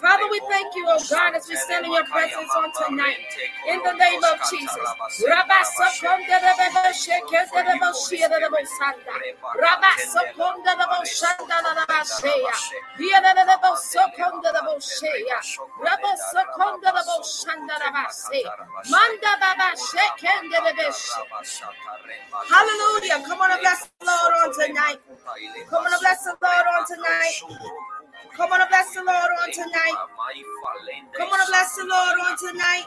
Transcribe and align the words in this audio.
Father, 0.00 0.24
we 0.30 0.40
thank 0.48 0.74
you, 0.74 0.86
oh 0.88 1.02
God, 1.10 1.34
as 1.36 1.48
we 1.48 1.56
stand 1.56 1.84
in 1.86 1.92
your 1.92 2.04
presence 2.04 2.48
on 2.56 2.72
tonight. 2.88 3.18
In 3.68 3.80
the 3.84 3.92
name 3.92 4.22
of 4.24 4.38
Jesus. 4.50 5.24
Hallelujah. 22.48 23.22
Come 23.26 23.40
on 23.40 23.50
and 23.52 23.60
bless 23.60 23.90
the 24.00 24.06
Lord 24.06 24.34
on 24.42 24.54
tonight. 24.54 24.98
Come 25.68 25.84
on 25.84 25.92
and 25.92 26.00
bless 26.00 26.24
the 26.24 26.36
Lord 26.42 26.66
on 26.66 26.86
tonight. 26.86 27.99
Come 28.36 28.52
on 28.52 28.60
and 28.60 28.68
bless 28.70 28.94
the 28.94 29.02
Lord 29.02 29.30
on 29.42 29.52
tonight. 29.52 29.94
Come 31.16 31.28
on 31.28 31.40
and 31.40 31.48
bless 31.48 31.76
the 31.76 31.84
Lord 31.84 32.16
on 32.20 32.36
tonight. 32.38 32.86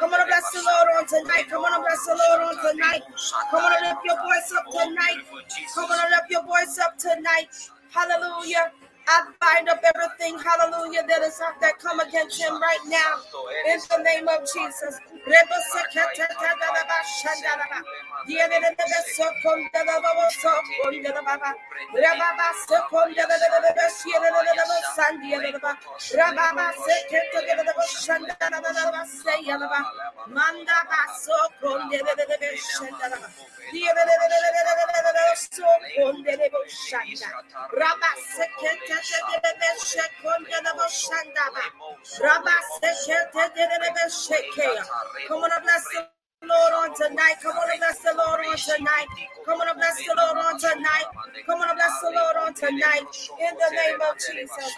Come 0.00 0.14
on, 0.14 0.26
bless 0.26 0.52
the 0.52 0.62
Lord 0.62 0.88
on. 0.96 1.21
Come 1.48 1.64
on 1.64 1.74
and 1.74 1.84
bless 1.84 2.06
the 2.06 2.18
Lord 2.18 2.42
on 2.42 2.72
tonight. 2.72 3.02
Come 3.50 3.64
on 3.64 3.72
and 3.78 3.86
lift 3.86 4.00
your 4.04 4.16
voice 4.16 4.52
up 4.58 4.66
tonight. 4.72 5.18
Come 5.74 5.90
on 5.90 5.98
and 6.00 6.10
lift 6.10 6.30
your 6.30 6.44
voice 6.44 6.78
up 6.82 6.98
tonight. 6.98 7.48
Hallelujah. 7.90 8.72
I 9.08 9.24
bind 9.40 9.68
up 9.68 9.82
everything, 9.82 10.38
hallelujah, 10.38 11.04
that 11.08 11.22
is 11.22 11.40
up 11.40 11.60
that 11.60 11.78
come 11.78 12.00
against 12.00 12.40
him 12.40 12.60
right 12.60 12.84
now 12.86 13.20
in 13.72 13.80
the 13.90 14.02
name 14.02 14.28
of 14.28 14.40
Jesus. 14.52 14.98
De 38.88 38.91
Come 45.28 45.44
on, 45.44 45.50
bless 45.62 45.84
the 45.88 46.21
Lord 46.44 46.72
on 46.74 46.94
tonight. 46.96 47.36
Come 47.42 47.56
on 47.56 47.70
and 47.70 47.78
bless 47.80 47.98
the 48.00 48.14
Lord 48.16 48.40
on 48.46 48.56
tonight. 48.56 49.06
Come 49.46 49.60
on 49.60 49.68
and 49.68 49.78
bless 49.78 49.96
the 49.98 50.14
Lord 50.16 50.38
on 50.38 50.58
tonight. 50.58 51.06
Come 51.46 51.60
on 51.60 51.68
and 51.70 51.76
bless 51.78 52.00
the 52.00 52.10
Lord 52.10 52.36
on 52.36 52.54
tonight. 52.54 53.06
In 53.40 53.54
the 53.54 53.70
name 53.70 54.00
of 54.02 54.16
Jesus. 54.18 54.74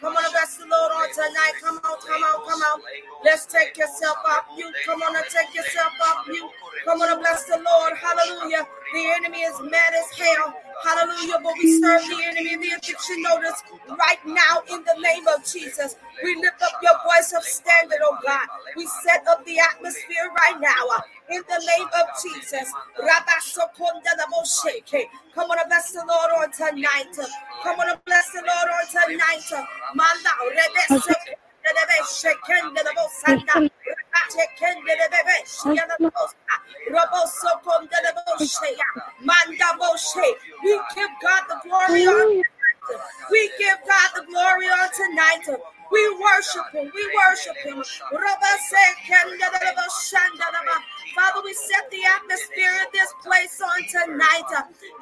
Come 0.00 0.16
on 0.16 0.30
bless 0.32 0.56
the 0.58 0.66
Lord 0.66 0.92
on 0.92 1.08
tonight. 1.14 1.54
Come 1.62 1.76
on 1.84 1.98
come 2.00 2.22
on 2.22 2.50
come 2.50 2.62
on. 2.62 2.80
Let's 3.24 3.46
take 3.46 3.76
yourself 3.78 4.18
off 4.28 4.46
you 4.56 4.70
come 4.86 5.02
on 5.02 5.16
and 5.16 5.26
take 5.30 5.54
yourself 5.54 5.92
off 6.04 6.26
you 6.28 6.48
come 6.84 7.02
on 7.02 7.10
and 7.12 7.20
bless 7.20 7.44
the 7.46 7.58
Lord. 7.58 7.94
Hallelujah. 7.98 8.66
The 8.94 9.10
enemy 9.18 9.42
is 9.42 9.60
mad 9.62 9.94
as 9.94 10.18
hell 10.18 10.54
Hallelujah. 10.84 11.40
But 11.42 11.54
we 11.58 11.66
serve 11.66 12.02
the 12.08 12.18
enemy, 12.24 12.56
the 12.56 12.70
addiction 12.76 13.22
notice 13.22 13.62
right 13.88 14.20
now 14.26 14.62
in 14.70 14.84
the 14.84 14.96
name 15.00 15.26
of 15.28 15.44
Jesus. 15.46 15.96
We 16.24 16.36
lift 16.36 16.62
up 16.62 16.72
your 16.82 16.94
voice 17.06 17.32
of 17.36 17.44
standard, 17.44 17.98
oh 18.04 18.18
God. 18.24 18.48
We 18.76 18.86
set 19.04 19.26
up 19.28 19.44
the 19.46 19.58
atmosphere 19.60 20.30
right 20.36 20.60
now 20.60 20.82
uh, 20.96 21.00
in 21.30 21.42
the 21.48 21.60
name 21.78 21.88
of 21.88 22.06
Jesus. 22.22 22.72
Come 25.34 25.50
on 25.50 25.58
and 25.58 25.68
bless 25.68 25.92
the 25.92 26.04
Lord 26.06 26.30
on 26.38 26.52
tonight. 26.52 27.16
Come 27.64 27.80
on 27.80 27.90
and 27.90 28.04
bless 28.06 28.30
the 28.32 28.42
Lord 28.42 28.68
on 28.70 28.86
tonight. 28.90 29.66
Manda 29.94 30.30
we 40.62 40.80
give 40.94 41.10
God 41.22 41.42
the 41.48 41.68
glory 41.68 42.06
on 42.06 42.42
we 43.30 43.50
give 43.58 43.78
God 43.86 44.08
the 44.16 44.24
glory 44.26 44.66
on 44.66 44.88
tonight. 44.94 45.46
We 45.92 46.02
worship 46.22 46.66
Him. 46.72 46.90
We 46.94 47.04
worship 47.14 47.56
Him. 47.62 47.82
Father, 51.14 51.42
we 51.44 51.52
set 51.54 51.90
the 51.90 52.02
atmosphere 52.16 52.74
in 52.82 52.88
this 52.92 53.12
place 53.22 53.60
on 53.60 53.80
tonight. 53.90 54.50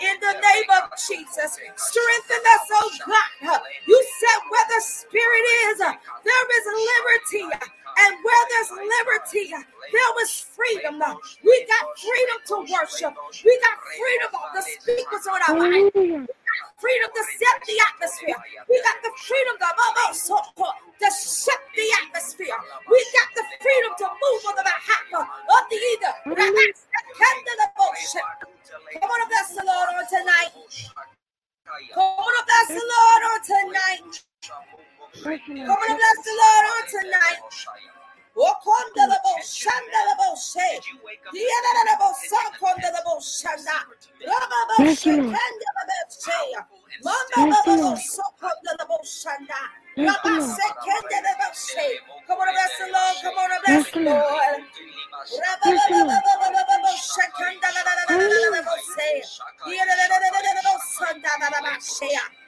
In 0.00 0.16
the 0.20 0.32
name 0.32 0.68
of 0.80 0.90
Jesus, 0.96 1.58
strengthen 1.76 2.42
us, 2.54 2.66
oh 2.72 2.90
God. 3.06 3.60
You 3.86 3.98
said 4.20 4.40
where 4.50 4.66
the 4.68 4.80
Spirit 4.82 5.44
is, 5.68 5.78
there 5.78 6.46
is 6.58 6.66
liberty. 6.66 7.68
And 7.96 8.12
where 8.24 8.44
there's 8.50 8.70
liberty, 8.72 9.50
there 9.50 10.12
was 10.16 10.30
freedom. 10.52 10.98
Now. 10.98 11.18
We 11.44 11.66
got 11.66 11.84
freedom 11.98 12.38
to 12.48 12.56
worship. 12.72 13.14
We 13.44 13.54
got 13.62 13.76
freedom 13.96 14.30
of 14.34 14.48
the 14.54 14.62
speakers 14.62 15.26
on 15.26 15.40
our 15.48 15.56
life. 15.58 15.92
Freedom 16.78 17.10
to 17.14 17.22
set 17.24 17.56
the 17.66 17.76
atmosphere. 17.92 18.36
We 18.68 18.82
got 18.82 18.98
the 19.02 19.12
freedom 19.16 19.56
to, 19.58 19.68
to 21.00 21.10
set 21.12 21.60
the 21.74 21.86
atmosphere. 22.04 22.58
We 22.90 22.98
got 23.14 23.28
the 23.34 23.44
freedom 23.60 23.92
to 23.98 24.06
move 24.06 24.42
on 24.48 24.54
the 24.56 24.64
behalf 24.66 25.06
of 25.22 25.62
the 25.70 25.76
either. 25.76 26.14
Come 29.00 29.10
on, 29.10 29.28
bless 29.28 29.54
the 29.54 29.64
Lord 29.66 29.88
on 29.96 30.06
tonight. 30.08 30.52
Come 31.94 32.02
on, 32.02 32.44
bless 32.46 32.68
the 32.68 32.84
Lord 32.84 33.22
on 33.30 33.40
tonight. 33.44 34.22
Come 35.66 35.76
on 35.76 35.90
and 35.90 35.98
bless 35.98 36.18
the 36.24 36.34
Lord 36.38 36.64
on 36.72 36.82
tonight. 36.88 37.40
Bless 44.78 45.06
you, 45.06 45.12
Lord. 45.22 45.36
Bless 47.34 47.66
you, 47.66 47.72
Lord. 47.82 47.98
Come 52.26 52.38
on 52.38 52.48
and 52.48 52.56
bless 52.56 52.78
the 52.78 52.86
Lord. 52.92 53.16
Come 53.22 53.38
on 53.38 53.50
and 53.52 53.62
bless 53.66 53.90
the 53.90 54.00
Lord. 54.04 54.62
Bless 55.64 55.84
the 55.88 55.96
Lord. 55.96 56.18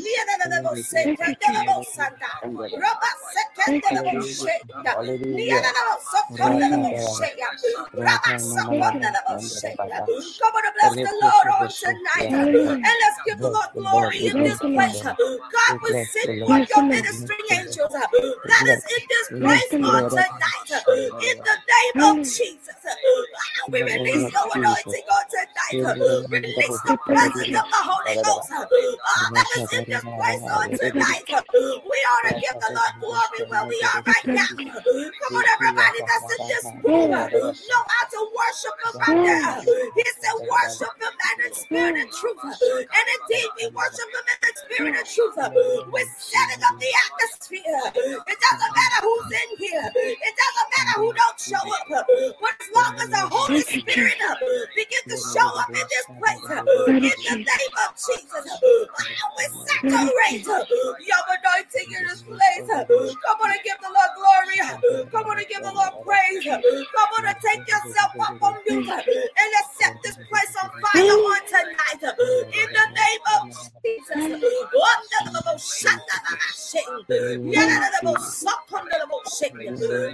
Come 0.00 0.08
on, 10.54 10.62
bless 10.74 10.96
the 11.02 11.12
Lord 11.20 11.48
on 11.60 11.68
tonight, 11.68 12.32
and 12.32 12.96
let's 13.02 13.18
give 13.26 13.40
the 13.40 13.50
Lord 13.52 13.68
glory 13.76 14.26
in 14.26 14.34
this 14.44 14.58
place. 14.60 15.02
God 15.04 15.76
will 15.82 15.94
send 15.94 16.30
forth 16.44 16.62
your 16.70 16.84
ministering 16.90 17.46
angels 17.52 17.92
that 17.92 18.08
is 18.72 18.84
in 18.96 19.02
this 19.08 19.28
place 19.40 19.76
on 19.84 20.08
tonight. 20.08 20.82
In 21.22 21.36
the 21.44 21.56
name 21.56 22.10
of 22.10 22.16
Jesus, 22.24 22.76
we 23.72 23.82
release 23.82 24.32
your 24.32 24.46
anointing 24.56 25.04
on 25.10 25.24
tonight. 25.30 25.78
Release 26.30 26.80
the 26.86 26.96
presence 27.06 27.56
of 27.56 27.66
the 27.70 27.82
Holy 27.84 28.16
Ghost 28.24 28.50
ah, 28.52 29.30
that 29.34 29.46
is 29.56 29.72
in 29.72 29.84
this 29.90 30.04
place 30.04 30.44
on 30.46 30.70
tonight. 30.78 31.24
We 31.28 31.98
ought 32.10 32.24
to 32.30 32.34
give 32.40 32.56
the 32.62 32.70
Lord 32.74 32.94
glory 33.00 33.40
where 33.50 33.66
we 33.68 33.78
are 33.82 34.02
right 34.06 34.26
now. 34.26 34.46
Come 34.54 35.36
on, 35.36 35.44
everybody 35.58 36.00
that's 36.06 36.28
in 36.38 36.48
this 36.48 36.66
room, 36.84 37.10
know 37.10 37.82
how 37.90 38.04
to 38.10 38.20
worship 38.30 38.76
Him 38.84 38.94
right 39.02 39.20
now. 39.26 39.60
He 39.60 40.04
said, 40.20 40.36
worship 40.46 40.94
Him 41.02 41.14
in 41.14 41.50
the 41.50 41.56
spirit 41.56 41.96
and 41.98 42.10
truth. 42.12 42.38
And 42.44 43.06
indeed, 43.18 43.50
we 43.58 43.64
worship 43.74 44.08
Him 44.14 44.26
in 44.30 44.38
the 44.42 44.52
spirit 44.56 44.94
and 44.96 45.08
truth. 45.08 45.34
We're 45.90 46.06
setting 46.18 46.62
up 46.64 46.76
the 46.78 46.90
atmosphere. 47.06 47.82
It 48.26 48.38
doesn't 48.40 48.72
matter 48.74 49.00
who's 49.02 49.30
in 49.32 49.50
here. 49.58 49.90
It 49.94 50.34
doesn't 50.38 50.68
matter 50.78 50.94
who 51.02 51.12
don't 51.12 51.40
show 51.40 51.64
up. 51.66 52.06
But 52.40 52.54
as 52.60 52.68
long 52.74 52.94
as 53.02 53.08
the 53.10 53.22
Holy 53.30 53.60
Spirit 53.62 54.16
begin 54.90 55.16
to 55.16 55.22
show 55.22 55.48
up 55.58 55.68
in 55.68 55.74
this 55.74 56.06
place, 56.18 56.50
in 56.50 56.98
the 56.98 57.36
name 57.38 57.74
of 57.86 57.94
Jesus, 57.94 58.44
we 59.36 59.44
saturate 59.66 60.46
your 60.46 61.24
anointing 61.30 61.88
in 61.94 62.02
this 62.08 62.22
place. 62.22 62.68
Come 62.68 63.38
on 63.42 63.50
and 63.50 63.60
give 63.64 63.78
the 63.80 63.90
Lord 63.90 64.10
glory. 64.18 64.58
Come 65.10 65.26
on 65.26 65.38
and 65.38 65.48
give 65.48 65.62
the 65.62 65.72
Lord 65.72 65.94
praise. 66.04 66.44
Come 66.44 67.10
on 67.18 67.26
and 67.26 67.36
take 67.42 67.66
yourself 67.68 68.12
up 68.20 68.42
on 68.42 68.54
mute 68.66 68.88
and 68.90 69.50
set 69.78 69.96
this 70.02 70.16
place 70.16 70.49
on 70.62 70.70
fire 70.82 71.16
on 71.16 71.40
tonight. 71.48 72.02
In 72.54 72.68
the 72.72 72.86
name 72.94 73.24
of 73.34 73.42
Jesus. 73.84 74.40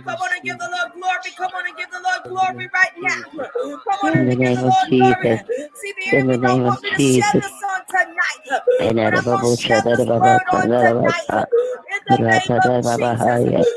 Come 0.05 0.19
on 0.23 0.31
and 0.35 0.45
give 0.45 0.59
the 0.59 0.69
Lord 0.71 0.93
glory. 0.95 1.31
Come 1.37 1.53
on 1.55 1.67
and 1.67 1.77
give 1.77 1.91
the 1.91 2.01
Lord 2.03 2.23
glory 2.29 2.69
right 2.75 2.95
now. 3.01 3.23
Come 3.33 4.01
on 4.05 4.17
and 4.17 4.31
give 4.31 4.55
the 4.55 4.63
Lord 4.63 4.89
glory. 4.91 5.41
See 5.75 5.93
the 5.99 6.11
enemy 6.11 6.37
don't 6.43 6.65
want 6.65 6.83
me 6.83 6.91
to 6.91 7.01
share 7.01 7.35
this 7.41 7.53
on 7.75 7.76
tonight. 7.89 8.63
But 9.03 9.15
I'm 9.15 9.25
going 9.31 9.47
to 9.57 9.63
share 9.63 9.83
this 9.89 10.07
word 10.19 10.47
on 10.51 10.67
tonight. 10.81 11.31
In 11.93 12.01
the 12.07 12.19
name 12.31 12.55
of 12.65 12.73
Jesus. 12.95 13.69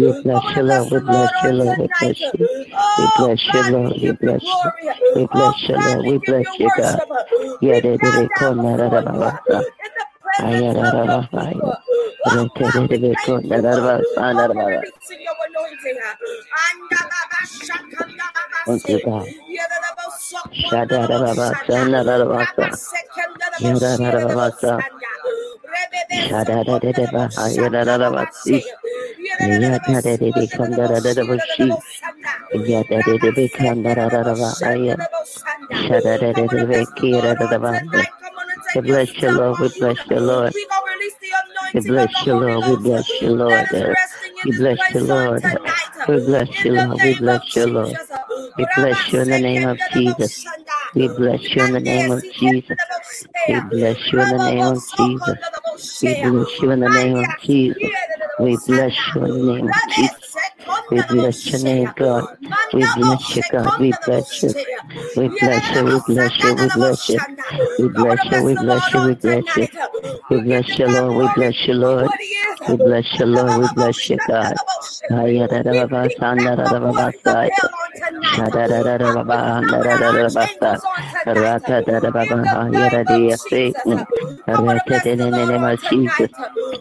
We 0.00 0.12
bless 0.22 0.50
you, 0.54 0.60
Lord. 0.60 0.90
We 0.90 1.00
bless 1.00 1.42
you, 1.42 1.52
Lord. 1.52 1.68
We 1.70 1.88
bless 1.88 2.20
you. 2.20 2.32
We 2.98 3.06
bless 3.16 3.54
you, 3.54 3.62
Lord. 3.64 3.98
We 4.02 4.12
bless 4.12 4.42
you. 4.64 4.72
We 5.14 5.26
bless 5.26 5.68
you, 5.68 5.78
Lord. 5.78 6.06
We 6.06 6.18
bless 6.18 6.46
you, 6.58 6.70
God. 6.76 7.00
Yeah, 7.60 7.80
they 7.80 7.98
did 7.98 8.14
it. 8.16 8.32
Come, 8.34 8.64
ya. 8.72 9.32
Rete, 12.26 12.72
de, 12.72 12.86
de, 12.88 12.98
de, 12.98 13.16
come, 13.16 13.48
da, 13.48 13.58
Thank 18.68 18.88
you, 18.88 18.98
We 38.74 38.82
bless 38.82 39.22
you, 39.22 39.30
Lord. 39.30 39.60
We 39.60 39.68
bless 39.70 39.98
you, 40.10 40.20
Lord. 40.20 40.54
We 41.74 41.80
bless 41.80 42.26
you, 42.26 42.34
Lord. 42.34 42.66
We 42.66 42.76
bless 42.76 43.22
you, 43.22 43.30
Lord 43.30 43.68
is 44.44 44.46
resting 44.46 44.46
in 44.46 44.46
We 44.46 44.52
bless 44.52 44.78
you, 44.94 45.02
Lord. 45.02 45.44
We 46.08 46.20
bless 46.20 46.64
you, 46.64 46.72
the 46.74 46.82
Lord. 46.82 47.02
We 47.02 47.14
bless 47.14 47.56
you, 47.56 47.66
Lord. 47.66 47.98
We 48.58 48.66
bless 48.68 49.12
you 49.12 49.20
in 49.20 49.30
the 49.30 49.38
name 49.38 49.66
of 49.66 49.80
Jesus. 49.92 50.32
We 50.94 51.08
bless 51.08 51.40
you 51.56 51.62
in 51.64 51.72
the 51.72 51.80
name 51.80 52.10
of 52.10 52.24
Jesus. 52.30 52.78
We 53.48 53.60
bless 53.60 54.12
you 54.12 54.20
in 54.22 54.30
the 54.30 54.38
name 54.40 54.66
of 54.68 54.84
Jesus. 54.96 55.38
We 56.02 56.14
bless 56.14 56.62
you 56.62 56.72
in 56.72 56.80
the 56.80 56.90
name 56.90 57.18
of 57.18 57.36
Jesus. 57.38 57.92
We 58.40 58.56
bless 58.66 58.94
you 59.14 59.20
the 59.20 59.28
name 59.28 59.70
Jesus. 59.96 60.34
We 60.90 61.02
bless 61.08 61.52
your 61.52 61.62
name, 61.64 61.92
God. 61.96 62.24
We 62.72 62.80
bless 62.80 63.36
you, 63.36 63.42
God. 63.50 63.80
We 63.80 63.92
bless 64.04 64.42
you. 64.42 64.54
We 65.16 65.28
bless 65.28 65.74
you. 65.74 65.84
We 65.84 66.00
bless 66.14 66.44
you. 66.44 66.54
We 66.54 66.68
bless 66.74 67.08
you. 67.08 67.20
We 67.78 67.88
bless 67.88 68.24
you. 68.24 68.40
We 68.40 68.68
bless 68.68 68.94
you. 68.94 69.10
We 69.10 69.14
bless 69.14 69.48
you. 69.56 69.74
We 70.30 70.36
bless 70.38 70.68
you, 70.78 70.86
Lord. 70.86 71.16
We 71.20 71.28
bless 71.34 71.68
you, 71.68 71.74
Lord. 71.74 72.00
We 72.68 72.76
bless 72.76 73.06
you, 73.18 73.26
Lord. 73.26 73.58
We 73.58 73.68
bless 73.74 74.10
you, 74.10 74.18
God. 74.28 74.54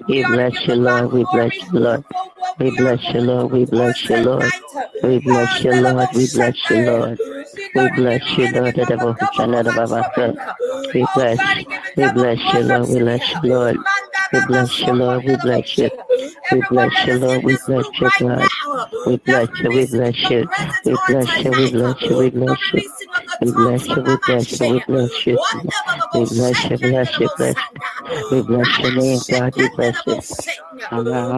We 0.07 0.24
bless 0.24 0.56
the 0.68 0.75
Lord 0.75 1.12
We 1.13 1.25
bless 1.25 1.46
give 1.51 1.69
you, 1.73 1.73
the 1.73 1.79
God 1.79 1.81
Lord. 1.81 2.05
We 2.59 2.71
bless 2.71 3.01
you, 3.13 3.21
Lord. 3.21 3.51
We 3.51 3.65
we 3.65 3.65
bless 3.65 4.09
you, 4.09 4.17
Lord. 4.17 4.17
We 4.17 4.17
bless 4.17 4.17
you, 4.17 4.17
Lord. 4.17 4.53
We 5.03 5.19
bless 5.19 5.63
you, 5.63 5.73
Lord. 5.73 6.09
We 6.13 6.27
bless 6.27 6.56
you, 6.69 6.77
Lord. 6.80 7.19
We 7.75 7.89
Lord, 7.89 7.92
and 8.01 8.07
give 8.09 8.19
bless 8.19 8.21
the 8.30 8.37
you, 8.37 8.47
Lord. 8.49 8.75
The 8.75 8.85
devil 8.87 9.13
who 9.13 9.27
double 9.27 9.33
shall 9.33 9.47
for 9.49 9.49
not 9.49 9.68
my 9.68 9.80
above 9.83 9.92
us. 9.94 10.06
trouble. 10.06 10.35
We 10.94 11.07
Oh, 11.07 11.07
bless. 11.16 11.39
God, 11.39 11.57
give 11.57 11.69
We 11.97 12.09
bless 12.09 12.39
you, 12.54 12.63
Lord. 12.63 12.89
We 12.89 12.99
bless 12.99 13.21
you, 13.33 13.39
Lord. 13.49 13.77
We 14.33 14.42
bless 14.42 14.85
you, 14.87 14.94
Lord. 14.94 15.25
We 15.25 15.37
bless 15.37 15.77
you. 15.77 15.89
bullshit. 16.09 16.33
We 16.51 16.61
bless 16.69 16.94
that 16.94 17.07
you, 17.07 17.16
Lord. 17.16 17.44
We 17.44 17.57
bless 17.68 17.85
room 17.85 17.94
you, 18.01 18.11
God. 18.19 18.49
We 19.06 19.18
bless 19.18 19.49
you. 19.63 19.71
We 19.71 19.87
bless 19.87 20.30
your 20.30 20.30
you. 20.30 20.49
We 20.85 20.97
bless 20.97 21.44
you. 21.45 21.54
We 21.54 21.68
bless 21.68 22.09
you. 22.09 22.18
We 22.18 22.30
bless 22.31 22.59
you. 22.73 22.83
releasing 22.83 23.09
of 23.33 23.39
the 23.39 23.39
We 23.42 23.51
bless 23.51 23.87
from 23.87 23.97
you. 23.97 24.04
We 24.04 24.18
bless 24.27 24.59
you. 24.59 24.68
We 24.68 24.81
bless 24.87 25.27
you. 25.27 25.39
We 26.11 26.25
bless 26.25 26.69
you. 26.69 26.77
Kenda 26.80 26.80
Bless 26.80 27.09
the 27.11 27.19
you. 27.19 27.30
Bless. 27.37 27.57
bullshanda. 27.59 27.89
We 28.31 28.42
bless 28.44 28.80
your 28.80 28.92
Rabba 28.92 28.94
name. 28.94 29.21
God. 29.30 29.54
We 29.57 29.68
bless 29.69 29.97
you. 30.07 30.21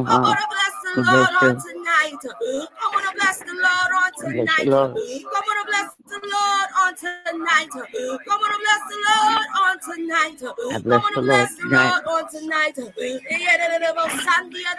I 0.08 0.16
want 0.24 0.40
to 0.40 0.48
bless 0.50 0.76
the 0.84 0.92
Lord 1.04 1.34
on 1.44 1.54
tonight. 1.62 2.24
I 2.24 2.86
want 2.94 3.06
to 3.06 3.12
bless 3.20 3.38
the 3.40 3.54
Lord 3.54 3.92
on 4.00 4.10
tonight. 4.20 4.68
I 4.70 5.40
wanna 5.48 5.66
bless 5.70 5.90
the 6.08 6.20
Lord 6.34 6.70
on 6.82 6.92
tonight. 6.96 7.74
I 7.76 8.36
wanna 8.42 8.60
bless 8.64 8.82
the 8.90 8.98
Lord 9.08 9.46
on 9.64 9.76
tonight. 9.80 10.40
I 10.42 10.98
wanna 11.04 11.22
bless 11.22 11.52
the 11.58 11.68
Lord 11.70 12.04
on 12.08 12.24
tonight. 12.32 12.78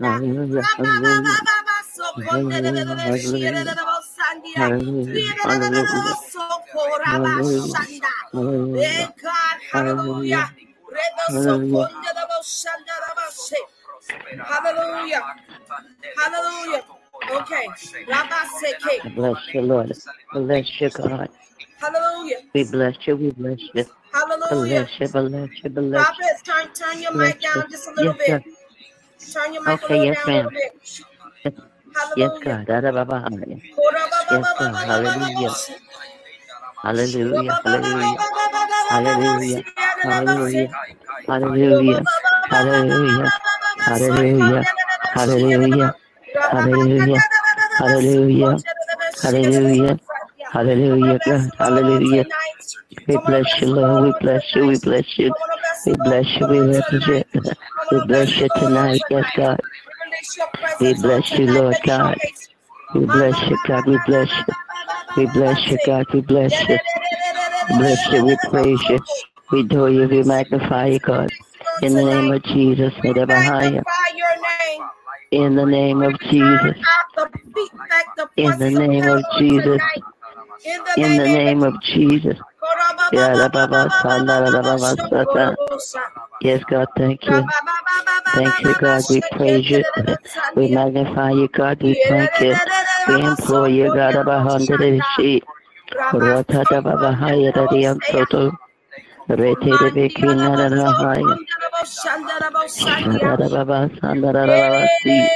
Hallelujah, 0.00 0.66
hallelujah, 0.76 1.38
hallelujah. 3.04 3.76
Hallelujah, 4.30 5.34
Hallelujah, 14.12 15.22
hallelujah. 16.16 16.82
Okay, 17.32 17.66
Bless 19.14 19.54
you, 19.54 19.62
Lord. 19.62 19.92
Bless 20.32 20.80
you, 20.80 20.90
God. 20.90 21.28
Hallelujah. 21.80 22.36
We 22.54 22.64
bless 22.64 22.96
you. 23.06 23.16
We 23.16 23.30
bless 23.32 23.60
you. 23.74 23.84
Hallelujah. 24.12 24.86
Bless 24.86 25.00
you. 25.00 25.08
Bless 25.08 25.50
you. 25.64 25.70
Bless 25.70 25.90
you. 25.90 25.98
Prophet, 25.98 26.24
turn, 26.44 26.72
turn 26.74 27.02
your 27.02 27.12
bless 27.12 27.34
mic 27.34 27.42
down 27.42 27.64
you. 27.64 27.70
just 27.70 27.88
a 27.88 27.92
little 27.92 28.14
yes, 28.18 28.42
bit. 28.44 28.54
Sir. 29.18 29.40
Turn 29.42 29.54
your 29.54 29.62
mic 29.64 29.82
okay, 29.82 29.94
a 29.94 29.98
little 29.98 30.04
yes, 30.06 30.16
down 30.16 30.26
ma'am. 30.26 30.46
a 30.46 30.48
little 30.48 30.60
bit. 31.44 31.69
Yes. 32.16 32.32
God. 32.44 32.68
Yes, 34.30 34.48
God. 34.58 34.82
Hallelujah. 34.86 35.56
Hallelujah. 36.82 37.58
Hallelujah. 37.64 38.16
Hallelujah. 38.90 39.64
Hallelujah. 40.04 40.74
Hallelujah. 41.28 42.02
Hallelujah. 42.50 43.32
Hallelujah. 43.86 44.64
Hallelujah. 45.28 45.64
Hallelujah. 46.30 47.24
Hallelujah. 47.78 48.64
Hallelujah. 49.22 50.00
Hallelujah. 50.52 51.20
God. 51.26 51.50
Hallelujah. 51.58 52.26
We 53.08 53.18
bless 53.18 53.46
you, 53.60 53.68
Lord. 53.68 54.02
We 54.02 54.12
bless 54.20 54.42
you. 54.54 54.66
We 54.66 54.78
bless 54.78 55.18
you. 55.18 55.34
We 55.86 55.94
bless 55.96 56.26
you. 56.40 56.46
We 56.46 56.60
represent. 56.60 57.26
We 57.90 58.00
bless 58.00 58.30
you 58.40 58.48
tonight. 58.56 59.02
Yes, 59.10 59.26
God. 59.36 59.60
We 60.80 60.94
bless 60.94 61.30
you, 61.32 61.46
Lord 61.46 61.76
God. 61.84 62.18
We 62.94 63.06
bless 63.06 63.50
you, 63.50 63.58
God. 63.66 63.86
We 63.86 63.98
bless 64.06 64.28
you. 64.30 64.54
We 65.16 65.26
bless 65.26 65.70
you, 65.70 65.78
God. 65.86 66.06
We 66.12 66.20
bless 66.20 66.52
you. 66.68 66.78
We 67.68 67.76
bless 67.78 68.12
you. 68.12 68.24
We 68.24 68.36
praise 68.50 68.88
you. 68.88 68.98
We 69.50 69.60
adore 69.60 69.90
you. 69.90 70.08
We 70.08 70.22
magnify 70.22 70.86
you, 70.86 70.98
God. 71.00 71.30
In 71.82 71.94
the 71.94 72.04
name 72.04 72.30
of 72.32 72.42
Jesus. 72.42 72.92
In 75.32 75.54
the 75.54 75.66
name 75.66 76.02
of 76.02 76.18
Jesus. 76.20 76.76
In 78.36 78.58
the 78.58 78.68
name 78.68 79.08
of 79.08 79.24
Jesus. 79.38 79.78
In 81.02 81.16
the 81.16 81.28
name 81.28 81.62
of 81.62 81.80
Jesus. 81.82 82.38
Yes, 86.42 86.62
God, 86.70 86.88
thank 86.96 87.24
you. 87.26 87.46
Thank 88.34 88.64
you, 88.64 88.74
God. 88.80 89.04
We 89.10 89.20
praise 89.32 89.70
you. 89.70 89.84
We 90.56 90.68
magnify 90.68 91.32
you, 91.32 91.48
God. 91.48 91.82
We 91.82 91.94
thank 92.08 92.40
you. 92.40 92.54
We 93.08 93.20
implore 93.22 93.68
you, 93.68 93.90
God, 93.94 94.16
of 94.16 94.26
a 94.26 94.40
hundred 94.40 95.02
sheep. 95.16 95.44
Rata 96.12 96.64
Baba 96.82 97.12
Haya 97.12 97.52
Radiam 97.52 98.00
Soto. 98.10 98.52
Rete 99.28 99.78
de 99.78 99.90
Bekina 99.90 100.56
Rahaya. 100.56 101.36
Shadara 101.84 103.50
Baba 103.50 103.90
Sandara 104.00 104.46
Baba 104.46 104.88
Si. 105.02 105.28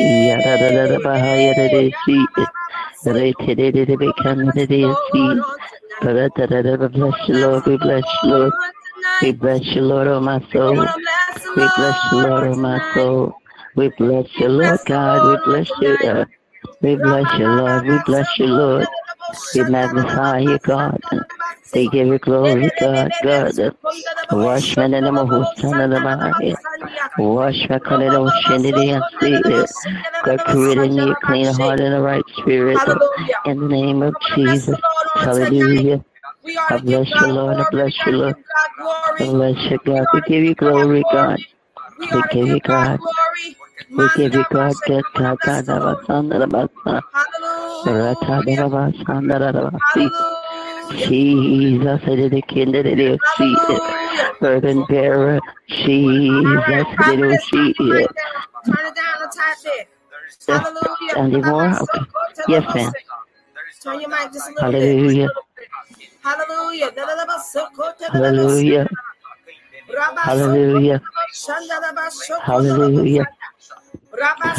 Yadara 0.00 0.98
Bahaya 1.02 1.94
Si. 2.04 2.28
Rete 3.06 3.54
de 3.54 3.70
Si. 4.66 5.36
Bless 6.92 7.28
you, 7.28 7.34
Lord. 7.36 7.66
We 7.66 7.76
bless 7.76 8.04
you, 8.22 8.30
Lord. 8.30 8.52
We 9.22 9.32
bless 9.32 9.62
you, 9.74 9.82
Lord, 9.82 10.08
oh 10.08 10.20
my 10.20 10.38
soul. 10.52 10.76
We 11.56 11.68
bless 11.76 12.12
you, 12.12 12.18
Lord, 12.18 12.44
oh 12.44 12.56
my 12.56 12.78
soul. 12.94 13.34
We 13.76 13.88
bless 13.98 14.26
you, 14.38 14.48
Lord 14.48 14.80
God. 14.86 15.22
We 15.24 15.36
bless 15.44 15.70
you. 15.80 15.96
Uh, 16.04 16.24
we 16.82 16.96
bless 16.96 17.38
you, 17.38 17.46
Lord. 17.46 17.84
We 17.86 17.98
bless 18.06 18.38
you, 18.38 18.46
Lord. 18.46 18.86
We 19.54 19.64
magnify 19.64 20.38
you, 20.40 20.58
God. 20.64 21.00
We 21.74 21.88
give 21.88 22.06
you 22.08 22.18
glory, 22.18 22.70
God. 22.78 23.10
God. 23.22 23.76
Wash 24.30 24.76
me 24.76 24.84
in 24.84 24.90
the 24.92 25.00
Mahusan 25.10 25.82
and 25.82 25.92
the 25.92 25.98
Mahaya. 25.98 26.56
Wash 27.18 27.54
me, 27.68 27.76
Kalero 27.76 28.30
Shindi 28.42 28.94
and 28.94 29.04
see 29.20 29.42
God 30.24 30.40
created 30.44 30.92
me 30.92 31.10
a 31.10 31.14
clean 31.26 31.46
heart 31.54 31.80
and 31.80 31.94
a 31.94 32.00
right 32.00 32.24
spirit. 32.38 32.78
In 33.46 33.60
the 33.60 33.68
name 33.68 34.02
of 34.02 34.14
Jesus. 34.34 34.76
Hallelujah. 35.14 36.04
I 36.46 36.78
bless 36.78 37.08
you, 37.10 37.26
Lord. 37.26 37.58
I 37.58 37.70
bless 37.70 38.06
you, 38.06 38.12
Lord. 38.12 38.36
I 38.78 39.24
bless 39.24 39.70
you, 39.70 39.78
God. 39.84 40.06
We 40.12 40.20
give 40.22 40.44
you 40.44 40.54
glory, 40.54 41.04
God. 41.10 41.38
We 42.12 42.22
give 42.30 42.48
you 42.48 42.60
God. 42.60 43.00
We 43.90 44.08
give 44.16 44.34
you 44.34 44.44
God. 44.50 44.74
Get 44.86 45.04
God. 45.14 45.38
God. 45.40 45.66
God. 45.66 46.06
God. 46.06 46.70
God. 46.84 47.02
Jesus, 51.06 52.00
it 52.06 52.48
kind 52.48 52.76
of 52.76 52.86
it 52.86 53.20
she 53.36 53.56
burden 54.40 54.84
bearer. 54.88 55.40
Jesus, 55.68 55.86
it 55.88 57.20
oh, 57.20 57.30
is 57.30 57.44
she. 57.44 57.74
Turn 57.74 58.86
it 58.86 58.94
down 58.94 59.22
a 59.22 59.28
tad 59.32 59.56
bit. 59.64 59.88
Hallelujah. 60.48 61.16
Any 61.16 61.42
more? 61.42 61.68
Okay. 61.82 62.06
Yes, 62.48 62.74
ma'am. 62.74 62.92
Turn 63.82 64.00
your 64.00 64.08
mic 64.08 64.32
just 64.32 64.48
a 64.48 64.54
little 64.54 64.72
Hallelujah. 64.72 65.28
bit. 65.28 65.43
Hallelujah. 66.24 66.80
Hallelujah. 70.22 71.00
Hallelujah. 72.44 73.26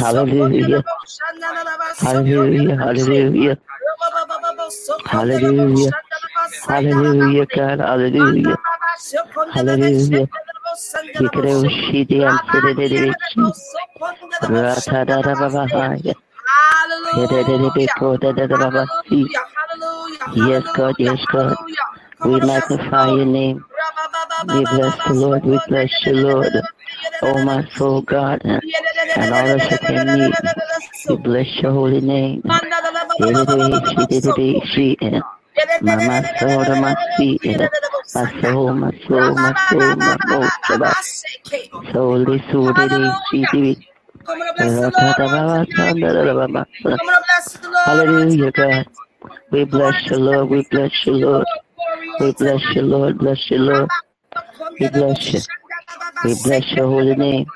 Hallelujah. 0.00 0.84
Hallelujah. 1.98 2.76
Hallelujah. 2.76 3.58
Hallelujah. 5.06 5.92
Hallelujah, 6.66 7.46
God. 7.46 7.80
Hallelujah. 7.80 8.58
Hallelujah. 9.50 10.28
Yikreoshidi 11.18 12.22
and 12.26 12.40
Siddidichi. 12.40 13.52
Ratadada 14.42 15.36
Babahaya. 15.36 16.14
Hallelujah. 17.12 17.78
Yes, 20.34 20.66
God. 20.74 20.94
Yes, 20.98 21.24
God. 21.32 21.54
We 22.24 22.40
magnify 22.40 23.08
your 23.08 23.24
name. 23.24 23.64
We 24.48 24.64
bless 24.64 24.96
the 25.06 25.14
Lord. 25.14 25.44
We 25.44 25.58
bless 25.68 25.90
you, 26.06 26.14
Lord. 26.14 26.52
Oh, 27.22 27.42
my 27.42 27.66
soul, 27.76 28.02
God, 28.02 28.42
and 28.44 29.32
all 29.32 29.46
that's 29.46 29.70
within 29.70 30.14
me. 30.14 30.32
We 31.08 31.16
bless 31.16 31.46
your 31.62 31.72
holy 31.72 32.00
name. 32.00 32.42
Mama 32.44 32.62
soul, 36.40 36.64
my 36.76 36.94
feet, 37.16 37.40
my 38.14 38.40
soul, 38.42 38.74
my 38.74 38.90
soul, 39.08 39.34
my 39.36 39.54
soul, 39.70 39.96
my 39.96 40.16
soul, 40.28 40.48
Holy, 41.92 42.42
soul, 42.50 42.72
Hallelujah, 47.84 48.52
God. 48.52 48.86
We 49.50 49.64
bless 49.64 49.94
you, 50.10 50.16
Lord. 50.16 50.50
We 50.50 50.66
bless 50.70 50.92
you, 51.06 51.12
Lord. 51.14 51.46
We 52.20 52.32
bless 52.32 52.62
you, 52.74 52.82
Lord. 52.82 53.18
Bless 53.18 53.50
you, 53.50 53.58
Lord. 53.58 53.88
We 54.80 54.88
bless 54.88 55.32
you. 55.32 55.40
We 56.24 56.34
bless 56.44 56.72
your 56.72 56.86
holy 56.86 57.14
name. 57.14 57.46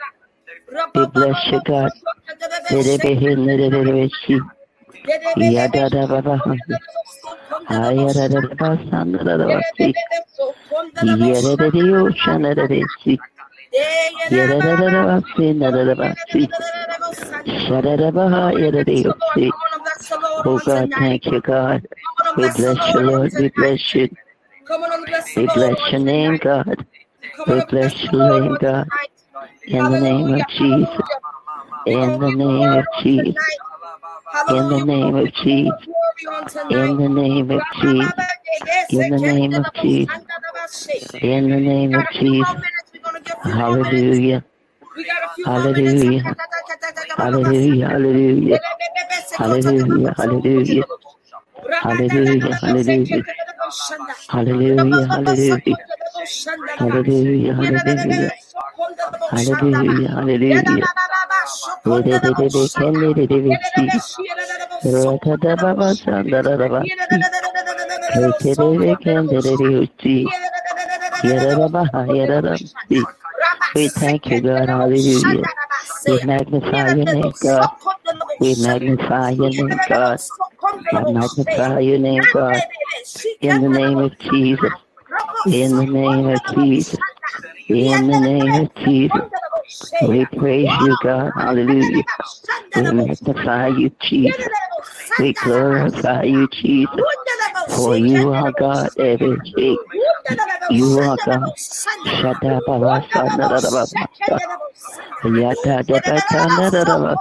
We 0.94 1.06
bless 1.06 1.36
you, 1.52 1.60
God. 1.66 1.90
Yada 5.36 6.06
baba. 6.06 6.42
Ayada 7.68 8.28
baba 8.30 8.76
sandara 8.90 9.38
baba. 9.38 9.60
Yada 11.02 11.70
de 11.70 11.92
ocean 11.94 12.42
de 12.42 12.86
si. 13.72 14.36
Yada 14.36 14.62
baba 14.62 15.22
sandara 15.36 15.96
baba. 15.96 16.16
Shada 17.46 18.12
baba 18.12 18.52
yada 18.54 18.84
de 18.84 19.04
si. 19.36 19.52
Oh 20.44 20.58
God, 20.60 20.90
thank 20.98 21.26
you, 21.26 21.40
God. 21.42 21.86
We 22.36 22.48
bless 22.50 22.94
you, 22.94 23.00
Lord. 23.02 23.32
We 23.36 23.50
bless 23.50 23.94
you. 23.94 24.08
We 25.36 25.48
bless 25.48 25.92
your 25.92 26.00
name, 26.00 26.38
God. 26.38 26.86
We 27.46 27.60
bless 27.62 27.94
your 28.12 28.22
name, 28.22 28.56
God. 28.56 28.88
In 29.66 29.90
the 29.90 30.00
name 30.00 30.34
of 30.34 30.46
Jesus. 30.48 30.88
In 31.86 32.18
the 32.20 32.30
name 32.32 32.74
of 32.74 32.86
Jesus. 33.02 33.34
In 34.48 34.68
the 34.68 34.80
name 34.80 35.14
of 35.16 35.32
Jesus. 35.34 35.88
In 36.70 36.96
the 36.98 37.08
name 37.08 37.50
of 37.50 37.62
Jesus. 37.82 38.14
In 38.90 39.10
the 39.10 39.18
name 39.18 39.54
of 39.54 39.66
Jesus. 39.74 40.24
In 41.22 41.50
the 41.50 41.60
name 41.60 41.94
of 41.96 42.06
Jesus. 42.10 42.56
Hallelujah. 43.44 44.44
Hallelujah. 45.44 46.24
Hallelujah. 47.16 47.88
Hallelujah. 47.88 48.60
Hallelujah. 49.38 50.14
Hallelujah. 50.18 50.84
Hallelujah. 51.80 53.24
Hallelujah. 54.28 55.06
Hallelujah. 55.08 55.64
Hallelujah. 56.78 57.48
Hallelujah. 59.30 60.08
Hallelujah. 60.16 60.88
Hallelujah. 68.14 68.98
Hallelujah. 69.04 70.28
We 73.74 73.88
thank 73.88 74.30
you, 74.30 74.40
God. 74.40 74.68
Hallelujah. 74.68 75.44
We 76.06 76.18
magnify 76.20 76.88
your 76.88 77.06
name, 77.06 77.32
God. 77.40 77.70
We 78.40 78.54
magnify 78.56 79.30
your 79.32 79.50
name, 79.50 79.80
God. 79.88 80.20
We 80.92 81.04
magnify 81.06 81.80
your 81.80 81.98
name, 81.98 82.22
God. 82.32 82.62
In 83.40 83.60
the 83.62 83.68
name 83.68 84.00
of 84.00 84.18
Jesus. 84.18 84.72
In 85.50 85.76
the 85.78 85.86
name 85.86 86.26
of 86.28 86.40
Jesus. 86.54 86.98
In 87.68 88.06
the 88.08 88.18
name 88.18 88.56
of 88.56 88.74
Jesus. 88.76 89.22
We 90.08 90.26
praise 90.26 90.68
you, 90.80 90.96
God. 91.02 91.32
Hallelujah. 91.36 92.04
We 92.76 92.82
magnify 92.92 93.68
you, 93.68 93.90
Jesus. 94.00 94.48
We 95.18 95.32
glorify 95.34 96.22
you, 96.24 96.48
Jesus. 96.48 97.00
For 97.76 97.96
you 97.96 98.32
are 98.32 98.52
God 98.52 98.90
every 98.98 99.36
day. 99.38 99.76
You 100.70 101.00
are 101.00 101.16
God. 101.24 101.52
Shada 102.06 102.60
Baba 102.66 103.06
Sana 103.12 103.48
Baba. 103.48 103.98
Yata 105.24 105.84
Debata 105.84 106.70
Baba. 106.84 107.16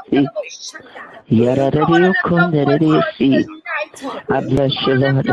Yara 1.27 1.69
Radio 1.71 2.13
Kundarisi. 2.25 3.45
I 4.29 4.39
bless 4.41 4.73
you, 4.87 4.95
Lord. 4.95 5.27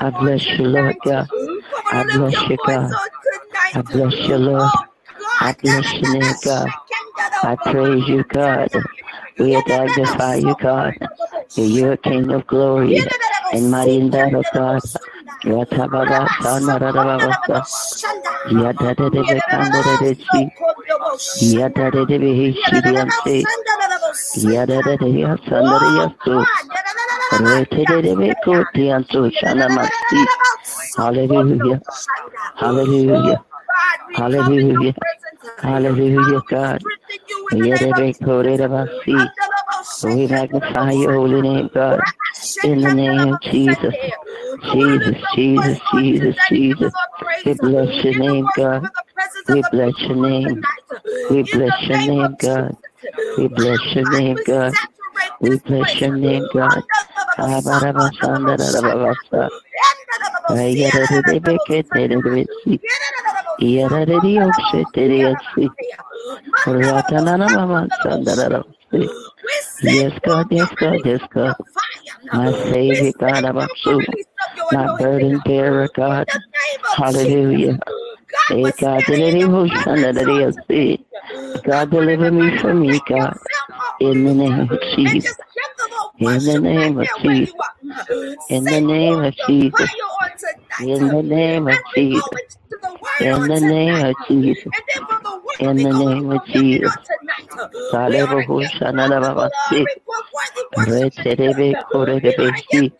I 0.00 0.10
bless 0.10 0.46
you, 0.58 0.64
Lord 0.66 0.96
God. 1.04 1.28
I 1.92 2.04
bless 2.04 2.48
you, 2.48 2.56
God. 2.66 2.92
I 3.74 3.82
bless 3.82 4.14
you, 4.28 4.36
Lord. 4.36 4.70
I 5.40 5.54
bless 5.62 5.92
your 5.94 6.10
name, 6.10 6.34
God. 6.42 6.70
I 7.42 7.56
praise 7.56 8.08
you, 8.08 8.24
God. 8.24 8.70
We 9.38 9.62
magnify 9.68 10.36
you, 10.36 10.54
God. 10.60 10.94
You're 11.56 11.92
a 11.92 11.98
King 11.98 12.32
of 12.32 12.46
glory 12.46 13.04
and 13.52 13.70
mighty 13.70 13.98
in 13.98 14.10
battle, 14.10 14.44
God. 14.54 14.82
Hallelujah. 30.96 31.82
Hallelujah. 32.56 33.44
Hallelujah. 34.14 34.94
Hallelujah, 35.62 36.42
God. 36.50 36.84
We 40.02 40.26
magnify 40.28 40.92
your 40.92 41.14
holy 41.14 41.42
name, 41.42 41.70
God. 41.74 42.04
In 42.62 42.82
the 42.82 42.90
name 42.92 43.22
of 43.22 43.40
Jesus. 43.40 43.94
Jesus, 44.72 45.16
Jesus, 45.34 45.78
Jesus, 45.92 46.36
Jesus. 46.48 46.94
We 47.44 47.54
bless 47.54 48.04
your 48.04 48.14
name, 48.14 48.50
God. 48.56 48.90
We 49.48 49.62
bless 49.62 49.94
your 50.08 50.16
name. 50.16 50.66
We 51.30 51.42
bless 51.44 51.74
your 51.88 51.98
name, 51.98 52.36
God. 52.40 52.76
We 53.36 53.48
bless 53.48 53.80
your 53.94 54.06
name, 54.06 54.40
God. 54.46 54.76
We 55.40 55.56
bless 55.58 56.00
your 56.00 56.12
name, 56.12 56.48
God. 56.52 56.82
Yes, 69.82 70.12
God, 70.24 70.46
yes, 70.50 70.68
God, 70.78 71.00
yes, 71.04 71.20
God. 71.34 71.54
My 72.32 72.52
Savior, 72.72 73.12
God, 73.18 73.44
I'm 73.44 73.68
so 73.84 74.02
my 74.72 74.88
burden 74.98 75.40
bearer, 75.44 75.88
God. 75.96 76.28
Hallelujah. 76.96 77.78
Hey, 78.48 78.72
God, 78.80 79.04
deliver 79.06 79.48
me 79.48 79.70
from 79.82 80.02
the 80.02 80.98
God, 81.64 81.90
deliver 81.90 82.30
me 82.30 82.58
from 82.58 82.80
me, 82.80 83.00
God. 83.08 83.38
In 84.00 84.24
the 84.24 84.34
name 84.34 84.60
of 84.60 84.80
Jesus. 84.96 85.36
In 86.18 86.44
the 86.44 86.60
name 86.60 86.98
of 86.98 87.08
Jesus. 87.22 87.54
In 88.50 88.64
the 88.64 88.80
name 88.80 89.24
of 89.24 89.34
Jesus. 89.46 89.90
In 90.78 91.10
the 91.10 91.22
name 91.22 91.68
of 91.68 91.80
Jesus. 91.94 92.30
In 93.20 93.48
the 93.48 93.60
name 93.60 94.02
of 94.04 94.16
Jesus. 94.28 94.74
In 95.58 95.82
the 95.82 95.92
name 95.94 96.30
of 96.32 96.42
Jesus. 96.46 96.94
Salebo 97.92 98.44
Hoshana 98.46 99.08
Babasi. 99.08 99.88
Reterebe 100.76 101.76
Korebesi. 101.92 102.92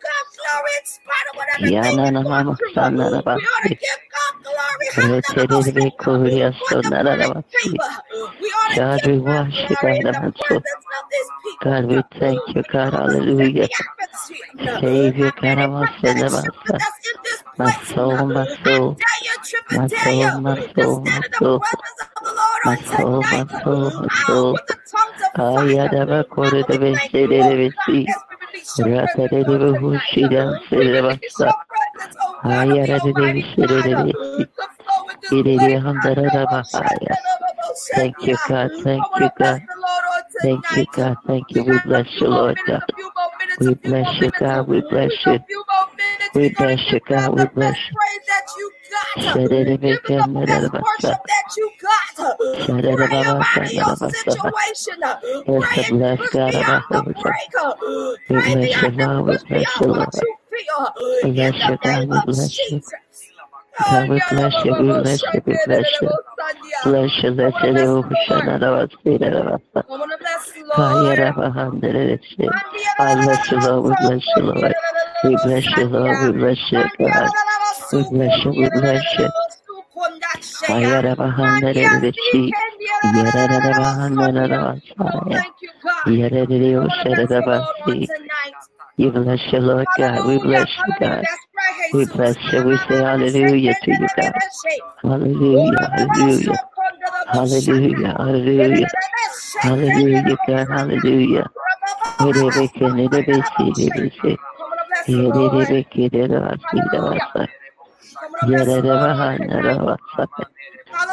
Yana 1.59 2.25
Mama 2.27 2.57
Sana. 2.73 3.11
Reterebe 4.97 5.91
Korea 5.97 6.51
Babasi. 6.79 7.81
God, 8.75 9.05
we 9.05 9.19
worship 9.19 9.79
God. 9.81 10.63
God, 11.63 11.85
we 11.85 12.03
thank 12.19 12.43
you, 12.55 12.63
God. 12.71 12.93
Hallelujah. 12.93 13.69
Savior, 14.17 15.31
God, 15.41 15.57
I'm 15.59 15.71
my 15.71 15.85
soul, 16.01 16.15
my 16.15 16.29
soul, 16.29 16.55
my 17.57 17.71
soul, 17.85 18.25
my 18.27 18.47
soul, 18.63 18.97
my 19.71 19.87
soul, 19.93 21.61
my 22.65 22.75
soul, 22.75 23.23
my 23.23 23.45
soul, 23.63 23.91
my 23.91 24.07
soul. 24.25 24.59
I 25.35 25.61
had 25.75 25.93
ever 25.93 26.23
quoted 26.23 26.65
the 26.67 26.77
best 26.79 27.11
day 27.11 27.27
to 27.27 27.71
see. 27.85 28.07
Rata 28.79 29.27
de 29.27 29.43
the 29.43 29.55
Hushi 29.79 30.29
down, 30.29 30.59
say 30.69 30.83
the 30.83 31.01
Basta. 31.01 31.53
I 32.43 32.65
had 32.65 32.89
a 32.89 33.13
day, 33.13 33.41
say 33.55 33.65
the 33.67 34.17
Thank 37.95 38.15
you, 38.21 38.37
God. 38.47 38.71
Thank 38.83 39.05
you, 39.19 39.29
God. 39.37 39.61
Thank 40.41 40.71
you, 40.71 40.85
God. 40.91 41.17
Thank 41.25 41.51
you. 41.51 41.63
We 41.63 41.79
bless 41.79 42.21
you, 42.21 42.27
Lord 42.27 42.59
God. 42.67 42.81
We 43.59 43.73
bless 43.75 44.21
you, 44.21 44.31
God. 44.39 44.67
We 44.67 44.81
bless 44.81 45.11
you. 45.25 45.39
We 46.35 46.49
bless 46.49 46.79
you, 46.91 46.99
God. 47.07 47.39
We 47.39 47.45
bless 47.47 47.75
you. 47.89 47.97
Shut 49.23 49.37
it 49.37 49.67
and 49.67 49.81
make 49.81 50.07
him 50.07 50.33
that 50.33 51.55
you 51.57 51.71
got. 51.81 52.39
It 52.85 52.99
about 52.99 53.45
your 53.73 53.95
situation. 53.95 54.99
Yes, 55.47 55.89
bless 55.89 56.19
God 56.31 56.55
about 56.55 56.83
the 56.89 57.33
We 58.29 58.41
bless 58.41 58.81
you, 58.81 58.89
Lord. 58.91 59.25
We 59.25 59.37
bless 59.47 59.79
you, 59.79 59.87
Lord. 59.87 60.09
We 61.23 61.31
bless 61.31 61.67
you, 61.67 61.77
God. 61.83 62.09
We 62.09 62.19
bless 62.21 62.71
you. 62.71 62.81
We 63.89 64.21
bless 64.31 64.53
you, 64.65 64.73
we 64.73 65.01
bless 65.01 65.23
you, 65.23 65.41
we 65.45 65.57
bless 65.65 66.01
you. 66.01 66.09
Bless 66.83 67.23
you, 67.23 67.29
let 67.31 67.59
you 67.59 67.65
live, 70.55 70.65
Shana, 70.75 71.37
Lord, 71.37 71.75
Spirit 71.77 71.95
of 71.97 72.17
us. 72.19 72.55
I 72.99 73.15
bless 73.15 73.51
you, 73.51 73.57
Lord, 73.59 73.85
we 73.85 73.95
bless 74.07 74.23
you, 74.35 74.43
Lord. 74.43 74.75
We 75.23 75.37
bless 75.43 75.65
you, 75.77 75.85
Lord, 75.85 76.19
we 76.21 76.31
bless 76.39 76.71
you, 76.71 76.83
God. 76.99 77.29
We 77.93 78.03
bless 78.11 78.45
you, 78.45 78.51
we 78.51 78.69
bless 78.69 79.19
you. 79.19 79.29
Ayara 80.69 81.15
bahanda 81.15 81.73
de 81.73 81.89
de 82.01 82.11
chi, 82.13 82.51
yara 83.03 83.47
de 83.47 83.73
bahanda 83.73 84.31
de 84.33 84.47
de 84.47 84.57
basaya, 84.59 85.45
yara 86.07 86.45
de 86.47 86.59
de 86.59 86.75
oshara 86.77 87.27
de 87.27 87.41
basi. 87.41 88.07
You 88.97 89.11
bless 89.11 89.39
you, 89.53 89.59
Lord 89.59 89.87
God. 89.97 90.25
We 90.27 90.39
bless 90.39 90.69
you, 90.85 90.93
God. 90.99 91.25
We 91.93 92.05
bless 92.05 92.37
you. 92.53 92.63
We 92.63 92.77
say 92.89 93.01
hallelujah 93.03 93.75
to 93.83 93.91
you, 93.91 94.07
God. 94.17 94.33
Hallelujah, 95.03 95.89
hallelujah. 95.93 96.59
Hallelujah, 97.27 98.15
hallelujah. 98.17 98.87
Hallelujah, 99.61 100.37
God, 100.47 100.67
hallelujah. 100.67 101.49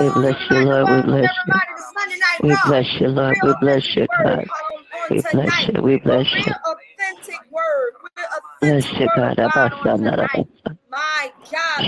We 0.01 0.11
bless 0.11 0.51
you, 0.51 0.59
Lord. 0.59 0.89
We 0.91 1.03
bless 1.03 1.31
you. 1.47 1.55
We 2.43 2.57
bless 2.67 3.01
you, 3.01 3.09
Lord. 3.09 3.37
We 3.43 3.55
bless 3.61 3.97
you, 3.97 4.07
God. 4.25 4.45
We 5.11 5.23
bless 5.33 5.69
you. 5.69 5.83
We 5.83 5.97
bless 5.99 6.27
you. 6.35 6.53
Bless 8.61 8.93
you, 8.93 9.09
God. 9.17 9.37
My 10.95 11.33
God. 11.51 11.85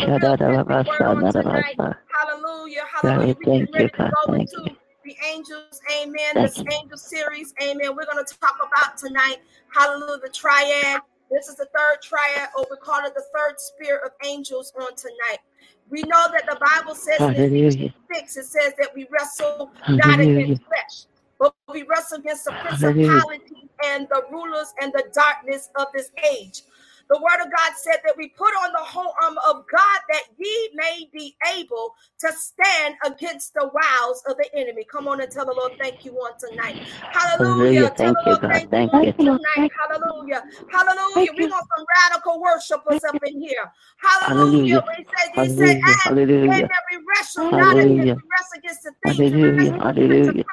Hallelujah. 2.12 2.82
Hallelujah. 2.92 3.34
thank 3.44 3.70
you, 3.72 3.88
God. 3.96 4.12
Thank 4.26 4.50
you. 4.52 4.76
The 5.04 5.16
angels, 5.32 5.80
amen. 5.96 6.34
Thank 6.34 6.48
this 6.48 6.58
you. 6.58 6.64
angel 6.82 6.98
series, 6.98 7.54
amen. 7.62 7.94
We're 7.94 8.06
going 8.06 8.24
to 8.24 8.34
talk 8.40 8.56
about 8.56 8.98
tonight. 8.98 9.36
Hallelujah. 9.72 10.18
The 10.24 10.30
triad. 10.30 11.00
This 11.30 11.48
is 11.48 11.56
the 11.56 11.66
third 11.76 12.02
triad, 12.02 12.48
or 12.56 12.66
we 12.70 12.76
call 12.78 13.04
it 13.04 13.14
the 13.14 13.24
third 13.34 13.54
spirit 13.58 14.02
of 14.04 14.12
angels 14.24 14.72
on 14.80 14.94
tonight. 14.96 15.38
We 15.88 16.02
know 16.02 16.28
that 16.32 16.44
the 16.48 16.58
Bible 16.74 16.94
says 16.94 17.18
Hallelujah. 17.18 17.66
in 17.66 17.92
6, 18.12 18.36
it 18.36 18.44
says 18.44 18.72
that 18.78 18.90
we 18.94 19.06
wrestle 19.10 19.72
Hallelujah. 19.82 20.06
not 20.06 20.20
against 20.20 20.62
flesh, 20.64 21.06
but 21.38 21.54
we 21.72 21.84
wrestle 21.84 22.18
against 22.18 22.44
the 22.44 22.52
principalities 22.52 23.68
and 23.84 24.08
the 24.08 24.22
rulers 24.30 24.72
and 24.80 24.92
the 24.92 25.04
darkness 25.12 25.68
of 25.76 25.86
this 25.94 26.10
age. 26.32 26.62
The 27.08 27.18
word 27.18 27.44
of 27.44 27.52
God 27.52 27.72
said 27.76 27.98
that 28.04 28.16
we 28.16 28.28
put 28.28 28.52
on 28.64 28.72
the 28.72 28.84
whole 28.84 29.14
armor 29.22 29.40
of 29.48 29.64
God 29.70 30.00
that 30.10 30.22
ye 30.38 30.70
may 30.74 31.08
be 31.12 31.36
able 31.56 31.94
to 32.20 32.32
stand 32.32 32.96
against 33.04 33.54
the 33.54 33.70
wiles 33.72 34.22
of 34.28 34.36
the 34.36 34.48
enemy. 34.54 34.84
Come 34.90 35.08
on 35.08 35.20
and 35.20 35.30
tell 35.30 35.46
the 35.46 35.54
Lord 35.56 35.72
thank 35.80 36.04
you 36.04 36.12
on 36.14 36.32
tonight. 36.38 36.76
Hallelujah. 37.12 37.90
Thank 37.96 38.18
you, 38.26 38.36
God. 38.40 38.62
Thank 38.72 38.92
you 38.94 39.12
tonight. 39.24 39.70
Hallelujah. 39.78 40.42
Hallelujah. 40.72 41.30
We 41.36 41.46
want 41.46 41.66
some 41.76 41.86
radical 42.04 42.40
worshipers 42.40 43.04
up 43.04 43.18
in 43.24 43.40
here. 43.40 43.70
Hallelujah. 43.98 44.82
He 45.34 45.48
said, 45.48 45.76
Hallelujah. 46.44 46.68
Wrestle 47.08 47.50
not 47.50 47.76
against, 47.76 47.98
we 47.98 48.10
wrestle 48.10 48.58
against 48.58 48.82
the 48.82 48.92
things, 49.04 49.16
Hallelujah. 49.16 49.72
Hallelujah. 49.78 50.44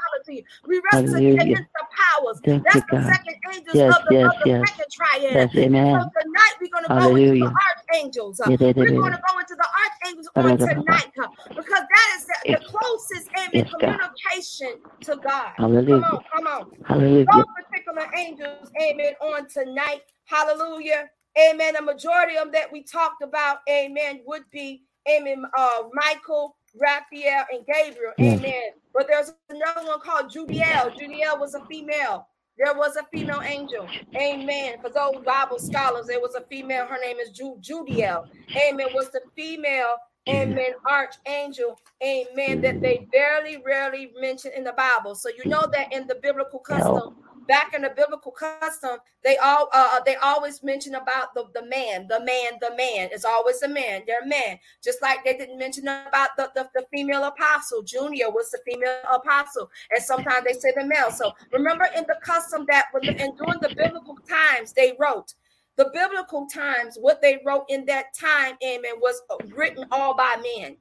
We 0.68 0.82
wrestle 0.92 1.16
against 1.16 1.46
the 1.48 1.86
powers. 1.92 2.40
Thank 2.46 2.64
That's 2.64 2.86
the 2.90 3.04
second 3.04 3.36
angels 3.54 3.76
yes, 3.76 3.98
of 3.98 4.06
the, 4.08 4.16
yes, 4.16 4.26
of 4.26 4.44
the 4.44 4.50
yes. 4.50 4.70
second 4.70 4.92
triad. 4.92 5.34
Yes, 5.34 5.56
amen. 5.56 6.02
So 6.02 6.22
tonight 6.22 6.54
we're 6.62 6.70
going 6.70 6.84
to 6.84 6.90
go 6.90 7.16
into 7.16 7.40
the 7.40 7.54
archangels. 7.92 8.40
Uh, 8.40 8.46
we're 8.50 8.58
going 8.58 8.76
to 8.76 8.94
go 8.94 9.40
into 9.40 9.56
the 9.56 9.68
archangels 9.68 9.94
angels 10.06 10.30
on 10.36 10.58
tonight, 10.58 11.12
because 11.50 11.66
that 11.68 12.18
is 12.18 12.26
the, 12.26 12.36
the 12.54 12.60
closest 12.66 13.30
amen, 13.38 13.66
communication 13.80 14.80
to 15.02 15.16
God. 15.18 15.52
Hallelujah. 15.56 16.02
Come 16.02 16.04
on, 16.04 16.24
come 16.34 16.48
on. 16.48 16.72
Hallelujah. 16.86 17.26
Those 17.32 17.46
particular 17.56 18.08
angels, 18.18 18.72
amen, 18.82 19.14
on 19.22 19.48
tonight. 19.48 20.02
Hallelujah. 20.26 21.10
Amen. 21.50 21.76
A 21.78 21.82
majority 21.82 22.38
of 22.38 22.46
them 22.46 22.52
that 22.54 22.72
we 22.72 22.84
talked 22.84 23.24
about, 23.24 23.60
amen, 23.70 24.22
would 24.26 24.44
be, 24.52 24.84
amen, 25.10 25.46
uh, 25.58 25.84
Michael, 25.94 26.56
Raphael, 26.80 27.46
and 27.52 27.66
Gabriel. 27.66 28.14
Amen. 28.20 28.72
But 28.94 29.08
there's 29.08 29.34
another 29.50 29.86
one 29.88 30.00
called 30.02 30.32
Judiel. 30.32 30.96
Judiel 30.98 31.40
was 31.40 31.54
a 31.56 31.62
female. 31.66 32.28
There 32.58 32.74
was 32.76 32.96
a 32.96 33.04
female 33.12 33.42
angel. 33.44 33.88
Amen. 34.16 34.76
For 34.82 34.90
those 34.90 35.24
Bible 35.26 35.58
scholars, 35.58 36.06
there 36.08 36.20
was 36.20 36.36
a 36.36 36.42
female. 36.42 36.86
Her 36.86 37.00
name 37.02 37.18
is 37.18 37.32
Ju- 37.32 37.58
Judiel. 37.62 38.26
Amen. 38.70 38.88
Was 38.94 39.10
the 39.12 39.22
female, 39.36 39.96
amen, 40.30 40.74
archangel. 40.88 41.80
Amen. 42.04 42.62
That 42.62 42.80
they 42.82 43.08
very 43.12 43.62
rarely 43.66 44.12
mention 44.20 44.52
in 44.56 44.64
the 44.64 44.74
Bible. 44.74 45.16
So 45.16 45.30
you 45.30 45.50
know 45.50 45.68
that 45.74 45.92
in 45.92 46.06
the 46.06 46.16
biblical 46.22 46.60
custom, 46.60 47.16
back 47.48 47.74
in 47.74 47.82
the 47.82 47.90
biblical 47.90 48.32
custom, 48.32 48.98
they 49.24 49.38
all 49.38 49.70
uh, 49.74 49.90
uh, 49.94 50.00
they 50.06 50.16
always 50.16 50.64
mention 50.64 50.96
about 50.96 51.34
the, 51.34 51.46
the 51.54 51.66
man, 51.66 52.08
the 52.08 52.20
man, 52.24 52.54
the 52.62 52.76
man. 52.76 53.10
It's 53.12 53.26
always 53.26 53.62
a 53.62 53.68
man. 53.68 54.04
They're 54.08 54.26
men. 54.26 54.60
Just 54.84 55.02
like 55.02 55.24
they 55.24 55.38
didn't 55.38 55.58
mention 55.58 55.84
about 55.84 56.30
the, 56.38 56.52
the, 56.56 56.70
the 56.74 56.86
female 56.92 57.26
apostle. 57.26 57.84
Junia 57.84 58.30
was 58.30 58.52
the 58.52 58.60
female 58.66 59.00
apostle. 59.12 59.70
And 59.92 60.04
sometimes 60.04 60.46
they 60.46 60.54
say 60.54 60.74
the 60.76 60.86
male. 60.86 61.12
So 61.12 61.32
remember 61.52 61.88
in 61.96 62.04
the 62.08 62.18
custom 62.22 62.66
that 62.70 62.88
when 62.92 63.06
the, 63.06 63.22
and 63.22 63.38
during 63.38 63.60
the 63.62 63.74
biblical 63.76 64.18
times 64.28 64.74
they 64.74 64.94
wrote. 65.00 65.34
The 65.76 65.90
biblical 65.92 66.46
times, 66.46 66.98
what 67.02 67.20
they 67.20 67.40
wrote 67.44 67.66
in 67.68 67.84
that 67.86 68.14
time, 68.14 68.58
amen, 68.64 69.00
was 69.02 69.20
written 69.56 69.86
all 69.92 70.16
by 70.16 70.36
men. 70.60 70.78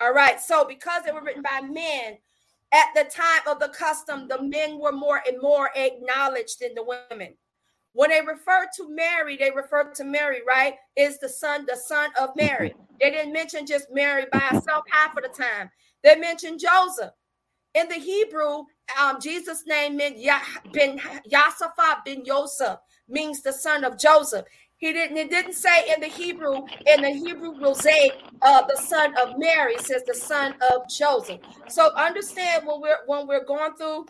All 0.00 0.12
right. 0.12 0.40
So 0.40 0.64
because 0.64 1.02
they 1.04 1.10
were 1.10 1.22
written 1.22 1.42
by 1.42 1.60
men, 1.60 2.18
at 2.72 2.88
the 2.94 3.04
time 3.04 3.42
of 3.46 3.60
the 3.60 3.68
custom, 3.68 4.28
the 4.28 4.42
men 4.42 4.78
were 4.78 4.92
more 4.92 5.20
and 5.26 5.40
more 5.40 5.70
acknowledged 5.76 6.60
than 6.60 6.74
the 6.74 6.82
women. 6.84 7.34
When 7.92 8.10
they 8.10 8.22
refer 8.22 8.66
to 8.76 8.88
Mary, 8.88 9.36
they 9.36 9.50
refer 9.50 9.92
to 9.92 10.04
Mary, 10.04 10.40
right? 10.46 10.74
Is 10.96 11.18
the 11.18 11.28
son, 11.28 11.66
the 11.68 11.76
son 11.76 12.10
of 12.20 12.30
Mary. 12.36 12.74
They 13.00 13.10
didn't 13.10 13.32
mention 13.32 13.66
just 13.66 13.86
Mary 13.92 14.26
by 14.30 14.38
herself 14.38 14.84
half 14.88 15.16
of 15.16 15.24
the 15.24 15.28
time. 15.28 15.68
They 16.04 16.14
mentioned 16.14 16.60
Joseph. 16.60 17.10
In 17.74 17.88
the 17.88 17.96
Hebrew, 17.96 18.64
um, 19.00 19.20
Jesus' 19.20 19.64
name 19.66 19.96
meant 19.96 20.18
Yah, 20.18 20.38
ben 20.72 21.00
Yasaphat 21.28 22.04
ben 22.04 22.24
Yosef, 22.24 22.78
means 23.08 23.42
the 23.42 23.52
son 23.52 23.82
of 23.82 23.98
Joseph. 23.98 24.44
He 24.82 24.92
didn't. 24.92 25.16
It 25.16 25.30
didn't 25.30 25.52
say 25.52 25.94
in 25.94 26.00
the 26.00 26.08
Hebrew. 26.08 26.56
In 26.92 27.02
the 27.02 27.10
Hebrew 27.10 27.54
mosaic, 27.54 28.14
uh, 28.42 28.62
the 28.66 28.76
son 28.82 29.14
of 29.16 29.38
Mary 29.38 29.78
says 29.78 30.02
the 30.08 30.14
son 30.14 30.56
of 30.72 30.90
Joseph. 30.90 31.40
So 31.68 31.94
understand 31.94 32.66
when 32.66 32.80
we're 32.80 32.98
when 33.06 33.28
we're 33.28 33.44
going 33.44 33.76
through 33.76 34.06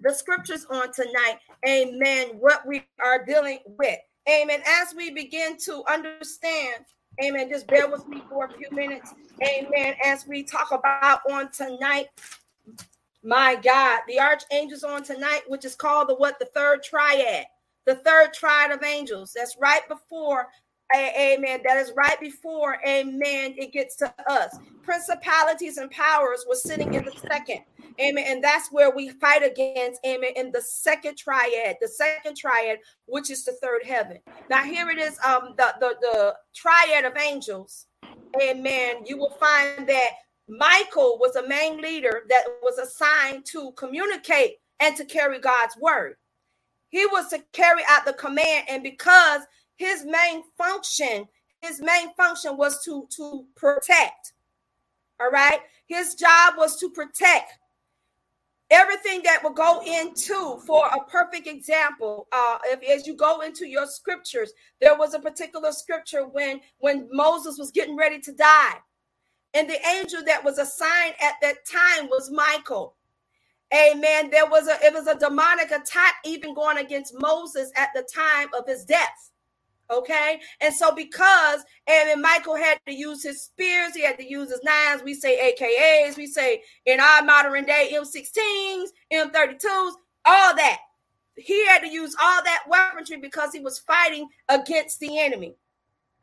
the 0.00 0.12
scriptures 0.12 0.66
on 0.70 0.92
tonight, 0.92 1.36
Amen. 1.68 2.30
What 2.40 2.66
we 2.66 2.84
are 3.00 3.24
dealing 3.24 3.60
with, 3.78 4.00
Amen. 4.28 4.60
As 4.66 4.92
we 4.96 5.12
begin 5.12 5.56
to 5.66 5.84
understand, 5.88 6.84
Amen. 7.22 7.48
Just 7.48 7.68
bear 7.68 7.88
with 7.88 8.08
me 8.08 8.20
for 8.28 8.46
a 8.46 8.52
few 8.54 8.66
minutes, 8.72 9.14
Amen. 9.40 9.94
As 10.04 10.26
we 10.26 10.42
talk 10.42 10.72
about 10.72 11.20
on 11.30 11.48
tonight, 11.52 12.06
my 13.22 13.54
God, 13.54 14.00
the 14.08 14.18
archangels 14.18 14.82
on 14.82 15.04
tonight, 15.04 15.42
which 15.46 15.64
is 15.64 15.76
called 15.76 16.08
the 16.08 16.16
what 16.16 16.40
the 16.40 16.46
third 16.46 16.82
triad 16.82 17.46
the 17.86 17.96
third 17.96 18.32
triad 18.34 18.72
of 18.72 18.82
angels. 18.82 19.32
That's 19.34 19.56
right 19.60 19.88
before, 19.88 20.48
amen. 20.94 21.60
That 21.64 21.78
is 21.78 21.92
right 21.96 22.20
before, 22.20 22.78
amen, 22.86 23.54
it 23.56 23.72
gets 23.72 23.96
to 23.96 24.12
us. 24.28 24.56
Principalities 24.82 25.78
and 25.78 25.90
powers 25.90 26.44
were 26.48 26.54
sitting 26.56 26.94
in 26.94 27.04
the 27.04 27.12
second, 27.28 27.60
amen. 28.00 28.24
And 28.26 28.44
that's 28.44 28.70
where 28.70 28.94
we 28.94 29.10
fight 29.10 29.42
against, 29.44 30.00
amen, 30.06 30.32
in 30.36 30.52
the 30.52 30.62
second 30.62 31.16
triad, 31.16 31.76
the 31.80 31.88
second 31.88 32.36
triad, 32.36 32.78
which 33.06 33.30
is 33.30 33.44
the 33.44 33.52
third 33.62 33.82
heaven. 33.84 34.18
Now, 34.50 34.62
here 34.62 34.90
it 34.90 34.98
is, 34.98 35.18
um, 35.26 35.54
the, 35.56 35.74
the, 35.80 35.94
the 36.00 36.34
triad 36.54 37.04
of 37.04 37.16
angels, 37.16 37.86
amen. 38.40 39.04
You 39.06 39.16
will 39.18 39.36
find 39.40 39.88
that 39.88 40.10
Michael 40.48 41.18
was 41.20 41.34
a 41.34 41.48
main 41.48 41.80
leader 41.80 42.22
that 42.28 42.44
was 42.62 42.78
assigned 42.78 43.44
to 43.46 43.72
communicate 43.72 44.58
and 44.78 44.94
to 44.96 45.04
carry 45.04 45.40
God's 45.40 45.76
word. 45.80 46.16
He 46.90 47.06
was 47.06 47.28
to 47.30 47.44
carry 47.52 47.82
out 47.88 48.06
the 48.06 48.14
command, 48.14 48.66
and 48.68 48.82
because 48.82 49.42
his 49.76 50.04
main 50.04 50.42
function, 50.58 51.26
his 51.62 51.80
main 51.80 52.14
function 52.16 52.56
was 52.56 52.84
to 52.84 53.08
to 53.16 53.46
protect. 53.56 54.32
All 55.20 55.30
right, 55.30 55.60
his 55.88 56.14
job 56.16 56.54
was 56.58 56.78
to 56.80 56.90
protect 56.90 57.52
everything 58.70 59.22
that 59.24 59.42
will 59.42 59.52
go 59.52 59.82
into 59.86 60.58
for 60.66 60.86
a 60.88 61.04
perfect 61.10 61.46
example 61.46 62.26
uh 62.32 62.58
if 62.64 62.82
as 62.84 63.06
you 63.06 63.14
go 63.16 63.40
into 63.42 63.66
your 63.66 63.86
scriptures 63.86 64.52
there 64.80 64.96
was 64.96 65.14
a 65.14 65.20
particular 65.20 65.70
scripture 65.72 66.26
when 66.26 66.60
when 66.78 67.08
moses 67.12 67.58
was 67.58 67.70
getting 67.70 67.96
ready 67.96 68.18
to 68.18 68.32
die 68.32 68.74
and 69.54 69.70
the 69.70 69.78
angel 69.88 70.22
that 70.26 70.44
was 70.44 70.58
assigned 70.58 71.14
at 71.22 71.34
that 71.42 71.58
time 71.70 72.08
was 72.08 72.30
michael 72.32 72.95
Amen. 73.74 74.30
There 74.30 74.46
was 74.46 74.68
a 74.68 74.78
it 74.84 74.94
was 74.94 75.06
a 75.06 75.18
demonic 75.18 75.70
attack 75.70 76.16
even 76.24 76.54
going 76.54 76.78
against 76.78 77.14
Moses 77.18 77.70
at 77.76 77.90
the 77.94 78.06
time 78.14 78.48
of 78.56 78.66
his 78.66 78.84
death. 78.84 79.30
Okay, 79.90 80.40
and 80.60 80.74
so 80.74 80.94
because 80.94 81.64
and 81.86 82.20
Michael 82.20 82.56
had 82.56 82.78
to 82.86 82.92
use 82.92 83.22
his 83.22 83.42
spears, 83.42 83.94
he 83.94 84.02
had 84.02 84.18
to 84.18 84.28
use 84.28 84.50
his 84.50 84.62
knives. 84.64 85.02
We 85.04 85.14
say 85.14 85.54
AKAs, 85.54 86.16
we 86.16 86.26
say 86.26 86.62
in 86.86 87.00
our 87.00 87.22
modern 87.22 87.64
day 87.64 87.90
M16s, 87.94 88.88
M32s, 89.12 89.92
all 90.24 90.56
that. 90.56 90.78
He 91.36 91.66
had 91.66 91.80
to 91.80 91.88
use 91.88 92.16
all 92.20 92.42
that 92.44 92.64
weaponry 92.68 93.18
because 93.20 93.52
he 93.52 93.60
was 93.60 93.78
fighting 93.80 94.28
against 94.48 95.00
the 95.00 95.18
enemy. 95.20 95.54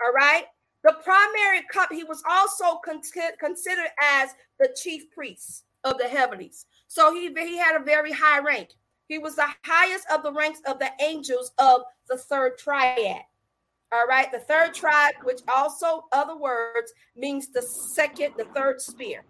All 0.04 0.12
right. 0.14 0.46
The 0.84 0.96
primary 1.04 1.62
cup, 1.72 1.90
he 1.92 2.04
was 2.04 2.22
also 2.30 2.80
con- 2.84 3.02
considered 3.40 3.90
as 4.02 4.32
the 4.60 4.76
chief 4.76 5.10
priest 5.12 5.64
of 5.84 5.98
the 5.98 6.08
heavenlies. 6.08 6.66
So 6.94 7.12
he, 7.12 7.34
he 7.34 7.58
had 7.58 7.76
a 7.76 7.84
very 7.84 8.12
high 8.12 8.38
rank. 8.38 8.70
He 9.08 9.18
was 9.18 9.36
the 9.36 9.48
highest 9.66 10.06
of 10.14 10.22
the 10.22 10.32
ranks 10.32 10.62
of 10.68 10.78
the 10.78 10.92
angels 11.02 11.52
of 11.58 11.82
the 12.08 12.18
third 12.18 12.60
triad. 12.60 13.24
All 13.92 14.06
right, 14.06 14.32
the 14.32 14.38
third 14.38 14.76
triad, 14.76 15.16
which 15.24 15.40
also, 15.52 16.06
other 16.12 16.38
words, 16.38 16.94
means 17.16 17.48
the 17.48 17.64
second, 17.64 18.36
the 18.38 18.46
third 18.56 18.80
spear. 18.80 19.26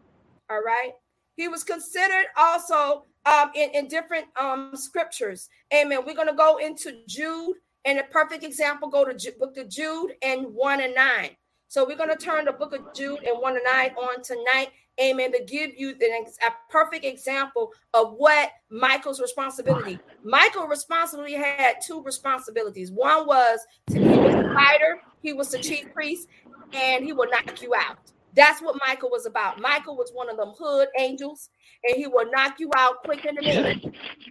All 0.50 0.62
right, 0.62 0.92
he 1.38 1.48
was 1.48 1.64
considered 1.64 2.26
also 2.36 3.06
um, 3.26 3.52
in, 3.56 3.70
in 3.74 3.88
different 3.88 4.26
um, 4.38 4.72
scriptures. 4.74 5.48
Amen. 5.74 6.00
We're 6.06 6.16
going 6.16 6.28
to 6.28 6.34
go 6.34 6.58
into 6.58 6.98
Jude, 7.08 7.56
and 7.86 7.98
a 7.98 8.04
perfect 8.04 8.44
example 8.44 8.90
go 8.90 9.06
to 9.06 9.32
book 9.40 9.56
of 9.56 9.70
Jude 9.70 10.16
and 10.22 10.48
one 10.54 10.82
and 10.82 10.94
nine. 10.94 11.30
So 11.70 11.86
we're 11.88 11.98
going 11.98 12.10
to 12.10 12.18
turn 12.18 12.44
the 12.44 12.52
book 12.52 12.76
of 12.76 12.94
Jude 12.94 13.24
and 13.24 13.40
one 13.40 13.56
and 13.56 13.64
nine 13.66 13.92
on 13.92 14.22
tonight, 14.22 14.72
amen, 15.02 15.32
to 15.32 15.44
give 15.44 15.72
you 15.78 15.96
a 16.00 16.72
perfect 16.72 17.06
example 17.06 17.72
of 17.94 18.14
what 18.18 18.52
Michael's 18.70 19.20
responsibility. 19.20 20.00
Michael 20.24 20.68
responsibility 20.68 21.34
had 21.34 21.76
two 21.82 22.02
responsibilities. 22.04 22.92
One 22.92 23.26
was 23.26 23.60
to, 23.90 24.00
he 24.00 24.18
was 24.18 24.36
a 24.36 24.54
fighter, 24.54 25.00
he 25.22 25.34
was 25.34 25.50
the 25.50 25.60
chief 25.60 25.92
priest, 25.94 26.28
and 26.74 27.04
he 27.04 27.14
will 27.14 27.30
knock 27.30 27.62
you 27.62 27.74
out. 27.76 27.98
That's 28.36 28.62
what 28.62 28.76
Michael 28.88 29.12
was 29.12 29.28
about. 29.28 29.62
Michael 29.62 29.96
was 29.96 30.12
one 30.12 30.28
of 30.28 30.38
them 30.38 30.54
hood 30.58 30.88
angels, 30.98 31.50
and 31.84 31.96
he 31.96 32.08
will 32.08 32.30
knock 32.32 32.60
you 32.60 32.72
out 32.76 33.04
quick 33.04 33.26
in 33.26 33.36
the 33.36 33.42
minute. 33.42 33.86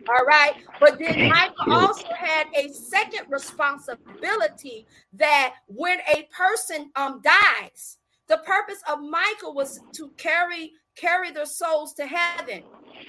All 0.08 0.26
right. 0.26 0.54
But 0.80 0.98
then 0.98 1.28
Michael 1.28 1.72
also 1.72 2.08
had 2.12 2.48
a 2.54 2.68
second 2.72 3.26
responsibility 3.30 4.86
that 5.12 5.54
when 5.66 5.98
a 6.12 6.28
person 6.36 6.90
um 6.96 7.22
dies, 7.22 7.98
the 8.28 8.38
purpose 8.38 8.80
of 8.90 9.00
Michael 9.00 9.54
was 9.54 9.80
to 9.94 10.10
carry 10.16 10.72
carry 10.96 11.30
their 11.30 11.46
souls 11.46 11.94
to 11.94 12.06
heaven. 12.06 12.62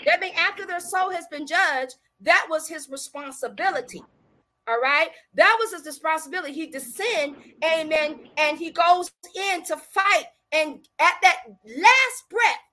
That 0.06 0.22
means 0.22 0.36
after 0.38 0.66
their 0.66 0.80
soul 0.80 1.12
has 1.12 1.28
been 1.28 1.46
judged, 1.46 1.96
that 2.22 2.48
was 2.50 2.68
his 2.68 2.90
responsibility. 2.90 4.02
All 4.68 4.80
right, 4.80 5.10
that 5.34 5.58
was 5.60 5.74
his 5.74 5.86
responsibility. 5.86 6.54
He 6.54 6.68
descend, 6.68 7.36
amen, 7.64 8.30
and 8.38 8.58
he 8.58 8.72
goes 8.72 9.12
in 9.36 9.64
to 9.66 9.76
fight. 9.76 10.26
And 10.54 10.88
at 11.00 11.16
that 11.22 11.40
last 11.66 12.30
breath, 12.30 12.64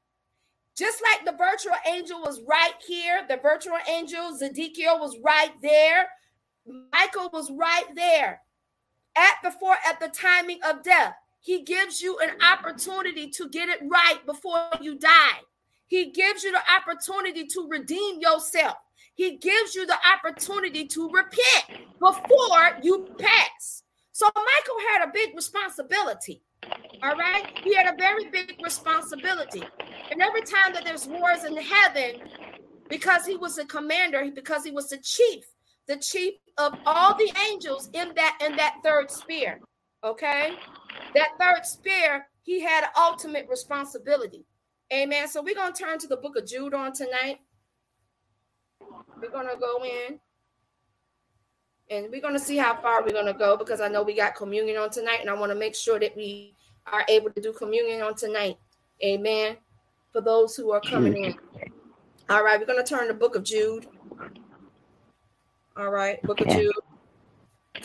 just 0.79 1.03
like 1.03 1.25
the 1.25 1.37
virtual 1.37 1.75
angel 1.89 2.21
was 2.21 2.41
right 2.47 2.75
here, 2.87 3.27
the 3.29 3.39
virtual 3.39 3.79
angel 3.89 4.39
Zedekiel 4.41 5.01
was 5.01 5.17
right 5.25 5.53
there, 5.63 6.07
Michael 6.93 7.29
was 7.33 7.51
right 7.51 7.87
there 7.97 8.41
at 9.17 9.43
before 9.43 9.77
at 9.87 9.99
the 9.99 10.09
timing 10.09 10.61
of 10.65 10.85
death. 10.85 11.15
He 11.41 11.63
gives 11.63 12.03
you 12.03 12.19
an 12.19 12.31
opportunity 12.43 13.29
to 13.31 13.49
get 13.49 13.69
it 13.69 13.81
right 13.83 14.25
before 14.27 14.71
you 14.81 14.99
die. 14.99 15.41
He 15.87 16.11
gives 16.11 16.45
you 16.45 16.53
the 16.53 16.63
opportunity 16.77 17.47
to 17.47 17.67
redeem 17.69 18.21
yourself. 18.21 18.77
He 19.15 19.37
gives 19.37 19.75
you 19.75 19.87
the 19.87 19.99
opportunity 20.15 20.87
to 20.87 21.11
repent 21.11 21.83
before 21.99 22.79
you 22.83 23.09
pass. 23.19 23.83
So 24.13 24.27
Michael 24.35 24.81
had 24.93 25.09
a 25.09 25.13
big 25.13 25.35
responsibility. 25.35 26.43
All 27.03 27.17
right. 27.17 27.59
He 27.65 27.75
had 27.75 27.93
a 27.93 27.97
very 27.97 28.27
big 28.27 28.57
responsibility. 28.63 29.63
And 30.11 30.21
every 30.21 30.43
time 30.43 30.75
that 30.75 30.85
there's 30.85 31.07
wars 31.07 31.45
in 31.45 31.57
heaven, 31.57 32.21
because 32.89 33.25
he 33.25 33.37
was 33.37 33.57
a 33.59 33.65
commander, 33.65 34.23
because 34.35 34.65
he 34.65 34.71
was 34.71 34.91
the 34.91 34.99
chief, 34.99 35.45
the 35.87 35.97
chief 35.97 36.35
of 36.59 36.75
all 36.85 37.15
the 37.15 37.33
angels 37.51 37.89
in 37.95 38.13
that 38.15 38.39
in 38.45 38.57
that 38.57 38.77
third 38.85 39.11
sphere. 39.11 39.61
Okay. 40.05 40.55
That 41.15 41.31
third 41.39 41.67
spear, 41.67 42.27
he 42.43 42.61
had 42.61 42.85
ultimate 42.97 43.49
responsibility. 43.49 44.45
Amen. 44.93 45.29
So 45.29 45.43
we're 45.43 45.55
going 45.55 45.73
to 45.73 45.83
turn 45.83 45.99
to 45.99 46.09
the 46.09 46.17
book 46.17 46.37
of 46.37 46.47
Jude 46.47 46.75
on 46.75 46.93
tonight. 46.93 47.39
We're 49.21 49.31
going 49.31 49.47
to 49.47 49.57
go 49.59 49.85
in 49.85 50.19
and 51.91 52.07
we're 52.11 52.21
going 52.21 52.35
to 52.35 52.41
see 52.41 52.57
how 52.57 52.81
far 52.81 53.03
we're 53.03 53.13
going 53.13 53.27
to 53.27 53.35
go 53.35 53.57
because 53.57 53.81
I 53.81 53.89
know 53.89 54.03
we 54.03 54.15
got 54.15 54.35
communion 54.35 54.77
on 54.79 54.91
tonight 54.91 55.21
and 55.21 55.31
I 55.31 55.35
want 55.35 55.53
to 55.53 55.59
make 55.59 55.75
sure 55.75 56.01
that 56.01 56.17
we 56.17 56.55
are 56.87 57.05
able 57.09 57.31
to 57.31 57.41
do 57.41 57.53
communion 57.53 58.01
on 58.03 58.15
tonight. 58.15 58.57
Amen. 59.05 59.57
For 60.13 60.21
those 60.21 60.57
who 60.57 60.73
are 60.73 60.81
coming 60.81 61.25
in. 61.25 61.35
All 62.29 62.45
right, 62.45 62.59
we're 62.59 62.67
going 62.67 62.83
to 62.83 62.89
turn 62.89 63.09
the 63.09 63.15
book 63.15 63.35
of 63.35 63.45
Jude. 63.45 63.87
All 65.77 65.91
right, 65.91 66.23
book 66.23 66.41
of 66.41 66.49
Jude. 66.49 66.73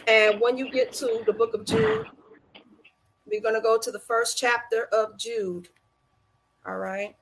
And 0.08 0.40
when 0.40 0.58
you 0.58 0.72
get 0.72 0.92
to 0.94 1.24
the 1.26 1.34
book 1.34 1.54
of 1.54 1.66
Jude, 1.66 2.06
we're 3.26 3.42
going 3.42 3.56
to 3.56 3.62
go 3.62 3.78
to 3.78 3.92
the 3.92 4.00
first 4.00 4.38
chapter 4.38 4.86
of 4.92 5.18
Jude. 5.18 5.70
All 6.66 6.78
right. 6.78 7.16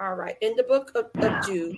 All 0.00 0.14
right, 0.14 0.36
in 0.40 0.56
the 0.56 0.62
book 0.62 0.90
of, 0.94 1.10
of 1.22 1.46
Jude. 1.46 1.76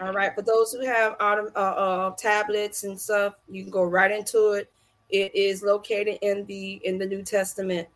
All 0.00 0.12
right, 0.12 0.32
for 0.34 0.42
those 0.42 0.72
who 0.72 0.86
have 0.86 1.16
autumn, 1.20 1.50
uh, 1.56 1.58
uh, 1.58 2.10
tablets 2.16 2.84
and 2.84 2.98
stuff, 2.98 3.34
you 3.48 3.62
can 3.62 3.70
go 3.70 3.82
right 3.82 4.10
into 4.10 4.52
it. 4.52 4.70
It 5.10 5.34
is 5.34 5.62
located 5.62 6.18
in 6.22 6.46
the 6.46 6.80
in 6.84 6.96
the 6.96 7.06
New 7.06 7.22
Testament. 7.22 7.88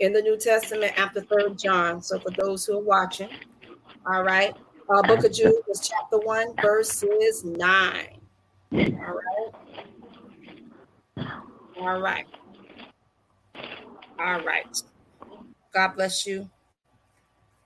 In 0.00 0.12
the 0.12 0.20
New 0.20 0.36
Testament 0.36 0.92
after 0.98 1.22
Third 1.22 1.56
John. 1.56 2.02
So 2.02 2.18
for 2.18 2.30
those 2.32 2.66
who 2.66 2.76
are 2.78 2.82
watching, 2.82 3.30
all 4.06 4.24
right, 4.24 4.54
uh, 4.90 5.02
Book 5.02 5.24
of 5.24 5.32
Jude 5.32 5.54
is 5.70 5.88
chapter 5.88 6.18
one, 6.18 6.54
verses 6.60 7.44
nine. 7.44 8.13
All 8.74 9.14
right. 9.14 9.52
All 11.80 12.00
right. 12.00 12.26
All 14.20 14.40
right. 14.44 14.82
God 15.74 15.88
bless 15.96 16.26
you. 16.26 16.50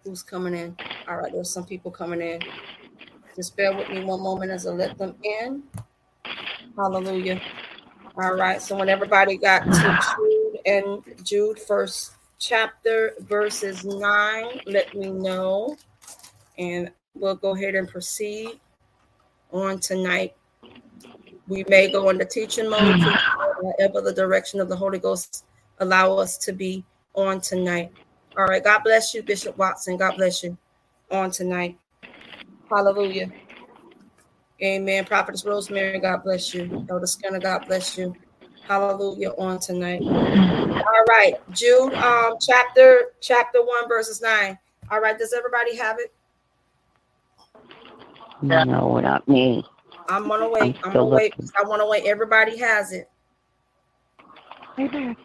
Who's 0.05 0.23
coming 0.23 0.55
in? 0.55 0.77
All 1.09 1.19
right, 1.19 1.33
there's 1.33 1.51
some 1.51 1.65
people 1.67 1.91
coming 1.91 2.21
in. 2.23 2.41
Just 3.37 3.57
bear 3.57 3.75
with 3.77 3.91
me 3.91 4.03
one 4.05 4.23
moment 4.23 4.51
as 4.51 4.67
I 4.67 4.73
let 4.73 4.99
them 4.99 5.15
in. 5.25 5.65
Hallelujah. 6.77 7.41
All 8.17 8.35
right, 8.35 8.63
so 8.63 8.77
when 8.79 8.89
everybody 8.89 9.37
got 9.37 9.65
to 9.65 10.01
Jude 10.17 10.59
and 10.67 11.25
Jude 11.25 11.61
first 11.61 12.13
chapter 12.39 13.15
verses 13.21 13.85
nine, 13.85 14.61
let 14.67 14.95
me 14.95 15.11
know, 15.11 15.77
and 16.59 16.91
we'll 17.15 17.37
go 17.37 17.55
ahead 17.57 17.75
and 17.77 17.89
proceed 17.89 18.61
on 19.53 19.81
tonight. 19.81 20.37
We 21.49 21.65
may 21.69 21.91
go 21.91 22.11
into 22.11 22.25
teaching 22.25 22.69
mode, 22.69 23.01
whatever 23.61 24.01
the 24.03 24.13
direction 24.13 24.61
of 24.61 24.69
the 24.69 24.77
Holy 24.77 24.99
Ghost 24.99 25.47
allow 25.81 26.17
us 26.17 26.37
to 26.39 26.53
be 26.53 26.85
on 27.15 27.41
tonight. 27.41 27.91
All 28.37 28.45
right. 28.45 28.63
God 28.63 28.83
bless 28.85 29.15
you, 29.15 29.23
Bishop 29.23 29.57
Watson. 29.57 29.97
God 29.97 30.17
bless 30.17 30.43
you 30.45 30.57
on 31.11 31.31
tonight. 31.31 31.79
Hallelujah. 32.71 33.33
Amen. 34.63 35.05
Prophetess 35.05 35.45
Rosemary, 35.45 35.99
God 36.01 36.23
bless 36.25 36.53
you. 36.53 36.87
Elder 36.91 37.07
Skinner, 37.07 37.39
God 37.39 37.65
bless 37.67 37.97
you. 37.97 38.15
Hallelujah 38.67 39.31
on 39.39 39.59
tonight. 39.59 40.03
All 40.03 41.05
right. 41.09 41.35
Jude, 41.53 41.95
um, 41.95 42.35
chapter 42.41 43.13
chapter 43.21 43.65
one, 43.65 43.89
verses 43.89 44.21
nine. 44.21 44.59
All 44.91 45.01
right. 45.01 45.19
Does 45.19 45.33
everybody 45.33 45.77
have 45.77 45.97
it? 45.99 46.13
No, 48.43 48.99
not 49.01 49.27
me. 49.27 49.65
I'm 50.09 50.27
gonna 50.27 50.49
wait. 50.49 50.77
I'm, 50.83 50.91
I'm 50.91 50.93
gonna 50.93 51.05
wait. 51.07 51.35
I 51.59 51.67
want 51.67 51.83
to 51.83 51.87
wait. 51.87 52.05
Everybody 52.05 52.57
has 52.59 52.93
it. 52.93 53.11
Amen. 54.79 55.17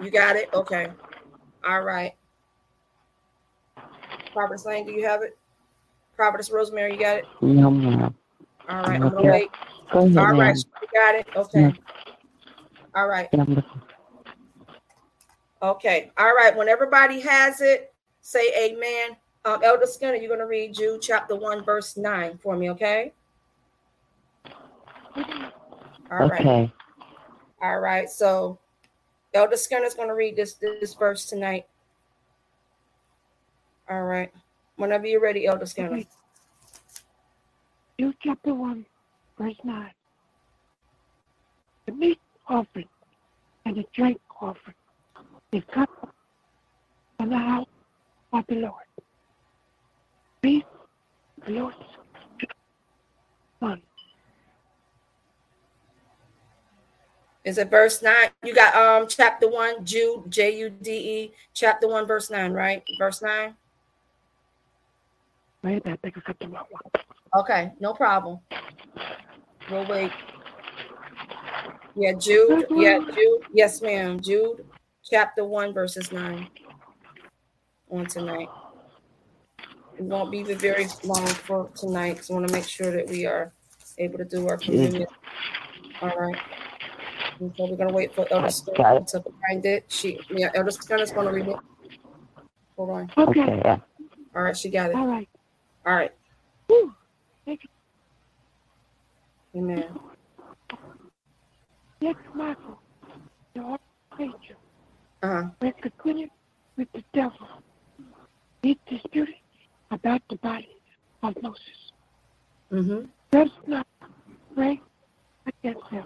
You 0.00 0.10
got 0.10 0.36
it? 0.36 0.48
Okay. 0.54 0.90
All 1.66 1.82
right. 1.82 2.12
Prophetess 4.32 4.64
Lane, 4.64 4.86
do 4.86 4.92
you 4.92 5.06
have 5.06 5.22
it? 5.22 5.36
Prophetess 6.16 6.50
Rosemary, 6.50 6.92
you 6.94 6.98
got 6.98 7.18
it? 7.18 7.26
No, 7.40 7.70
ma'am. 7.70 8.14
All 8.68 8.82
right, 8.82 9.00
I'm 9.02 9.14
gonna 9.14 9.32
wait. 9.32 9.50
Go 9.92 10.06
ahead, 10.06 10.16
All 10.18 10.34
right, 10.34 10.56
you 10.56 10.88
got 10.94 11.14
it. 11.14 11.26
Okay. 11.34 11.60
Yeah. 11.60 11.70
All 12.94 13.08
right. 13.08 13.28
Okay. 15.62 16.10
All 16.18 16.34
right. 16.34 16.56
When 16.56 16.68
everybody 16.68 17.20
has 17.20 17.60
it, 17.60 17.92
say 18.20 18.52
amen. 18.58 19.16
Um, 19.44 19.60
Elder 19.64 19.86
Skinner, 19.86 20.14
you're 20.14 20.30
gonna 20.30 20.46
read 20.46 20.74
Jude 20.74 21.02
chapter 21.02 21.34
one, 21.34 21.64
verse 21.64 21.96
nine 21.96 22.38
for 22.38 22.56
me, 22.56 22.70
okay? 22.70 23.12
All 25.16 26.28
right. 26.28 26.40
Okay. 26.40 26.72
All 27.62 27.80
right. 27.80 28.08
So 28.08 28.58
Elder 29.34 29.56
Skinner 29.56 29.84
is 29.84 29.94
going 29.94 30.08
to 30.08 30.14
read 30.14 30.36
this 30.36 30.54
this 30.54 30.94
verse 30.94 31.26
tonight. 31.26 31.66
All 33.88 34.02
right. 34.02 34.32
Whenever 34.76 35.06
you're 35.06 35.20
ready, 35.20 35.46
Elder 35.46 35.66
Skinner. 35.66 35.92
Okay. 35.92 36.08
Luke 37.98 38.16
chapter 38.22 38.54
1, 38.54 38.84
verse 39.38 39.54
9. 39.62 39.90
The 41.86 41.92
meat 41.92 42.18
offering 42.48 42.88
and 43.64 43.76
the 43.76 43.84
drink 43.94 44.20
offering 44.40 44.74
is 45.52 45.62
cut 45.72 45.88
from 47.16 47.28
the 47.28 47.38
house 47.38 47.68
of 48.32 48.44
the 48.48 48.56
Lord. 48.56 48.82
Peace, 50.42 50.64
the 51.46 51.52
Lord's 51.52 51.76
Son. 53.60 53.80
Is 57.44 57.58
it 57.58 57.70
verse 57.70 58.02
nine? 58.02 58.30
You 58.44 58.54
got 58.54 58.74
um 58.76 59.08
chapter 59.08 59.48
one, 59.48 59.84
Jude, 59.84 60.30
J 60.30 60.56
U 60.58 60.70
D 60.70 60.90
E, 60.92 61.32
chapter 61.54 61.88
one, 61.88 62.06
verse 62.06 62.30
nine, 62.30 62.52
right? 62.52 62.82
Verse 62.98 63.20
nine. 63.20 63.54
Wait, 65.64 65.82
I 65.86 65.96
think 65.96 66.18
I 66.18 66.20
got 66.26 66.38
the 66.38 66.48
wrong 66.48 66.66
one. 66.70 66.82
Okay, 67.36 67.72
no 67.80 67.94
problem. 67.94 68.38
We'll 69.70 69.86
wait. 69.86 70.12
Yeah, 71.94 72.12
Jude. 72.12 72.66
Yeah, 72.70 72.98
Jude. 72.98 73.42
Yes, 73.52 73.82
ma'am. 73.82 74.20
Jude, 74.20 74.64
chapter 75.08 75.44
one, 75.44 75.72
verses 75.72 76.12
nine. 76.12 76.48
On 77.90 78.06
tonight. 78.06 78.48
It 79.98 80.04
won't 80.04 80.30
be 80.30 80.42
very 80.42 80.86
long 81.04 81.26
for 81.26 81.68
tonight 81.74 82.14
because 82.14 82.30
I 82.30 82.34
want 82.34 82.48
to 82.48 82.52
make 82.54 82.66
sure 82.66 82.90
that 82.90 83.08
we 83.08 83.26
are 83.26 83.52
able 83.98 84.18
to 84.18 84.24
do 84.24 84.48
our 84.48 84.56
communion. 84.56 85.06
All 86.00 86.08
right. 86.08 86.36
So 87.56 87.66
we're 87.66 87.76
gonna 87.76 87.92
wait 87.92 88.14
for 88.14 88.26
Elder 88.30 88.50
Stone 88.50 89.04
to 89.06 89.22
find 89.48 89.66
it. 89.66 89.84
She, 89.88 90.20
yeah, 90.30 90.50
Elder 90.54 90.70
Stone 90.70 91.00
is 91.00 91.10
gonna 91.10 91.32
read 91.32 91.48
it. 91.48 91.56
Hold 92.76 92.90
on. 92.90 93.10
Okay. 93.18 93.42
okay 93.42 93.62
yeah. 93.64 93.78
All 94.34 94.42
right, 94.42 94.56
she 94.56 94.70
got 94.70 94.90
it. 94.90 94.96
All 94.96 95.06
right. 95.06 95.28
All 95.84 95.94
right. 95.94 96.12
Woo. 96.68 96.94
Thank 97.44 97.64
you. 97.64 99.60
Amen. 99.60 99.98
Next, 102.00 102.22
Michael, 102.34 102.80
the 103.54 103.60
archangel, 103.60 104.56
uh-huh. 105.22 105.48
were 105.60 105.72
continued 105.72 106.30
with 106.76 106.90
the 106.92 107.02
devil. 107.12 107.48
He 108.62 108.78
disputed 108.88 109.34
about 109.90 110.22
the 110.30 110.36
body 110.36 110.76
of 111.22 111.36
Moses. 111.42 111.92
Mm-hmm. 112.70 113.06
Does 113.32 113.50
not 113.66 113.86
pray 114.54 114.80
against 115.46 115.86
him. 115.88 116.04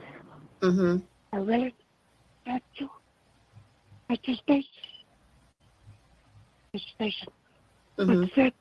Mm-hmm 0.60 0.96
a 1.32 1.40
relative 1.40 1.72
at 2.46 2.62
your 2.74 2.90
at 4.10 4.26
your 4.26 4.36
station. 4.36 4.70
The 6.72 6.78
station. 6.78 7.28
Mm-hmm. 7.98 8.20
But 8.22 8.30
said 8.34 8.52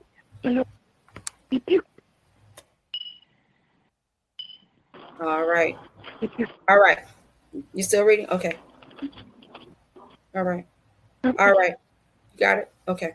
the 0.43 0.49
Lord 0.49 0.67
rebuke. 1.51 1.85
All 5.21 5.45
right. 5.47 5.77
All 6.67 6.79
right. 6.79 6.99
You 7.73 7.83
still 7.83 8.03
reading? 8.03 8.29
Okay. 8.29 8.57
All 10.35 10.43
right. 10.43 10.65
All 11.23 11.53
right. 11.53 11.75
You 12.33 12.39
got 12.39 12.57
it? 12.57 12.71
Okay. 12.87 13.13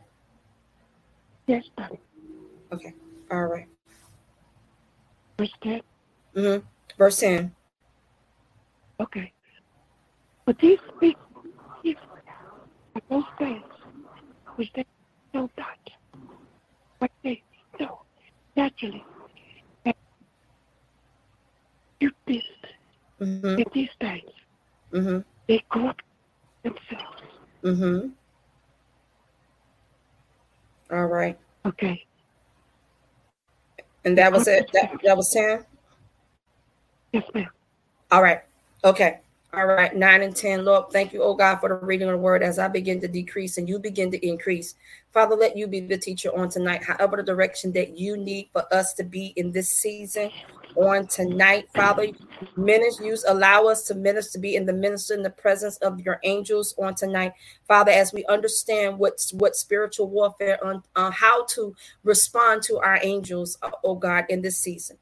Yes, 1.47 1.65
Okay. 2.73 2.95
All 3.31 3.47
right. 3.47 3.67
Verse 5.37 5.53
10. 5.63 5.81
Mm-hmm. 6.37 6.67
Verse 6.97 7.19
10. 7.19 7.55
Okay. 9.01 9.33
But 10.51 10.59
these 10.59 10.81
people, 10.99 11.23
these 11.85 11.95
are 12.97 13.03
those 13.09 13.23
things 13.39 13.63
which 14.57 14.73
they 14.75 14.85
know 15.33 15.49
not, 15.57 15.79
but 16.99 17.13
they 17.23 17.41
know 17.79 18.01
naturally 18.57 19.05
that 19.85 19.95
you 22.01 22.11
this 22.27 22.43
mm-hmm. 23.21 23.63
these 23.73 23.91
days, 24.01 24.23
mm-hmm. 24.93 25.19
they 25.47 25.65
corrupt 25.71 26.03
themselves. 26.65 27.23
Mm-hmm. 27.63 28.09
All 30.93 31.07
right. 31.07 31.39
Okay. 31.65 32.05
And 34.05 34.19
that 34.19 34.33
was 34.33 34.49
it. 34.49 34.69
That, 34.73 34.99
that 35.05 35.17
was 35.17 35.33
10? 35.33 35.65
Yes, 37.13 37.23
ma'am. 37.35 37.47
All 38.11 38.21
right. 38.21 38.41
Okay. 38.83 39.21
All 39.53 39.67
right. 39.67 39.97
Nine 39.97 40.23
and 40.23 40.37
10. 40.37 40.65
Lord, 40.65 40.93
thank 40.93 41.13
you, 41.13 41.25
oh 41.25 41.35
God, 41.35 41.57
for 41.59 41.71
the 41.71 41.75
reading 41.77 42.09
of 42.09 42.13
the 42.15 42.19
word 42.19 42.45
as 42.45 42.61
I 42.61 42.69
begin 42.69 43.01
to 43.03 43.09
decrease 43.09 43.59
and 43.59 43.69
you 43.69 43.81
begin 43.81 44.13
to 44.13 44.27
increase. 44.27 44.77
Father, 45.13 45.37
let 45.37 45.59
you 45.59 45.67
be 45.67 45.81
the 45.81 45.99
teacher 45.99 46.31
on 46.39 46.51
tonight, 46.51 46.85
however, 46.85 47.19
the 47.19 47.25
direction 47.25 47.73
that 47.73 47.99
you 47.99 48.17
need 48.17 48.51
for 48.55 48.73
us 48.73 48.95
to 48.95 49.05
be 49.05 49.35
in 49.37 49.53
this 49.53 49.71
season 49.71 50.31
on 50.77 51.09
tonight. 51.09 51.69
Father, 51.77 52.07
minister, 52.57 53.05
use 53.05 53.25
allow 53.29 53.67
us 53.67 53.83
to 53.87 53.97
minister, 53.97 54.35
to 54.35 54.39
be 54.41 54.57
in 54.57 54.67
the 54.67 54.73
minister 54.73 55.17
in 55.17 55.25
the 55.25 55.31
presence 55.33 55.79
of 55.79 56.01
your 56.01 56.21
angels 56.23 56.77
on 56.79 56.95
tonight. 56.95 57.33
Father, 57.69 57.93
as 57.93 58.15
we 58.15 58.25
understand 58.27 59.01
what's 59.01 59.35
what 59.35 59.57
spiritual 59.57 60.09
warfare 60.11 60.65
on 60.65 60.85
uh, 60.97 61.11
how 61.11 61.45
to 61.47 61.75
respond 62.05 62.63
to 62.63 62.79
our 62.79 63.01
angels, 63.03 63.59
oh 63.85 63.97
God, 63.97 64.27
in 64.31 64.43
this 64.45 64.61
season 64.61 64.99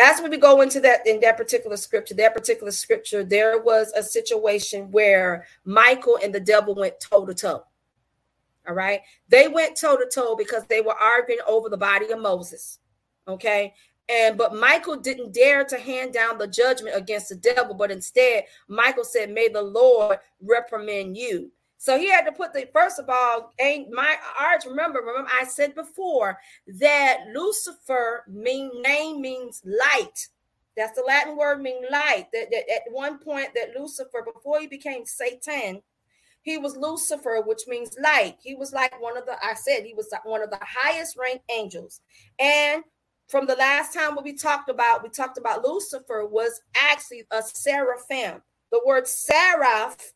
as 0.00 0.20
we 0.22 0.36
go 0.36 0.62
into 0.62 0.80
that 0.80 1.06
in 1.06 1.20
that 1.20 1.36
particular 1.36 1.76
scripture 1.76 2.14
that 2.14 2.34
particular 2.34 2.72
scripture 2.72 3.22
there 3.22 3.60
was 3.60 3.92
a 3.92 4.02
situation 4.02 4.90
where 4.90 5.46
michael 5.64 6.18
and 6.22 6.34
the 6.34 6.40
devil 6.40 6.74
went 6.74 6.98
toe 7.00 7.26
to 7.26 7.34
toe 7.34 7.62
all 8.68 8.74
right? 8.74 9.00
They 9.28 9.48
went 9.48 9.76
toe 9.76 9.96
to 9.96 10.06
toe 10.06 10.36
because 10.36 10.64
they 10.66 10.80
were 10.80 10.94
arguing 10.94 11.40
over 11.46 11.68
the 11.68 11.76
body 11.76 12.10
of 12.10 12.20
moses 12.20 12.78
okay? 13.28 13.74
And 14.08 14.36
but 14.36 14.54
michael 14.54 14.96
didn't 14.96 15.32
dare 15.32 15.64
to 15.64 15.78
hand 15.78 16.12
down 16.12 16.38
the 16.38 16.48
judgment 16.48 16.96
against 16.96 17.28
the 17.28 17.36
devil 17.36 17.74
but 17.74 17.90
instead 17.90 18.44
michael 18.68 19.04
said 19.04 19.30
may 19.30 19.48
the 19.48 19.62
lord 19.62 20.18
reprimand 20.42 21.16
you 21.16 21.50
so 21.80 21.98
he 21.98 22.10
had 22.10 22.26
to 22.26 22.32
put 22.32 22.52
the 22.52 22.68
first 22.74 22.98
of 22.98 23.08
all, 23.08 23.54
ain't 23.58 23.90
my 23.90 24.16
arch. 24.38 24.66
Remember, 24.66 25.00
remember, 25.00 25.30
I 25.40 25.46
said 25.46 25.74
before 25.74 26.38
that 26.78 27.20
Lucifer 27.34 28.24
mean 28.28 28.70
name 28.82 29.22
means 29.22 29.62
light. 29.64 30.28
That's 30.76 30.94
the 30.94 31.04
Latin 31.06 31.38
word 31.38 31.62
mean 31.62 31.82
light. 31.90 32.26
That, 32.34 32.48
that 32.50 32.70
at 32.70 32.82
one 32.92 33.18
point 33.18 33.54
that 33.54 33.74
Lucifer, 33.74 34.22
before 34.30 34.60
he 34.60 34.66
became 34.66 35.06
Satan, 35.06 35.80
he 36.42 36.58
was 36.58 36.76
Lucifer, 36.76 37.42
which 37.46 37.62
means 37.66 37.96
light. 38.02 38.36
He 38.42 38.54
was 38.54 38.74
like 38.74 39.00
one 39.00 39.16
of 39.16 39.24
the, 39.24 39.42
I 39.42 39.54
said 39.54 39.84
he 39.84 39.94
was 39.94 40.12
one 40.24 40.42
of 40.42 40.50
the 40.50 40.60
highest 40.60 41.16
ranked 41.16 41.50
angels. 41.50 42.02
And 42.38 42.84
from 43.28 43.46
the 43.46 43.56
last 43.56 43.94
time 43.94 44.14
what 44.14 44.24
we 44.24 44.34
talked 44.34 44.68
about, 44.68 45.02
we 45.02 45.08
talked 45.08 45.38
about 45.38 45.64
Lucifer 45.64 46.26
was 46.26 46.60
actually 46.76 47.24
a 47.30 47.42
seraphim. 47.42 48.42
The 48.70 48.82
word 48.84 49.08
seraph 49.08 50.12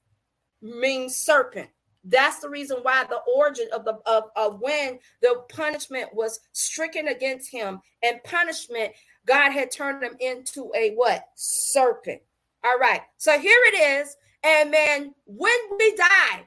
means 0.65 1.17
serpent. 1.17 1.69
That's 2.05 2.41
the 2.41 2.49
reason 2.49 2.79
why 2.83 3.05
the 3.05 3.21
origin 3.37 3.69
of 3.73 3.85
the 3.85 3.99
of, 4.07 4.25
of 4.37 4.61
when 4.61 4.99
the 5.23 5.43
punishment 5.49 6.13
was 6.13 6.41
stricken 6.53 7.09
against 7.09 7.51
him 7.51 7.81
and 8.03 8.23
punishment, 8.25 8.93
God 9.27 9.53
had 9.53 9.71
turned 9.71 10.03
him 10.03 10.17
into 10.21 10.71
a 10.77 10.93
what? 10.93 11.29
Serpent. 11.35 12.21
All 12.65 12.79
right. 12.79 13.01
So 13.17 13.39
here 13.39 13.59
it 13.67 14.03
is. 14.03 14.17
And 14.43 14.71
man, 14.71 15.15
when 15.27 15.57
we 15.79 15.97
die, 15.97 16.45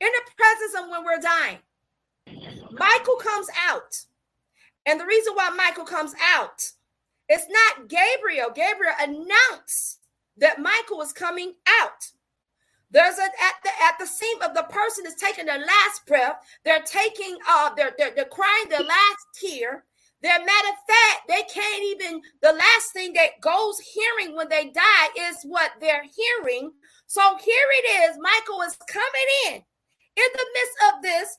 in 0.00 0.08
the 0.08 0.30
presence 0.36 0.82
of 0.82 0.90
when 0.90 1.04
we're 1.04 1.20
dying, 1.20 1.58
Michael 2.72 3.16
comes 3.16 3.48
out. 3.68 3.96
And 4.86 5.00
the 5.00 5.06
reason 5.06 5.34
why 5.34 5.50
Michael 5.50 5.84
comes 5.84 6.14
out, 6.34 6.70
it's 7.28 7.46
not 7.48 7.88
Gabriel. 7.88 8.50
Gabriel 8.54 8.94
announced 9.00 10.00
that 10.38 10.60
Michael 10.60 10.98
was 10.98 11.12
coming 11.12 11.54
out. 11.80 12.10
There's 12.94 13.18
a 13.18 13.24
at 13.24 13.56
the 13.64 13.70
at 13.82 13.98
the 13.98 14.06
seam 14.06 14.40
of 14.40 14.54
the 14.54 14.62
person 14.70 15.04
is 15.04 15.16
taking 15.16 15.46
their 15.46 15.58
last 15.58 16.06
breath. 16.06 16.36
They're 16.64 16.86
taking 16.86 17.36
uh 17.48 17.74
they're 17.74 17.92
they're, 17.98 18.12
they're 18.14 18.24
crying 18.24 18.68
their 18.70 18.86
last 18.86 19.26
tear. 19.34 19.84
They're 20.22 20.38
matter 20.38 20.68
of 20.68 20.78
fact, 20.86 21.28
they 21.28 21.42
can't 21.52 21.82
even 21.82 22.22
the 22.40 22.52
last 22.52 22.92
thing 22.92 23.12
that 23.14 23.40
goes 23.40 23.80
hearing 23.80 24.36
when 24.36 24.48
they 24.48 24.70
die 24.70 25.08
is 25.28 25.42
what 25.42 25.72
they're 25.80 26.04
hearing. 26.04 26.72
So 27.08 27.20
here 27.44 27.68
it 27.82 28.10
is. 28.10 28.18
Michael 28.20 28.62
is 28.62 28.78
coming 28.86 29.28
in 29.48 29.54
in 29.56 30.30
the 30.32 30.46
midst 30.54 30.78
of 30.94 31.02
this, 31.02 31.38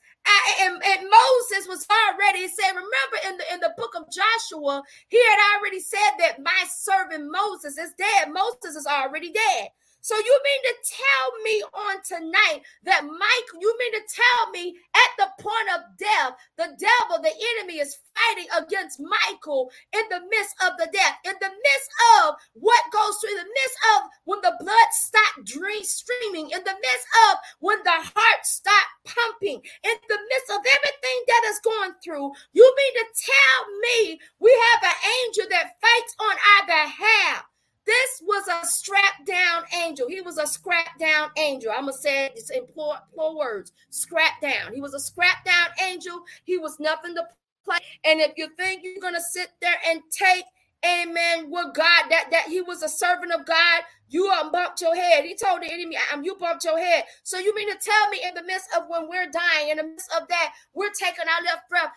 and, 0.60 0.74
and, 0.74 1.08
Moses 1.08 1.66
was 1.66 1.86
already 1.88 2.46
said, 2.46 2.72
remember 2.72 3.18
in 3.26 3.36
the 3.38 3.54
in 3.54 3.60
the 3.60 3.72
book 3.78 3.94
of 3.96 4.04
Joshua, 4.12 4.82
he 5.08 5.16
had 5.16 5.56
already 5.56 5.80
said 5.80 6.12
that 6.18 6.42
my 6.42 6.64
servant 6.68 7.32
Moses 7.32 7.78
is 7.78 7.94
dead. 7.96 8.30
Moses 8.30 8.76
is 8.76 8.86
already 8.86 9.32
dead. 9.32 9.68
So 10.06 10.14
you 10.14 10.38
mean 10.46 10.62
to 10.70 10.74
tell 10.86 11.26
me 11.42 11.56
on 11.74 11.96
tonight 12.06 12.62
that 12.84 13.02
Mike, 13.02 13.50
you 13.58 13.74
mean 13.74 13.92
to 13.98 14.06
tell 14.06 14.50
me 14.52 14.78
at 14.94 15.10
the 15.18 15.42
point 15.42 15.66
of 15.74 15.98
death, 15.98 16.38
the 16.54 16.78
devil, 16.78 17.18
the 17.18 17.34
enemy 17.58 17.82
is 17.82 17.98
fighting 18.14 18.46
against 18.54 19.02
Michael 19.02 19.68
in 19.90 20.06
the 20.08 20.22
midst 20.30 20.54
of 20.62 20.78
the 20.78 20.86
death, 20.94 21.18
in 21.26 21.34
the 21.42 21.50
midst 21.50 21.90
of 22.22 22.36
what 22.54 22.86
goes 22.94 23.18
through, 23.18 23.34
in 23.34 23.42
the 23.42 23.50
midst 23.50 23.78
of 23.98 24.02
when 24.30 24.40
the 24.46 24.54
blood 24.62 24.90
stopped 24.94 25.50
streaming, 25.82 26.54
in 26.54 26.62
the 26.62 26.78
midst 26.78 27.08
of 27.26 27.42
when 27.58 27.82
the 27.82 27.98
heart 27.98 28.46
stopped 28.46 28.94
pumping, 29.10 29.58
in 29.58 29.96
the 30.06 30.20
midst 30.30 30.50
of 30.54 30.62
everything 30.62 31.18
that 31.26 31.42
is 31.50 31.58
going 31.66 31.98
through. 31.98 32.30
You 32.54 32.62
mean 32.62 32.94
to 33.02 33.06
tell 33.10 33.60
me 33.82 34.20
we 34.38 34.54
have 34.70 34.86
an 34.86 34.98
angel 35.26 35.50
that 35.50 35.74
fights 35.82 36.14
on 36.22 36.36
our 36.38 36.66
behalf? 36.70 37.55
This 37.86 38.22
was 38.22 38.48
a 38.48 38.66
strap 38.66 39.24
down 39.24 39.62
angel. 39.82 40.08
He 40.08 40.20
was 40.20 40.38
a 40.38 40.46
scrap 40.46 40.98
down 40.98 41.30
angel. 41.38 41.70
I'm 41.70 41.82
gonna 41.82 41.92
say 41.92 42.26
it 42.26 42.40
in 42.54 42.66
poor, 42.66 42.96
poor 43.14 43.36
words. 43.36 43.72
Scrap 43.90 44.40
down. 44.40 44.74
He 44.74 44.80
was 44.80 44.92
a 44.92 45.00
scrap 45.00 45.44
down 45.44 45.68
angel. 45.84 46.22
He 46.44 46.58
was 46.58 46.80
nothing 46.80 47.14
to 47.14 47.22
play. 47.64 47.78
And 48.04 48.20
if 48.20 48.32
you 48.36 48.48
think 48.56 48.82
you're 48.82 49.00
gonna 49.00 49.20
sit 49.20 49.50
there 49.60 49.76
and 49.86 50.02
take 50.10 50.44
amen, 50.84 51.50
what 51.50 51.74
God 51.74 52.04
that 52.10 52.28
that 52.30 52.46
he 52.48 52.60
was 52.60 52.82
a 52.82 52.88
servant 52.88 53.32
of 53.32 53.46
God, 53.46 53.82
you 54.08 54.28
um, 54.30 54.52
bumped 54.52 54.80
your 54.80 54.94
head. 54.94 55.24
He 55.24 55.34
told 55.34 55.62
the 55.62 55.72
enemy, 55.72 55.96
um, 56.12 56.22
you 56.22 56.36
bumped 56.36 56.64
your 56.64 56.78
head. 56.78 57.04
So 57.24 57.38
you 57.38 57.54
mean 57.54 57.70
to 57.70 57.78
tell 57.82 58.08
me 58.08 58.20
in 58.26 58.34
the 58.34 58.42
midst 58.42 58.68
of 58.76 58.84
when 58.88 59.08
we're 59.08 59.30
dying, 59.30 59.70
in 59.70 59.78
the 59.78 59.84
midst 59.84 60.10
of 60.20 60.28
that, 60.28 60.52
we're 60.74 60.92
taking 60.98 61.24
our 61.26 61.44
left 61.44 61.68
breath. 61.68 61.90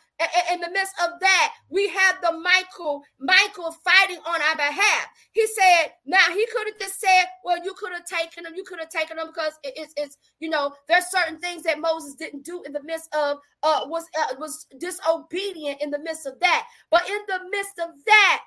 In 0.51 0.59
the 0.59 0.71
midst 0.71 0.93
of 1.01 1.19
that, 1.21 1.53
we 1.69 1.87
have 1.89 2.17
the 2.21 2.37
Michael, 2.37 3.03
Michael 3.19 3.73
fighting 3.85 4.19
on 4.25 4.41
our 4.41 4.55
behalf. 4.55 5.07
He 5.31 5.45
said, 5.47 5.93
now 6.05 6.25
he 6.33 6.45
could 6.47 6.67
have 6.67 6.79
just 6.79 6.99
said, 6.99 7.25
well, 7.45 7.63
you 7.63 7.73
could 7.77 7.93
have 7.93 8.05
taken 8.05 8.43
them, 8.43 8.53
you 8.55 8.63
could 8.63 8.79
have 8.79 8.89
taken 8.89 9.17
them 9.17 9.27
because 9.27 9.53
it's, 9.63 9.93
it's, 9.95 10.17
you 10.39 10.49
know, 10.49 10.73
there's 10.89 11.05
certain 11.05 11.39
things 11.39 11.63
that 11.63 11.79
Moses 11.79 12.15
didn't 12.15 12.43
do 12.43 12.63
in 12.65 12.73
the 12.73 12.83
midst 12.83 13.13
of, 13.15 13.37
uh, 13.63 13.81
was, 13.85 14.05
uh, 14.19 14.35
was 14.39 14.65
disobedient 14.77 15.81
in 15.81 15.89
the 15.91 15.99
midst 15.99 16.25
of 16.25 16.39
that. 16.41 16.67
But 16.91 17.07
in 17.07 17.19
the 17.27 17.39
midst 17.49 17.79
of 17.79 17.91
that, 18.05 18.41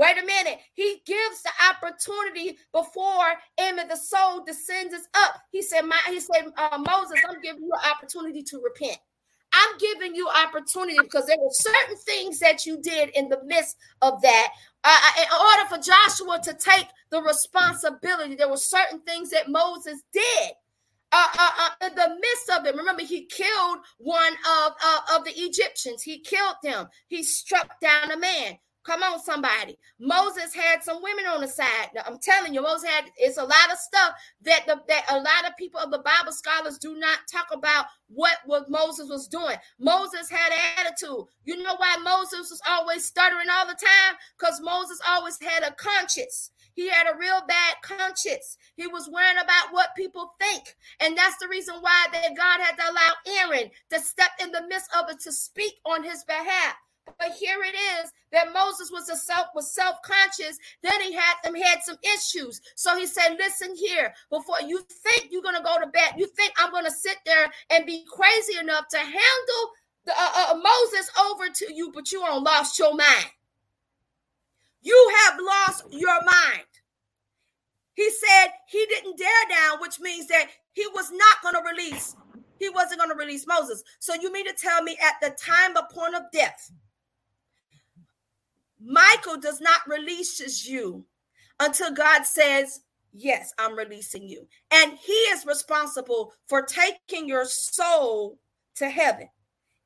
Wait 0.00 0.16
a 0.16 0.24
minute. 0.24 0.58
He 0.72 1.02
gives 1.04 1.42
the 1.42 1.50
opportunity 1.68 2.56
before 2.72 3.34
Amen. 3.60 3.86
The 3.86 3.96
soul 3.96 4.42
descends 4.42 4.94
us 4.94 5.06
up. 5.12 5.34
He 5.52 5.60
said, 5.60 5.82
"My," 5.82 5.98
he 6.06 6.20
said, 6.20 6.50
uh, 6.56 6.78
Moses, 6.78 7.20
I'm 7.28 7.38
giving 7.42 7.64
you 7.64 7.70
an 7.70 7.90
opportunity 7.90 8.42
to 8.44 8.62
repent. 8.62 8.96
I'm 9.52 9.76
giving 9.76 10.14
you 10.14 10.26
opportunity 10.30 10.96
because 11.02 11.26
there 11.26 11.36
were 11.38 11.50
certain 11.52 11.98
things 11.98 12.38
that 12.38 12.64
you 12.64 12.80
did 12.80 13.10
in 13.10 13.28
the 13.28 13.42
midst 13.44 13.76
of 14.00 14.22
that. 14.22 14.52
Uh, 14.84 15.00
uh 15.04 15.22
in 15.22 15.28
order 15.38 15.68
for 15.68 15.82
Joshua 15.82 16.40
to 16.44 16.54
take 16.54 16.86
the 17.10 17.20
responsibility, 17.20 18.36
there 18.36 18.48
were 18.48 18.56
certain 18.56 19.00
things 19.00 19.28
that 19.30 19.50
Moses 19.50 20.02
did. 20.14 20.52
Uh, 21.12 21.28
uh, 21.38 21.50
uh, 21.60 21.86
in 21.88 21.94
the 21.94 22.08
midst 22.08 22.48
of 22.58 22.64
it, 22.64 22.74
remember 22.74 23.02
he 23.02 23.26
killed 23.26 23.80
one 23.98 24.32
of 24.32 24.72
uh, 24.82 25.00
of 25.12 25.24
the 25.24 25.32
Egyptians. 25.36 26.02
He 26.02 26.20
killed 26.20 26.56
them. 26.62 26.88
He 27.08 27.22
struck 27.22 27.78
down 27.80 28.12
a 28.12 28.16
man. 28.16 28.58
Come 28.90 29.04
on, 29.04 29.20
somebody. 29.20 29.78
Moses 30.00 30.52
had 30.52 30.82
some 30.82 31.00
women 31.00 31.24
on 31.26 31.42
the 31.42 31.46
side. 31.46 31.90
I'm 32.04 32.18
telling 32.18 32.52
you, 32.52 32.60
Moses 32.60 32.88
had 32.90 33.04
it's 33.18 33.36
a 33.38 33.44
lot 33.44 33.70
of 33.70 33.78
stuff 33.78 34.14
that 34.42 34.66
the 34.66 34.80
that 34.88 35.04
a 35.10 35.14
lot 35.14 35.46
of 35.48 35.56
people 35.56 35.78
of 35.78 35.92
the 35.92 36.00
Bible 36.00 36.32
scholars 36.32 36.76
do 36.76 36.96
not 36.96 37.20
talk 37.30 37.46
about 37.52 37.86
what 38.08 38.38
what 38.46 38.68
Moses 38.68 39.08
was 39.08 39.28
doing. 39.28 39.54
Moses 39.78 40.28
had 40.28 40.52
attitude. 40.80 41.26
You 41.44 41.62
know 41.62 41.76
why 41.76 41.98
Moses 42.02 42.50
was 42.50 42.60
always 42.68 43.04
stuttering 43.04 43.46
all 43.48 43.64
the 43.64 43.74
time? 43.74 44.16
Because 44.36 44.60
Moses 44.60 44.98
always 45.08 45.38
had 45.40 45.62
a 45.62 45.72
conscience. 45.74 46.50
He 46.74 46.88
had 46.88 47.06
a 47.06 47.16
real 47.16 47.42
bad 47.46 47.76
conscience. 47.82 48.56
He 48.74 48.88
was 48.88 49.08
worrying 49.08 49.38
about 49.40 49.72
what 49.72 49.94
people 49.96 50.34
think. 50.40 50.74
And 50.98 51.16
that's 51.16 51.36
the 51.38 51.48
reason 51.48 51.76
why 51.80 52.06
that 52.12 52.36
God 52.36 52.60
had 52.60 52.76
to 52.76 52.90
allow 52.90 53.12
Aaron 53.38 53.70
to 53.90 54.00
step 54.00 54.30
in 54.42 54.50
the 54.50 54.66
midst 54.68 54.90
of 54.98 55.08
it 55.10 55.20
to 55.20 55.30
speak 55.30 55.74
on 55.84 56.02
his 56.02 56.24
behalf. 56.24 56.74
But 57.06 57.32
here 57.32 57.58
it 57.62 57.74
is 58.02 58.12
that 58.32 58.52
Moses 58.52 58.90
was 58.90 59.08
a 59.08 59.16
self 59.16 59.48
was 59.54 59.72
self-conscious. 59.72 60.58
Then 60.82 61.00
he 61.02 61.12
had 61.12 61.34
them 61.42 61.54
had 61.54 61.82
some 61.82 61.98
issues. 62.02 62.60
So 62.76 62.96
he 62.96 63.06
said, 63.06 63.36
listen 63.38 63.74
here, 63.74 64.14
before 64.30 64.60
you 64.66 64.80
think 64.88 65.28
you're 65.30 65.42
gonna 65.42 65.62
go 65.62 65.78
to 65.80 65.86
bed, 65.88 66.14
you 66.16 66.26
think 66.36 66.52
I'm 66.58 66.72
gonna 66.72 66.90
sit 66.90 67.18
there 67.26 67.50
and 67.70 67.86
be 67.86 68.04
crazy 68.10 68.58
enough 68.58 68.88
to 68.88 68.98
handle 68.98 69.72
the, 70.04 70.12
uh, 70.12 70.32
uh, 70.50 70.54
Moses 70.54 71.10
over 71.20 71.48
to 71.48 71.74
you, 71.74 71.92
but 71.92 72.10
you 72.10 72.20
don't 72.20 72.44
lost 72.44 72.78
your 72.78 72.94
mind. 72.94 73.30
You 74.82 75.12
have 75.24 75.38
lost 75.40 75.84
your 75.92 76.22
mind. 76.22 76.64
He 77.94 78.10
said 78.10 78.48
he 78.66 78.86
didn't 78.86 79.18
dare 79.18 79.28
down, 79.50 79.80
which 79.80 80.00
means 80.00 80.26
that 80.28 80.46
he 80.72 80.86
was 80.94 81.10
not 81.10 81.42
going 81.42 81.54
to 81.54 81.70
release. 81.70 82.16
He 82.58 82.70
wasn't 82.70 83.00
going 83.00 83.10
to 83.10 83.16
release 83.16 83.46
Moses. 83.46 83.82
So 83.98 84.14
you 84.14 84.32
mean 84.32 84.46
to 84.46 84.54
tell 84.54 84.82
me 84.82 84.96
at 85.02 85.20
the 85.20 85.36
time, 85.36 85.74
the 85.74 85.86
point 85.92 86.14
of 86.14 86.22
death, 86.32 86.70
Michael 88.82 89.38
does 89.38 89.60
not 89.60 89.80
releases 89.86 90.66
you 90.66 91.04
until 91.58 91.92
God 91.92 92.24
says, 92.24 92.80
Yes, 93.12 93.52
I'm 93.58 93.76
releasing 93.76 94.22
you. 94.22 94.46
And 94.72 94.96
he 94.96 95.12
is 95.12 95.44
responsible 95.44 96.32
for 96.48 96.62
taking 96.62 97.28
your 97.28 97.44
soul 97.44 98.38
to 98.76 98.88
heaven. 98.88 99.28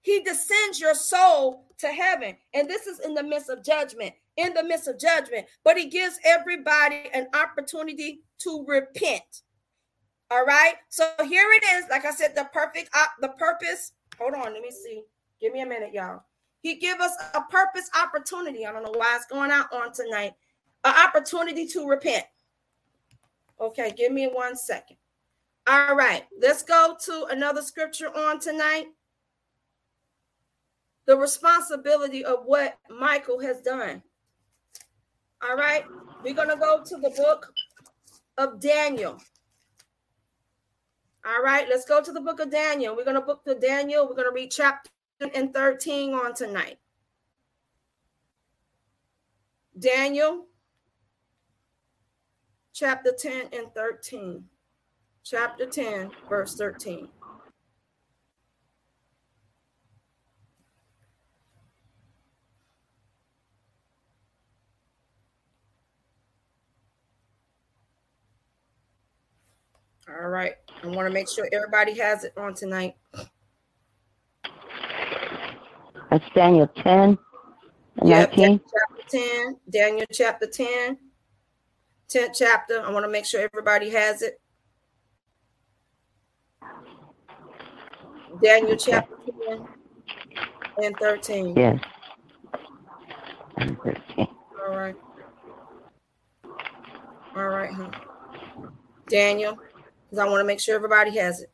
He 0.03 0.20
descends 0.20 0.78
your 0.78 0.95
soul 0.95 1.64
to 1.78 1.88
heaven. 1.88 2.36
And 2.53 2.68
this 2.68 2.86
is 2.86 3.01
in 3.01 3.14
the 3.14 3.22
midst 3.22 3.49
of 3.49 3.64
judgment, 3.64 4.12
in 4.36 4.53
the 4.53 4.62
midst 4.62 4.88
of 4.88 4.99
judgment. 4.99 5.47
But 5.64 5.78
he 5.78 5.88
gives 5.88 6.18
everybody 6.22 7.09
an 7.14 7.28
opportunity 7.32 8.20
to 8.40 8.64
repent. 8.68 9.42
All 10.30 10.45
right. 10.45 10.74
So 10.90 11.11
here 11.26 11.51
it 11.53 11.64
is. 11.76 11.88
Like 11.88 12.05
I 12.05 12.11
said, 12.11 12.34
the 12.34 12.49
perfect, 12.53 12.90
op- 12.95 13.20
the 13.20 13.30
purpose. 13.30 13.92
Hold 14.18 14.34
on. 14.34 14.53
Let 14.53 14.62
me 14.62 14.70
see. 14.70 15.03
Give 15.40 15.53
me 15.53 15.62
a 15.62 15.66
minute, 15.66 15.95
y'all. 15.95 16.22
He 16.64 16.76
give 16.76 16.98
us 16.98 17.12
a 17.34 17.42
purpose 17.42 17.90
opportunity. 17.94 18.64
I 18.64 18.72
don't 18.72 18.84
know 18.84 18.98
why 18.98 19.16
it's 19.16 19.26
going 19.26 19.50
out 19.50 19.70
on 19.70 19.92
tonight. 19.92 20.32
An 20.84 20.94
opportunity 20.96 21.66
to 21.68 21.86
repent. 21.86 22.24
Okay, 23.60 23.92
give 23.94 24.12
me 24.12 24.28
one 24.28 24.56
second. 24.56 24.96
All 25.66 25.94
right, 25.94 26.24
let's 26.40 26.62
go 26.62 26.96
to 27.04 27.26
another 27.30 27.60
scripture 27.60 28.08
on 28.16 28.40
tonight. 28.40 28.86
The 31.04 31.18
responsibility 31.18 32.24
of 32.24 32.46
what 32.46 32.78
Michael 32.88 33.40
has 33.40 33.60
done. 33.60 34.02
All 35.42 35.56
right, 35.56 35.84
we're 36.22 36.32
going 36.32 36.48
to 36.48 36.56
go 36.56 36.82
to 36.82 36.96
the 36.96 37.10
book 37.10 37.52
of 38.38 38.58
Daniel. 38.58 39.20
All 41.26 41.42
right, 41.42 41.68
let's 41.68 41.84
go 41.84 42.02
to 42.02 42.10
the 42.10 42.22
book 42.22 42.40
of 42.40 42.50
Daniel. 42.50 42.96
We're 42.96 43.04
going 43.04 43.20
to 43.20 43.20
book 43.20 43.42
the 43.44 43.54
Daniel. 43.54 44.08
We're 44.08 44.16
going 44.16 44.28
to 44.28 44.34
read 44.34 44.50
chapter 44.50 44.90
and 45.20 45.52
13 45.52 46.14
on 46.14 46.34
tonight. 46.34 46.78
Daniel 49.78 50.46
chapter 52.72 53.12
10 53.16 53.48
and 53.52 53.72
13. 53.74 54.44
Chapter 55.22 55.66
10, 55.66 56.10
verse 56.28 56.54
13. 56.56 57.08
All 70.06 70.28
right. 70.28 70.54
I 70.82 70.86
want 70.88 71.08
to 71.08 71.12
make 71.12 71.30
sure 71.30 71.48
everybody 71.52 71.98
has 71.98 72.24
it 72.24 72.34
on 72.36 72.54
tonight. 72.54 72.94
That's 76.14 76.30
Daniel 76.32 76.68
10 76.68 77.18
and 77.98 78.08
Yep, 78.08 78.36
19. 78.36 78.36
Daniel 78.36 78.60
chapter 78.70 79.18
10. 79.18 79.56
Daniel 79.68 80.06
chapter 80.12 80.46
10. 80.46 80.98
10th 82.08 82.38
chapter. 82.38 82.80
I 82.82 82.92
want 82.92 83.04
to 83.04 83.10
make 83.10 83.24
sure 83.24 83.40
everybody 83.40 83.90
has 83.90 84.22
it. 84.22 84.40
Daniel 88.40 88.76
chapter 88.76 89.12
10 89.48 89.66
and 90.84 90.96
13. 91.00 91.56
Yes. 91.56 91.80
And 93.56 93.76
13. 93.82 94.28
All 94.60 94.76
right. 94.76 94.94
All 97.34 97.48
right, 97.48 97.72
huh? 97.74 97.90
Daniel, 99.08 99.58
because 100.04 100.20
I 100.20 100.28
want 100.28 100.38
to 100.38 100.44
make 100.44 100.60
sure 100.60 100.76
everybody 100.76 101.18
has 101.18 101.40
it. 101.40 101.50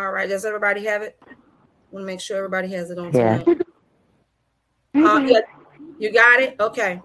All 0.00 0.12
right, 0.12 0.26
does 0.26 0.46
everybody 0.46 0.82
have 0.86 1.02
it? 1.02 1.18
Want 1.90 2.04
to 2.04 2.06
make 2.06 2.20
sure 2.22 2.38
everybody 2.38 2.68
has 2.68 2.90
it 2.90 2.98
on 2.98 3.12
Yeah. 3.12 3.42
tonight. 3.44 3.58
Uh, 4.94 5.20
yeah, 5.26 5.40
you 5.98 6.10
got 6.10 6.40
it. 6.40 6.56
Okay. 6.58 7.02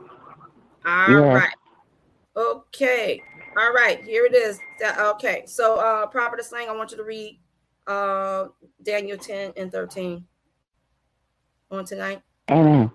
All 0.85 1.09
Yeah. 1.11 1.33
right. 1.33 1.53
Okay. 2.37 3.21
All 3.57 3.73
right. 3.73 4.01
Here 4.01 4.25
it 4.25 4.33
is. 4.33 4.59
Okay. 4.81 5.43
So, 5.45 5.75
uh, 5.75 6.05
Prophetess 6.07 6.53
Lang, 6.53 6.69
I 6.69 6.71
want 6.71 6.91
you 6.91 6.97
to 6.97 7.03
read 7.03 7.41
uh 7.85 8.45
Daniel 8.81 9.17
10 9.17 9.51
and 9.57 9.69
13 9.71 10.25
on 11.71 11.83
tonight. 11.83 12.21
Amen. 12.49 12.89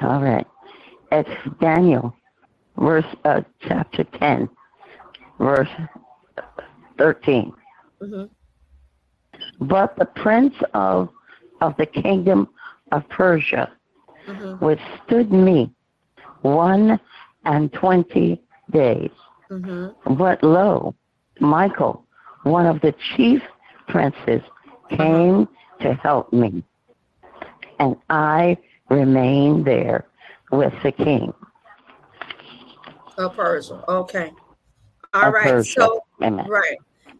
All 0.00 0.22
right. 0.22 0.46
It's 1.12 1.30
Daniel, 1.60 2.16
verse 2.78 3.04
uh, 3.26 3.42
chapter 3.60 4.04
10, 4.04 4.48
verse 5.38 5.68
13. 6.96 7.52
hmm 8.00 8.24
But 9.62 9.96
the 9.96 10.06
prince 10.06 10.54
of 10.74 11.08
of 11.60 11.76
the 11.76 11.86
kingdom 11.86 12.48
of 12.90 13.08
Persia 13.08 13.70
hmm 14.26 14.56
withstood 14.64 15.32
me 15.32 15.70
one 16.42 16.98
and 17.44 17.72
twenty 17.72 18.42
days. 18.70 19.10
hmm 19.48 19.88
But 20.16 20.42
lo, 20.42 20.94
Michael, 21.40 22.04
one 22.42 22.66
of 22.66 22.80
the 22.80 22.92
chief 23.14 23.42
princes, 23.88 24.42
came 24.90 25.48
to 25.80 25.94
help 25.94 26.32
me, 26.32 26.64
and 27.78 27.96
I 28.10 28.56
remained 28.90 29.64
there 29.64 30.06
with 30.50 30.74
the 30.82 30.92
king. 30.92 31.32
Of 33.16 33.36
Persia. 33.36 33.84
Okay. 33.88 34.32
All 35.14 35.28
of 35.28 35.34
right. 35.34 35.44
Persia. 35.44 35.80
So, 35.80 36.04
Amen. 36.22 36.46
right 36.48 36.78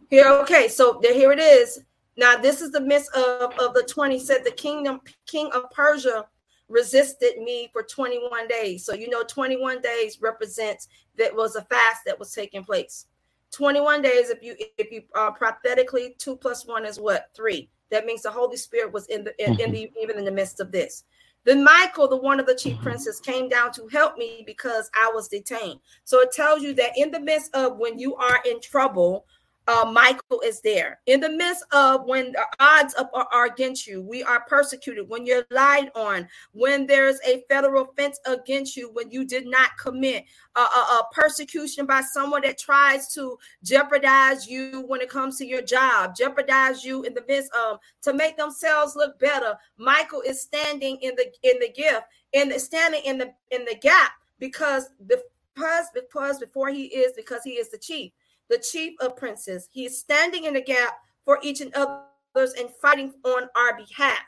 here. 0.09 0.27
Okay. 0.27 0.67
So 0.67 0.99
there, 1.01 1.13
here 1.13 1.31
it 1.31 1.39
is. 1.39 1.83
Now, 2.15 2.37
this 2.37 2.61
is 2.61 2.71
the 2.71 2.81
midst 2.81 3.15
of, 3.15 3.53
of 3.59 3.73
the 3.73 3.83
20 3.87 4.19
said 4.19 4.43
the 4.43 4.51
kingdom, 4.51 5.01
king 5.25 5.49
of 5.53 5.69
Persia 5.71 6.25
resisted 6.69 7.41
me 7.41 7.69
for 7.71 7.83
21 7.83 8.47
days. 8.47 8.85
So, 8.85 8.93
you 8.93 9.09
know, 9.09 9.23
21 9.23 9.81
days 9.81 10.19
represents 10.21 10.87
that 11.17 11.35
was 11.35 11.55
a 11.55 11.63
fast 11.63 12.01
that 12.05 12.17
was 12.17 12.31
taking 12.31 12.63
place. 12.63 13.07
21 13.51 14.01
days, 14.01 14.29
if 14.29 14.41
you, 14.41 14.55
if 14.77 14.91
you 14.91 15.03
uh, 15.15 15.31
prophetically, 15.31 16.15
two 16.17 16.35
plus 16.35 16.65
one 16.65 16.85
is 16.85 16.99
what? 16.99 17.29
Three. 17.35 17.69
That 17.91 18.05
means 18.05 18.23
the 18.23 18.31
Holy 18.31 18.57
Spirit 18.57 18.91
was 18.91 19.05
in 19.07 19.23
the, 19.23 19.43
in, 19.43 19.59
in 19.59 19.71
the, 19.71 19.91
even 20.01 20.17
in 20.17 20.25
the 20.25 20.31
midst 20.31 20.59
of 20.59 20.71
this. 20.71 21.03
Then 21.45 21.63
Michael, 21.63 22.07
the 22.07 22.17
one 22.17 22.39
of 22.39 22.45
the 22.45 22.55
chief 22.55 22.79
princes, 22.79 23.19
came 23.19 23.49
down 23.49 23.71
to 23.73 23.87
help 23.87 24.17
me 24.17 24.43
because 24.47 24.89
I 24.95 25.11
was 25.13 25.27
detained. 25.27 25.79
So 26.05 26.21
it 26.21 26.31
tells 26.31 26.63
you 26.63 26.73
that 26.75 26.97
in 26.97 27.11
the 27.11 27.19
midst 27.19 27.53
of 27.53 27.77
when 27.77 27.99
you 27.99 28.15
are 28.15 28.39
in 28.49 28.61
trouble, 28.61 29.25
uh, 29.67 29.89
Michael 29.91 30.41
is 30.41 30.61
there. 30.61 30.99
In 31.05 31.19
the 31.19 31.29
midst 31.29 31.63
of 31.71 32.05
when 32.05 32.33
the 32.33 32.45
odds 32.59 32.93
up 32.95 33.09
are, 33.13 33.27
are 33.31 33.45
against 33.45 33.87
you, 33.87 34.01
we 34.01 34.23
are 34.23 34.43
persecuted, 34.47 35.07
when 35.07 35.25
you're 35.25 35.45
lied 35.51 35.91
on, 35.95 36.27
when 36.51 36.85
there's 36.85 37.19
a 37.25 37.43
federal 37.49 37.85
offense 37.85 38.19
against 38.25 38.75
you, 38.75 38.91
when 38.93 39.09
you 39.09 39.25
did 39.25 39.47
not 39.47 39.71
commit 39.77 40.25
a, 40.55 40.59
a, 40.59 40.63
a 40.63 41.07
persecution 41.13 41.85
by 41.85 42.01
someone 42.01 42.41
that 42.41 42.57
tries 42.57 43.13
to 43.13 43.37
jeopardize 43.63 44.47
you 44.47 44.83
when 44.87 45.01
it 45.01 45.09
comes 45.09 45.37
to 45.37 45.45
your 45.45 45.61
job, 45.61 46.15
jeopardize 46.15 46.83
you 46.83 47.03
in 47.03 47.13
the 47.13 47.23
midst 47.27 47.51
of 47.53 47.79
to 48.01 48.13
make 48.13 48.37
themselves 48.37 48.95
look 48.95 49.17
better. 49.19 49.55
Michael 49.77 50.21
is 50.21 50.41
standing 50.41 50.97
in 51.01 51.15
the 51.15 51.31
in 51.43 51.59
the 51.59 51.71
gift 51.73 52.03
the 52.49 52.59
standing 52.59 53.01
in 53.05 53.17
the 53.17 53.31
in 53.51 53.65
the 53.65 53.75
gap 53.81 54.11
because 54.39 54.89
because 55.07 55.85
because 55.93 56.39
before 56.39 56.69
he 56.69 56.85
is 56.85 57.13
because 57.15 57.41
he 57.43 57.51
is 57.51 57.69
the 57.69 57.77
chief 57.77 58.11
the 58.53 58.63
chief 58.71 58.93
of 59.01 59.17
princes. 59.17 59.67
He 59.71 59.85
is 59.85 59.99
standing 59.99 60.43
in 60.45 60.53
the 60.53 60.61
gap 60.61 60.93
for 61.25 61.39
each 61.41 61.61
and 61.61 61.73
others 61.73 62.53
and 62.57 62.69
fighting 62.81 63.13
on 63.25 63.49
our 63.55 63.75
behalf. 63.75 64.19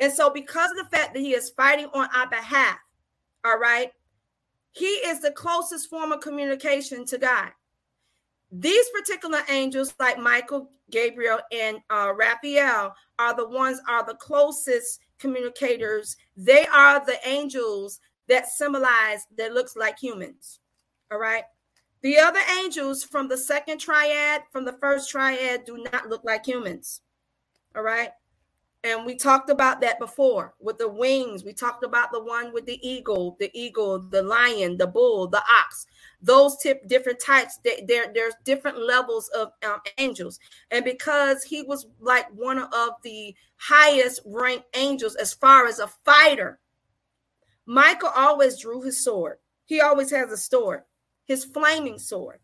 And 0.00 0.12
so, 0.12 0.30
because 0.30 0.70
of 0.72 0.78
the 0.78 0.96
fact 0.96 1.14
that 1.14 1.20
he 1.20 1.34
is 1.34 1.50
fighting 1.50 1.88
on 1.94 2.08
our 2.14 2.28
behalf, 2.28 2.78
all 3.44 3.58
right, 3.58 3.92
he 4.72 4.86
is 4.86 5.20
the 5.20 5.30
closest 5.30 5.88
form 5.88 6.12
of 6.12 6.20
communication 6.20 7.04
to 7.06 7.18
God. 7.18 7.50
These 8.50 8.86
particular 8.90 9.42
angels, 9.48 9.94
like 10.00 10.18
Michael, 10.18 10.70
Gabriel, 10.90 11.38
and 11.52 11.78
uh, 11.90 12.12
Raphael, 12.16 12.94
are 13.18 13.36
the 13.36 13.48
ones 13.48 13.80
are 13.88 14.04
the 14.04 14.14
closest 14.14 15.00
communicators. 15.18 16.16
They 16.36 16.66
are 16.66 17.04
the 17.04 17.18
angels 17.24 18.00
that 18.28 18.48
symbolize 18.48 19.26
that 19.36 19.52
looks 19.52 19.76
like 19.76 19.98
humans. 19.98 20.60
All 21.12 21.18
right. 21.18 21.44
The 22.02 22.18
other 22.18 22.40
angels 22.60 23.02
from 23.02 23.28
the 23.28 23.36
second 23.36 23.78
triad, 23.78 24.42
from 24.52 24.64
the 24.64 24.74
first 24.74 25.10
triad, 25.10 25.64
do 25.64 25.84
not 25.90 26.08
look 26.08 26.24
like 26.24 26.46
humans. 26.46 27.00
All 27.74 27.82
right. 27.82 28.10
And 28.84 29.04
we 29.04 29.16
talked 29.16 29.50
about 29.50 29.80
that 29.80 29.98
before 29.98 30.54
with 30.60 30.78
the 30.78 30.88
wings. 30.88 31.42
We 31.42 31.52
talked 31.52 31.82
about 31.82 32.12
the 32.12 32.22
one 32.22 32.52
with 32.52 32.64
the 32.64 32.78
eagle, 32.88 33.36
the 33.40 33.50
eagle, 33.52 33.98
the 33.98 34.22
lion, 34.22 34.76
the 34.76 34.86
bull, 34.86 35.26
the 35.26 35.42
ox. 35.52 35.86
Those 36.22 36.56
tip 36.58 36.86
different 36.86 37.20
types. 37.20 37.58
There, 37.64 38.12
there's 38.14 38.34
different 38.44 38.78
levels 38.78 39.28
of 39.28 39.50
um, 39.64 39.80
angels, 39.98 40.38
and 40.70 40.84
because 40.84 41.42
he 41.42 41.62
was 41.62 41.86
like 42.00 42.26
one 42.34 42.58
of 42.58 42.90
the 43.02 43.34
highest 43.56 44.20
ranked 44.24 44.66
angels 44.74 45.16
as 45.16 45.34
far 45.34 45.66
as 45.66 45.80
a 45.80 45.88
fighter, 46.04 46.60
Michael 47.66 48.10
always 48.14 48.58
drew 48.58 48.80
his 48.82 49.02
sword. 49.02 49.38
He 49.64 49.80
always 49.80 50.10
has 50.12 50.32
a 50.32 50.36
sword, 50.36 50.82
his 51.28 51.44
flaming 51.44 51.98
sword 51.98 52.40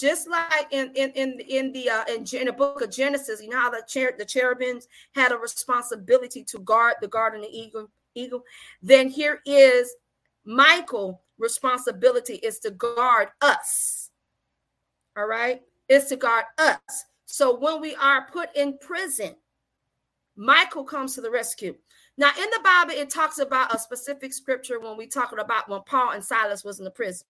just 0.00 0.28
like 0.28 0.66
in 0.70 0.90
in 0.94 1.10
in 1.10 1.40
in 1.46 1.72
the 1.72 1.90
uh, 1.90 2.04
in, 2.08 2.24
in 2.32 2.46
the 2.46 2.52
book 2.52 2.80
of 2.80 2.90
Genesis, 2.90 3.42
you 3.42 3.50
know 3.50 3.60
how 3.60 3.70
the 3.70 3.82
cher- 3.86 4.14
the 4.18 4.24
cherubims 4.24 4.88
had 5.14 5.30
a 5.30 5.36
responsibility 5.36 6.42
to 6.44 6.58
guard 6.60 6.94
the 7.02 7.08
garden 7.08 7.40
of 7.40 7.50
eagle 7.52 7.90
eagle. 8.14 8.42
Then 8.80 9.10
here 9.10 9.40
is 9.44 9.94
Michael 10.46 11.22
responsibility 11.38 12.36
is 12.36 12.58
to 12.60 12.70
guard 12.70 13.28
us. 13.42 14.10
All 15.16 15.26
right, 15.26 15.60
is 15.90 16.06
to 16.06 16.16
guard 16.16 16.46
us. 16.56 17.04
So 17.26 17.58
when 17.58 17.82
we 17.82 17.94
are 17.96 18.26
put 18.32 18.56
in 18.56 18.78
prison, 18.78 19.36
Michael 20.34 20.84
comes 20.84 21.14
to 21.14 21.20
the 21.20 21.30
rescue. 21.30 21.74
Now 22.16 22.30
in 22.38 22.48
the 22.50 22.60
Bible, 22.64 22.92
it 22.94 23.10
talks 23.10 23.38
about 23.38 23.74
a 23.74 23.78
specific 23.78 24.32
scripture 24.32 24.80
when 24.80 24.96
we 24.96 25.06
talking 25.06 25.40
about 25.40 25.68
when 25.68 25.82
Paul 25.84 26.12
and 26.12 26.24
Silas 26.24 26.64
was 26.64 26.78
in 26.78 26.86
the 26.86 26.90
prison. 26.90 27.26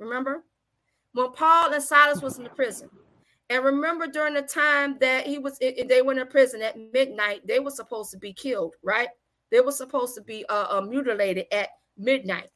Remember? 0.00 0.42
when 1.12 1.32
Paul 1.32 1.72
and 1.72 1.82
Silas 1.82 2.22
was 2.22 2.38
in 2.38 2.44
the 2.44 2.50
prison. 2.50 2.88
And 3.48 3.64
remember 3.64 4.06
during 4.06 4.34
the 4.34 4.42
time 4.42 4.96
that 5.00 5.26
he 5.26 5.38
was 5.38 5.58
they 5.58 6.02
went 6.02 6.20
in 6.20 6.26
prison 6.28 6.62
at 6.62 6.76
midnight, 6.92 7.46
they 7.46 7.58
were 7.58 7.70
supposed 7.70 8.12
to 8.12 8.18
be 8.18 8.32
killed, 8.32 8.74
right? 8.82 9.08
They 9.50 9.60
were 9.60 9.72
supposed 9.72 10.14
to 10.14 10.22
be 10.22 10.44
uh, 10.48 10.66
uh, 10.70 10.80
mutilated 10.82 11.46
at 11.50 11.70
midnight. 11.98 12.50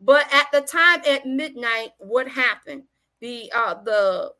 But 0.00 0.32
at 0.32 0.46
the 0.52 0.60
time 0.60 1.02
at 1.06 1.26
midnight, 1.26 1.90
what 1.98 2.28
happened? 2.28 2.84
The 3.20 3.50
uh, 3.54 3.82
the 3.82 4.32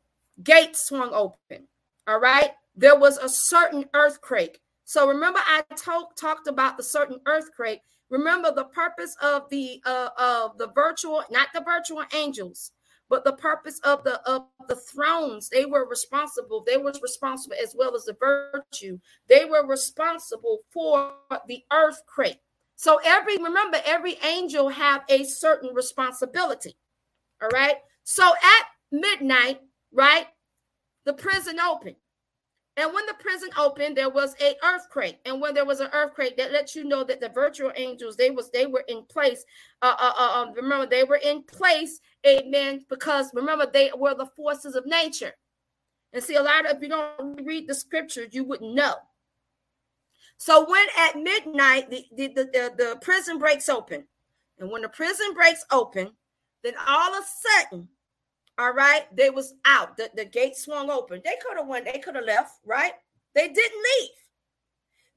gate 0.43 0.77
swung 0.77 1.11
open. 1.13 1.67
All 2.07 2.19
right. 2.19 2.51
There 2.75 2.97
was 2.97 3.17
a 3.17 3.27
certain 3.27 3.85
earthquake. 3.93 4.61
So 4.85 5.07
remember, 5.07 5.39
I 5.45 5.63
talk, 5.75 6.15
talked 6.15 6.47
about 6.47 6.77
the 6.77 6.83
certain 6.83 7.19
earthquake. 7.25 7.81
Remember 8.11 8.53
the 8.53 8.65
purpose 8.65 9.15
of 9.23 9.49
the 9.49 9.81
uh, 9.85 10.09
of 10.19 10.57
the 10.59 10.69
virtual, 10.75 11.23
not 11.31 11.49
the 11.55 11.61
virtual 11.61 12.03
angels, 12.13 12.73
but 13.09 13.23
the 13.23 13.33
purpose 13.33 13.79
of 13.79 14.03
the 14.03 14.21
of 14.29 14.47
the 14.67 14.75
thrones. 14.75 15.49
They 15.49 15.65
were 15.65 15.87
responsible 15.87 16.63
they 16.67 16.77
were 16.77 16.93
responsible 17.01 17.55
as 17.61 17.75
well 17.77 17.95
as 17.95 18.05
the 18.05 18.17
virtue. 18.19 18.99
They 19.27 19.45
were 19.45 19.65
responsible 19.67 20.59
for 20.71 21.13
the 21.47 21.63
earthquake. 21.73 22.39
So 22.75 22.99
every 23.05 23.37
remember 23.37 23.79
every 23.85 24.17
angel 24.23 24.69
have 24.69 25.03
a 25.09 25.23
certain 25.23 25.73
responsibility 25.73 26.75
all 27.41 27.49
right? 27.49 27.75
So 28.03 28.23
at 28.27 28.65
midnight 28.91 29.59
right 29.91 30.27
the 31.05 31.13
prison 31.13 31.59
opened 31.59 31.95
and 32.77 32.93
when 32.93 33.05
the 33.05 33.15
prison 33.19 33.49
opened, 33.57 33.97
there 33.97 34.09
was 34.09 34.33
a 34.41 34.55
earthquake. 34.63 35.19
And 35.25 35.41
when 35.41 35.53
there 35.53 35.65
was 35.65 35.81
an 35.81 35.89
earthquake, 35.91 36.37
that 36.37 36.53
lets 36.53 36.73
you 36.73 36.85
know 36.85 37.03
that 37.03 37.19
the 37.19 37.27
virtual 37.29 37.71
angels 37.75 38.15
they 38.15 38.29
was 38.29 38.49
they 38.49 38.65
were 38.65 38.85
in 38.87 39.03
place. 39.03 39.43
Uh, 39.81 39.95
uh, 39.99 40.13
uh, 40.17 40.41
um, 40.41 40.53
remember, 40.53 40.85
they 40.85 41.03
were 41.03 41.19
in 41.21 41.43
place, 41.43 41.99
amen. 42.25 42.85
Because 42.87 43.29
remember, 43.33 43.69
they 43.71 43.91
were 43.95 44.15
the 44.15 44.25
forces 44.25 44.75
of 44.75 44.85
nature. 44.85 45.33
And 46.13 46.23
see, 46.23 46.35
a 46.35 46.43
lot 46.43 46.65
of 46.65 46.77
if 46.77 46.81
you 46.81 46.87
don't 46.87 47.45
read 47.45 47.67
the 47.67 47.75
scriptures, 47.75 48.29
you 48.31 48.45
wouldn't 48.45 48.73
know. 48.73 48.95
So 50.37 50.69
when 50.69 50.87
at 50.97 51.21
midnight 51.21 51.89
the 51.89 52.05
the, 52.15 52.27
the, 52.27 52.43
the, 52.45 52.73
the 52.77 52.97
prison 53.01 53.37
breaks 53.37 53.67
open, 53.67 54.05
and 54.59 54.71
when 54.71 54.81
the 54.81 54.89
prison 54.89 55.33
breaks 55.33 55.65
open, 55.71 56.11
then 56.63 56.73
all 56.87 57.13
of 57.13 57.21
a 57.21 57.69
sudden 57.69 57.89
all 58.61 58.73
right, 58.73 59.05
they 59.15 59.31
was 59.31 59.55
out. 59.65 59.97
The, 59.97 60.11
the 60.15 60.25
gate 60.25 60.55
swung 60.55 60.91
open. 60.91 61.19
They 61.25 61.35
could 61.41 61.57
have 61.57 61.67
went, 61.67 61.85
they 61.85 61.97
could 61.97 62.15
have 62.15 62.25
left, 62.25 62.59
right? 62.63 62.93
They 63.33 63.47
didn't 63.47 63.57
leave. 63.99 64.09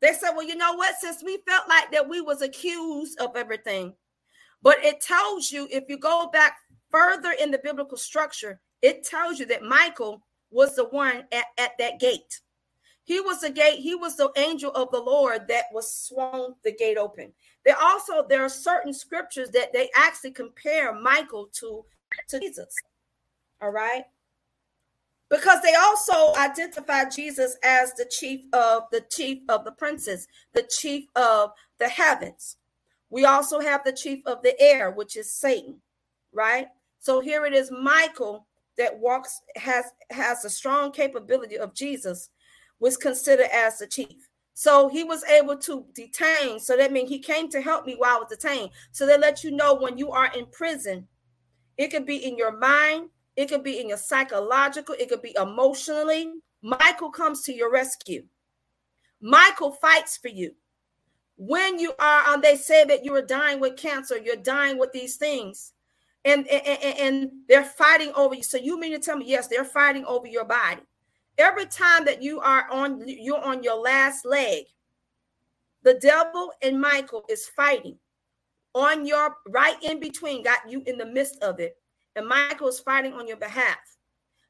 They 0.00 0.14
said, 0.14 0.30
Well, 0.30 0.46
you 0.46 0.56
know 0.56 0.72
what? 0.72 0.94
Since 0.98 1.22
we 1.22 1.42
felt 1.46 1.68
like 1.68 1.92
that 1.92 2.08
we 2.08 2.22
was 2.22 2.40
accused 2.40 3.20
of 3.20 3.36
everything, 3.36 3.92
but 4.62 4.82
it 4.82 5.02
tells 5.02 5.52
you 5.52 5.68
if 5.70 5.84
you 5.88 5.98
go 5.98 6.30
back 6.32 6.56
further 6.90 7.34
in 7.38 7.50
the 7.50 7.60
biblical 7.62 7.98
structure, 7.98 8.60
it 8.80 9.04
tells 9.04 9.38
you 9.38 9.44
that 9.46 9.62
Michael 9.62 10.26
was 10.50 10.74
the 10.74 10.84
one 10.84 11.24
at, 11.30 11.44
at 11.58 11.72
that 11.78 12.00
gate. 12.00 12.40
He 13.02 13.20
was 13.20 13.42
the 13.42 13.50
gate, 13.50 13.80
he 13.80 13.94
was 13.94 14.16
the 14.16 14.30
angel 14.38 14.70
of 14.70 14.90
the 14.90 15.00
Lord 15.00 15.46
that 15.48 15.64
was 15.70 15.94
swung 15.94 16.54
the 16.64 16.72
gate 16.72 16.96
open. 16.96 17.30
There 17.66 17.76
also 17.78 18.26
there 18.26 18.42
are 18.42 18.48
certain 18.48 18.94
scriptures 18.94 19.50
that 19.50 19.74
they 19.74 19.90
actually 19.94 20.30
compare 20.30 20.98
Michael 20.98 21.50
to, 21.60 21.84
to 22.30 22.40
Jesus. 22.40 22.74
All 23.64 23.70
right. 23.70 24.04
Because 25.30 25.62
they 25.62 25.74
also 25.74 26.34
identify 26.38 27.08
Jesus 27.08 27.56
as 27.64 27.94
the 27.94 28.04
chief 28.04 28.42
of 28.52 28.82
the 28.92 29.02
chief 29.10 29.38
of 29.48 29.64
the 29.64 29.72
princes, 29.72 30.28
the 30.52 30.68
chief 30.78 31.06
of 31.16 31.52
the 31.78 31.88
heavens. 31.88 32.58
We 33.08 33.24
also 33.24 33.60
have 33.60 33.82
the 33.82 33.92
chief 33.94 34.20
of 34.26 34.42
the 34.42 34.60
air, 34.60 34.90
which 34.90 35.16
is 35.16 35.32
Satan, 35.32 35.76
right? 36.34 36.66
So 36.98 37.20
here 37.20 37.46
it 37.46 37.54
is 37.54 37.70
Michael 37.70 38.46
that 38.76 38.98
walks 38.98 39.40
has 39.56 39.86
has 40.10 40.44
a 40.44 40.50
strong 40.50 40.92
capability 40.92 41.56
of 41.56 41.74
Jesus 41.74 42.28
was 42.80 42.98
considered 42.98 43.48
as 43.50 43.78
the 43.78 43.86
chief. 43.86 44.28
So 44.52 44.90
he 44.90 45.04
was 45.04 45.24
able 45.24 45.56
to 45.56 45.86
detain. 45.94 46.60
So 46.60 46.76
that 46.76 46.92
means 46.92 47.08
he 47.08 47.18
came 47.18 47.48
to 47.48 47.62
help 47.62 47.86
me 47.86 47.94
while 47.94 48.16
I 48.16 48.18
was 48.18 48.28
detained. 48.28 48.70
So 48.92 49.06
they 49.06 49.16
let 49.16 49.42
you 49.42 49.52
know 49.52 49.74
when 49.74 49.96
you 49.96 50.10
are 50.10 50.30
in 50.36 50.44
prison, 50.52 51.08
it 51.78 51.88
could 51.88 52.04
be 52.04 52.18
in 52.18 52.36
your 52.36 52.56
mind, 52.58 53.08
it 53.36 53.48
could 53.48 53.64
be 53.64 53.80
in 53.80 53.88
your 53.88 53.98
psychological, 53.98 54.94
it 54.98 55.08
could 55.08 55.22
be 55.22 55.36
emotionally. 55.40 56.32
Michael 56.62 57.10
comes 57.10 57.42
to 57.42 57.52
your 57.52 57.70
rescue. 57.70 58.24
Michael 59.20 59.72
fights 59.72 60.16
for 60.16 60.28
you. 60.28 60.52
When 61.36 61.78
you 61.78 61.94
are, 61.98 62.28
um, 62.28 62.40
they 62.40 62.56
say 62.56 62.84
that 62.84 63.04
you 63.04 63.14
are 63.16 63.22
dying 63.22 63.58
with 63.58 63.76
cancer, 63.76 64.16
you're 64.16 64.36
dying 64.36 64.78
with 64.78 64.92
these 64.92 65.16
things, 65.16 65.72
and, 66.24 66.46
and, 66.46 66.98
and 66.98 67.30
they're 67.48 67.64
fighting 67.64 68.12
over 68.14 68.34
you. 68.34 68.42
So 68.42 68.56
you 68.56 68.78
mean 68.78 68.92
to 68.92 68.98
tell 68.98 69.16
me, 69.16 69.26
yes, 69.26 69.48
they're 69.48 69.64
fighting 69.64 70.04
over 70.04 70.28
your 70.28 70.44
body. 70.44 70.82
Every 71.36 71.66
time 71.66 72.04
that 72.04 72.22
you 72.22 72.38
are 72.40 72.70
on, 72.70 73.02
you're 73.06 73.44
on 73.44 73.64
your 73.64 73.80
last 73.80 74.24
leg, 74.24 74.64
the 75.82 75.94
devil 75.94 76.52
and 76.62 76.80
Michael 76.80 77.24
is 77.28 77.46
fighting 77.48 77.98
on 78.74 79.04
your 79.04 79.36
right 79.48 79.76
in 79.82 79.98
between, 79.98 80.44
got 80.44 80.70
you 80.70 80.82
in 80.86 80.98
the 80.98 81.06
midst 81.06 81.36
of 81.42 81.58
it 81.58 81.76
and 82.16 82.28
Michael 82.28 82.68
is 82.68 82.80
fighting 82.80 83.12
on 83.12 83.26
your 83.26 83.36
behalf. 83.36 83.78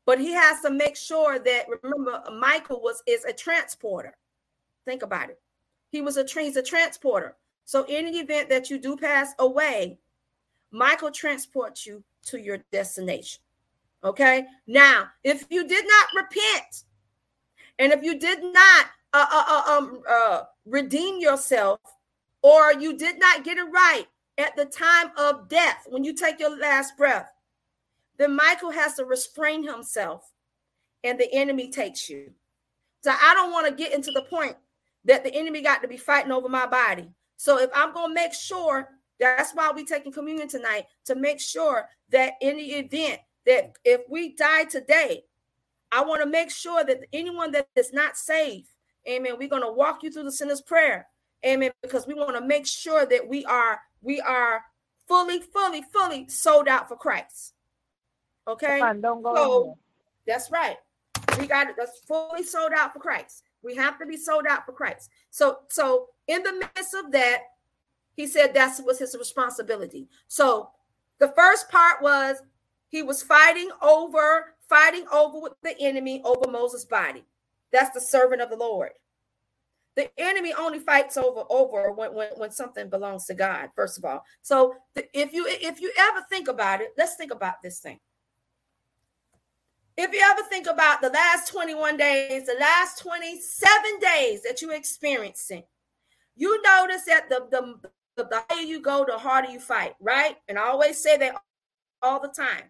But 0.07 0.21
he 0.21 0.33
has 0.33 0.61
to 0.61 0.71
make 0.71 0.97
sure 0.97 1.39
that 1.39 1.67
remember 1.83 2.23
Michael 2.39 2.81
was 2.81 3.03
is 3.07 3.25
a 3.25 3.33
transporter. 3.33 4.15
Think 4.85 5.03
about 5.03 5.31
it. 5.31 5.41
He 5.91 6.03
was 6.03 6.17
a 6.17 6.25
he's 6.25 6.57
a 6.57 6.63
transporter. 6.63 7.37
So 7.65 7.85
in 7.85 8.07
the 8.07 8.19
event 8.19 8.49
that 8.51 8.69
you 8.69 8.79
do 8.79 8.97
pass 8.97 9.33
away, 9.39 9.99
Michael 10.71 11.11
transports 11.11 11.87
you 11.87 12.05
to 12.27 12.39
your 12.39 12.59
destination. 12.71 13.41
Okay. 14.03 14.45
Now, 14.67 15.07
if 15.23 15.47
you 15.49 15.67
did 15.67 15.85
not 15.87 16.23
repent, 16.23 16.85
and 17.79 17.93
if 17.93 18.03
you 18.03 18.19
did 18.19 18.43
not 18.43 18.87
uh, 19.13 19.27
uh, 19.31 19.45
uh, 19.49 19.79
um, 19.79 20.03
uh, 20.09 20.43
redeem 20.67 21.21
yourself, 21.21 21.81
or 22.43 22.75
you 22.75 22.97
did 22.97 23.19
not 23.19 23.45
get 23.45 23.57
it 23.57 23.63
right 23.63 24.07
at 24.37 24.55
the 24.57 24.67
time 24.67 25.11
of 25.17 25.49
death, 25.49 25.87
when 25.89 26.05
you 26.05 26.13
take 26.13 26.39
your 26.39 26.59
last 26.59 26.97
breath, 26.99 27.31
then 28.19 28.37
Michael 28.37 28.71
has 28.71 28.95
to 28.95 29.05
restrain 29.05 29.67
himself 29.67 30.31
and 31.03 31.19
the 31.19 31.33
enemy 31.33 31.71
takes 31.71 32.09
you. 32.09 32.31
So 33.03 33.11
I 33.11 33.35
don't 33.35 33.53
want 33.53 33.67
to 33.69 33.75
get 33.75 33.93
into 33.93 34.11
the 34.13 34.23
point 34.23 34.57
that 35.05 35.25
the 35.25 35.35
enemy 35.35 35.61
got 35.61 35.83
to 35.83 35.89
be 35.89 35.97
fighting 35.97 36.33
over 36.33 36.49
my 36.49 36.67
body. 36.67 37.09
So 37.37 37.59
if 37.59 37.71
I'm 37.75 37.93
going 37.93 38.11
to 38.11 38.15
make 38.15 38.33
sure, 38.33 38.89
that's 39.21 39.53
why 39.53 39.71
we 39.75 39.85
taking 39.85 40.13
communion 40.13 40.49
tonight 40.49 40.85
to 41.07 41.15
make 41.15 41.41
sure 41.41 41.87
that 42.11 42.35
in 42.41 42.57
the 42.57 42.65
event 42.65 43.21
that 43.47 43.77
if 43.85 44.01
we 44.09 44.35
die 44.35 44.65
today, 44.65 45.25
I 45.93 46.03
want 46.05 46.23
to 46.23 46.29
make 46.29 46.51
sure 46.51 46.85
that 46.85 47.01
anyone 47.13 47.53
that 47.53 47.69
is 47.77 47.93
not 47.93 48.17
saved, 48.17 48.69
amen, 49.09 49.35
we're 49.39 49.49
going 49.49 49.63
to 49.63 49.73
walk 49.73 50.03
you 50.03 50.11
through 50.11 50.25
the 50.25 50.33
sinner's 50.33 50.63
prayer. 50.63 51.07
Amen. 51.45 51.71
Because 51.83 52.07
we 52.07 52.15
want 52.15 52.37
to 52.37 52.45
make 52.45 52.67
sure 52.67 53.05
that 53.05 53.29
we 53.29 53.45
are 53.45 53.79
we 54.01 54.21
are 54.21 54.63
fully, 55.07 55.41
fully, 55.41 55.83
fully 55.93 56.29
sold 56.29 56.69
out 56.69 56.89
for 56.89 56.97
Christ. 56.97 57.54
Okay. 58.47 58.81
On, 58.81 59.01
don't 59.01 59.23
go 59.23 59.35
so 59.35 59.79
that's 60.27 60.51
right. 60.51 60.77
We 61.39 61.47
got 61.47 61.69
it. 61.69 61.77
That's 61.77 62.01
fully 62.01 62.43
sold 62.45 62.73
out 62.77 62.93
for 62.93 62.99
Christ. 62.99 63.45
We 63.63 63.75
have 63.77 63.99
to 63.99 64.07
be 64.07 64.17
sold 64.17 64.45
out 64.49 64.67
for 64.67 64.73
Christ. 64.73 65.11
So, 65.31 65.61
so 65.69 66.09
in 66.29 66.43
the 66.43 66.53
midst 66.53 66.95
of 66.95 67.11
that, 67.13 67.43
he 68.15 68.27
said 68.27 68.55
that 68.55 68.79
was 68.85 68.99
his 68.99 69.17
responsibility. 69.19 70.09
So 70.29 70.71
the 71.19 71.33
first 71.37 71.71
part 71.71 72.03
was 72.03 72.37
he 72.89 73.03
was 73.03 73.23
fighting 73.23 73.71
over, 73.83 74.55
fighting 74.69 75.07
over 75.13 75.41
with 75.41 75.55
the 75.63 75.75
enemy 75.81 76.23
over 76.25 76.51
Moses' 76.51 76.85
body. 76.85 77.25
That's 77.73 77.91
the 77.95 78.01
servant 78.01 78.43
of 78.43 78.51
the 78.51 78.57
Lord. 78.57 78.91
the 79.97 80.11
enemy 80.19 80.53
only 80.59 80.79
fights 80.79 81.17
over 81.17 81.45
over 81.49 81.93
when, 81.93 82.15
when, 82.15 82.29
when 82.37 82.51
something 82.51 82.89
belongs 82.89 83.27
to 83.27 83.35
God, 83.35 83.71
first 83.77 83.99
of 83.99 84.05
all. 84.05 84.25
So 84.43 84.75
if 85.13 85.33
you 85.33 85.47
if 85.49 85.81
you 85.81 85.93
ever 85.99 86.25
think 86.29 86.49
about 86.49 86.81
it, 86.81 86.93
let's 86.99 87.15
think 87.15 87.33
about 87.33 87.63
this 87.63 87.79
thing. 87.79 88.01
If 89.97 90.13
you 90.13 90.21
ever 90.25 90.43
think 90.49 90.67
about 90.67 91.01
the 91.01 91.11
last 91.11 91.49
21 91.53 91.97
days, 91.97 92.47
the 92.47 92.57
last 92.59 92.99
27 92.99 94.01
days 94.01 94.43
that 94.43 94.61
you're 94.61 94.75
experiencing, 94.75 95.63
you 96.37 96.61
notice 96.63 97.05
that 97.05 97.29
the, 97.29 97.47
the, 97.51 97.91
the, 98.17 98.45
higher 98.49 98.63
you 98.63 98.81
go, 98.81 99.05
the 99.07 99.17
harder 99.17 99.51
you 99.51 99.61
fight, 99.61 99.95
right? 100.01 100.37
And 100.49 100.59
I 100.59 100.63
always 100.69 101.01
say 101.01 101.17
that 101.19 101.37
all 102.03 102.21
the 102.21 102.29
time. 102.29 102.65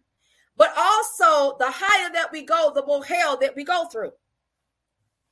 But 0.56 0.72
also, 0.76 1.56
the 1.58 1.70
higher 1.70 2.12
that 2.12 2.30
we 2.30 2.42
go, 2.42 2.72
the 2.74 2.86
more 2.86 3.04
hell 3.04 3.38
that 3.38 3.56
we 3.56 3.64
go 3.64 3.86
through. 3.86 4.12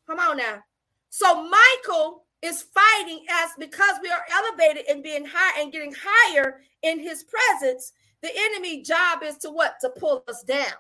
Come 0.07 0.19
on 0.19 0.39
now. 0.39 0.63
So 1.11 1.49
Michael 1.49 2.25
is 2.41 2.63
fighting 2.75 3.25
us 3.31 3.51
because 3.59 3.97
we 4.03 4.11
are 4.11 4.25
elevated 4.33 4.85
and 4.89 5.03
being 5.03 5.25
high 5.25 5.61
and 5.61 5.71
getting 5.71 5.95
higher 5.97 6.61
in 6.83 6.99
his 6.99 7.25
presence. 7.25 7.93
The 8.23 8.31
enemy 8.35 8.83
job 8.83 9.23
is 9.23 9.37
to 9.39 9.51
what? 9.51 9.77
To 9.83 9.91
pull 9.91 10.25
us 10.27 10.43
down, 10.43 10.73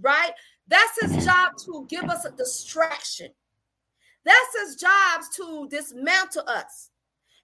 right? 0.00 0.32
That's 0.68 1.00
his 1.00 1.24
job 1.24 1.56
to 1.64 1.86
give 1.88 2.04
us 2.04 2.24
a 2.24 2.30
distraction. 2.32 3.28
That's 4.24 4.60
his 4.60 4.76
job 4.76 5.22
to 5.36 5.68
dismantle 5.70 6.48
us. 6.48 6.90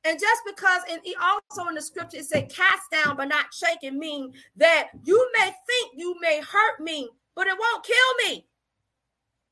And 0.05 0.19
just 0.19 0.43
because, 0.45 0.83
and 0.91 1.01
also 1.23 1.69
in 1.69 1.77
the 1.77 1.81
scripture 1.83 2.19
it 2.19 2.25
said, 2.25 2.53
cast 2.53 2.91
down 2.91 3.17
but 3.17 3.29
not 3.29 3.55
shaken, 3.55 3.99
mean 3.99 4.33
that 4.57 4.89
you 5.05 5.31
may 5.39 5.45
think 5.45 5.93
you 5.97 6.17
may 6.21 6.41
hurt 6.41 6.81
me, 6.81 7.09
but 7.37 7.47
it 7.47 7.57
won't 7.59 7.85
kill 7.85 8.29
me. 8.29 8.47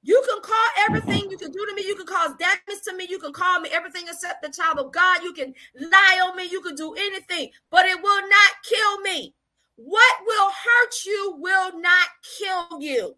You 0.02 0.22
can 0.28 0.40
call 0.42 0.86
everything 0.88 1.30
you 1.30 1.36
can 1.36 1.52
do 1.52 1.64
to 1.66 1.74
me. 1.74 1.82
You 1.86 1.94
can 1.94 2.06
cause 2.06 2.32
damage 2.38 2.82
to 2.88 2.96
me. 2.96 3.06
You 3.08 3.18
can 3.18 3.32
call 3.32 3.60
me 3.60 3.68
everything 3.70 4.04
except 4.08 4.42
the 4.42 4.48
child 4.48 4.78
of 4.78 4.92
God. 4.92 5.22
You 5.22 5.34
can 5.34 5.54
lie 5.78 6.20
on 6.26 6.36
me. 6.36 6.48
You 6.50 6.62
can 6.62 6.74
do 6.74 6.94
anything, 6.94 7.50
but 7.70 7.84
it 7.84 8.02
will 8.02 8.22
not 8.22 8.52
kill 8.64 9.00
me. 9.02 9.34
What 9.82 10.14
will 10.26 10.50
hurt 10.50 10.94
you 11.06 11.36
will 11.38 11.80
not 11.80 12.08
kill 12.38 12.82
you. 12.82 13.16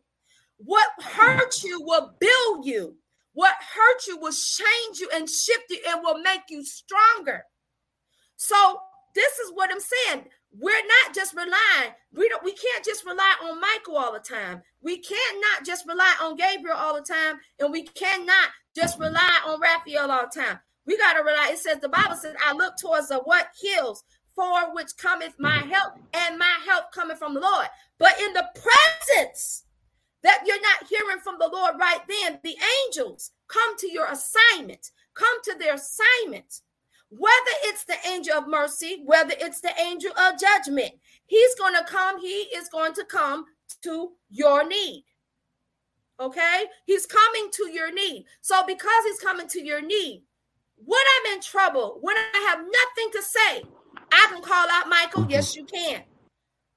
What 0.59 0.87
hurt 1.03 1.65
you 1.65 1.83
will 1.83 2.15
build 2.21 2.67
you. 2.67 2.95
What 3.33 3.57
hurt 3.75 4.07
you 4.07 4.17
will 4.17 4.31
change 4.31 5.01
you 5.01 5.11
and 5.13 5.29
shift 5.29 5.65
you 5.71 5.81
and 5.89 6.03
will 6.05 6.21
make 6.21 6.43
you 6.51 6.65
stronger. 6.65 7.43
So 8.37 8.79
this 9.13 9.39
is 9.41 9.51
what 9.53 9.73
I'm 9.73 9.81
saying. 9.81 10.27
We're 10.57 10.87
not 11.05 11.15
just 11.17 11.35
relying. 11.35 11.95
We 12.15 12.29
don't. 12.29 12.45
We 12.45 12.53
can't 12.53 12.85
just 12.85 13.05
rely 13.05 13.35
on 13.43 13.61
Michael 13.61 13.97
all 13.97 14.13
the 14.13 14.21
time. 14.21 14.63
We 14.83 14.99
cannot 14.99 15.67
just 15.67 15.85
rely 15.89 16.15
on 16.23 16.37
Gabriel 16.37 16.77
all 16.77 16.95
the 16.95 17.01
time, 17.01 17.41
and 17.59 17.73
we 17.73 17.85
cannot 17.85 18.51
just 18.77 19.01
rely 19.01 19.39
on 19.47 19.61
Raphael 19.61 20.13
all 20.13 20.29
the 20.33 20.41
time. 20.41 20.61
We 20.87 20.97
got 20.97 21.15
to 21.15 21.25
rely. 21.25 21.51
It 21.53 21.59
says 21.59 21.81
the 21.81 21.89
Bible 21.89 22.17
says, 22.17 22.37
"I 22.45 22.53
look 22.53 22.77
towards 22.77 23.09
the 23.09 23.19
what 23.21 23.49
hills 23.61 24.05
for 24.35 24.75
which 24.75 24.97
cometh 24.97 25.35
my 25.39 25.59
mm-hmm. 25.59 25.71
help, 25.71 25.95
and 26.15 26.39
my 26.39 26.59
help 26.67 26.93
coming 26.93 27.17
from 27.17 27.35
the 27.35 27.41
Lord." 27.41 27.69
But 27.99 28.21
in 28.21 28.33
the 28.33 28.49
presence 28.55 29.65
that 30.23 30.43
you're 30.47 30.61
not 30.61 30.89
hearing 30.89 31.21
from 31.23 31.37
the 31.39 31.49
Lord 31.49 31.75
right 31.79 32.01
then, 32.09 32.39
the 32.43 32.57
angels 32.87 33.33
come 33.49 33.77
to 33.79 33.91
your 33.91 34.07
assignment, 34.07 34.91
come 35.15 35.43
to 35.45 35.55
their 35.59 35.75
assignment. 35.75 36.61
Whether 37.11 37.53
it's 37.65 37.85
the 37.85 37.97
angel 38.09 38.39
of 38.39 38.49
mercy, 38.49 39.03
whether 39.05 39.35
it's 39.39 39.61
the 39.61 39.79
angel 39.79 40.13
of 40.13 40.41
judgment, 40.41 40.93
he's 41.27 41.55
going 41.57 41.75
to 41.75 41.85
come, 41.85 42.19
he 42.19 42.49
is 42.57 42.71
going 42.71 42.95
to 42.95 43.05
come 43.05 43.45
to 43.83 44.13
your 44.31 44.67
need. 44.67 45.05
Okay? 46.19 46.65
He's 46.87 47.05
coming 47.05 47.49
to 47.53 47.71
your 47.71 47.93
need. 47.93 48.25
So, 48.41 48.65
because 48.67 49.05
he's 49.05 49.19
coming 49.19 49.49
to 49.49 49.63
your 49.63 49.83
need, 49.83 50.23
when 50.85 51.01
I'm 51.19 51.35
in 51.35 51.43
trouble, 51.43 51.99
when 52.01 52.17
I 52.17 52.47
have 52.49 52.61
nothing 52.61 53.11
to 53.13 53.23
say, 53.23 53.63
I 54.13 54.29
can 54.31 54.43
call 54.43 54.67
out 54.71 54.89
Michael. 54.89 55.27
Yes, 55.29 55.53
mm-hmm. 55.53 55.61
you 55.61 55.67
can. 55.67 56.03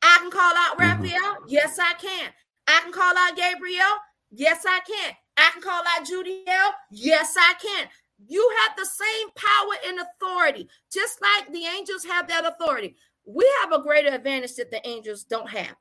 I 0.01 0.17
can 0.21 0.31
call 0.31 0.53
out 0.55 0.77
mm-hmm. 0.77 1.03
Raphael. 1.03 1.37
Yes, 1.47 1.77
I 1.79 1.93
can. 1.93 2.31
I 2.67 2.79
can 2.81 2.91
call 2.91 3.13
out 3.15 3.35
Gabriel. 3.35 3.95
Yes, 4.31 4.63
I 4.67 4.79
can. 4.87 5.13
I 5.37 5.51
can 5.51 5.61
call 5.61 5.83
out 5.87 6.07
Judiel. 6.07 6.71
Yes, 6.89 7.35
I 7.37 7.53
can. 7.61 7.87
You 8.27 8.49
have 8.61 8.77
the 8.77 8.85
same 8.85 9.27
power 9.35 9.73
and 9.87 9.99
authority, 9.99 10.69
just 10.91 11.21
like 11.21 11.51
the 11.51 11.65
angels 11.65 12.05
have 12.05 12.27
that 12.29 12.45
authority. 12.45 12.95
We 13.25 13.51
have 13.61 13.73
a 13.73 13.83
greater 13.83 14.09
advantage 14.09 14.55
that 14.55 14.71
the 14.71 14.85
angels 14.87 15.23
don't 15.23 15.49
have. 15.49 15.75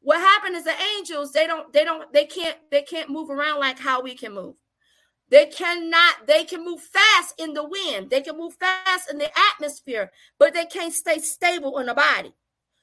What 0.00 0.20
happened 0.20 0.56
is 0.56 0.64
the 0.64 0.74
angels, 0.96 1.32
they 1.32 1.46
don't, 1.46 1.72
they 1.72 1.84
don't, 1.84 2.10
they 2.12 2.24
can't, 2.24 2.56
they 2.70 2.82
can't 2.82 3.10
move 3.10 3.30
around 3.30 3.60
like 3.60 3.78
how 3.78 4.00
we 4.00 4.14
can 4.14 4.32
move. 4.32 4.54
They 5.30 5.46
cannot, 5.46 6.26
they 6.26 6.44
can 6.44 6.64
move 6.64 6.80
fast 6.80 7.34
in 7.38 7.54
the 7.54 7.64
wind, 7.64 8.10
they 8.10 8.20
can 8.20 8.36
move 8.36 8.54
fast 8.54 9.10
in 9.10 9.18
the 9.18 9.30
atmosphere, 9.52 10.10
but 10.38 10.54
they 10.54 10.66
can't 10.66 10.92
stay 10.92 11.18
stable 11.18 11.78
in 11.78 11.86
the 11.86 11.94
body. 11.94 12.34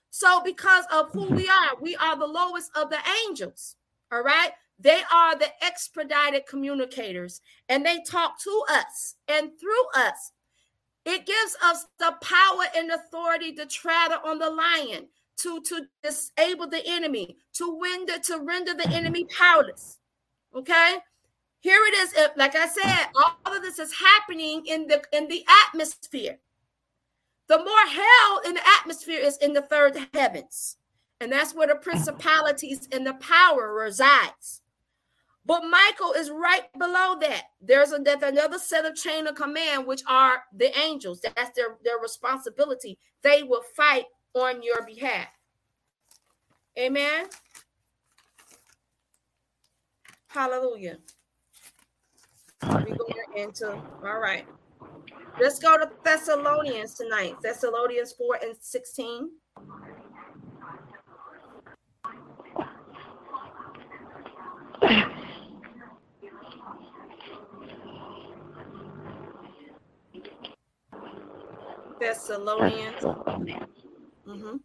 So, 0.10 0.42
because 0.44 0.86
of 0.92 1.12
who 1.12 1.26
we 1.30 1.48
mm-hmm. 1.48 1.76
are, 1.76 1.82
we 1.82 1.96
are 1.96 2.18
the 2.18 2.26
lowest 2.26 2.72
of 2.76 2.90
the 2.90 3.00
angels. 3.26 3.78
All 4.12 4.24
right. 4.24 4.52
They 4.78 5.02
are 5.14 5.38
the 5.38 5.48
expedited 5.64 6.48
communicators 6.48 7.42
and 7.70 7.86
they 7.86 8.02
talk 8.02 8.42
to 8.42 8.64
us 8.70 9.16
and 9.28 9.52
through 9.60 9.88
us. 9.96 10.32
It 11.06 11.26
gives 11.26 11.56
us 11.64 11.86
the 12.00 12.16
power 12.22 12.64
and 12.76 12.92
authority 12.92 13.54
to 13.54 13.66
tread 13.68 14.12
on 14.26 14.40
the 14.40 14.50
lion, 14.50 15.08
to, 15.38 15.62
to 15.62 15.86
disable 16.04 16.68
the 16.68 16.82
enemy, 16.86 17.38
to 17.54 17.80
render, 17.82 18.20
to 18.20 18.40
render 18.40 18.74
the 18.74 18.84
mm-hmm. 18.84 18.94
enemy 18.94 19.26
powerless. 19.26 20.00
Okay. 20.56 20.98
Here 21.62 21.80
it 21.86 21.94
is. 21.94 22.14
Like 22.36 22.56
I 22.56 22.68
said, 22.68 23.08
all 23.16 23.56
of 23.56 23.62
this 23.62 23.80
is 23.80 23.94
happening 23.94 24.64
in 24.66 24.88
the 24.88 25.02
in 25.14 25.28
the 25.28 25.46
atmosphere. 25.68 26.40
The 27.48 27.58
more 27.58 27.88
hell 27.88 28.42
in 28.46 28.54
the 28.56 28.68
atmosphere 28.80 29.20
is 29.20 29.38
in 29.38 29.54
the 29.54 29.62
third 29.62 29.98
heavens. 30.14 30.78
And 31.20 31.32
that's 31.32 31.54
where 31.54 31.68
the 31.68 31.76
principalities 31.76 32.88
and 32.92 33.06
the 33.06 33.14
power 33.16 33.74
resides. 33.74 34.62
But 35.46 35.64
Michael 35.70 36.14
is 36.14 36.32
right 36.32 36.72
below 36.78 37.18
that. 37.20 37.44
There's, 37.62 37.92
a, 37.92 38.00
there's 38.00 38.24
another 38.24 38.58
set 38.58 38.86
of 38.86 38.96
chain 38.96 39.28
of 39.28 39.36
command, 39.36 39.86
which 39.86 40.02
are 40.08 40.44
the 40.56 40.76
angels. 40.80 41.22
That's 41.22 41.56
their, 41.56 41.78
their 41.84 42.00
responsibility. 42.00 42.98
They 43.22 43.44
will 43.44 43.64
fight 43.76 44.06
on 44.34 44.64
your 44.64 44.86
behalf. 44.86 45.28
Amen. 46.80 47.28
Hallelujah. 50.28 50.98
We 52.64 52.96
go 52.96 53.08
into 53.36 53.74
all 53.74 54.20
right. 54.20 54.46
Let's 55.40 55.60
go 55.60 55.78
to 55.78 55.90
Thessalonians 56.04 56.94
tonight. 56.94 57.36
Thessalonians 57.42 58.14
4 58.14 58.40
and 58.44 58.56
16. 58.60 59.30
Thessalonians. 72.00 73.02
Mm-hmm. 74.28 74.58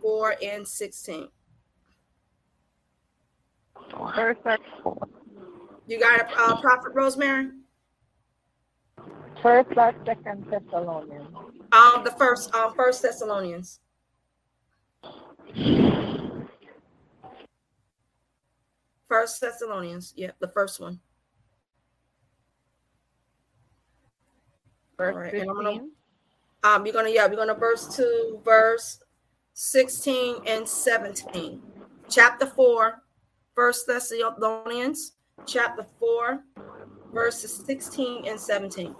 Four 0.00 0.34
and 0.42 0.66
sixteen. 0.66 1.28
First 4.14 4.40
You 5.86 5.98
got 5.98 6.20
a 6.20 6.40
uh, 6.40 6.60
prophet 6.60 6.92
Rosemary? 6.94 7.50
First 9.42 9.70
or 9.76 9.94
second 10.06 10.46
Thessalonians? 10.50 11.34
Um, 11.72 12.04
the 12.04 12.14
first, 12.18 12.54
um, 12.54 12.74
first 12.74 13.02
Thessalonians. 13.02 13.80
First 19.08 19.40
Thessalonians, 19.40 20.12
yeah, 20.16 20.30
the 20.38 20.48
first 20.48 20.78
one. 20.78 21.00
Verse 24.96 25.16
right. 25.16 25.46
Gonna, 25.46 25.86
um, 26.62 26.86
you're 26.86 26.92
gonna 26.92 27.08
yeah, 27.08 27.26
we're 27.26 27.36
gonna 27.36 27.54
verse 27.54 27.96
to 27.96 28.38
verse 28.44 29.00
16 29.62 30.36
and 30.46 30.66
17. 30.66 31.60
Chapter 32.08 32.46
4, 32.46 33.02
First 33.54 33.86
Thessalonians 33.86 35.12
chapter 35.46 35.86
4, 35.98 36.42
verses 37.12 37.62
16 37.66 38.26
and 38.26 38.40
17. 38.40 38.96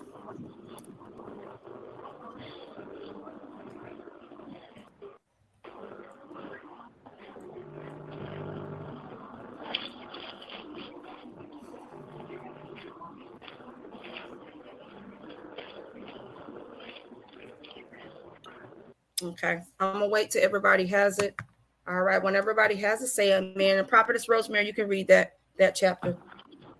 Okay, 19.23 19.61
I'm 19.79 19.93
gonna 19.95 20.09
wait 20.09 20.31
till 20.31 20.43
everybody 20.43 20.87
has 20.87 21.19
it. 21.19 21.39
All 21.87 22.03
right. 22.03 22.23
When 22.23 22.37
everybody 22.37 22.75
has 22.77 23.01
to 23.01 23.07
say 23.07 23.37
amen. 23.37 23.79
And 23.79 23.89
Prophetess 23.89 24.29
Rosemary, 24.29 24.67
you 24.67 24.75
can 24.75 24.89
read 24.89 25.09
that 25.09 25.35
that 25.59 25.75
chapter, 25.75 26.17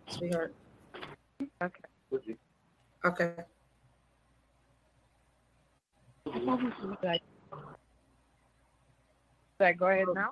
sweetheart. 0.09 0.55
Okay. 1.63 1.75
Okay. 3.05 3.35
Should 9.61 9.67
I 9.67 9.73
go 9.73 9.87
ahead 9.87 10.07
now? 10.15 10.31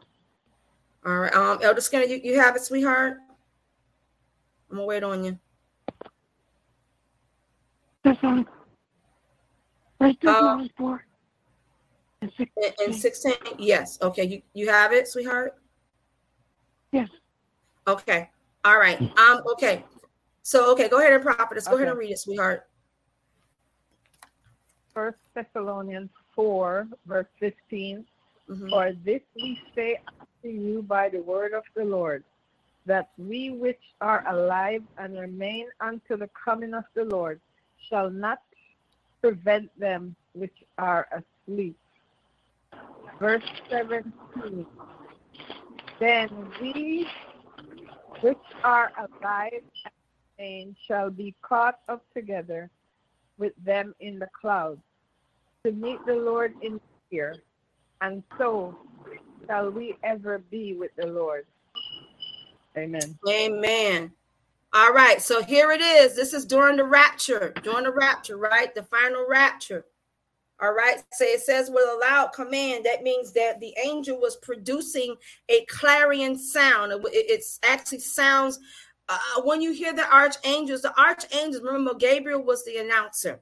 All 1.04 1.18
right. 1.18 1.34
Um, 1.34 1.58
Elder 1.62 1.80
Skinner, 1.80 2.04
you, 2.04 2.20
you 2.22 2.40
have 2.40 2.56
it, 2.56 2.62
sweetheart. 2.62 3.18
I'm 4.70 4.76
gonna 4.76 4.86
wait 4.86 5.02
on 5.02 5.24
you. 5.24 5.38
That's 8.04 8.22
on. 8.22 8.46
Right 10.00 10.16
there, 10.22 10.30
Uh, 10.30 10.62
uh, 10.62 10.68
four. 10.76 11.04
And 12.20 12.32
six. 12.36 12.50
And, 12.56 12.74
and 12.86 12.94
16, 12.94 13.32
yes. 13.58 13.98
Okay, 14.02 14.24
you, 14.24 14.42
you 14.54 14.68
have 14.68 14.92
it, 14.92 15.06
sweetheart. 15.08 15.54
Yes. 16.92 17.08
Okay. 17.86 18.28
All 18.64 18.78
right. 18.78 19.00
Um, 19.18 19.42
okay. 19.52 19.84
So 20.42 20.72
okay, 20.72 20.88
go 20.88 20.98
ahead 20.98 21.12
and 21.12 21.22
prophetess. 21.22 21.68
Go 21.68 21.76
ahead 21.76 21.88
and 21.88 21.98
read 21.98 22.10
it, 22.10 22.18
sweetheart. 22.18 22.66
First 24.94 25.18
Thessalonians 25.34 26.10
4, 26.34 26.88
verse 27.06 27.26
15. 27.38 28.04
Mhm. 28.48 28.70
For 28.70 28.92
this 29.04 29.20
we 29.36 29.60
say 29.74 30.00
unto 30.18 30.48
you 30.48 30.82
by 30.82 31.08
the 31.10 31.20
word 31.20 31.52
of 31.52 31.64
the 31.74 31.84
Lord, 31.84 32.24
that 32.86 33.10
we 33.18 33.50
which 33.50 33.80
are 34.00 34.24
alive 34.28 34.82
and 34.96 35.18
remain 35.18 35.68
unto 35.80 36.16
the 36.16 36.28
coming 36.28 36.72
of 36.74 36.84
the 36.94 37.04
Lord 37.04 37.40
shall 37.88 38.10
not 38.10 38.42
prevent 39.20 39.70
them 39.78 40.16
which 40.32 40.64
are 40.78 41.06
asleep. 41.12 41.76
Verse 43.20 43.42
17. 43.70 44.66
Then 46.00 46.28
we 46.60 47.08
which 48.20 48.38
are 48.64 48.92
alive 48.98 49.62
and 50.38 50.76
shall 50.86 51.10
be 51.10 51.34
caught 51.42 51.80
up 51.88 52.04
together 52.14 52.70
with 53.38 53.52
them 53.64 53.94
in 54.00 54.18
the 54.18 54.28
clouds 54.40 54.80
to 55.64 55.72
meet 55.72 55.98
the 56.06 56.14
Lord 56.14 56.54
in 56.62 56.80
the 57.10 57.16
air 57.18 57.36
and 58.00 58.22
so 58.36 58.76
shall 59.46 59.70
we 59.70 59.96
ever 60.02 60.38
be 60.38 60.74
with 60.74 60.90
the 60.96 61.06
Lord. 61.06 61.46
Amen. 62.76 63.18
Amen. 63.28 64.12
All 64.74 64.92
right, 64.92 65.20
so 65.20 65.42
here 65.42 65.72
it 65.72 65.80
is. 65.80 66.14
This 66.14 66.34
is 66.34 66.44
during 66.44 66.76
the 66.76 66.84
rapture, 66.84 67.54
during 67.62 67.84
the 67.84 67.92
rapture, 67.92 68.36
right? 68.36 68.72
The 68.74 68.82
final 68.84 69.26
rapture. 69.28 69.86
All 70.60 70.72
right. 70.72 71.02
So 71.12 71.24
it 71.24 71.40
says 71.40 71.70
with 71.70 71.84
a 71.88 71.98
loud 72.00 72.32
command. 72.32 72.84
That 72.84 73.02
means 73.02 73.32
that 73.32 73.60
the 73.60 73.74
angel 73.84 74.18
was 74.18 74.36
producing 74.36 75.14
a 75.48 75.64
clarion 75.66 76.36
sound. 76.36 76.92
It, 77.06 77.44
actually 77.62 78.00
sounds 78.00 78.58
uh, 79.08 79.42
when 79.44 79.62
you 79.62 79.72
hear 79.72 79.92
the 79.92 80.12
archangels. 80.12 80.82
The 80.82 80.98
archangels. 81.00 81.62
Remember, 81.62 81.94
Gabriel 81.94 82.42
was 82.42 82.64
the 82.64 82.78
announcer. 82.78 83.40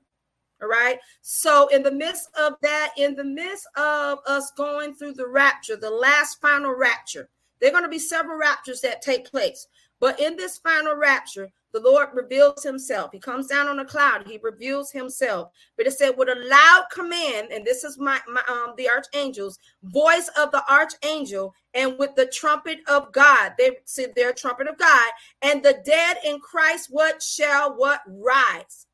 All 0.60 0.68
right. 0.68 0.98
So 1.22 1.68
in 1.68 1.82
the 1.82 1.90
midst 1.90 2.28
of 2.38 2.54
that, 2.62 2.92
in 2.98 3.14
the 3.14 3.24
midst 3.24 3.66
of 3.76 4.18
us 4.26 4.50
going 4.56 4.94
through 4.94 5.14
the 5.14 5.28
rapture, 5.28 5.76
the 5.76 5.90
last 5.90 6.40
final 6.40 6.74
rapture, 6.74 7.28
there 7.60 7.70
are 7.70 7.72
going 7.72 7.84
to 7.84 7.90
be 7.90 7.98
several 7.98 8.38
raptures 8.38 8.80
that 8.82 9.00
take 9.00 9.30
place. 9.30 9.68
But 10.00 10.20
in 10.20 10.36
this 10.36 10.58
final 10.58 10.94
rapture, 10.94 11.50
the 11.76 11.90
Lord 11.90 12.08
reveals 12.14 12.62
himself. 12.62 13.10
He 13.12 13.18
comes 13.18 13.48
down 13.48 13.68
on 13.68 13.78
a 13.80 13.84
cloud. 13.84 14.26
He 14.26 14.38
reveals 14.42 14.90
himself. 14.90 15.50
But 15.76 15.86
it 15.86 15.92
said 15.92 16.16
with 16.16 16.28
a 16.28 16.34
loud 16.34 16.86
command, 16.90 17.48
and 17.52 17.64
this 17.64 17.84
is 17.84 17.98
my, 17.98 18.18
my 18.26 18.42
um 18.48 18.72
the 18.78 18.88
archangels, 18.88 19.58
voice 19.82 20.30
of 20.38 20.50
the 20.52 20.62
archangel, 20.72 21.54
and 21.74 21.98
with 21.98 22.14
the 22.14 22.26
trumpet 22.26 22.78
of 22.88 23.12
God. 23.12 23.52
They 23.58 23.78
said 23.84 24.14
their 24.14 24.32
trumpet 24.32 24.68
of 24.68 24.78
God, 24.78 25.10
and 25.42 25.62
the 25.62 25.82
dead 25.84 26.16
in 26.24 26.40
Christ 26.40 26.88
what 26.90 27.22
shall 27.22 27.76
what 27.76 28.00
rise. 28.06 28.86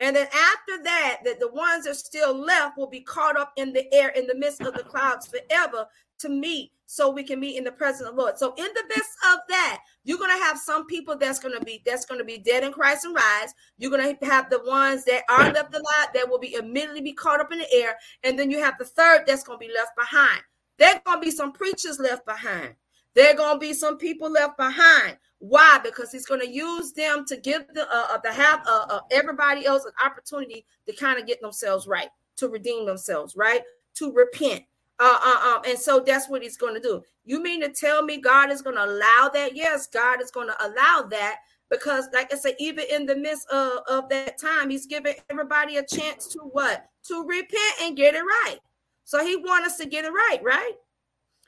And 0.00 0.16
then 0.16 0.26
after 0.26 0.82
that, 0.82 1.20
that 1.24 1.38
the 1.38 1.52
ones 1.52 1.84
that 1.84 1.92
are 1.92 1.94
still 1.94 2.36
left 2.36 2.76
will 2.76 2.88
be 2.88 3.00
caught 3.00 3.38
up 3.38 3.52
in 3.56 3.72
the 3.72 3.92
air 3.94 4.08
in 4.08 4.26
the 4.26 4.34
midst 4.34 4.60
of 4.60 4.74
the 4.74 4.82
clouds 4.82 5.28
forever 5.28 5.86
to 6.18 6.28
meet 6.28 6.72
so 6.86 7.10
we 7.10 7.22
can 7.22 7.40
meet 7.40 7.56
in 7.56 7.64
the 7.64 7.72
presence 7.72 8.08
of 8.08 8.16
the 8.16 8.20
Lord. 8.20 8.38
So 8.38 8.54
in 8.56 8.64
the 8.74 8.84
midst 8.88 9.16
of 9.32 9.38
that, 9.48 9.80
you're 10.04 10.18
gonna 10.18 10.32
have 10.44 10.58
some 10.58 10.86
people 10.86 11.16
that's 11.16 11.38
gonna 11.38 11.60
be 11.60 11.82
that's 11.84 12.04
gonna 12.04 12.24
be 12.24 12.38
dead 12.38 12.62
in 12.62 12.72
Christ 12.72 13.04
and 13.04 13.14
rise. 13.14 13.54
You're 13.78 13.90
gonna 13.90 14.16
have 14.22 14.50
the 14.50 14.62
ones 14.64 15.04
that 15.04 15.22
are 15.30 15.52
left 15.52 15.74
alive 15.74 16.08
that 16.14 16.28
will 16.28 16.38
be 16.38 16.54
immediately 16.54 17.00
be 17.00 17.14
caught 17.14 17.40
up 17.40 17.52
in 17.52 17.58
the 17.58 17.72
air, 17.72 17.96
and 18.22 18.38
then 18.38 18.50
you 18.50 18.62
have 18.62 18.78
the 18.78 18.84
third 18.84 19.24
that's 19.26 19.42
gonna 19.42 19.58
be 19.58 19.72
left 19.74 19.96
behind. 19.96 20.42
There 20.78 21.00
gonna 21.04 21.20
be 21.20 21.30
some 21.30 21.52
preachers 21.52 21.98
left 21.98 22.26
behind. 22.26 22.74
There 23.14 23.34
gonna 23.34 23.58
be 23.58 23.72
some 23.72 23.96
people 23.96 24.30
left 24.30 24.58
behind. 24.58 25.16
Why? 25.38 25.78
Because 25.82 26.12
he's 26.12 26.26
gonna 26.26 26.44
use 26.44 26.92
them 26.92 27.24
to 27.26 27.36
give 27.36 27.66
the 27.72 27.82
uh, 27.82 28.06
uh, 28.10 28.18
to 28.18 28.32
have 28.32 28.60
uh, 28.66 28.86
uh, 28.90 29.00
everybody 29.10 29.64
else 29.64 29.84
an 29.84 29.92
opportunity 30.04 30.66
to 30.86 30.94
kind 30.94 31.18
of 31.18 31.26
get 31.26 31.40
themselves 31.40 31.86
right, 31.86 32.08
to 32.36 32.48
redeem 32.48 32.84
themselves, 32.84 33.36
right, 33.36 33.62
to 33.94 34.12
repent. 34.12 34.64
Uh, 35.00 35.18
uh, 35.22 35.54
um, 35.54 35.62
and 35.66 35.78
so 35.78 36.00
that's 36.00 36.28
what 36.28 36.42
he's 36.42 36.56
going 36.56 36.74
to 36.74 36.80
do. 36.80 37.02
You 37.24 37.42
mean 37.42 37.60
to 37.62 37.68
tell 37.68 38.02
me 38.02 38.20
God 38.20 38.50
is 38.52 38.62
going 38.62 38.76
to 38.76 38.84
allow 38.84 39.30
that? 39.32 39.50
Yes, 39.54 39.86
God 39.88 40.22
is 40.22 40.30
going 40.30 40.48
to 40.48 40.64
allow 40.64 41.02
that 41.10 41.38
because, 41.70 42.06
like 42.12 42.32
I 42.32 42.36
said, 42.36 42.54
even 42.58 42.84
in 42.90 43.06
the 43.06 43.16
midst 43.16 43.48
of, 43.50 43.80
of 43.88 44.08
that 44.10 44.38
time, 44.38 44.70
he's 44.70 44.86
giving 44.86 45.14
everybody 45.30 45.78
a 45.78 45.84
chance 45.84 46.28
to 46.28 46.38
what? 46.40 46.86
To 47.08 47.26
repent 47.26 47.74
and 47.82 47.96
get 47.96 48.14
it 48.14 48.22
right. 48.22 48.58
So 49.04 49.24
he 49.24 49.36
wants 49.36 49.72
us 49.72 49.76
to 49.78 49.86
get 49.86 50.04
it 50.04 50.10
right, 50.10 50.38
right? 50.42 50.72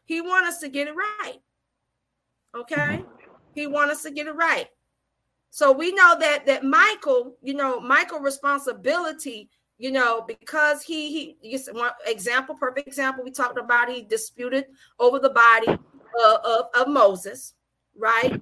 He 0.07 0.21
wants 0.21 0.49
us 0.49 0.61
to 0.61 0.69
get 0.69 0.89
it 0.89 0.95
right. 0.95 1.37
Okay? 2.55 3.03
He 3.55 3.67
wants 3.67 3.95
us 3.95 4.03
to 4.03 4.11
get 4.11 4.27
it 4.27 4.35
right. 4.35 4.69
So 5.51 5.73
we 5.73 5.93
know 5.93 6.17
that 6.19 6.45
that 6.47 6.65
Michael, 6.65 7.37
you 7.43 7.55
know, 7.55 7.81
Michael 7.81 8.21
responsibility 8.21 9.49
you 9.79 9.91
know, 9.91 10.25
because 10.27 10.83
he 10.83 11.37
he 11.41 11.59
one 11.73 11.91
example, 12.07 12.55
perfect 12.55 12.89
example. 12.89 13.25
We 13.25 13.31
talked 13.31 13.59
about 13.59 13.91
he 13.91 14.03
disputed 14.03 14.67
over 14.99 15.19
the 15.19 15.31
body 15.31 15.69
of, 15.69 16.41
of, 16.45 16.67
of 16.75 16.89
Moses, 16.89 17.55
right? 17.97 18.41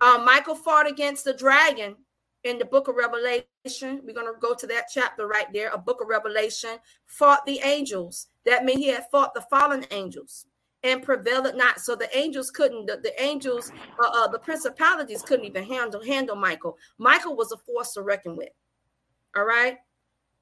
Um, 0.00 0.24
Michael 0.24 0.54
fought 0.54 0.88
against 0.88 1.24
the 1.24 1.34
dragon 1.34 1.96
in 2.44 2.58
the 2.58 2.64
book 2.64 2.88
of 2.88 2.96
Revelation. 2.96 4.00
We're 4.02 4.14
gonna 4.14 4.32
go 4.40 4.54
to 4.54 4.66
that 4.68 4.86
chapter 4.92 5.26
right 5.26 5.52
there. 5.52 5.70
A 5.70 5.78
book 5.78 6.00
of 6.00 6.08
Revelation 6.08 6.78
fought 7.06 7.44
the 7.44 7.60
angels. 7.62 8.28
That 8.46 8.64
means 8.64 8.78
he 8.78 8.88
had 8.88 9.10
fought 9.10 9.34
the 9.34 9.42
fallen 9.42 9.84
angels 9.90 10.46
and 10.82 11.02
prevailed 11.02 11.54
not. 11.56 11.80
So 11.80 11.94
the 11.94 12.16
angels 12.16 12.50
couldn't. 12.50 12.86
The, 12.86 12.96
the 13.02 13.22
angels, 13.22 13.70
uh, 14.02 14.10
uh, 14.10 14.28
the 14.28 14.38
principalities 14.38 15.20
couldn't 15.20 15.44
even 15.44 15.64
handle 15.64 16.02
handle 16.02 16.36
Michael. 16.36 16.78
Michael 16.96 17.36
was 17.36 17.52
a 17.52 17.58
force 17.58 17.92
to 17.92 18.02
reckon 18.02 18.36
with. 18.36 18.48
All 19.36 19.44
right. 19.44 19.76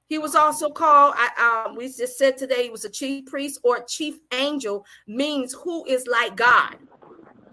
He 0.09 0.19
was 0.19 0.35
also 0.35 0.71
called, 0.71 1.15
I, 1.17 1.65
um, 1.67 1.77
we 1.77 1.87
just 1.93 2.17
said 2.17 2.39
today, 2.39 2.65
he 2.65 2.71
was 2.71 2.85
a 2.85 2.91
chief 2.91 3.27
priest 3.27 3.61
or 3.63 3.83
chief 3.83 4.19
angel, 4.33 4.87
means 5.07 5.53
who 5.53 5.85
is 5.85 6.07
like 6.07 6.35
God. 6.35 6.77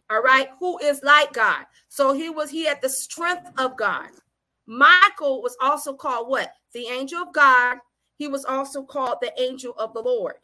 All 0.10 0.22
right, 0.22 0.48
who 0.60 0.80
is 0.80 1.02
like 1.04 1.34
God. 1.34 1.66
So 1.90 2.14
he 2.14 2.30
was, 2.30 2.50
he 2.50 2.66
had 2.66 2.82
the 2.82 2.90
strength 2.90 3.50
of 3.58 3.76
God. 3.76 4.10
Michael 4.68 5.42
was 5.42 5.58
also 5.62 5.94
called 5.94 6.30
what? 6.30 6.54
The 6.74 6.88
angel 6.88 7.24
of 7.24 7.34
God. 7.34 7.78
He 8.18 8.28
was 8.28 8.46
also 8.46 8.84
called 8.84 9.18
the 9.22 9.34
angel 9.42 9.74
of 9.78 9.94
the 9.94 10.02
Lord. 10.02 10.36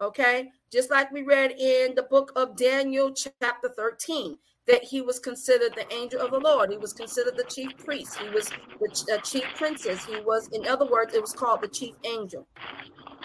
Okay, 0.00 0.50
just 0.72 0.90
like 0.90 1.12
we 1.12 1.22
read 1.22 1.52
in 1.52 1.94
the 1.94 2.02
book 2.10 2.32
of 2.34 2.56
Daniel, 2.56 3.12
chapter 3.12 3.68
13 3.68 4.36
that 4.66 4.82
he 4.82 5.00
was 5.00 5.18
considered 5.18 5.74
the 5.74 5.92
angel 5.92 6.20
of 6.20 6.30
the 6.30 6.38
Lord. 6.38 6.70
He 6.70 6.78
was 6.78 6.92
considered 6.92 7.36
the 7.36 7.44
chief 7.44 7.76
priest. 7.78 8.18
He 8.18 8.28
was 8.30 8.48
the, 8.48 9.04
the 9.06 9.20
chief 9.22 9.44
princess. 9.56 10.04
He 10.06 10.16
was, 10.20 10.48
in 10.52 10.66
other 10.66 10.86
words, 10.86 11.14
it 11.14 11.20
was 11.20 11.32
called 11.32 11.60
the 11.62 11.68
chief 11.68 11.94
angel. 12.04 12.46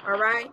All 0.07 0.19
right. 0.19 0.49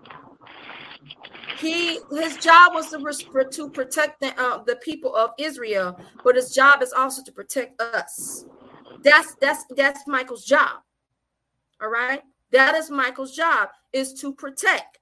He 1.58 1.98
his 2.10 2.36
job 2.36 2.74
was 2.74 2.90
to, 2.90 3.44
to 3.50 3.70
protect 3.70 4.20
the, 4.20 4.38
uh, 4.40 4.62
the 4.64 4.76
people 4.76 5.14
of 5.16 5.30
Israel, 5.38 5.98
but 6.22 6.36
his 6.36 6.54
job 6.54 6.82
is 6.82 6.92
also 6.92 7.22
to 7.22 7.32
protect 7.32 7.80
us. 7.80 8.44
That's 9.02 9.34
that's 9.36 9.64
that's 9.74 10.06
Michael's 10.06 10.44
job. 10.44 10.82
All 11.80 11.88
right. 11.88 12.22
That 12.52 12.74
is 12.74 12.90
Michael's 12.90 13.34
job 13.34 13.70
is 13.92 14.12
to 14.14 14.34
protect. 14.34 14.98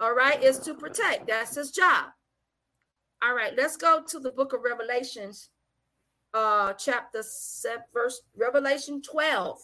All 0.00 0.14
right, 0.14 0.42
is 0.42 0.58
to 0.60 0.74
protect. 0.74 1.26
That's 1.26 1.56
his 1.56 1.72
job. 1.72 2.06
All 3.22 3.34
right, 3.34 3.52
let's 3.54 3.76
go 3.76 4.02
to 4.08 4.18
the 4.18 4.30
book 4.30 4.54
of 4.54 4.60
Revelations, 4.62 5.50
uh, 6.32 6.72
chapter 6.72 7.22
seven, 7.22 7.84
verse 7.92 8.22
Revelation 8.34 9.02
12. 9.02 9.58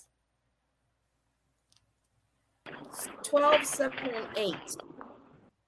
12, 3.23 3.65
7, 3.65 3.99
and 3.99 4.27
8, 4.37 4.55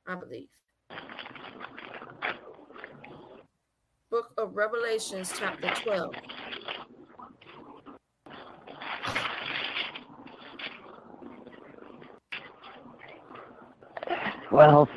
I 0.06 0.14
believe. 0.16 0.48
Book 4.10 4.32
of 4.36 4.54
Revelations, 4.54 5.32
chapter 5.38 5.70
12. 5.82 6.14
Twelve. 14.48 14.88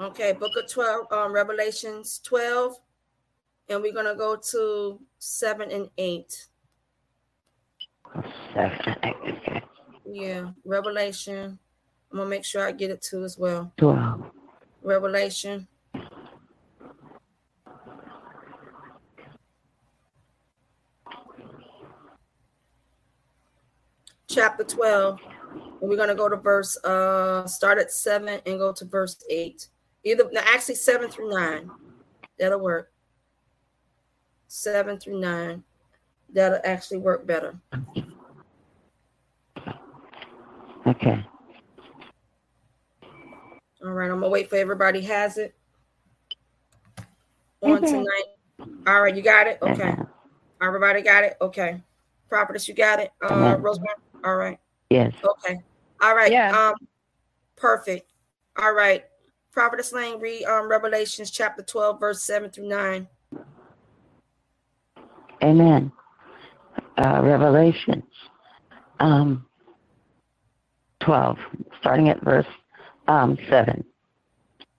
Okay, 0.00 0.32
book 0.32 0.56
of 0.56 0.66
12, 0.66 1.12
um, 1.12 1.30
Revelations 1.30 2.22
12. 2.24 2.74
And 3.68 3.82
we're 3.82 3.92
going 3.92 4.06
to 4.06 4.14
go 4.14 4.34
to 4.34 4.98
7 5.18 5.70
and 5.70 5.90
8. 5.98 6.46
Seven. 8.54 8.96
Okay. 9.04 9.62
Yeah, 10.10 10.52
Revelation. 10.64 11.58
I'm 12.10 12.16
going 12.16 12.30
to 12.30 12.30
make 12.30 12.46
sure 12.46 12.66
I 12.66 12.72
get 12.72 12.90
it 12.90 13.02
too 13.02 13.24
as 13.24 13.36
well. 13.36 13.74
12. 13.76 14.24
Revelation. 14.82 15.68
Chapter 24.30 24.64
12. 24.64 25.18
And 25.52 25.90
we're 25.90 25.96
going 25.96 26.08
to 26.08 26.14
go 26.14 26.30
to 26.30 26.36
verse, 26.36 26.82
uh, 26.84 27.46
start 27.46 27.76
at 27.76 27.92
7 27.92 28.40
and 28.46 28.58
go 28.58 28.72
to 28.72 28.84
verse 28.86 29.22
8. 29.28 29.68
Either, 30.04 30.28
no, 30.32 30.40
actually 30.44 30.76
7 30.76 31.10
through 31.10 31.30
9. 31.30 31.70
That'll 32.38 32.60
work. 32.60 32.92
7 34.48 34.98
through 34.98 35.20
9. 35.20 35.62
That'll 36.32 36.60
actually 36.64 36.98
work 36.98 37.26
better. 37.26 37.58
Okay. 40.86 41.24
All 43.82 43.92
right, 43.92 44.10
I'm 44.10 44.20
gonna 44.20 44.28
wait 44.28 44.50
for 44.50 44.56
everybody 44.56 45.00
has 45.02 45.38
it 45.38 45.54
on 47.62 47.78
Okay. 47.78 47.86
tonight. 47.90 48.24
All 48.86 49.00
right, 49.02 49.14
you 49.14 49.22
got 49.22 49.46
it. 49.46 49.58
Okay, 49.62 49.94
everybody 50.60 51.00
got 51.02 51.24
it. 51.24 51.36
Okay, 51.40 51.82
prophetess, 52.28 52.68
you 52.68 52.74
got 52.74 53.00
it. 53.00 53.10
Uh, 53.22 53.28
Amen. 53.32 53.62
Rosemary. 53.62 53.94
All 54.24 54.36
right. 54.36 54.58
Yes. 54.90 55.14
Okay. 55.24 55.58
All 56.02 56.14
right. 56.14 56.30
Yeah. 56.30 56.50
Um, 56.50 56.74
perfect. 57.56 58.10
All 58.58 58.72
right. 58.72 59.04
Prophetess 59.52 59.92
Lane, 59.92 60.20
read 60.20 60.44
um 60.44 60.68
Revelations 60.70 61.30
chapter 61.30 61.62
12, 61.62 61.98
verse 62.00 62.22
7 62.22 62.50
through 62.50 62.68
9. 62.68 63.08
Amen. 65.42 65.90
Uh, 66.98 67.20
Revelations 67.22 68.04
um, 69.00 69.46
12, 71.00 71.38
starting 71.80 72.08
at 72.10 72.22
verse 72.22 72.46
um, 73.08 73.38
7. 73.48 73.82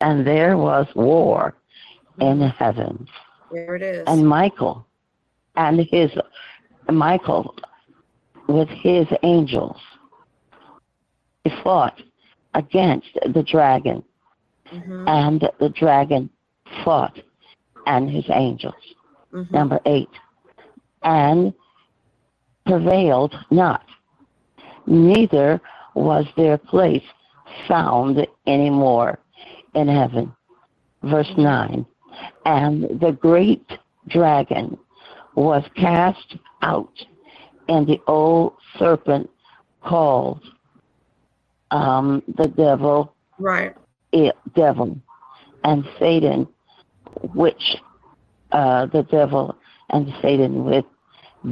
And 0.02 0.26
there 0.26 0.58
was 0.58 0.88
war 0.96 1.56
in 2.20 2.40
heaven, 2.42 3.08
There 3.52 3.76
it 3.76 3.82
is. 3.82 4.04
and 4.08 4.28
Michael 4.28 4.86
and 5.56 5.80
his 5.80 6.12
Michael 6.90 7.56
with 8.48 8.68
his 8.70 9.08
angels 9.24 9.78
he 11.44 11.52
fought 11.64 12.00
against 12.54 13.08
the 13.34 13.44
dragon, 13.44 14.04
Mhm, 14.72 15.08
and 15.08 15.50
the 15.60 15.70
dragon 15.70 16.30
fought 16.84 17.20
and 17.86 18.10
his 18.10 18.26
angels. 18.30 18.76
mhm. 19.34 19.50
number 19.52 19.80
eight, 19.86 20.10
and 21.04 21.54
prevailed 22.66 23.34
not, 23.50 23.86
neither 24.86 25.62
was 25.96 26.26
their 26.36 26.58
place 26.58 27.04
found 27.68 28.28
any 28.46 28.70
more 28.70 29.20
in 29.74 29.88
heaven. 29.88 30.34
Verse 31.04 31.32
nine, 31.38 31.86
and 32.46 32.84
the 33.00 33.14
great 33.14 33.66
dragon 34.08 34.78
was 35.36 35.64
cast 35.76 36.36
out, 36.62 37.06
and 37.70 37.88
the 37.88 38.02
old 38.08 38.54
serpent 38.78 39.30
called 39.82 40.42
um, 41.72 42.22
the 42.38 42.48
devil 42.50 43.14
Right. 43.40 43.76
Devil 44.56 45.00
and 45.64 45.88
Satan, 46.00 46.48
which 47.34 47.76
uh, 48.52 48.86
the 48.88 49.04
devil 49.04 49.56
and 49.90 50.14
Satan 50.22 50.66
with 50.66 50.86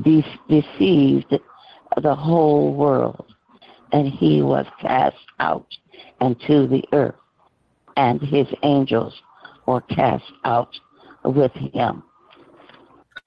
de- 0.03 0.39
deceived 0.47 1.37
the 2.01 2.15
whole 2.15 2.73
world, 2.73 3.33
and 3.91 4.07
he 4.07 4.41
was 4.41 4.65
cast 4.81 5.17
out 5.39 5.67
into 6.21 6.67
the 6.67 6.83
earth, 6.93 7.15
and 7.97 8.21
his 8.21 8.47
angels 8.63 9.13
were 9.65 9.81
cast 9.81 10.31
out 10.45 10.77
with 11.23 11.51
him. 11.53 12.03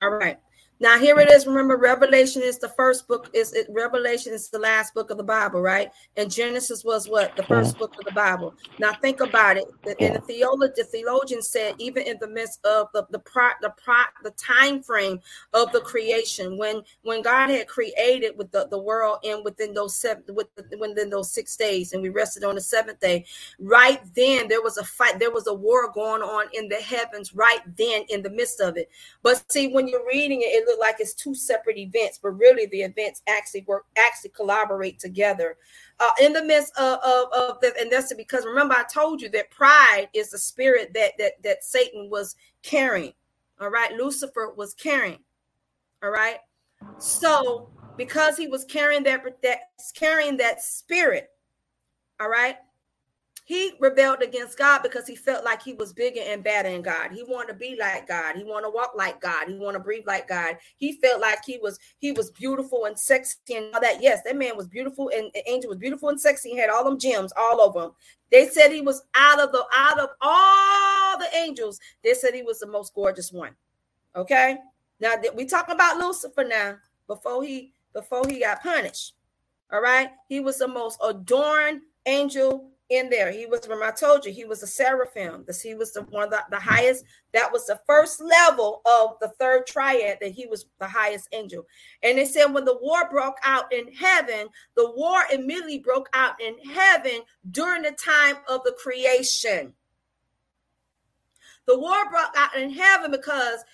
All 0.02 0.10
right. 0.10 0.38
Now 0.82 0.98
here 0.98 1.20
it 1.20 1.30
is. 1.30 1.46
Remember, 1.46 1.76
Revelation 1.76 2.42
is 2.42 2.58
the 2.58 2.68
first 2.70 3.06
book. 3.06 3.30
Is 3.32 3.52
it 3.52 3.68
Revelation 3.70 4.32
is 4.32 4.48
the 4.48 4.58
last 4.58 4.94
book 4.94 5.10
of 5.10 5.16
the 5.16 5.22
Bible, 5.22 5.60
right? 5.60 5.92
And 6.16 6.28
Genesis 6.28 6.82
was 6.82 7.08
what 7.08 7.36
the 7.36 7.44
first 7.44 7.78
book 7.78 7.94
of 8.00 8.04
the 8.04 8.10
Bible. 8.10 8.52
Now 8.80 8.92
think 8.94 9.20
about 9.20 9.56
it. 9.56 9.64
The, 9.84 9.94
And 10.00 10.16
the 10.16 10.20
theologian, 10.22 10.72
the 10.76 10.82
theologian 10.82 11.40
said, 11.40 11.76
even 11.78 12.02
in 12.02 12.16
the 12.20 12.26
midst 12.26 12.66
of 12.66 12.88
the 12.92 13.06
the 13.10 13.20
pro, 13.20 13.50
the 13.60 13.72
pro, 13.82 13.94
the 14.24 14.32
time 14.32 14.82
frame 14.82 15.20
of 15.54 15.70
the 15.70 15.82
creation, 15.82 16.58
when 16.58 16.82
when 17.02 17.22
God 17.22 17.50
had 17.50 17.68
created 17.68 18.36
with 18.36 18.50
the, 18.50 18.66
the 18.66 18.78
world 18.78 19.18
and 19.22 19.44
within 19.44 19.74
those 19.74 19.94
seven 19.94 20.24
with 20.34 20.52
the, 20.56 20.64
within 20.78 21.10
those 21.10 21.30
six 21.30 21.56
days, 21.56 21.92
and 21.92 22.02
we 22.02 22.08
rested 22.08 22.42
on 22.42 22.56
the 22.56 22.60
seventh 22.60 22.98
day. 22.98 23.24
Right 23.60 24.00
then, 24.16 24.48
there 24.48 24.62
was 24.62 24.78
a 24.78 24.84
fight. 24.84 25.20
There 25.20 25.30
was 25.30 25.46
a 25.46 25.54
war 25.54 25.92
going 25.92 26.22
on 26.22 26.46
in 26.54 26.68
the 26.68 26.74
heavens. 26.74 27.36
Right 27.36 27.60
then, 27.76 28.02
in 28.08 28.20
the 28.22 28.30
midst 28.30 28.60
of 28.60 28.76
it. 28.76 28.90
But 29.22 29.44
see, 29.48 29.68
when 29.68 29.86
you're 29.86 30.08
reading 30.08 30.42
it, 30.42 30.46
it 30.46 30.71
looked 30.72 30.80
like 30.80 30.96
it's 30.98 31.14
two 31.14 31.34
separate 31.34 31.78
events, 31.78 32.18
but 32.22 32.30
really 32.30 32.66
the 32.66 32.82
events 32.82 33.22
actually 33.28 33.64
work, 33.66 33.84
actually 33.96 34.30
collaborate 34.30 34.98
together. 34.98 35.56
Uh, 36.00 36.10
in 36.20 36.32
the 36.32 36.42
midst 36.42 36.76
of, 36.78 36.98
of, 37.00 37.32
of 37.32 37.60
the, 37.60 37.72
and 37.78 37.90
that's 37.90 38.12
because 38.14 38.44
remember 38.44 38.74
I 38.74 38.84
told 38.84 39.20
you 39.20 39.28
that 39.30 39.50
pride 39.50 40.08
is 40.14 40.30
the 40.30 40.38
spirit 40.38 40.92
that 40.94 41.12
that 41.18 41.42
that 41.44 41.64
Satan 41.64 42.08
was 42.10 42.36
carrying. 42.62 43.12
All 43.60 43.70
right, 43.70 43.92
Lucifer 43.92 44.52
was 44.56 44.74
carrying. 44.74 45.20
All 46.02 46.10
right, 46.10 46.38
so 46.98 47.68
because 47.96 48.36
he 48.36 48.48
was 48.48 48.64
carrying 48.64 49.04
that 49.04 49.22
that 49.42 49.58
carrying 49.94 50.36
that 50.38 50.62
spirit, 50.62 51.28
all 52.20 52.28
right, 52.28 52.56
he 53.44 53.72
rebelled 53.80 54.22
against 54.22 54.56
God 54.56 54.82
because 54.82 55.06
he 55.06 55.16
felt 55.16 55.44
like 55.44 55.62
he 55.62 55.74
was 55.74 55.92
bigger 55.92 56.20
and 56.24 56.44
better 56.44 56.70
than 56.70 56.80
God. 56.80 57.10
He 57.10 57.24
wanted 57.24 57.48
to 57.52 57.58
be 57.58 57.76
like 57.78 58.06
God. 58.06 58.36
He 58.36 58.44
wanted 58.44 58.66
to 58.66 58.70
walk 58.70 58.92
like 58.96 59.20
God. 59.20 59.48
He 59.48 59.54
wanted 59.54 59.78
to 59.78 59.84
breathe 59.84 60.06
like 60.06 60.28
God. 60.28 60.56
He 60.76 60.92
felt 61.00 61.20
like 61.20 61.44
he 61.44 61.58
was 61.58 61.78
he 61.98 62.12
was 62.12 62.30
beautiful 62.30 62.84
and 62.84 62.98
sexy 62.98 63.38
and 63.56 63.74
all 63.74 63.80
that. 63.80 64.00
Yes, 64.00 64.20
that 64.24 64.36
man 64.36 64.56
was 64.56 64.68
beautiful 64.68 65.10
and 65.14 65.30
the 65.34 65.48
angel 65.50 65.70
was 65.70 65.78
beautiful 65.78 66.08
and 66.08 66.20
sexy. 66.20 66.50
He 66.50 66.56
had 66.56 66.70
all 66.70 66.84
them 66.84 66.98
gems 66.98 67.32
all 67.36 67.60
over 67.60 67.86
him. 67.86 67.90
They 68.30 68.46
said 68.48 68.70
he 68.70 68.80
was 68.80 69.02
out 69.14 69.40
of 69.40 69.50
the 69.50 69.64
out 69.74 69.98
of 69.98 70.10
all 70.20 71.18
the 71.18 71.28
angels. 71.36 71.80
They 72.04 72.14
said 72.14 72.34
he 72.34 72.42
was 72.42 72.60
the 72.60 72.66
most 72.66 72.94
gorgeous 72.94 73.32
one. 73.32 73.56
Okay, 74.14 74.58
now 75.00 75.16
that 75.16 75.34
we 75.34 75.46
talking 75.46 75.74
about 75.74 75.98
Lucifer 75.98 76.44
now 76.44 76.76
before 77.08 77.42
he 77.42 77.72
before 77.92 78.26
he 78.28 78.40
got 78.40 78.62
punished. 78.62 79.14
All 79.72 79.80
right, 79.80 80.10
he 80.28 80.38
was 80.40 80.58
the 80.58 80.68
most 80.68 80.98
adorned 81.02 81.80
angel 82.06 82.71
in 82.92 83.10
there. 83.10 83.30
He 83.32 83.46
was, 83.46 83.62
remember 83.64 83.84
I 83.84 83.90
told 83.90 84.24
you, 84.24 84.32
he 84.32 84.44
was 84.44 84.62
a 84.62 84.66
seraphim. 84.66 85.44
This 85.46 85.62
he 85.62 85.74
was 85.74 85.92
the 85.92 86.02
one 86.02 86.30
the, 86.30 86.40
the 86.50 86.58
highest. 86.58 87.04
That 87.32 87.52
was 87.52 87.66
the 87.66 87.80
first 87.86 88.20
level 88.20 88.82
of 88.84 89.16
the 89.20 89.28
third 89.38 89.66
triad 89.66 90.18
that 90.20 90.32
he 90.32 90.46
was 90.46 90.66
the 90.78 90.86
highest 90.86 91.28
angel. 91.32 91.66
And 92.02 92.18
they 92.18 92.24
said 92.24 92.46
when 92.46 92.64
the 92.64 92.78
war 92.80 93.08
broke 93.10 93.38
out 93.44 93.72
in 93.72 93.92
heaven, 93.92 94.48
the 94.76 94.90
war 94.92 95.22
immediately 95.32 95.78
broke 95.78 96.08
out 96.14 96.40
in 96.40 96.56
heaven 96.70 97.20
during 97.50 97.82
the 97.82 97.92
time 97.92 98.36
of 98.48 98.62
the 98.64 98.76
creation. 98.82 99.72
The 101.66 101.78
war 101.78 102.10
broke 102.10 102.34
out 102.36 102.56
in 102.56 102.70
heaven 102.70 103.10
because 103.10 103.64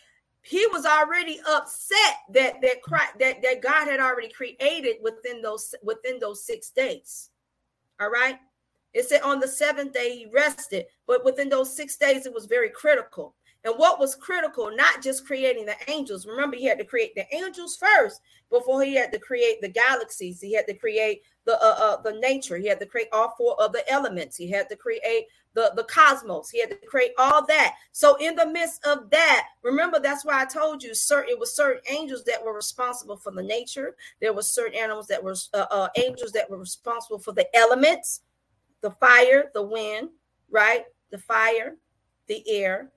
he 0.42 0.66
was 0.68 0.86
already 0.86 1.40
upset 1.48 2.16
that 2.32 2.60
that 2.62 2.76
that 3.18 3.42
that 3.42 3.62
God 3.62 3.88
had 3.88 4.00
already 4.00 4.28
created 4.30 4.96
within 5.02 5.42
those 5.42 5.74
within 5.82 6.18
those 6.18 6.44
six 6.44 6.70
days. 6.70 7.30
All 8.00 8.10
right. 8.10 8.38
It 8.94 9.08
said 9.08 9.22
on 9.22 9.40
the 9.40 9.48
seventh 9.48 9.92
day 9.92 10.16
he 10.16 10.26
rested, 10.32 10.86
but 11.06 11.24
within 11.24 11.48
those 11.48 11.74
six 11.74 11.96
days 11.96 12.26
it 12.26 12.34
was 12.34 12.46
very 12.46 12.70
critical. 12.70 13.34
And 13.64 13.74
what 13.76 13.98
was 13.98 14.14
critical, 14.14 14.70
not 14.74 15.02
just 15.02 15.26
creating 15.26 15.66
the 15.66 15.74
angels. 15.88 16.26
Remember, 16.26 16.56
he 16.56 16.64
had 16.64 16.78
to 16.78 16.84
create 16.84 17.14
the 17.16 17.26
angels 17.34 17.76
first 17.76 18.20
before 18.50 18.82
he 18.82 18.94
had 18.94 19.12
to 19.12 19.18
create 19.18 19.60
the 19.60 19.68
galaxies. 19.68 20.40
He 20.40 20.54
had 20.54 20.66
to 20.68 20.74
create 20.74 21.22
the 21.44 21.54
uh, 21.62 21.74
uh, 21.78 22.02
the 22.02 22.12
nature. 22.20 22.56
He 22.56 22.68
had 22.68 22.78
to 22.80 22.86
create 22.86 23.08
all 23.12 23.34
four 23.36 23.60
of 23.60 23.72
the 23.72 23.88
elements. 23.90 24.36
He 24.36 24.48
had 24.48 24.68
to 24.68 24.76
create 24.76 25.24
the 25.54 25.72
the 25.74 25.84
cosmos. 25.84 26.50
He 26.50 26.60
had 26.60 26.70
to 26.70 26.76
create 26.86 27.12
all 27.18 27.44
that. 27.46 27.74
So 27.90 28.14
in 28.16 28.36
the 28.36 28.46
midst 28.46 28.86
of 28.86 29.10
that, 29.10 29.48
remember 29.62 29.98
that's 29.98 30.24
why 30.24 30.40
I 30.40 30.44
told 30.44 30.82
you, 30.82 30.94
certain 30.94 31.30
it 31.30 31.38
was 31.38 31.54
certain 31.54 31.82
angels 31.90 32.22
that 32.24 32.42
were 32.42 32.54
responsible 32.54 33.16
for 33.16 33.32
the 33.32 33.42
nature. 33.42 33.96
There 34.20 34.32
were 34.32 34.42
certain 34.42 34.78
animals 34.78 35.08
that 35.08 35.22
were 35.22 35.36
uh, 35.52 35.66
uh, 35.70 35.88
angels 35.96 36.30
that 36.32 36.48
were 36.48 36.58
responsible 36.58 37.18
for 37.18 37.32
the 37.32 37.46
elements, 37.56 38.22
the 38.80 38.90
fire, 38.92 39.50
the 39.54 39.62
wind, 39.62 40.10
right? 40.50 40.84
The 41.10 41.18
fire, 41.18 41.76
the 42.26 42.42
air, 42.48 42.90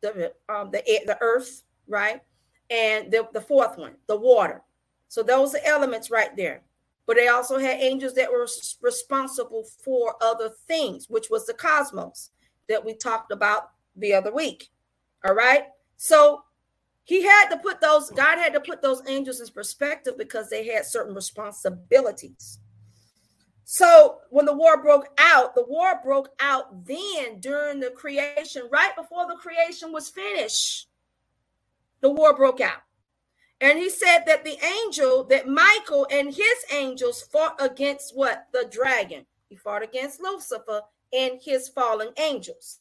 the 0.00 0.32
um 0.48 0.70
the 0.70 0.86
air, 0.88 1.00
the 1.06 1.18
earth, 1.20 1.62
right? 1.86 2.22
And 2.70 3.10
the, 3.10 3.26
the 3.32 3.40
fourth 3.40 3.78
one, 3.78 3.94
the 4.06 4.16
water. 4.16 4.62
So 5.08 5.22
those 5.22 5.54
are 5.54 5.60
elements 5.64 6.10
right 6.10 6.36
there. 6.36 6.62
But 7.06 7.16
they 7.16 7.28
also 7.28 7.58
had 7.58 7.80
angels 7.80 8.14
that 8.14 8.30
were 8.30 8.46
responsible 8.82 9.64
for 9.82 10.16
other 10.20 10.50
things, 10.66 11.06
which 11.08 11.30
was 11.30 11.46
the 11.46 11.54
cosmos. 11.54 12.30
that 12.68 12.84
we 12.84 12.92
talked 12.94 13.32
about 13.32 13.70
the 13.96 14.12
other 14.12 14.32
week. 14.32 14.68
All 15.24 15.34
right. 15.34 15.64
So 15.96 16.42
he 17.04 17.22
had 17.22 17.48
to 17.48 17.56
put 17.56 17.80
those, 17.80 18.10
God 18.10 18.36
had 18.36 18.52
to 18.52 18.60
put 18.60 18.82
those 18.82 19.00
angels 19.08 19.40
in 19.40 19.48
perspective 19.48 20.18
because 20.18 20.50
they 20.50 20.66
had 20.66 20.84
certain 20.84 21.14
responsibilities. 21.14 22.58
So 23.70 24.20
when 24.30 24.46
the 24.46 24.56
war 24.56 24.80
broke 24.80 25.08
out, 25.18 25.54
the 25.54 25.62
war 25.62 26.00
broke 26.02 26.30
out 26.40 26.86
then 26.86 27.38
during 27.38 27.80
the 27.80 27.90
creation, 27.90 28.62
right 28.72 28.96
before 28.96 29.26
the 29.26 29.36
creation 29.36 29.92
was 29.92 30.08
finished. 30.08 30.88
The 32.00 32.08
war 32.08 32.34
broke 32.34 32.62
out. 32.62 32.80
And 33.60 33.78
he 33.78 33.90
said 33.90 34.20
that 34.20 34.42
the 34.42 34.56
angel, 34.64 35.22
that 35.24 35.48
Michael 35.48 36.06
and 36.10 36.28
his 36.28 36.64
angels 36.72 37.20
fought 37.20 37.56
against 37.60 38.16
what? 38.16 38.46
The 38.54 38.66
dragon. 38.72 39.26
He 39.50 39.56
fought 39.56 39.82
against 39.82 40.22
Lucifer 40.22 40.80
and 41.12 41.38
his 41.38 41.68
fallen 41.68 42.08
angels. 42.16 42.78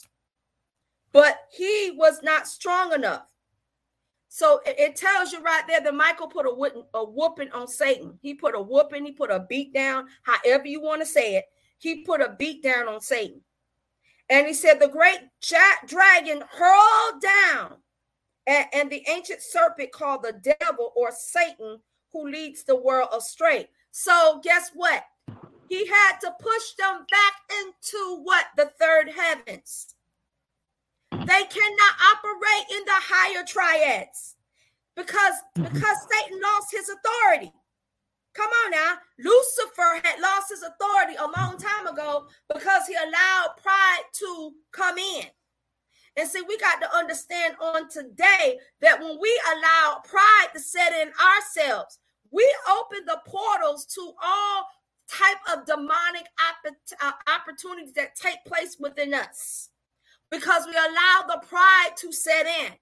But 1.11 1.37
he 1.51 1.91
was 1.97 2.23
not 2.23 2.47
strong 2.47 2.93
enough. 2.93 3.27
So 4.29 4.61
it, 4.65 4.75
it 4.77 4.95
tells 4.95 5.31
you 5.31 5.41
right 5.41 5.63
there 5.67 5.81
that 5.81 5.95
Michael 5.95 6.27
put 6.27 6.45
a, 6.45 6.53
whooping, 6.53 6.83
a 6.93 7.03
whooping 7.03 7.51
on 7.51 7.67
Satan. 7.67 8.17
He 8.21 8.33
put 8.33 8.55
a 8.55 8.61
whooping, 8.61 9.05
he 9.05 9.11
put 9.11 9.31
a 9.31 9.45
beat 9.47 9.73
down, 9.73 10.07
however 10.23 10.67
you 10.67 10.81
want 10.81 11.01
to 11.01 11.07
say 11.07 11.35
it. 11.35 11.45
He 11.79 12.03
put 12.03 12.21
a 12.21 12.35
beat 12.37 12.63
down 12.63 12.87
on 12.87 13.01
Satan. 13.01 13.41
And 14.29 14.47
he 14.47 14.53
said, 14.53 14.79
The 14.79 14.89
great 14.89 15.19
dragon 15.87 16.43
hurled 16.49 17.21
down 17.21 17.75
and, 18.47 18.65
and 18.73 18.89
the 18.89 19.03
ancient 19.07 19.41
serpent 19.41 19.91
called 19.91 20.23
the 20.23 20.55
devil 20.59 20.93
or 20.95 21.11
Satan, 21.11 21.79
who 22.11 22.29
leads 22.29 22.63
the 22.63 22.75
world 22.75 23.09
astray. 23.15 23.67
So, 23.91 24.41
guess 24.43 24.71
what? 24.73 25.03
He 25.69 25.85
had 25.85 26.17
to 26.19 26.33
push 26.39 26.73
them 26.79 27.05
back 27.11 27.33
into 27.59 28.21
what? 28.23 28.45
The 28.55 28.71
third 28.79 29.09
heavens. 29.09 29.95
They 31.11 31.43
cannot 31.43 31.95
operate 32.13 32.65
in 32.71 32.83
the 32.85 32.99
higher 32.99 33.45
triads 33.45 34.35
because 34.95 35.35
mm-hmm. 35.57 35.73
because 35.73 35.97
Satan 36.11 36.39
lost 36.41 36.67
his 36.71 36.89
authority. 36.89 37.53
Come 38.33 38.49
on 38.65 38.71
now. 38.71 38.93
Lucifer 39.19 40.01
had 40.03 40.19
lost 40.21 40.49
his 40.49 40.61
authority 40.61 41.15
a 41.17 41.41
long 41.41 41.57
time 41.57 41.87
ago 41.87 42.27
because 42.53 42.85
he 42.87 42.93
allowed 42.93 43.55
pride 43.61 44.03
to 44.13 44.51
come 44.71 44.97
in. 44.97 45.25
And 46.17 46.27
see, 46.27 46.41
we 46.47 46.57
got 46.57 46.79
to 46.81 46.95
understand 46.95 47.55
on 47.59 47.89
today 47.89 48.59
that 48.81 48.99
when 48.99 49.17
we 49.19 49.41
allow 49.53 50.01
pride 50.03 50.49
to 50.53 50.59
set 50.59 50.93
in 50.93 51.11
ourselves, 51.19 51.99
we 52.31 52.47
open 52.69 53.05
the 53.05 53.21
portals 53.25 53.85
to 53.95 54.11
all 54.23 54.67
type 55.09 55.37
of 55.57 55.65
demonic 55.65 56.27
uh, 57.01 57.11
opportunities 57.33 57.93
that 57.93 58.15
take 58.15 58.43
place 58.45 58.77
within 58.79 59.13
us 59.13 59.69
because 60.31 60.65
we 60.65 60.73
allowed 60.73 61.25
the 61.27 61.41
pride 61.47 61.91
to 61.97 62.11
set 62.11 62.45
in. 62.45 62.73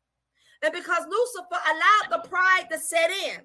And 0.64 0.74
because 0.74 1.04
Lucifer 1.10 1.48
allowed 1.52 2.22
the 2.24 2.28
pride 2.28 2.68
to 2.72 2.80
set 2.80 3.12
in, 3.12 3.42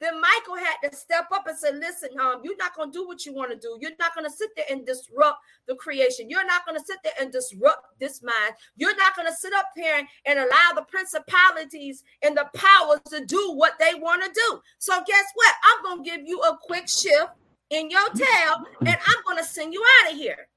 then 0.00 0.20
Michael 0.20 0.56
had 0.56 0.76
to 0.84 0.94
step 0.94 1.26
up 1.32 1.46
and 1.46 1.56
say, 1.56 1.72
Listen, 1.72 2.10
um, 2.20 2.40
you're 2.44 2.56
not 2.56 2.74
going 2.74 2.92
to 2.92 2.98
do 2.98 3.06
what 3.06 3.24
you 3.24 3.32
want 3.32 3.50
to 3.50 3.56
do. 3.56 3.78
You're 3.80 3.92
not 3.98 4.14
going 4.14 4.26
to 4.26 4.32
sit 4.36 4.50
there 4.54 4.66
and 4.70 4.84
disrupt 4.84 5.38
the 5.66 5.74
creation. 5.76 6.28
You're 6.28 6.46
not 6.46 6.66
going 6.66 6.78
to 6.78 6.84
sit 6.84 6.98
there 7.02 7.14
and 7.20 7.32
disrupt 7.32 7.98
this 7.98 8.22
mind. 8.22 8.54
You're 8.76 8.96
not 8.96 9.16
going 9.16 9.28
to 9.28 9.34
sit 9.34 9.54
up 9.54 9.66
here 9.74 9.94
and, 9.96 10.06
and 10.26 10.38
allow 10.38 10.72
the 10.74 10.82
principalities 10.82 12.04
and 12.22 12.36
the 12.36 12.46
powers 12.54 13.00
to 13.10 13.24
do 13.24 13.54
what 13.54 13.78
they 13.78 13.94
want 13.94 14.22
to 14.22 14.30
do. 14.32 14.60
So, 14.78 15.00
guess 15.06 15.24
what? 15.34 15.54
I'm 15.64 15.84
going 15.84 16.04
to 16.04 16.10
give 16.10 16.26
you 16.26 16.40
a 16.42 16.58
quick 16.60 16.88
shift 16.88 17.32
in 17.70 17.90
your 17.90 18.08
tail 18.10 18.64
and 18.80 18.96
I'm 19.06 19.24
going 19.26 19.38
to 19.38 19.44
send 19.44 19.72
you 19.72 19.82
out 20.02 20.12
of 20.12 20.18
here. 20.18 20.48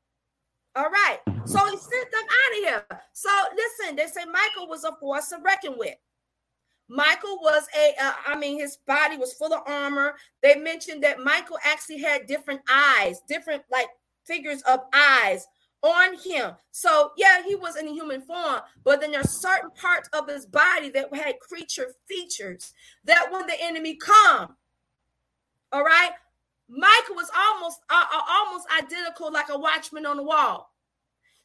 All 0.80 0.89
right. 0.89 1.19
So 1.43 1.59
he 1.65 1.75
sent 1.75 2.09
them 2.09 2.23
out 2.23 2.57
of 2.57 2.63
here. 2.63 2.86
So 3.11 3.30
listen, 3.53 3.97
they 3.97 4.05
say 4.05 4.23
Michael 4.23 4.69
was 4.69 4.86
a 4.86 4.95
force 4.97 5.27
to 5.27 5.39
reckon 5.43 5.73
with. 5.77 5.95
Michael 6.88 7.38
was 7.41 7.63
a, 7.77 7.93
uh, 8.01 8.13
I 8.27 8.38
mean, 8.38 8.57
his 8.57 8.77
body 8.88 9.17
was 9.17 9.34
full 9.34 9.53
of 9.53 9.61
armor. 9.67 10.15
They 10.41 10.55
mentioned 10.55 11.03
that 11.03 11.19
Michael 11.19 11.57
actually 11.65 11.99
had 11.99 12.27
different 12.27 12.61
eyes, 12.71 13.19
different 13.27 13.63
like 13.69 13.89
figures 14.25 14.61
of 14.61 14.80
eyes 14.93 15.45
on 15.82 16.17
him. 16.17 16.53
So, 16.71 17.11
yeah, 17.17 17.43
he 17.43 17.55
was 17.55 17.75
in 17.75 17.88
human 17.89 18.21
form, 18.21 18.61
but 18.86 19.01
then 19.01 19.11
there's 19.11 19.41
certain 19.41 19.71
parts 19.71 20.07
of 20.13 20.30
his 20.30 20.45
body 20.45 20.89
that 20.91 21.13
had 21.13 21.41
creature 21.41 21.93
features 22.07 22.73
that 23.03 23.30
when 23.34 23.45
the 23.47 23.61
enemy 23.61 23.97
come, 23.97 24.55
all 25.73 25.84
right, 25.84 26.11
Michael 26.69 27.15
was 27.15 27.32
almost 27.36 27.80
uh, 27.89 28.05
uh, 28.13 28.21
almost 28.30 28.67
identical 28.77 29.32
like 29.32 29.49
a 29.49 29.57
watchman 29.57 30.05
on 30.05 30.17
the 30.17 30.23
wall. 30.23 30.68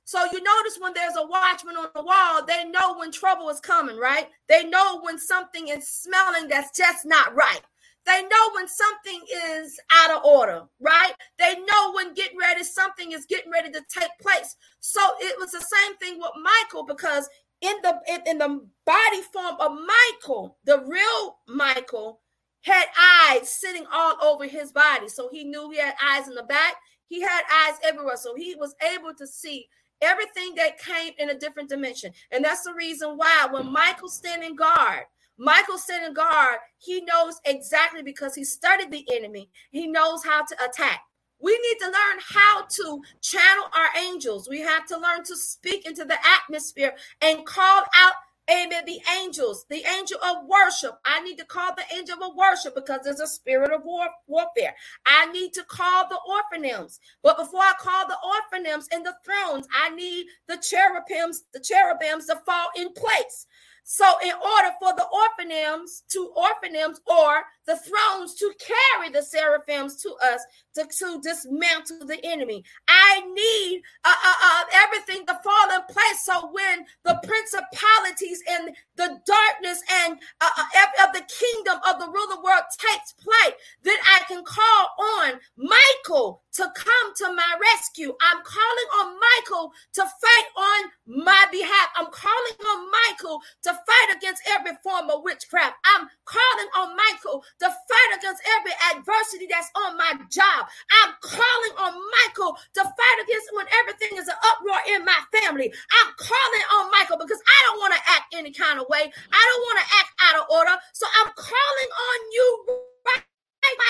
So 0.04 0.24
you 0.32 0.42
notice 0.42 0.78
when 0.78 0.92
there's 0.94 1.16
a 1.16 1.26
watchman 1.26 1.76
on 1.76 1.88
the 1.94 2.02
wall, 2.02 2.44
they 2.44 2.64
know 2.64 2.98
when 2.98 3.10
trouble 3.10 3.48
is 3.48 3.60
coming, 3.60 3.96
right? 3.96 4.28
They 4.48 4.64
know 4.64 5.00
when 5.00 5.18
something 5.18 5.68
is 5.68 5.88
smelling 5.88 6.48
that's 6.48 6.76
just 6.76 7.06
not 7.06 7.34
right. 7.34 7.62
They 8.06 8.20
know 8.22 8.50
when 8.54 8.68
something 8.68 9.22
is 9.56 9.80
out 9.90 10.10
of 10.10 10.24
order, 10.24 10.64
right? 10.78 11.14
They 11.38 11.54
know 11.54 11.92
when 11.94 12.12
getting 12.12 12.38
ready, 12.38 12.62
something 12.62 13.12
is 13.12 13.24
getting 13.24 13.50
ready 13.50 13.70
to 13.70 13.80
take 13.88 14.10
place. 14.20 14.56
So 14.80 15.00
it 15.20 15.38
was 15.38 15.52
the 15.52 15.60
same 15.60 15.96
thing 15.96 16.18
with 16.18 16.32
Michael 16.42 16.84
because 16.84 17.26
in 17.62 17.74
the 17.82 17.98
in, 18.06 18.20
in 18.26 18.38
the 18.38 18.60
body 18.84 19.22
form 19.32 19.56
of 19.58 19.72
Michael, 19.72 20.58
the 20.64 20.84
real 20.86 21.38
Michael 21.48 22.20
had 22.60 22.86
eyes 22.98 23.48
sitting 23.48 23.86
all 23.90 24.16
over 24.22 24.46
his 24.46 24.70
body. 24.70 25.08
So 25.08 25.30
he 25.32 25.44
knew 25.44 25.70
he 25.70 25.78
had 25.78 25.94
eyes 26.02 26.28
in 26.28 26.34
the 26.34 26.42
back. 26.42 26.74
He 27.06 27.22
had 27.22 27.42
eyes 27.66 27.76
everywhere. 27.82 28.16
So 28.16 28.34
he 28.34 28.54
was 28.54 28.74
able 28.82 29.14
to 29.14 29.26
see 29.26 29.66
everything 30.04 30.54
that 30.56 30.78
came 30.78 31.12
in 31.18 31.30
a 31.30 31.38
different 31.38 31.68
dimension. 31.68 32.12
And 32.30 32.44
that's 32.44 32.62
the 32.62 32.74
reason 32.74 33.16
why 33.16 33.48
when 33.50 33.72
Michael's 33.72 34.14
standing 34.14 34.54
guard, 34.54 35.04
Michael 35.36 35.78
standing 35.78 36.14
guard, 36.14 36.58
he 36.78 37.00
knows 37.00 37.40
exactly 37.44 38.02
because 38.02 38.34
he 38.34 38.44
studied 38.44 38.90
the 38.90 39.06
enemy, 39.12 39.50
he 39.70 39.86
knows 39.86 40.24
how 40.24 40.44
to 40.44 40.64
attack. 40.64 41.00
We 41.40 41.52
need 41.52 41.78
to 41.80 41.86
learn 41.86 42.20
how 42.26 42.64
to 42.64 43.02
channel 43.20 43.64
our 43.74 44.02
angels. 44.02 44.48
We 44.48 44.60
have 44.60 44.86
to 44.86 44.96
learn 44.96 45.24
to 45.24 45.36
speak 45.36 45.84
into 45.86 46.04
the 46.04 46.16
atmosphere 46.24 46.94
and 47.20 47.44
call 47.44 47.82
out 47.96 48.14
Amen. 48.50 48.84
The 48.86 49.00
angels, 49.22 49.64
the 49.70 49.82
angel 49.98 50.18
of 50.22 50.46
worship. 50.46 50.98
I 51.06 51.22
need 51.22 51.38
to 51.38 51.46
call 51.46 51.74
the 51.74 51.96
angel 51.96 52.22
of 52.22 52.36
worship 52.36 52.74
because 52.74 53.00
there's 53.04 53.20
a 53.20 53.26
spirit 53.26 53.72
of 53.72 53.84
war, 53.84 54.06
warfare. 54.26 54.74
I 55.06 55.32
need 55.32 55.54
to 55.54 55.64
call 55.64 56.08
the 56.08 56.18
ophanims. 56.28 56.98
But 57.22 57.38
before 57.38 57.62
I 57.62 57.72
call 57.80 58.06
the 58.06 58.18
ophanims 58.22 58.84
and 58.92 59.04
the 59.06 59.14
thrones, 59.24 59.66
I 59.74 59.90
need 59.94 60.26
the 60.46 60.58
cherubims, 60.58 61.44
the 61.54 61.60
cherubims 61.60 62.26
to 62.26 62.36
fall 62.44 62.68
in 62.76 62.92
place. 62.92 63.46
So, 63.86 64.06
in 64.22 64.32
order 64.32 64.72
for 64.80 64.94
the 64.94 65.06
ophanims 65.12 66.02
to 66.08 66.32
ophanims 66.36 66.96
or 67.06 67.44
the 67.66 67.76
thrones 67.76 68.34
to 68.34 68.52
carry 68.58 69.10
the 69.10 69.22
seraphims 69.22 69.96
to 70.02 70.14
us 70.22 70.40
to, 70.74 70.84
to 70.84 71.20
dismantle 71.22 72.06
the 72.06 72.18
enemy, 72.24 72.64
I 72.88 73.22
need 73.32 73.82
uh, 74.04 74.12
uh, 74.24 74.34
uh, 74.42 74.64
everything 74.84 75.26
to 75.26 75.38
fall 75.42 75.74
in 75.74 75.82
place. 75.88 76.24
So, 76.24 76.50
when 76.52 76.84
the 77.04 77.20
principalities 77.26 78.42
and 78.50 78.74
the 78.96 79.20
darkness 79.26 79.82
and 80.04 80.18
uh, 80.40 80.50
uh, 80.56 81.06
of 81.06 81.12
the 81.12 81.22
kingdom 81.22 81.78
of 81.88 81.98
the 81.98 82.06
ruler 82.06 82.42
world 82.42 82.64
takes 82.78 83.12
place, 83.12 83.54
then 83.82 83.96
I 84.04 84.20
can 84.28 84.44
call 84.44 84.88
on 84.98 85.40
Michael 85.56 86.42
to 86.54 86.70
come 86.74 87.14
to 87.16 87.34
my 87.34 87.58
rescue. 87.72 88.14
I'm 88.20 88.42
calling 88.44 88.90
on 89.00 89.18
Michael 89.18 89.72
to 89.94 90.02
fight 90.02 90.48
on 90.56 90.90
my 91.06 91.44
behalf. 91.50 91.88
I'm 91.96 92.10
calling 92.10 92.58
on 92.66 92.90
Michael 92.90 93.40
to 93.62 93.70
fight 93.72 94.16
against 94.16 94.42
every 94.48 94.72
form 94.82 95.10
of 95.10 95.22
witchcraft. 95.24 95.74
I'm 95.84 96.08
calling 96.24 96.68
on 96.76 96.96
Michael 96.96 97.44
to 97.60 97.66
fight 97.68 98.10
against 98.18 98.42
every 98.58 98.74
adversity 98.94 99.46
that's 99.50 99.70
on 99.76 99.96
my 99.96 100.12
job. 100.30 100.66
I'm 101.02 101.14
calling 101.22 101.74
on 101.78 101.92
Michael 102.22 102.56
to 102.74 102.82
fight 102.82 103.18
against 103.22 103.48
when 103.54 103.66
everything 103.80 104.18
is 104.18 104.28
an 104.28 104.38
uproar 104.54 104.80
in 104.90 105.04
my 105.04 105.18
family. 105.30 105.70
I'm 105.70 106.10
calling 106.18 106.64
on 106.78 106.90
Michael 106.90 107.18
because 107.18 107.40
I 107.40 107.58
don't 107.68 107.78
want 107.78 107.94
to 107.94 108.02
act 108.10 108.34
any 108.34 108.52
kind 108.52 108.80
of 108.80 108.86
way. 108.88 109.06
I 109.06 109.42
don't 109.42 109.64
want 109.64 109.78
to 109.80 109.86
act 109.98 110.12
out 110.22 110.36
of 110.42 110.44
order. 110.50 110.74
So 110.92 111.06
I'm 111.22 111.30
calling 111.36 111.90
on 111.94 112.18
you 112.32 112.48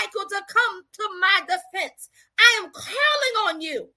Michael 0.01 0.29
to 0.29 0.41
come 0.47 0.75
to 0.85 1.05
my 1.21 1.41
defense. 1.49 2.09
I 2.39 2.63
am 2.63 2.71
calling 2.71 3.35
on 3.49 3.61
you. 3.61 3.89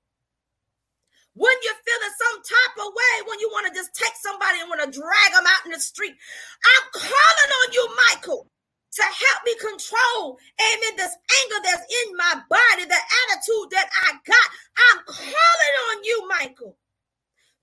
When 1.36 1.54
you're 1.62 1.82
feeling 1.86 2.16
some 2.18 2.42
type 2.42 2.76
of 2.82 2.94
way, 2.94 3.14
when 3.30 3.40
you 3.40 3.50
want 3.54 3.68
to 3.70 3.74
just 3.78 3.94
take 3.94 4.14
somebody 4.18 4.60
and 4.60 4.70
want 4.70 4.82
to 4.82 4.90
drag 4.90 5.30
them 5.34 5.46
out 5.46 5.66
in 5.66 5.72
the 5.72 5.80
street, 5.80 6.16
I'm 6.18 6.86
calling 6.94 7.52
on 7.62 7.74
you, 7.74 7.86
Michael, 8.10 8.50
to 8.98 9.04
help 9.04 9.40
me 9.46 9.54
control, 9.62 10.40
amen, 10.58 10.98
this 10.98 11.14
anger 11.14 11.62
that's 11.64 11.86
in 11.86 12.18
my 12.18 12.42
body, 12.50 12.86
the 12.86 12.98
attitude 12.98 13.70
that 13.72 13.90
I 14.10 14.14
got. 14.26 14.50
I'm 14.92 15.04
calling 15.06 15.76
on 15.92 16.04
you, 16.04 16.28
Michael, 16.40 16.78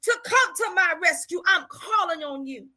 to 0.03 0.19
come 0.25 0.55
to 0.57 0.75
my 0.75 0.95
rescue. 1.03 1.43
I'm 1.47 1.67
calling 1.69 2.23
on 2.23 2.47
you. 2.47 2.69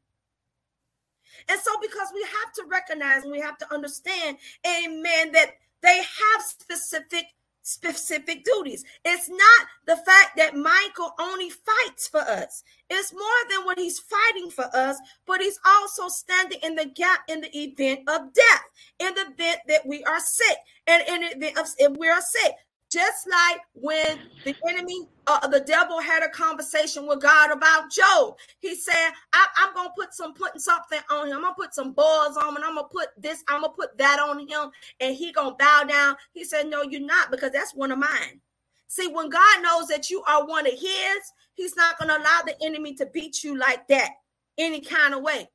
And 1.49 1.59
so, 1.61 1.71
because 1.81 2.09
we 2.15 2.21
have 2.21 2.53
to 2.53 2.63
recognize 2.67 3.23
and 3.23 3.31
we 3.31 3.39
have 3.39 3.59
to 3.59 3.73
understand, 3.73 4.37
amen, 4.65 5.31
that 5.33 5.51
they 5.83 5.97
have 5.97 6.41
specific 6.41 7.25
specific 7.67 8.45
duties. 8.45 8.85
It's 9.03 9.29
not 9.29 9.67
the 9.85 9.97
fact 9.97 10.37
that 10.37 10.55
Michael 10.55 11.13
only 11.19 11.49
fights 11.49 12.07
for 12.07 12.21
us. 12.21 12.63
It's 12.89 13.11
more 13.11 13.21
than 13.49 13.65
what 13.65 13.77
he's 13.77 13.99
fighting 13.99 14.49
for 14.49 14.73
us, 14.73 14.97
but 15.25 15.41
he's 15.41 15.59
also 15.65 16.07
standing 16.07 16.59
in 16.63 16.75
the 16.75 16.85
gap 16.85 17.19
in 17.27 17.41
the 17.41 17.57
event 17.57 18.07
of 18.07 18.33
death, 18.33 18.63
in 18.99 19.13
the 19.15 19.21
event 19.33 19.59
that 19.67 19.85
we 19.85 20.03
are 20.05 20.19
sick, 20.19 20.57
and 20.87 21.03
in 21.07 21.21
the 21.21 21.35
event 21.35 21.57
of 21.57 21.67
if 21.77 21.97
we 21.97 22.07
are 22.07 22.21
sick. 22.21 22.53
Just 22.89 23.27
like 23.29 23.61
when 23.73 24.19
the 24.45 24.55
enemy, 24.69 25.09
uh, 25.27 25.45
the 25.47 25.59
devil 25.59 25.99
had 25.99 26.23
a 26.23 26.29
conversation 26.29 27.05
with 27.05 27.21
God 27.21 27.51
about 27.51 27.91
Job. 27.91 28.37
He 28.59 28.75
said, 28.75 29.11
I, 29.33 29.47
am 29.57 29.73
gonna 29.73 29.91
put 29.97 30.13
some 30.13 30.33
putting 30.33 30.61
something 30.61 30.99
on 31.11 31.27
him. 31.27 31.35
I'm 31.35 31.41
gonna 31.41 31.55
put 31.55 31.73
some 31.73 31.91
balls 31.91 32.37
on 32.37 32.49
him, 32.49 32.55
and 32.55 32.65
I'm 32.65 32.75
gonna 32.75 32.87
put 32.87 33.09
this, 33.17 33.43
I'm 33.49 33.61
gonna 33.61 33.73
put 33.73 33.97
that 33.97 34.19
on 34.19 34.47
him, 34.47 34.71
and 35.01 35.15
he 35.15 35.33
gonna 35.33 35.55
bow 35.59 35.83
down. 35.83 36.15
He 36.31 36.45
said, 36.45 36.67
No, 36.67 36.81
you're 36.81 37.01
not, 37.01 37.29
because 37.29 37.51
that's 37.51 37.75
one 37.75 37.91
of 37.91 37.99
mine. 37.99 38.39
See, 38.87 39.07
when 39.07 39.29
God 39.29 39.61
knows 39.61 39.87
that 39.87 40.09
you 40.09 40.23
are 40.23 40.47
one 40.47 40.65
of 40.65 40.73
his, 40.73 41.33
he's 41.55 41.75
not 41.75 41.99
gonna 41.99 42.17
allow 42.17 42.41
the 42.45 42.55
enemy 42.63 42.93
to 42.95 43.05
beat 43.07 43.43
you 43.43 43.57
like 43.57 43.85
that 43.89 44.11
any 44.57 44.79
kind 44.79 45.13
of 45.13 45.23
way. 45.23 45.49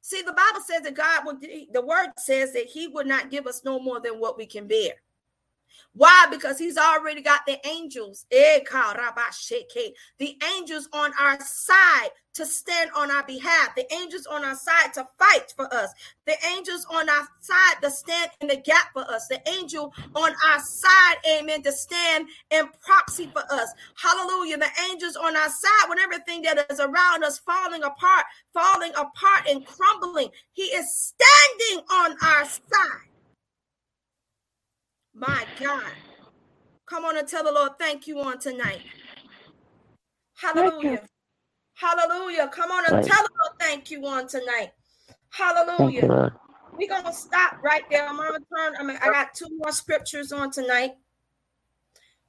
See, 0.00 0.20
the 0.20 0.32
Bible 0.32 0.60
says 0.66 0.82
that 0.82 0.94
God 0.94 1.24
would 1.26 1.46
the 1.72 1.80
word 1.80 2.08
says 2.18 2.52
that 2.54 2.66
he 2.66 2.88
would 2.88 3.06
not 3.06 3.30
give 3.30 3.46
us 3.46 3.62
no 3.64 3.78
more 3.78 4.00
than 4.00 4.18
what 4.18 4.36
we 4.36 4.46
can 4.46 4.66
bear. 4.66 4.94
Why? 5.92 6.26
Because 6.30 6.58
he's 6.58 6.76
already 6.76 7.22
got 7.22 7.46
the 7.46 7.58
angels, 7.66 8.26
eh, 8.32 8.60
the 10.18 10.36
angels 10.56 10.88
on 10.92 11.12
our 11.20 11.38
side 11.40 12.10
to 12.34 12.44
stand 12.44 12.90
on 12.96 13.10
our 13.12 13.24
behalf, 13.24 13.74
the 13.76 13.92
angels 13.94 14.26
on 14.26 14.44
our 14.44 14.56
side 14.56 14.92
to 14.94 15.06
fight 15.18 15.52
for 15.56 15.72
us, 15.72 15.92
the 16.26 16.34
angels 16.52 16.84
on 16.90 17.08
our 17.08 17.28
side 17.40 17.76
to 17.80 17.90
stand 17.90 18.30
in 18.40 18.48
the 18.48 18.56
gap 18.56 18.92
for 18.92 19.02
us, 19.02 19.28
the 19.28 19.40
angel 19.48 19.92
on 20.16 20.32
our 20.48 20.60
side, 20.60 21.16
amen, 21.30 21.62
to 21.62 21.70
stand 21.70 22.26
in 22.50 22.66
proxy 22.80 23.30
for 23.32 23.44
us. 23.52 23.72
Hallelujah. 23.96 24.58
The 24.58 24.70
angels 24.90 25.16
on 25.16 25.36
our 25.36 25.48
side 25.48 25.88
when 25.88 26.00
everything 26.00 26.42
that 26.42 26.66
is 26.70 26.80
around 26.80 27.22
us 27.22 27.38
falling 27.38 27.84
apart, 27.84 28.24
falling 28.52 28.92
apart 28.96 29.48
and 29.48 29.64
crumbling, 29.64 30.30
he 30.52 30.64
is 30.64 30.92
standing 30.92 31.84
on 31.90 32.16
our 32.22 32.44
side. 32.44 33.13
My 35.14 35.44
God. 35.60 35.92
Come 36.86 37.04
on 37.04 37.16
and 37.16 37.26
tell 37.26 37.44
the 37.44 37.52
Lord 37.52 37.72
thank 37.78 38.06
you 38.06 38.20
on 38.20 38.38
tonight. 38.38 38.80
Hallelujah. 40.36 41.02
Hallelujah. 41.74 42.48
Come 42.48 42.70
on 42.70 42.84
and 42.86 43.06
tell 43.06 43.22
the 43.22 43.30
Lord 43.42 43.58
thank 43.60 43.90
you 43.90 44.04
on 44.06 44.26
tonight. 44.26 44.72
Hallelujah. 45.30 46.32
We're 46.76 46.88
gonna 46.88 47.12
stop 47.12 47.62
right 47.62 47.84
there. 47.90 48.06
I'm 48.06 48.16
gonna 48.16 48.38
turn. 48.54 48.74
I 48.78 48.82
mean, 48.82 48.98
I 49.00 49.10
got 49.10 49.34
two 49.34 49.48
more 49.58 49.72
scriptures 49.72 50.32
on 50.32 50.50
tonight. 50.50 50.92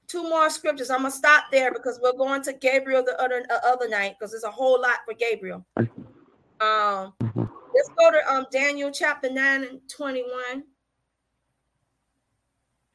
Two 0.08 0.24
more 0.24 0.50
scriptures. 0.52 0.92
I'm 0.92 1.00
gonna 1.00 1.12
stop 1.12 1.46
there 1.52 1.72
because 1.74 2.00
we're 2.02 2.14
going 2.14 2.44
to 2.44 2.54
Gabriel 2.54 3.04
the 3.04 3.20
other 3.22 3.44
uh, 3.50 3.60
other 3.66 3.90
night 3.90 4.16
because 4.20 4.32
there's 4.32 4.44
a 4.44 4.52
whole 4.52 4.80
lot 4.80 5.00
for 5.06 5.16
Gabriel. 5.16 5.66
Um, 5.78 5.88
mm-hmm. 6.62 7.40
let's 7.42 7.90
go 7.98 8.12
to 8.12 8.34
um 8.34 8.46
Daniel 8.52 8.92
chapter 8.92 9.32
nine 9.32 9.64
and 9.64 9.82
twenty 9.90 10.24
one. 10.24 10.64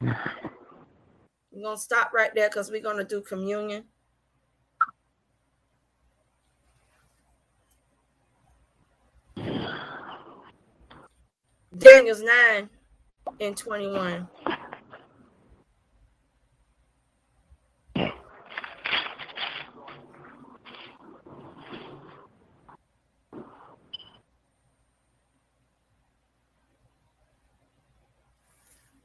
We're 0.01 1.61
going 1.61 1.77
to 1.77 1.81
stop 1.81 2.11
right 2.13 2.33
there 2.33 2.49
because 2.49 2.71
we're 2.71 2.81
going 2.81 2.97
to 2.97 3.03
do 3.03 3.21
communion. 3.21 3.83
Daniel's 11.77 12.21
9 12.21 12.69
and 13.39 13.55
21. 13.55 14.27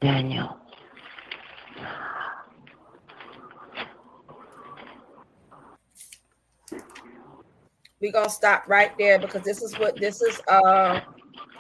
Daniel 0.01 0.65
we're 8.01 8.12
gonna 8.12 8.30
stop 8.30 8.64
right 8.68 8.97
there 8.99 9.18
because 9.18 9.42
this 9.42 9.62
is 9.62 9.78
what 9.78 9.97
this 9.97 10.20
is 10.22 10.40
uh 10.49 11.01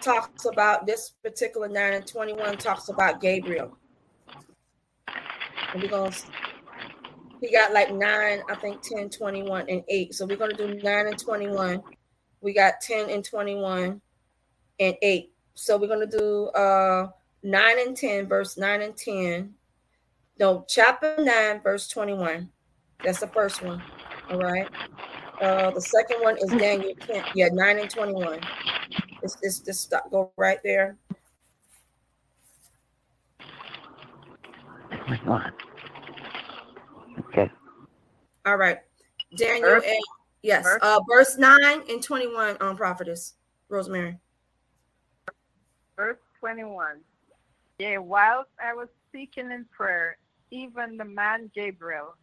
talks 0.00 0.44
about 0.44 0.86
this 0.86 1.14
particular 1.22 1.68
9 1.68 1.94
and 1.94 2.06
21 2.06 2.56
talks 2.58 2.88
about 2.88 3.20
Gabriel. 3.20 3.76
And 5.72 5.82
we're 5.82 5.88
gonna 5.88 6.12
he 7.40 7.52
got 7.52 7.72
like 7.72 7.92
9, 7.92 8.42
I 8.48 8.54
think 8.56 8.80
10, 8.82 9.10
21, 9.10 9.68
and 9.68 9.82
8. 9.88 10.14
So 10.14 10.26
we're 10.26 10.36
gonna 10.36 10.54
do 10.54 10.74
9 10.74 11.06
and 11.06 11.18
21. 11.18 11.82
We 12.40 12.52
got 12.52 12.80
10 12.80 13.10
and 13.10 13.24
21 13.24 14.00
and 14.80 14.96
8. 15.02 15.32
So 15.54 15.76
we're 15.76 15.88
gonna 15.88 16.06
do 16.06 16.46
uh 16.48 17.08
9 17.42 17.78
and 17.86 17.96
10, 17.96 18.26
verse 18.28 18.56
9 18.56 18.82
and 18.82 18.96
10. 18.96 19.54
No, 20.38 20.64
chapter 20.68 21.16
9, 21.18 21.62
verse 21.62 21.88
21. 21.88 22.50
That's 23.02 23.20
the 23.20 23.28
first 23.28 23.62
one. 23.62 23.82
All 24.30 24.38
right. 24.38 24.68
Uh, 25.40 25.70
the 25.70 25.80
second 25.80 26.22
one 26.22 26.36
is 26.38 26.50
Daniel 26.50 26.94
10. 27.00 27.24
Yeah, 27.34 27.48
9 27.52 27.78
and 27.78 27.90
21. 27.90 28.40
This 29.20 29.34
this 29.36 29.58
this 29.60 29.80
stop 29.80 30.10
go 30.10 30.30
right 30.36 30.58
there. 30.64 30.96
Okay. 37.18 37.50
All 38.44 38.56
right. 38.56 38.78
Daniel 39.36 39.68
verse, 39.68 39.84
and 39.86 40.02
yes, 40.42 40.64
verse. 40.64 40.78
uh 40.82 41.00
verse 41.08 41.36
9 41.36 41.58
and 41.88 42.02
21 42.02 42.56
on 42.60 42.76
prophetess 42.76 43.34
Rosemary. 43.68 44.16
Verse 45.96 46.18
21. 46.40 47.00
Yeah, 47.78 47.98
whilst 47.98 48.50
I 48.62 48.72
was 48.74 48.88
speaking 49.08 49.50
in 49.50 49.66
prayer, 49.70 50.18
even 50.50 50.96
the 50.96 51.04
man 51.04 51.50
Gabriel, 51.54 52.14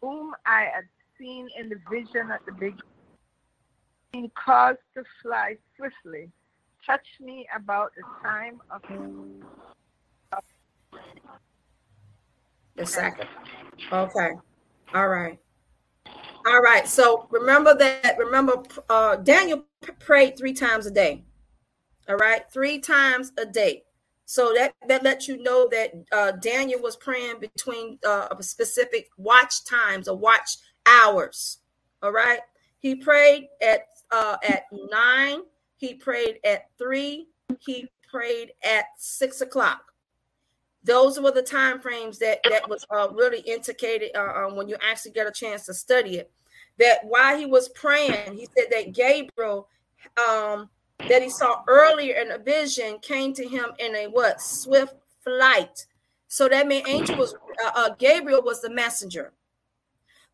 whom 0.00 0.34
I 0.46 0.68
had 0.72 0.84
seen 1.18 1.48
in 1.58 1.68
the 1.68 1.76
vision 1.90 2.30
at 2.30 2.44
the 2.46 2.52
beginning, 2.52 4.30
caused 4.34 4.78
to 4.94 5.02
fly 5.22 5.56
swiftly, 5.76 6.30
touch 6.84 7.06
me 7.20 7.46
about 7.54 7.92
the 7.96 8.02
time 8.22 8.60
of 8.70 8.82
the 12.76 12.86
second. 12.86 13.28
Okay. 13.92 14.30
All 14.94 15.08
right. 15.08 15.38
All 16.46 16.60
right. 16.60 16.86
So 16.86 17.26
remember 17.30 17.74
that. 17.76 18.16
Remember, 18.18 18.62
uh, 18.88 19.16
Daniel 19.16 19.64
prayed 19.98 20.38
three 20.38 20.54
times 20.54 20.86
a 20.86 20.90
day. 20.90 21.24
All 22.08 22.16
right, 22.16 22.42
three 22.52 22.78
times 22.78 23.32
a 23.36 23.44
day. 23.44 23.82
So 24.26 24.52
that 24.54 24.74
that 24.88 25.02
lets 25.02 25.26
you 25.26 25.42
know 25.42 25.68
that 25.70 25.92
uh, 26.12 26.32
Daniel 26.32 26.80
was 26.80 26.96
praying 26.96 27.40
between 27.40 27.98
uh, 28.06 28.28
specific 28.40 29.08
watch 29.16 29.64
times 29.64 30.06
or 30.06 30.16
watch 30.16 30.58
hours. 30.86 31.58
All 32.02 32.12
right. 32.12 32.40
He 32.78 32.94
prayed 32.94 33.48
at 33.60 33.86
uh, 34.10 34.36
at 34.48 34.64
nine. 34.90 35.40
He 35.76 35.94
prayed 35.94 36.38
at 36.44 36.70
three. 36.78 37.28
He 37.58 37.88
prayed 38.08 38.52
at 38.64 38.86
six 38.96 39.40
o'clock. 39.40 39.92
Those 40.84 41.18
were 41.18 41.32
the 41.32 41.42
time 41.42 41.80
frames 41.80 42.18
that 42.20 42.38
that 42.48 42.68
was 42.68 42.86
uh, 42.90 43.08
really 43.12 43.40
indicated 43.40 44.10
uh, 44.16 44.46
um, 44.46 44.56
when 44.56 44.68
you 44.68 44.76
actually 44.80 45.12
get 45.12 45.26
a 45.26 45.32
chance 45.32 45.66
to 45.66 45.74
study 45.74 46.18
it. 46.18 46.30
That 46.78 46.98
while 47.02 47.36
he 47.36 47.46
was 47.46 47.68
praying, 47.70 48.36
he 48.36 48.46
said 48.56 48.66
that 48.70 48.92
Gabriel, 48.92 49.68
um, 50.16 50.68
that 51.08 51.22
he 51.22 51.30
saw 51.30 51.62
earlier 51.66 52.14
in 52.20 52.30
a 52.30 52.38
vision, 52.38 52.98
came 53.00 53.32
to 53.34 53.48
him 53.48 53.66
in 53.78 53.96
a 53.96 54.06
what 54.06 54.40
swift 54.40 54.94
flight. 55.24 55.86
So 56.28 56.48
that 56.48 56.68
meant 56.68 56.88
angel 56.88 57.16
was 57.16 57.34
uh, 57.34 57.70
uh 57.74 57.90
Gabriel 57.98 58.42
was 58.42 58.60
the 58.60 58.70
messenger. 58.70 59.32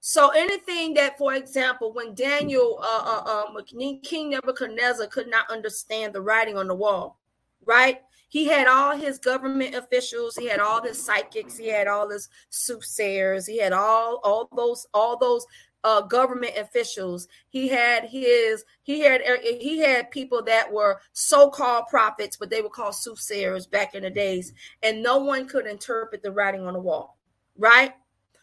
So 0.04 0.30
anything 0.30 0.94
that, 0.94 1.16
for 1.16 1.34
example, 1.34 1.92
when 1.92 2.12
Daniel, 2.16 2.80
uh, 2.82 3.22
uh, 3.24 3.44
um, 3.46 4.00
King 4.02 4.30
Nebuchadnezzar 4.30 5.06
could 5.06 5.28
not 5.28 5.48
understand 5.48 6.12
the 6.12 6.20
writing 6.20 6.56
on 6.56 6.66
the 6.66 6.74
wall, 6.74 7.20
right? 7.64 8.00
He 8.28 8.46
had 8.46 8.66
all 8.66 8.96
his 8.96 9.20
government 9.20 9.76
officials, 9.76 10.34
he 10.34 10.46
had 10.46 10.58
all 10.58 10.82
his 10.82 11.00
psychics, 11.00 11.56
he 11.56 11.68
had 11.68 11.86
all 11.86 12.10
his 12.10 12.28
soothsayers, 12.50 13.46
he 13.46 13.58
had 13.58 13.72
all 13.72 14.20
all 14.24 14.48
those 14.56 14.88
all 14.92 15.16
those 15.16 15.46
uh, 15.84 16.00
government 16.00 16.56
officials. 16.56 17.28
He 17.48 17.68
had 17.68 18.02
his 18.04 18.64
he 18.82 18.98
had 18.98 19.20
er, 19.20 19.38
he 19.40 19.78
had 19.78 20.10
people 20.10 20.42
that 20.42 20.72
were 20.72 21.00
so-called 21.12 21.84
prophets, 21.88 22.36
but 22.36 22.50
they 22.50 22.60
were 22.60 22.68
called 22.68 22.96
soothsayers 22.96 23.68
back 23.68 23.94
in 23.94 24.02
the 24.02 24.10
days, 24.10 24.52
and 24.82 25.00
no 25.00 25.18
one 25.18 25.46
could 25.46 25.68
interpret 25.68 26.24
the 26.24 26.32
writing 26.32 26.66
on 26.66 26.74
the 26.74 26.80
wall, 26.80 27.18
right? 27.56 27.92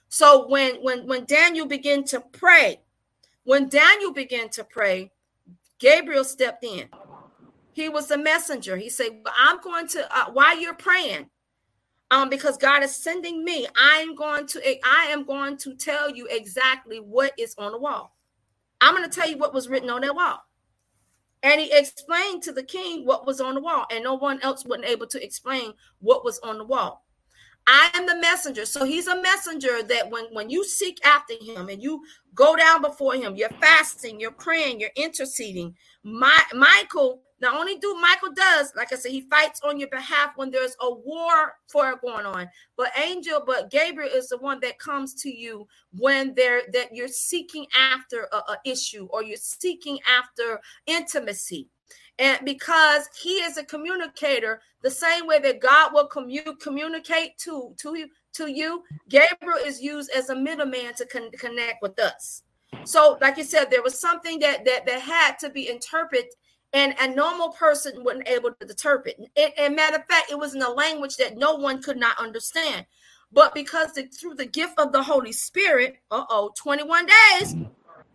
So 0.09 0.47
when 0.47 0.77
when 0.77 1.07
when 1.07 1.25
Daniel 1.25 1.67
began 1.67 2.03
to 2.05 2.19
pray, 2.19 2.81
when 3.43 3.69
Daniel 3.69 4.11
began 4.11 4.49
to 4.49 4.63
pray, 4.63 5.11
Gabriel 5.79 6.23
stepped 6.23 6.63
in. 6.63 6.89
He 7.71 7.87
was 7.87 8.07
the 8.07 8.17
messenger. 8.17 8.75
He 8.75 8.89
said, 8.89 9.21
"I'm 9.37 9.61
going 9.61 9.87
to 9.89 10.17
uh, 10.17 10.31
while 10.31 10.59
you're 10.59 10.73
praying, 10.73 11.29
um, 12.11 12.29
because 12.29 12.57
God 12.57 12.83
is 12.83 12.95
sending 12.95 13.43
me. 13.43 13.67
I 13.77 13.99
am 13.99 14.15
going 14.15 14.47
to 14.47 14.61
I 14.83 15.05
am 15.11 15.25
going 15.25 15.57
to 15.57 15.75
tell 15.75 16.09
you 16.09 16.27
exactly 16.29 16.97
what 16.97 17.33
is 17.37 17.53
on 17.57 17.71
the 17.71 17.77
wall. 17.77 18.15
I'm 18.81 18.95
going 18.95 19.07
to 19.07 19.15
tell 19.15 19.29
you 19.29 19.37
what 19.37 19.53
was 19.53 19.69
written 19.69 19.89
on 19.89 20.01
that 20.01 20.15
wall. 20.15 20.39
And 21.43 21.61
he 21.61 21.71
explained 21.71 22.43
to 22.43 22.51
the 22.51 22.63
king 22.63 23.05
what 23.05 23.25
was 23.25 23.39
on 23.39 23.55
the 23.55 23.61
wall, 23.61 23.85
and 23.91 24.03
no 24.03 24.15
one 24.15 24.41
else 24.41 24.65
wasn't 24.65 24.87
able 24.87 25.07
to 25.07 25.23
explain 25.23 25.73
what 25.99 26.25
was 26.25 26.39
on 26.39 26.57
the 26.57 26.65
wall. 26.65 27.05
I 27.67 27.89
am 27.93 28.05
the 28.05 28.15
messenger. 28.15 28.65
So 28.65 28.83
he's 28.83 29.07
a 29.07 29.21
messenger 29.21 29.83
that 29.83 30.09
when, 30.09 30.25
when 30.33 30.49
you 30.49 30.63
seek 30.63 31.05
after 31.05 31.35
him 31.39 31.69
and 31.69 31.81
you 31.81 32.01
go 32.33 32.55
down 32.55 32.81
before 32.81 33.15
him, 33.15 33.35
you're 33.35 33.49
fasting, 33.49 34.19
you're 34.19 34.31
praying, 34.31 34.79
you're 34.79 34.89
interceding. 34.95 35.75
My, 36.03 36.39
Michael 36.53 37.21
not 37.41 37.57
only 37.57 37.77
do 37.77 37.95
Michael 38.01 38.33
does, 38.33 38.73
like 38.75 38.91
I 38.91 38.95
said, 38.95 39.11
he 39.11 39.21
fights 39.21 39.61
on 39.63 39.79
your 39.79 39.87
behalf 39.89 40.31
when 40.35 40.51
there's 40.51 40.75
a 40.81 40.93
war 40.93 41.53
for 41.67 41.95
going 42.01 42.25
on. 42.25 42.49
But 42.75 42.91
angel, 43.01 43.41
but 43.45 43.71
Gabriel 43.71 44.11
is 44.13 44.29
the 44.29 44.37
one 44.37 44.59
that 44.61 44.79
comes 44.79 45.13
to 45.21 45.29
you 45.29 45.67
when 45.93 46.33
there 46.35 46.63
that 46.73 46.93
you're 46.93 47.07
seeking 47.07 47.65
after 47.77 48.27
a, 48.33 48.37
a 48.37 48.57
issue 48.65 49.07
or 49.11 49.23
you're 49.23 49.37
seeking 49.37 49.99
after 50.07 50.59
intimacy. 50.85 51.69
And 52.19 52.39
because 52.43 53.09
he 53.17 53.35
is 53.35 53.57
a 53.57 53.63
communicator, 53.63 54.61
the 54.81 54.91
same 54.91 55.25
way 55.25 55.39
that 55.39 55.61
God 55.61 55.93
will 55.93 56.09
commu- 56.09 56.59
communicate 56.59 57.37
to 57.39 57.73
to 57.77 57.97
you 57.97 58.09
to 58.33 58.51
you, 58.51 58.83
Gabriel 59.07 59.57
is 59.65 59.81
used 59.81 60.11
as 60.15 60.29
a 60.29 60.35
middleman 60.35 60.93
to 60.95 61.05
con- 61.05 61.31
connect 61.31 61.81
with 61.81 61.97
us. 61.99 62.43
So, 62.83 63.17
like 63.21 63.37
you 63.37 63.43
said, 63.43 63.71
there 63.71 63.81
was 63.81 63.99
something 63.99 64.37
that 64.39 64.65
that 64.65 64.85
that 64.85 65.01
had 65.01 65.39
to 65.39 65.49
be 65.49 65.69
interpreted 65.69 66.25
and 66.73 66.93
a 66.99 67.07
normal 67.07 67.49
person 67.49 68.03
wasn't 68.03 68.27
able 68.27 68.51
to 68.51 68.67
interpret 68.67 69.15
it. 69.35 69.53
And 69.57 69.75
matter 69.75 69.97
of 69.97 70.05
fact, 70.05 70.29
it 70.29 70.37
was 70.37 70.53
in 70.53 70.61
a 70.61 70.69
language 70.69 71.15
that 71.17 71.37
no 71.37 71.55
one 71.55 71.81
could 71.81 71.97
not 71.97 72.19
understand. 72.19 72.85
But 73.31 73.53
because 73.53 73.93
the, 73.93 74.07
through 74.07 74.35
the 74.35 74.45
gift 74.45 74.73
of 74.77 74.91
the 74.91 75.01
Holy 75.01 75.31
Spirit, 75.31 75.97
uh 76.11 76.25
oh, 76.29 76.51
21 76.57 77.07
days, 77.07 77.55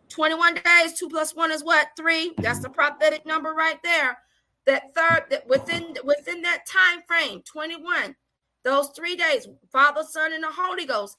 21 0.08 0.54
days, 0.54 0.94
two 0.98 1.08
plus 1.08 1.34
one 1.34 1.50
is 1.50 1.64
what? 1.64 1.88
Three. 1.96 2.32
That's 2.38 2.60
the 2.60 2.68
prophetic 2.68 3.26
number 3.26 3.52
right 3.52 3.82
there. 3.82 4.18
That 4.66 4.94
third, 4.94 5.24
that 5.30 5.46
within 5.46 5.94
within 6.04 6.42
that 6.42 6.66
time 6.66 7.02
frame, 7.06 7.42
21, 7.42 8.16
those 8.64 8.88
three 8.96 9.16
days, 9.16 9.46
Father, 9.70 10.02
Son, 10.02 10.32
and 10.32 10.42
the 10.42 10.48
Holy 10.50 10.86
Ghost, 10.86 11.16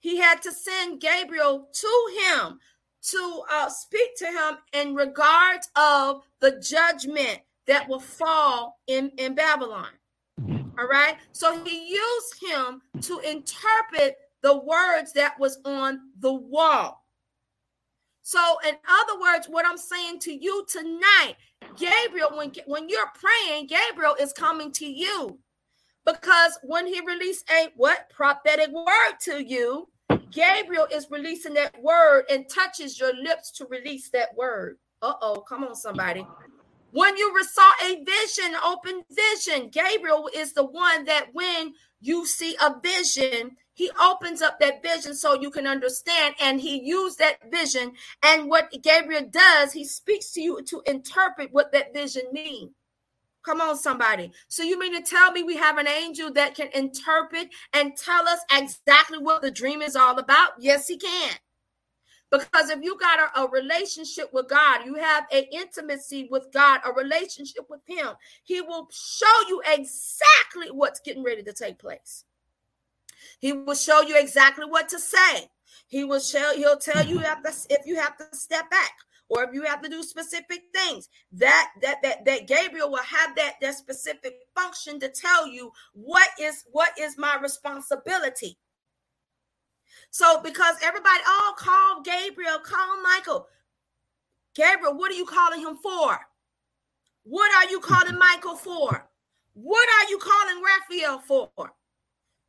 he 0.00 0.18
had 0.18 0.42
to 0.42 0.52
send 0.52 1.00
Gabriel 1.00 1.68
to 1.72 2.18
him 2.20 2.58
to 3.10 3.42
uh, 3.50 3.68
speak 3.68 4.16
to 4.16 4.26
him 4.26 4.58
in 4.72 4.94
regards 4.94 5.70
of 5.76 6.22
the 6.40 6.60
judgment 6.60 7.40
that 7.66 7.88
will 7.88 8.00
fall 8.00 8.80
in, 8.86 9.10
in 9.18 9.34
Babylon. 9.34 9.88
All 10.78 10.88
right. 10.88 11.16
So 11.32 11.62
he 11.64 11.88
used 11.88 12.42
him 12.42 12.82
to 13.02 13.20
interpret 13.20 14.16
the 14.42 14.58
words 14.58 15.12
that 15.12 15.38
was 15.38 15.58
on 15.64 16.00
the 16.20 16.32
wall. 16.32 17.03
So, 18.26 18.40
in 18.66 18.74
other 18.88 19.20
words, 19.20 19.48
what 19.50 19.66
I'm 19.66 19.76
saying 19.76 20.20
to 20.20 20.32
you 20.32 20.64
tonight, 20.66 21.34
Gabriel, 21.76 22.30
when, 22.34 22.52
when 22.64 22.88
you're 22.88 23.12
praying, 23.14 23.66
Gabriel 23.66 24.16
is 24.18 24.32
coming 24.32 24.72
to 24.72 24.86
you 24.86 25.38
because 26.06 26.58
when 26.62 26.86
he 26.86 27.02
released 27.06 27.44
a 27.50 27.68
what 27.76 28.08
prophetic 28.08 28.70
word 28.72 29.18
to 29.24 29.44
you, 29.44 29.88
Gabriel 30.30 30.86
is 30.90 31.08
releasing 31.10 31.52
that 31.54 31.80
word 31.82 32.24
and 32.30 32.48
touches 32.48 32.98
your 32.98 33.14
lips 33.14 33.50
to 33.52 33.66
release 33.66 34.08
that 34.10 34.34
word. 34.34 34.78
Uh 35.02 35.12
oh, 35.20 35.44
come 35.46 35.64
on, 35.64 35.74
somebody. 35.74 36.26
When 36.92 37.18
you 37.18 37.44
saw 37.44 37.70
a 37.84 38.04
vision, 38.04 38.56
open 38.64 39.02
vision, 39.10 39.68
Gabriel 39.68 40.30
is 40.34 40.54
the 40.54 40.64
one 40.64 41.04
that 41.04 41.26
when 41.34 41.74
you 42.00 42.24
see 42.24 42.56
a 42.62 42.80
vision, 42.80 43.56
he 43.74 43.90
opens 44.02 44.40
up 44.40 44.58
that 44.60 44.82
vision 44.82 45.14
so 45.14 45.34
you 45.34 45.50
can 45.50 45.66
understand 45.66 46.34
and 46.40 46.60
he 46.60 46.80
used 46.82 47.18
that 47.18 47.38
vision 47.50 47.92
and 48.22 48.48
what 48.48 48.72
gabriel 48.82 49.26
does 49.30 49.72
he 49.72 49.84
speaks 49.84 50.30
to 50.30 50.40
you 50.40 50.62
to 50.62 50.82
interpret 50.86 51.52
what 51.52 51.72
that 51.72 51.92
vision 51.92 52.22
means 52.32 52.70
Come 53.44 53.60
on, 53.60 53.76
somebody. 53.76 54.32
So 54.48 54.62
you 54.62 54.78
mean 54.78 54.94
to 54.94 55.02
tell 55.02 55.30
me 55.30 55.42
we 55.42 55.56
have 55.56 55.76
an 55.76 55.86
angel 55.86 56.32
that 56.32 56.54
can 56.54 56.68
interpret 56.74 57.50
and 57.74 57.94
tell 57.94 58.26
us 58.26 58.40
exactly 58.50 59.18
what 59.18 59.42
the 59.42 59.50
dream 59.50 59.82
is 59.82 59.96
all 59.96 60.18
about? 60.18 60.52
Yes, 60.58 60.88
he 60.88 60.96
can. 60.96 61.34
Because 62.30 62.70
if 62.70 62.82
you 62.82 62.98
got 62.98 63.20
a, 63.20 63.42
a, 63.42 63.48
relationship 63.48 64.32
with 64.32 64.48
God, 64.48 64.86
you 64.86 64.94
have 64.94 65.26
an 65.30 65.44
intimacy 65.52 66.26
with 66.30 66.48
God, 66.52 66.80
a 66.84 66.92
relationship 66.92 67.66
with 67.68 67.80
Him, 67.86 68.08
He 68.42 68.60
will 68.60 68.88
show 68.90 69.48
you 69.48 69.62
exactly 69.66 70.68
what's 70.72 70.98
getting 70.98 71.22
ready 71.22 71.44
to 71.44 71.52
take 71.52 71.78
place. 71.78 72.24
He 73.40 73.52
will 73.52 73.74
show 73.74 74.02
you 74.02 74.18
exactly 74.18 74.66
what 74.66 74.88
to 74.90 74.98
say. 74.98 75.50
He 75.88 76.04
will 76.04 76.20
show. 76.20 76.52
He'll 76.56 76.78
tell 76.78 77.04
you 77.04 77.18
mm-hmm. 77.18 77.46
if, 77.46 77.66
if 77.70 77.86
you 77.86 77.96
have 77.96 78.16
to 78.18 78.24
step 78.32 78.70
back 78.70 78.92
or 79.28 79.44
if 79.44 79.54
you 79.54 79.62
have 79.62 79.82
to 79.82 79.88
do 79.88 80.02
specific 80.02 80.62
things. 80.74 81.08
That 81.32 81.70
that 81.82 82.02
that 82.02 82.24
that 82.24 82.46
gabriel 82.46 82.90
will 82.90 83.02
have 83.02 83.36
that 83.36 83.54
that 83.60 83.74
specific 83.74 84.34
function 84.54 85.00
to 85.00 85.08
tell 85.08 85.46
you 85.46 85.72
what 85.92 86.28
is 86.40 86.64
what 86.72 86.90
is 86.98 87.18
my 87.18 87.38
responsibility. 87.40 88.58
So 90.10 90.40
because 90.42 90.76
everybody 90.82 91.20
oh 91.26 91.54
call 91.58 92.02
gabriel 92.02 92.58
call 92.58 93.02
michael. 93.02 93.46
Gabriel 94.54 94.96
what 94.96 95.10
are 95.10 95.16
you 95.16 95.26
calling 95.26 95.60
him 95.60 95.76
for? 95.76 96.18
What 97.24 97.50
are 97.54 97.70
you 97.70 97.80
calling 97.80 98.18
michael 98.18 98.56
for? 98.56 99.08
What 99.54 99.88
are 99.88 100.10
you 100.10 100.18
calling 100.18 100.62
raphael 100.62 101.20
for 101.20 101.50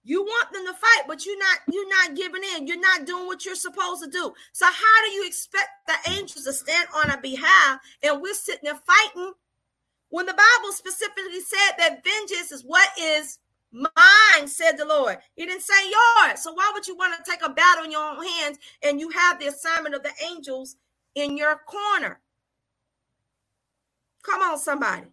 you 0.06 0.22
want 0.22 0.54
them 0.54 0.66
to 0.68 0.74
fight, 0.74 1.08
but 1.08 1.26
you're 1.26 1.40
not 1.40 1.60
you're 1.68 1.90
not 1.90 2.16
giving 2.16 2.44
in. 2.56 2.68
You're 2.68 2.80
not 2.80 3.06
doing 3.06 3.26
what 3.26 3.44
you're 3.44 3.56
supposed 3.56 4.04
to 4.04 4.10
do. 4.10 4.32
So 4.54 4.66
how 4.66 5.06
do 5.06 5.12
you 5.12 5.26
expect 5.28 5.68
the 5.88 6.12
angels 6.12 6.46
to 6.46 6.54
stand 6.54 6.88
on 6.96 7.10
our 7.10 7.20
behalf 7.20 7.80
and 8.04 8.22
we're 8.22 8.36
sitting 8.36 8.62
there 8.64 8.80
fighting 8.86 9.34
when 10.10 10.28
the 10.28 10.34
Bible 10.34 10.72
specifically 10.72 11.42
said 11.42 11.72
that 11.80 12.04
vengeance 12.04 12.52
is 12.52 12.62
what 12.62 12.88
is 13.00 13.40
mine, 13.72 14.48
said 14.48 14.74
the 14.74 14.86
Lord. 14.86 15.18
He 15.36 15.46
didn't 15.46 15.64
say 15.64 15.90
yours. 15.90 16.44
So 16.44 16.54
why 16.54 16.72
would 16.74 16.88
you 16.88 16.96
want 16.96 17.16
to 17.18 17.30
take 17.30 17.44
a 17.44 17.50
battle 17.50 17.84
in 17.84 17.92
your 17.92 18.08
own 18.08 18.24
hands 18.24 18.60
and 18.84 19.00
you 19.00 19.10
have 19.10 19.40
the 19.40 19.48
assignment 19.48 19.96
of 19.96 20.04
the 20.04 20.14
angels 20.30 20.76
in 21.16 21.36
your 21.36 21.60
corner? 21.68 22.22
Come 24.24 24.42
on, 24.42 24.60
somebody. 24.60 25.08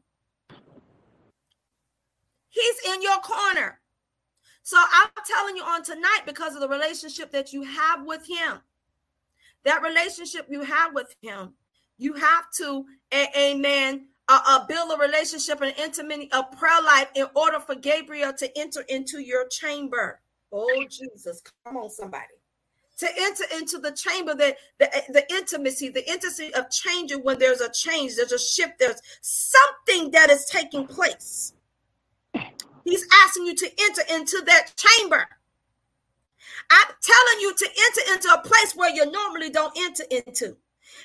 He's 2.51 2.95
in 2.95 3.03
your 3.03 3.19
corner. 3.21 3.81
So 4.63 4.77
I'm 4.79 5.11
telling 5.27 5.57
you 5.57 5.65
on 5.65 5.83
tonight 5.83 6.21
because 6.27 6.55
of 6.55 6.61
the 6.61 6.69
relationship 6.69 7.31
that 7.33 7.53
you 7.53 7.63
have 7.63 8.07
with 8.07 8.27
him. 8.27 8.61
That 9.65 9.83
relationship 9.83 10.47
you 10.49 10.63
have 10.63 10.95
with 10.95 11.15
him, 11.23 11.55
you 11.99 12.15
have 12.15 12.51
to, 12.59 12.85
amen, 13.37 14.09
uh, 14.29 14.41
uh, 14.47 14.67
build 14.67 14.93
a 14.93 14.97
relationship 15.01 15.61
and 15.61 15.75
intimate 15.79 16.29
a 16.33 16.43
prayer 16.45 16.83
life 16.83 17.09
in 17.15 17.27
order 17.35 17.61
for 17.61 17.75
Gabriel 17.75 18.33
to 18.33 18.59
enter 18.59 18.83
into 18.89 19.21
your 19.21 19.47
chamber. 19.49 20.21
Oh, 20.53 20.85
Jesus. 20.89 21.43
Come 21.65 21.77
on, 21.77 21.91
somebody. 21.91 22.25
To 22.99 23.09
enter 23.19 23.45
into 23.55 23.79
the 23.79 23.93
chamber, 23.93 24.35
that 24.35 24.57
the, 24.79 24.91
the 25.09 25.33
intimacy, 25.33 25.89
the 25.89 26.09
intimacy 26.09 26.55
of 26.55 26.71
changing 26.71 27.21
when 27.25 27.39
there's 27.39 27.61
a 27.61 27.71
change, 27.71 28.17
there's 28.17 28.33
a 28.33 28.39
shift, 28.39 28.79
there's 28.79 29.01
something 29.23 30.11
that 30.13 30.31
is 30.31 30.47
taking 30.47 30.87
place. 30.87 31.55
He's 32.85 33.07
asking 33.25 33.47
you 33.47 33.55
to 33.57 33.71
enter 33.81 34.03
into 34.15 34.43
that 34.47 34.73
chamber. 34.77 35.29
I'm 36.71 36.89
telling 37.03 37.41
you 37.41 37.55
to 37.55 37.67
enter 37.67 38.15
into 38.15 38.29
a 38.35 38.43
place 38.49 38.75
where 38.75 38.91
you 38.91 39.11
normally 39.11 39.51
don't 39.51 39.75
enter 39.79 40.05
into. 40.11 40.57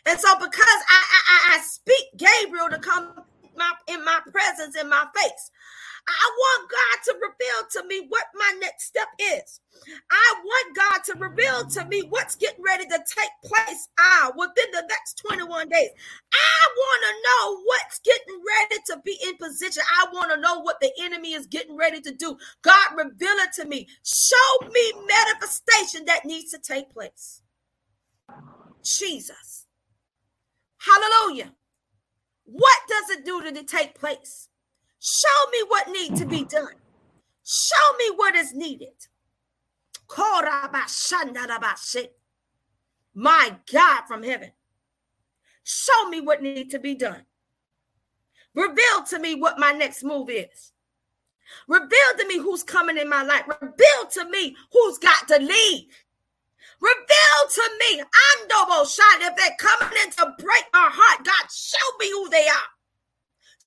And 0.06 0.20
so, 0.20 0.36
because 0.40 0.82
I, 0.90 1.04
I, 1.30 1.56
I 1.56 1.60
speak 1.62 2.06
Gabriel 2.18 2.70
to 2.70 2.80
come 2.80 3.14
my, 3.58 3.74
in 3.88 4.04
my 4.06 4.20
presence, 4.32 4.78
in 4.78 4.90
my 4.90 5.06
face, 5.16 5.52
I 6.08 6.32
want 6.38 6.72
God 6.72 7.04
to 7.06 7.14
reveal 7.16 7.70
to 7.82 7.88
me 7.88 8.06
what 8.10 8.26
my 8.36 8.54
next 8.62 8.86
step 8.86 9.08
is. 9.20 9.60
I 10.10 10.36
want 10.44 10.76
God 10.76 11.04
to 11.06 11.20
reveal 11.20 11.66
to 11.68 11.86
me 11.86 12.04
what's 12.10 12.36
getting 12.36 12.64
ready 12.64 12.86
to 12.86 12.98
take 12.98 13.32
place 13.44 13.90
ah, 14.00 14.32
within 14.38 14.72
the 14.72 14.84
next 14.90 15.22
21 15.28 15.70
days. 15.70 15.90
I 16.34 16.70
want 16.78 17.04
to 17.04 17.14
know 17.28 17.64
what's 17.66 18.00
getting 18.00 18.42
ready 18.60 18.82
to 18.88 19.02
be 19.04 19.18
in 19.28 19.38
position. 19.38 19.84
I 20.02 20.08
want 20.14 20.32
to 20.32 20.40
know 20.40 20.62
what 20.62 20.80
the 20.82 20.92
enemy 21.02 21.34
is 21.34 21.48
getting 21.48 21.76
ready 21.78 22.02
to 22.02 22.14
do. 22.14 22.38
God, 22.62 22.90
reveal 22.96 23.36
it 23.40 23.54
to 23.56 23.66
me. 23.66 23.88
Show 24.04 24.68
me 24.72 24.94
manifestation 25.08 26.06
that 26.06 26.26
needs 26.26 26.52
to 26.52 26.60
take 26.60 26.92
place. 26.92 27.42
Jesus. 28.84 29.66
Hallelujah. 30.80 31.54
What 32.46 32.78
does 32.88 33.18
it 33.18 33.26
do 33.26 33.42
to 33.44 33.64
take 33.64 34.00
place? 34.00 34.48
Show 34.99 35.49
me 35.52 35.60
what 35.68 35.90
needs 35.90 36.19
to 36.19 36.26
be 36.26 36.44
done. 36.45 36.74
Show 37.44 37.98
me 37.98 38.11
what 38.15 38.36
is 38.36 38.53
needed. 38.53 39.07
My 43.14 43.56
God 43.72 44.02
from 44.07 44.24
heaven. 44.24 44.52
Show 45.64 46.10
me 46.10 46.22
what 46.22 46.41
needs 46.41 46.72
to 46.72 46.80
be 46.80 46.95
done. 46.95 47.26
Reveal 48.56 49.03
to 49.10 49.19
me 49.19 49.36
what 49.36 49.60
my 49.60 49.72
next 49.72 50.03
move 50.03 50.30
is. 50.30 50.72
Reveal 51.68 51.90
to 52.18 52.28
me 52.28 52.40
who's 52.40 52.64
coming 52.64 52.98
in 52.98 53.10
my 53.10 53.24
life. 53.24 53.44
Reveal 53.48 54.10
to 54.11 54.30
me 54.30 54.56
who's 54.72 54.98
got 54.98 55.28
to 55.28 55.38
leave. 55.40 55.86
Reveal 56.80 57.49
to 57.53 57.69
me, 57.80 58.02
Andobo 58.02 58.86
shot 58.88 59.22
if 59.22 59.36
they're 59.36 59.57
coming 59.60 59.98
in 60.03 60.11
to 60.11 60.36
break 60.44 60.64
my 60.74 60.90
heart. 60.91 61.26
God, 61.26 61.52
show 61.52 61.98
me 61.99 62.10
who 62.11 62.30
they 62.30 62.48
are. 62.48 62.77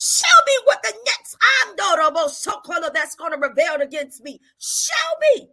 Show 0.01 0.25
me 0.47 0.53
what 0.65 0.83
the 0.83 0.95
next 1.05 1.37
Andobo 1.67 2.25
Sokola 2.29 2.93
that's 2.93 3.15
going 3.15 3.33
to 3.33 3.39
reveal 3.39 3.83
against 3.83 4.25
me. 4.25 4.41
Show 4.59 4.95
me. 5.35 5.51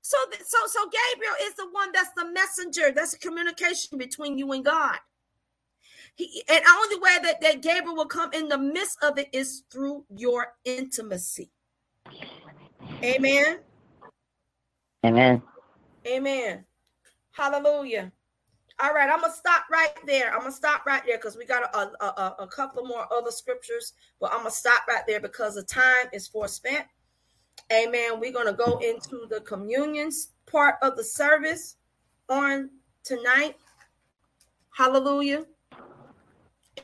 So, 0.00 0.16
so, 0.44 0.58
so 0.66 0.80
Gabriel 0.84 1.34
is 1.42 1.54
the 1.54 1.68
one 1.70 1.90
that's 1.92 2.10
the 2.16 2.30
messenger. 2.32 2.92
That's 2.92 3.12
the 3.12 3.18
communication 3.18 3.98
between 3.98 4.36
you 4.36 4.50
and 4.52 4.64
God. 4.64 4.98
He, 6.16 6.42
and 6.48 6.64
the 6.64 6.70
only 6.70 6.96
way 6.96 7.18
that, 7.22 7.40
that 7.40 7.62
Gabriel 7.62 7.94
will 7.94 8.06
come 8.06 8.32
in 8.32 8.48
the 8.48 8.58
midst 8.58 8.98
of 9.02 9.18
it 9.18 9.28
is 9.32 9.62
through 9.70 10.04
your 10.08 10.48
intimacy. 10.64 11.50
Amen. 13.04 13.58
Amen. 15.04 15.42
Amen. 16.06 16.64
Hallelujah. 17.32 18.10
All 18.78 18.92
right, 18.92 19.08
I'm 19.08 19.22
gonna 19.22 19.32
stop 19.32 19.64
right 19.70 19.94
there. 20.06 20.34
I'm 20.34 20.40
gonna 20.40 20.52
stop 20.52 20.84
right 20.84 21.02
there 21.06 21.16
because 21.16 21.36
we 21.36 21.46
got 21.46 21.74
a, 21.74 22.04
a, 22.04 22.36
a, 22.40 22.46
couple 22.46 22.84
more 22.84 23.06
other 23.10 23.30
scriptures, 23.30 23.94
but 24.20 24.30
I'm 24.32 24.40
gonna 24.40 24.50
stop 24.50 24.86
right 24.86 25.02
there 25.06 25.20
because 25.20 25.54
the 25.54 25.62
time 25.62 26.08
is 26.12 26.28
for 26.28 26.46
spent. 26.46 26.84
Amen. 27.72 28.20
We're 28.20 28.32
gonna 28.32 28.52
go 28.52 28.78
into 28.78 29.26
the 29.30 29.40
communions 29.40 30.32
part 30.44 30.74
of 30.82 30.94
the 30.94 31.04
service 31.04 31.76
on 32.28 32.68
tonight. 33.02 33.56
Hallelujah. 34.76 35.46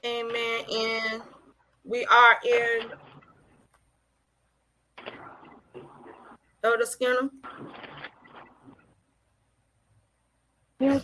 Amen. 0.03 0.65
And 0.75 1.23
we 1.85 2.07
are 2.07 2.37
in 2.43 2.91
Elder 6.65 6.87
Skinner. 6.87 7.29
Yes. 10.81 11.03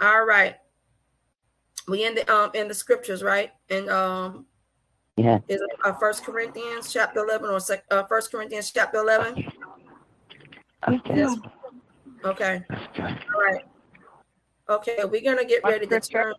All 0.00 0.24
right. 0.24 0.56
We 1.88 2.04
in 2.04 2.14
the 2.14 2.32
um 2.32 2.50
in 2.54 2.68
the 2.68 2.74
scriptures, 2.74 3.22
right? 3.22 3.52
And 3.70 3.88
um 3.90 4.46
Yeah. 5.16 5.38
is 5.48 5.60
it 5.60 5.70
uh, 5.84 5.92
First 5.94 6.24
Corinthians 6.24 6.92
chapter 6.92 7.20
eleven 7.20 7.50
or 7.50 7.60
sec, 7.60 7.84
uh, 7.90 8.04
First 8.04 8.30
Corinthians 8.30 8.70
chapter 8.72 8.98
eleven? 8.98 9.52
Okay. 10.88 11.16
Yes. 11.16 11.36
Okay. 12.24 12.64
All 12.98 13.42
right. 13.52 13.64
Okay, 14.68 14.96
we're 15.04 15.20
gonna 15.22 15.44
get 15.44 15.62
ready 15.64 15.86
to 15.86 16.00
turn. 16.00 16.34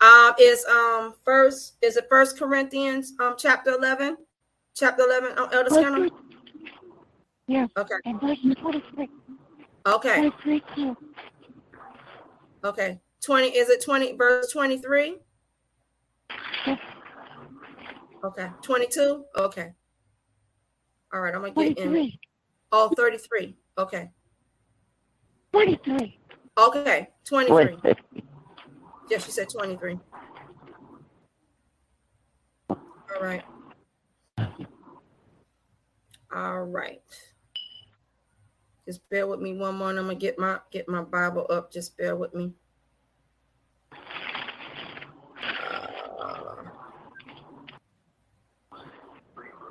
Um, 0.00 0.32
is 0.38 0.64
um 0.64 1.14
first 1.24 1.74
is 1.82 1.96
it 1.98 2.06
First 2.08 2.38
Corinthians 2.38 3.12
um 3.20 3.34
chapter 3.36 3.72
eleven, 3.72 4.16
chapter 4.74 5.02
eleven? 5.02 5.38
Um, 5.38 5.48
Elder 5.52 5.70
Skinner. 5.70 6.08
Yes. 7.46 7.68
Okay. 7.76 7.94
And 8.04 8.20
verse 8.20 8.38
23. 8.42 9.08
Okay. 9.86 10.30
23. 12.62 12.68
Okay. 12.68 13.00
Twenty. 13.22 13.48
Is 13.48 13.68
it 13.68 13.82
twenty? 13.84 14.16
Verse 14.16 14.50
twenty-three. 14.52 15.16
Okay. 18.24 18.50
Twenty-two. 18.62 19.24
Okay. 19.36 19.72
All 21.12 21.20
right. 21.20 21.34
I'm 21.34 21.40
gonna 21.42 21.54
get 21.54 21.78
in. 21.78 21.88
23. 21.88 22.20
Oh, 22.72 22.88
33. 22.96 23.56
Okay. 23.78 24.10
23. 25.52 26.18
Okay. 26.56 27.08
23. 27.24 27.76
Wait. 27.82 27.96
Yes, 29.10 29.24
she 29.24 29.32
said 29.32 29.48
23. 29.48 29.98
All 32.70 32.76
right. 33.20 33.42
All 36.32 36.62
right. 36.62 37.02
Just 38.90 39.08
bear 39.08 39.28
with 39.28 39.38
me 39.38 39.56
one 39.56 39.76
more. 39.76 39.90
And 39.90 40.00
I'm 40.00 40.06
gonna 40.06 40.16
get 40.16 40.36
my 40.36 40.58
get 40.72 40.88
my 40.88 41.02
Bible 41.02 41.46
up. 41.48 41.70
Just 41.70 41.96
bear 41.96 42.16
with 42.16 42.34
me. 42.34 42.52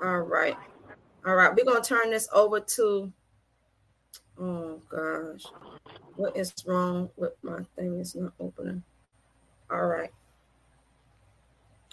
All 0.02 0.22
right. 0.22 0.56
All 1.26 1.36
right. 1.36 1.54
We're 1.54 1.66
gonna 1.66 1.84
turn 1.84 2.12
this 2.12 2.30
over 2.34 2.62
to 2.62 3.12
oh 4.40 4.82
gosh. 4.90 5.44
What 6.16 6.38
is 6.38 6.54
wrong 6.66 7.10
with 7.18 7.34
my 7.42 7.60
thing? 7.76 8.00
It's 8.00 8.16
not 8.16 8.32
opening. 8.40 8.84
All 9.70 9.86
right. 9.86 10.12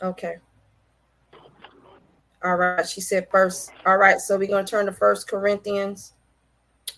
Okay. 0.01 0.37
All 2.45 2.55
right. 2.55 2.89
She 2.89 3.01
said 3.01 3.27
first. 3.33 3.73
All 3.85 3.97
right. 3.97 4.21
So 4.21 4.39
we're 4.39 4.47
gonna 4.47 4.65
turn 4.65 4.87
to 4.87 4.93
First 4.93 5.27
Corinthians, 5.27 6.13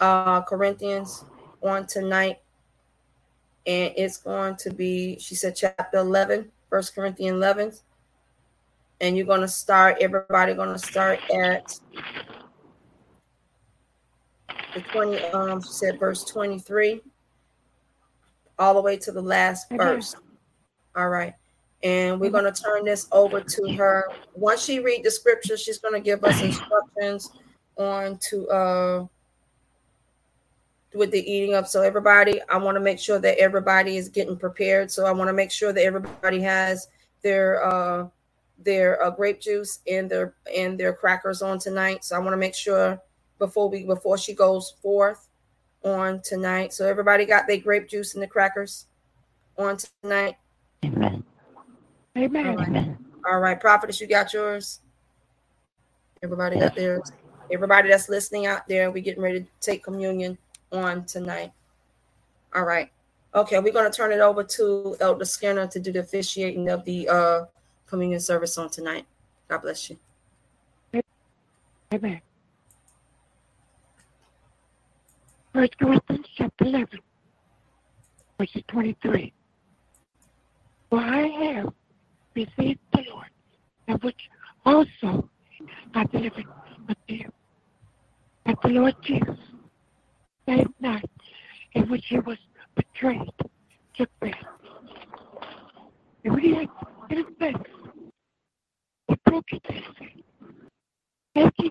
uh, 0.01 0.43
Corinthians 0.43 1.25
on 1.63 1.87
tonight, 1.87 2.41
and 3.67 3.93
it's 3.97 4.19
going 4.19 4.57
to 4.57 4.73
be. 4.73 5.19
She 5.19 5.35
said 5.35 5.57
chapter 5.57 5.99
11, 5.99 6.51
First 6.71 6.95
Corinthians 6.95 7.37
11, 7.37 7.73
and 9.01 9.17
you're 9.17 9.27
gonna 9.27 9.49
start. 9.49 9.99
Everybody 10.01 10.55
gonna 10.55 10.79
start 10.79 11.21
at 11.35 11.79
the 14.75 14.81
20. 14.93 15.25
Um, 15.33 15.61
she 15.63 15.71
said 15.71 15.99
verse 15.99 16.25
23, 16.25 17.03
all 18.59 18.75
the 18.75 18.83
way 18.83 18.97
to 18.99 19.13
the 19.13 19.23
last 19.23 19.69
Mhm. 19.71 19.77
verse. 19.79 20.15
All 20.97 21.09
right. 21.09 21.35
And 21.85 22.21
we're 22.21 22.31
going 22.31 22.53
to 22.53 22.63
turn 22.63 22.85
this 22.85 23.07
over 23.13 23.41
to 23.41 23.73
her. 23.77 24.09
Once 24.35 24.65
she 24.65 24.81
read 24.81 25.05
the 25.05 25.11
scripture, 25.13 25.57
she's 25.57 25.79
going 25.79 25.95
to 25.95 26.01
give 26.01 26.25
us 26.25 26.43
instructions 26.43 27.31
on 27.77 28.19
to 28.19 28.49
uh 28.49 29.07
with 30.99 31.11
the 31.13 31.31
eating 31.31 31.55
up. 31.55 31.67
So 31.67 31.83
everybody, 31.83 32.41
I 32.49 32.59
want 32.59 32.77
to 32.77 32.81
make 32.81 32.99
sure 32.99 33.19
that 33.19 33.39
everybody 33.39 33.97
is 33.97 34.09
getting 34.09 34.37
prepared. 34.37 34.91
So 34.91 35.07
I 35.07 35.13
want 35.13 35.29
to 35.29 35.33
make 35.33 35.51
sure 35.51 35.73
that 35.73 35.83
everybody 35.83 36.41
has 36.43 36.89
their 37.23 37.65
uh 37.65 38.09
their 38.61 39.03
uh, 39.03 39.11
grape 39.11 39.41
juice 39.41 39.79
and 39.91 40.11
their 40.11 40.35
and 40.55 40.79
their 40.79 40.93
crackers 40.93 41.43
on 41.43 41.59
tonight. 41.59 42.05
So 42.05 42.17
I 42.17 42.19
want 42.19 42.33
to 42.33 42.37
make 42.39 42.55
sure 42.55 43.01
before 43.39 43.71
we 43.71 43.85
before 43.85 44.19
she 44.19 44.35
goes 44.35 44.75
forth 44.83 45.29
on 45.85 46.21
tonight. 46.23 46.73
So 46.73 46.87
everybody 46.87 47.25
got 47.25 47.47
their 47.47 47.59
grape 47.59 47.89
juice 47.89 48.15
and 48.15 48.23
the 48.23 48.27
crackers 48.27 48.87
on 49.57 49.79
tonight. 50.03 50.37
Amen. 50.85 51.25
Amen. 52.17 52.47
All 52.47 52.57
right. 52.57 52.69
Amen. 52.69 52.99
All 53.31 53.41
right, 53.41 53.61
prophetess, 53.61 54.01
you 54.01 54.07
got 54.07 54.33
yours. 54.33 54.81
Everybody 56.23 56.59
got 56.59 56.75
theirs. 56.75 57.13
Everybody 57.53 57.91
that's 57.91 58.09
listening 58.09 58.47
out 58.47 58.67
there, 58.69 58.91
we're 58.91 59.03
getting 59.03 59.23
ready 59.23 59.41
to 59.41 59.47
take 59.61 59.85
communion 59.85 60.37
on 60.73 61.05
tonight. 61.05 61.53
All 62.55 62.65
right. 62.65 62.91
Okay, 63.35 63.59
we're 63.59 63.73
gonna 63.73 63.91
turn 63.91 64.13
it 64.13 64.21
over 64.21 64.43
to 64.43 64.97
Elder 65.01 65.25
Skinner 65.25 65.67
to 65.67 65.79
do 65.79 65.93
the 65.93 66.01
officiating 66.01 66.69
of 66.69 66.85
the 66.85 67.09
uh 67.09 67.45
communion 67.87 68.21
service 68.21 68.57
on 68.59 68.71
tonight. 68.71 69.07
God 69.49 69.63
bless 69.63 69.91
you. 69.91 69.99
Amen. 71.93 72.21
First 75.55 75.79
Corinthians 75.79 76.27
chapter 76.37 76.65
11, 76.67 77.01
verses 78.39 78.63
23. 78.69 79.33
For 80.91 80.99
I 80.99 81.27
have 81.27 81.73
received 82.35 82.81
the 82.93 83.05
Lord, 83.11 83.27
and 83.89 84.03
which 84.03 84.29
also 84.67 85.29
I 85.95 86.05
delivered 86.05 86.45
unto 86.89 86.95
you. 87.09 87.33
That 88.47 88.59
the 88.63 88.69
Lord 88.69 88.95
Jesus, 89.03 89.39
same 90.49 90.75
night 90.81 91.11
in 91.75 91.89
which 91.91 92.05
he 92.09 92.19
was 92.21 92.39
betrayed, 92.75 93.31
took 93.95 94.09
bread. 94.19 94.35
And 96.25 96.35
when 96.35 96.43
he 96.43 96.55
had 96.55 96.69
given 97.09 97.27
thanks, 97.39 97.71
he 99.09 99.15
broke 99.27 99.45
it 99.53 99.63
and 99.69 99.85
Taking 101.35 101.71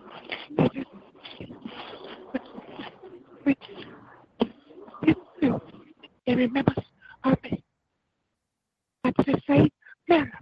which 3.44 3.58
this 5.04 5.16
do 5.42 5.60
in 6.26 6.38
remembrance 6.38 6.86
of 7.24 7.38
me. 7.44 7.64
After 9.04 9.24
the 9.24 9.42
same 9.48 9.70
manner, 10.08 10.40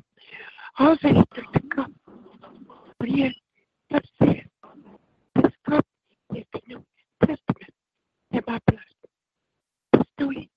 also 0.78 1.08
he 1.08 1.24
took 1.34 1.54
the 1.54 1.62
cup. 1.74 1.92
But 3.00 3.10
he 3.10 3.22
had 3.90 4.04
said, 4.20 4.44
This 5.36 5.52
cup 5.68 5.86
is 6.36 6.44
the 6.54 6.62
New 6.68 6.85
in 8.36 8.44
my 8.48 8.60
blood. 8.68 8.82
But 9.92 10.08
do 10.18 10.32
it 10.32 10.50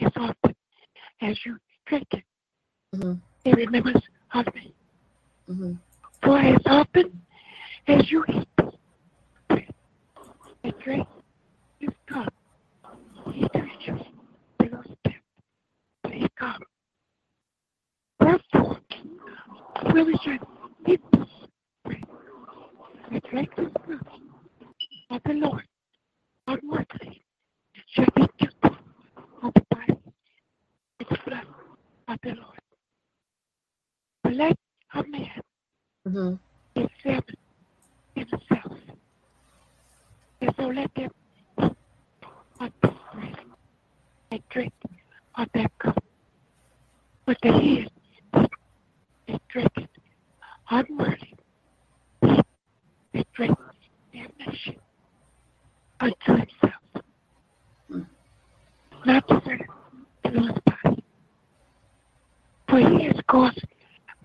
as 0.00 0.12
often 0.16 0.54
as 1.22 1.38
you 1.44 1.58
drink 1.86 2.06
it. 2.12 2.24
Mm-hmm. 2.94 3.14
It 3.44 3.56
remembers 3.56 4.02
of 4.34 4.46
me. 4.54 4.74
Mm-hmm. 5.48 5.72
For 6.22 6.38
as 6.38 6.60
often 6.66 7.20
as 7.88 8.10
you 8.10 8.24
eat 8.28 8.48
and 10.64 10.74
drink 10.82 11.06
this 11.80 11.90
cup, 12.08 12.32
he 13.32 13.48
preaches 13.48 14.00
to 14.60 14.68
those 14.68 14.86
death 15.04 15.14
to 16.04 16.10
his. 16.10 16.28
Therefore, 18.18 18.80
really 19.92 20.14
should 20.24 20.40
eat 20.88 21.00
this 21.12 21.26
drink 23.30 23.50
this 23.56 23.66
cup 23.84 23.96
of 25.10 25.20
the 25.24 25.32
Lord 25.34 25.64
unworthily 26.46 27.25
your 27.96 28.06
picture 28.14 28.50
Lord. 32.34 34.36
Let 34.36 34.56
a 34.94 35.02
man 35.04 35.40
mm-hmm. 36.06 36.80
examine 36.80 37.24
himself. 38.14 38.78
And 40.40 40.54
so 40.58 40.66
let 40.66 40.94
them 40.94 41.10
eat 41.60 42.72
and 44.30 44.42
drink 44.50 44.72
of 45.36 45.48
that 45.54 45.70
cup. 45.78 46.02
But 47.24 47.38
the 47.42 47.52
head 47.52 48.48
is 49.28 49.38
drinking 49.48 49.88
unworthy. 50.70 51.34
He 52.22 52.42
is 53.14 53.24
drinking 53.34 53.56
damnation 54.12 54.76
unto 56.00 56.32
himself. 56.32 56.75
Not 59.06 59.28
to 59.28 59.40
serve 59.44 59.60
the 60.24 60.60
body. 60.64 61.04
For 62.68 62.78
he 62.78 63.04
has 63.04 63.16
caused 63.28 63.64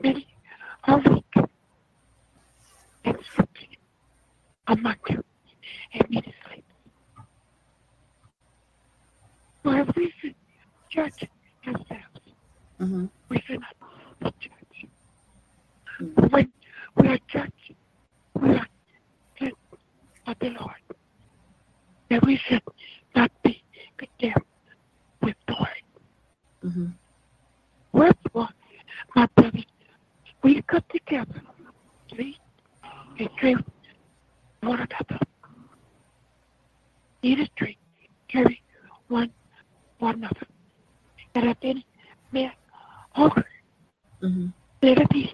many 0.01 0.27
a 0.87 0.97
weak 0.97 1.35
and 3.05 3.17
sleeping 3.35 3.77
among 4.67 4.95
you 5.09 5.23
and 5.93 6.09
me 6.09 6.21
to 6.21 6.31
sleep. 6.47 6.65
For 9.63 9.85
we 9.95 10.11
should 10.19 10.35
judge 10.89 11.29
ourselves, 11.67 12.07
Mm-hmm. 12.81 13.05
we 13.29 13.39
should 13.45 13.59
not 13.59 14.33
be 14.39 14.49
judged. 14.49 16.31
When 16.33 16.51
we 16.95 17.07
are 17.09 17.19
judged, 17.27 17.75
we 18.33 18.49
are 18.55 18.67
sent 19.37 19.53
of 20.25 20.35
the 20.39 20.49
Lord. 20.49 20.81
That 22.09 22.25
we 22.25 22.37
should 22.37 22.63
not 23.15 23.31
be 23.43 23.61
condemned 23.97 24.45
word. 25.23 25.35
Mm-hmm. 26.65 26.85
Wherefore, 27.93 28.49
my 29.15 29.27
brothers, 29.35 29.65
we 30.43 30.61
come 30.63 30.83
together 30.91 31.41
to 32.09 32.21
eat 32.21 32.37
and 33.19 33.29
drink 33.39 33.59
one 34.61 34.79
another. 34.79 35.19
Eat 37.23 37.39
and 37.39 37.49
drink, 37.55 37.77
carry 38.27 38.61
one 39.07 39.31
one 39.99 40.15
another. 40.15 40.47
And 41.35 41.45
if 41.49 41.57
any 41.63 41.85
man 42.31 42.51
hunger, 43.11 43.45
Mm-hmm. 44.23 44.47
let 44.83 44.99
it 44.99 45.09
be. 45.09 45.33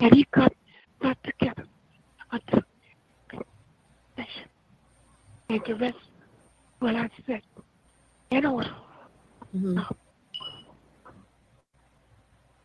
And 0.00 0.12
he 0.12 0.24
come 0.32 0.48
not 1.00 1.16
together 1.22 1.64
unto 2.32 2.60
nation. 4.18 4.48
And 5.48 5.60
the 5.64 5.74
rest 5.76 5.96
will 6.80 6.96
I 6.96 7.08
said 7.26 7.42
in 8.30 8.46
order. 8.46 8.74
Mm-hmm. 9.56 9.78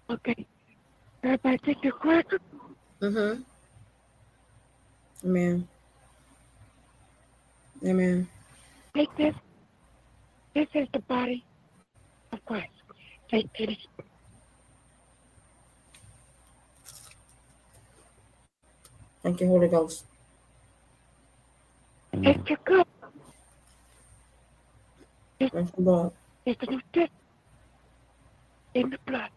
Okay. 0.09 0.45
Everybody 1.23 1.57
take 1.59 1.83
your 1.83 1.93
cracker. 1.93 2.39
Mm-hmm. 3.01 3.41
Amen. 5.25 5.67
Amen. 7.85 8.27
Take 8.95 9.15
this. 9.17 9.35
This 10.53 10.67
is 10.73 10.87
the 10.93 10.99
body 10.99 11.45
of 12.31 12.43
Christ. 12.45 12.67
Take 13.29 13.47
this. 13.57 13.77
Thank 19.23 19.39
you, 19.39 19.47
Holy 19.47 19.67
Ghost. 19.67 20.03
Take 22.23 22.49
your 22.49 22.57
cup. 22.57 22.87
Thank 25.49 25.71
you, 25.77 25.83
Lord. 25.83 26.11
It's 26.45 26.59
the 26.59 26.67
new 26.67 26.81
test. 26.93 27.11
In 28.73 28.89
the 28.89 28.97
blood. 29.05 29.29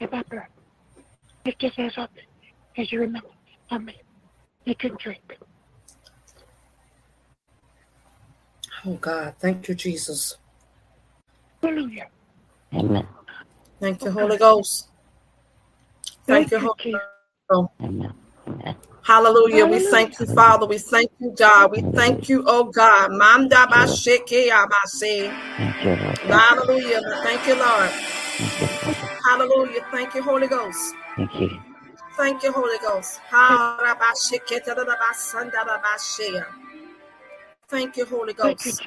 In 0.00 0.08
my 0.10 0.22
blood. 0.24 0.46
It's 1.44 1.56
just 1.58 1.78
as 1.78 1.96
often 1.96 2.22
as 2.76 2.92
you 2.92 3.00
remember 3.00 3.28
of 3.70 3.82
me. 3.82 3.96
You 4.64 4.74
can 4.74 4.96
drink. 4.98 5.38
Oh 8.84 8.94
God, 8.94 9.34
thank 9.38 9.68
you, 9.68 9.74
Jesus. 9.74 10.36
Hallelujah. 11.62 12.08
Amen. 12.74 13.06
Thank 13.80 14.04
you, 14.04 14.10
Holy 14.10 14.36
Ghost. 14.36 14.88
Thank 16.26 16.50
you, 16.50 16.58
Holy 16.60 16.94
Ghost. 17.48 17.70
Amen. 17.82 18.12
Amen. 18.46 18.76
Hallelujah. 19.08 19.64
We 19.66 19.80
thank 19.80 20.20
you, 20.20 20.26
Father. 20.26 20.66
We 20.66 20.76
thank 20.76 21.10
you, 21.18 21.34
God. 21.38 21.72
We 21.72 21.80
thank 21.96 22.28
you, 22.28 22.44
oh 22.46 22.64
God. 22.64 23.10
Manda 23.12 23.66
ba 23.70 23.86
sheke 23.88 24.48
ya 24.48 24.66
ba. 24.66 24.76
Thank 25.56 25.82
you, 25.82 25.96
Lord. 25.96 26.18
Hallelujah. 26.28 27.00
Thank 27.24 27.46
you, 27.48 27.54
Lord. 27.56 27.90
Thank 28.38 28.60
you, 28.60 28.66
Father. 28.68 29.08
Hallelujah. 29.26 29.80
Thank 29.90 30.14
you, 30.14 30.22
Holy 30.22 30.46
Ghost. 30.46 30.94
Thank 31.16 31.40
you. 31.40 31.48
Thank 32.18 32.42
you, 32.42 32.52
Holy 32.52 32.78
Ghost. 32.80 33.20
Ha, 33.30 33.78
ra, 33.82 33.94
ba, 33.94 34.12
sheke, 34.14 34.62
ta, 34.62 34.74
da, 34.74 34.84
da, 34.84 34.96
ba, 34.96 35.14
san, 35.14 35.48
da, 35.50 35.64
da, 35.64 35.78
ba, 35.78 35.96
she, 35.98 36.34
ya. 36.34 36.42
Thank 37.68 37.96
you, 37.96 38.04
Holy 38.04 38.34
Ghost. 38.34 38.62
Jesus. 38.62 38.80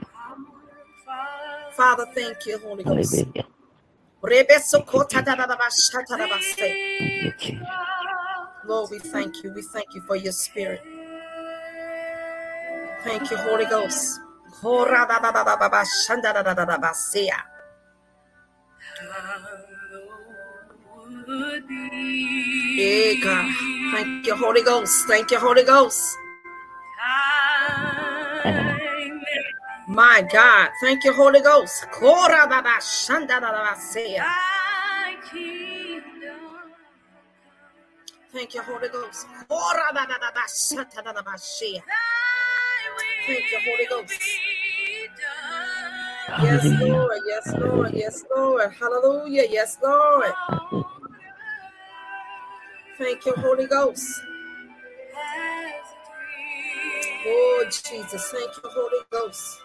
Father, 1.74 2.06
thank 2.14 2.46
you, 2.46 2.60
Holy 2.60 2.84
Ghost. 2.84 3.26
Hallelujah. 6.10 7.91
Lord, 8.66 8.92
we 8.92 9.00
thank 9.00 9.44
you. 9.44 9.52
We 9.54 9.62
thank 9.62 9.88
you 9.94 10.02
for 10.02 10.16
your 10.16 10.32
spirit. 10.32 10.82
Thank 13.04 13.32
you, 13.32 13.38
Holy 13.38 13.66
Ghost. 13.66 14.20
Thank 23.92 24.28
you, 24.28 24.36
Holy 24.36 24.64
Ghost. 24.64 25.06
Thank 25.08 25.32
you, 25.32 25.40
Holy 25.40 25.64
Ghost. 25.64 26.18
My 29.88 30.26
God. 30.32 30.70
Thank 30.82 31.04
you, 31.04 31.14
Holy 31.14 31.42
Ghost. 31.42 31.86
Thank 38.34 38.56
you, 38.56 38.62
Holy 38.64 38.90
Ghost. 38.90 39.28
Oh, 39.50 39.74
ya. 41.76 41.84
Thank 43.28 43.52
you, 43.52 43.60
Holy 43.66 43.88
Ghost. 43.90 44.22
Yes, 46.44 46.66
Lord. 46.82 47.20
Yes, 47.28 47.54
Lord. 47.60 47.94
Yes, 47.94 48.26
Lord. 48.36 48.74
Hallelujah. 48.80 49.46
Yes, 49.50 49.78
Lord. 49.84 50.34
Thank 52.98 53.26
you, 53.26 53.34
Holy 53.38 53.68
Ghost. 53.68 54.22
Oh, 57.28 57.66
Jesus. 57.70 58.32
Thank 58.32 58.52
you, 58.64 58.70
Holy 58.72 59.00
Ghost. 59.12 59.60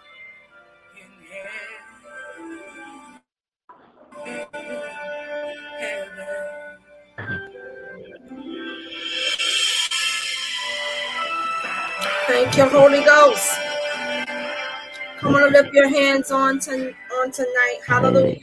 Thank 12.46 12.58
you, 12.58 12.78
Holy 12.78 13.04
Ghost. 13.04 13.58
Come 15.18 15.34
on, 15.34 15.52
lift 15.52 15.74
your 15.74 15.88
hands 15.88 16.30
on, 16.30 16.60
to, 16.60 16.94
on 17.18 17.32
tonight. 17.32 17.80
Hallelujah. 17.88 18.38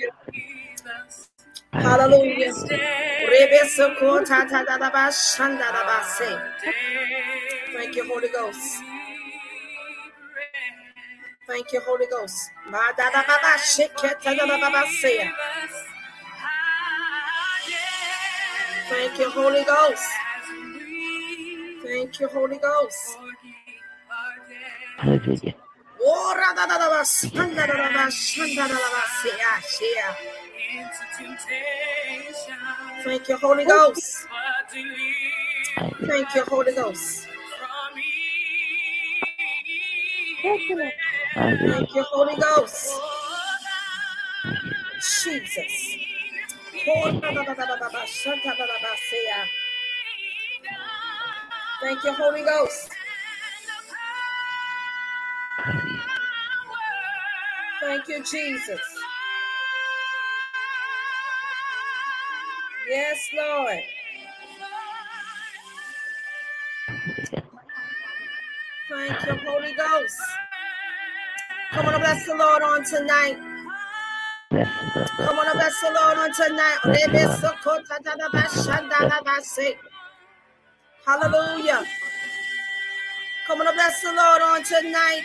Hallelujah. 1.72 2.52
Thank 7.74 7.96
you, 7.96 8.06
Holy 8.14 8.28
Ghost. 8.28 8.84
Thank 11.48 11.72
you, 11.72 11.80
Holy 11.86 12.06
Ghost. 12.08 12.50
Thank 18.90 19.18
you, 19.18 19.30
Holy 19.30 19.64
Ghost. 19.64 20.04
Thank 21.84 22.20
you, 22.20 22.28
Holy 22.28 22.58
Ghost. 22.58 23.18
Hallelujah. 25.04 25.56
Oh, 26.02 26.36
ra 26.38 26.54
da 26.56 26.68
da 26.68 26.78
da 26.80 26.90
ba 26.90 27.04
shanda 27.06 27.68
da 27.68 27.76
da 27.78 27.90
ba 27.96 28.06
shanda 28.12 28.68
da 28.70 28.78
da 28.84 28.90
ba 28.96 29.04
se 29.22 29.30
ya 29.42 29.54
she 29.74 29.90
ya. 29.96 30.10
Thank 33.04 33.30
you, 33.30 33.38
Holy 33.38 33.66
Ghost. 33.66 34.28
Thank 36.08 36.36
you, 36.36 36.44
Holy 36.46 36.74
Ghost. 36.74 37.28
Thank 40.44 40.70
you, 40.70 40.78
Lord. 40.80 40.94
Hallelujah. 41.34 41.74
Thank 41.76 41.96
you, 41.96 42.04
Holy 42.04 42.36
Ghost. 42.38 43.02
Jesus. 45.24 45.98
Oh, 46.90 47.12
da 47.22 47.32
da 47.34 47.44
da 47.44 47.54
da 47.56 47.66
da 47.66 47.76
da 47.78 47.90
ba 47.92 48.04
shanda 48.08 48.52
da 48.58 48.66
da 48.72 48.78
ba 48.84 48.94
ya. 49.30 49.42
Thank 51.82 52.04
you, 52.06 52.14
Holy 52.14 52.44
Ghost. 52.44 52.93
Thank 57.84 58.08
you, 58.08 58.24
Jesus. 58.24 58.80
Yes, 62.90 63.30
Lord. 63.36 63.80
Thank 68.90 69.26
you, 69.28 69.36
Holy 69.46 69.74
Ghost. 69.74 70.16
Come 71.74 71.88
on, 71.88 72.00
bless 72.00 72.26
the 72.26 72.36
Lord 72.36 72.62
on 72.64 72.86
tonight. 72.86 73.38
Come 75.18 75.40
on, 75.40 75.58
bless 75.58 75.82
the 75.82 75.92
Lord 75.92 76.18
on 76.20 76.34
tonight. 76.34 76.80
Hallelujah. 81.06 81.86
Come 83.48 83.62
on, 83.62 83.74
bless 83.74 84.02
the 84.02 84.14
Lord 84.14 84.42
on 84.42 84.64
tonight. 84.64 85.24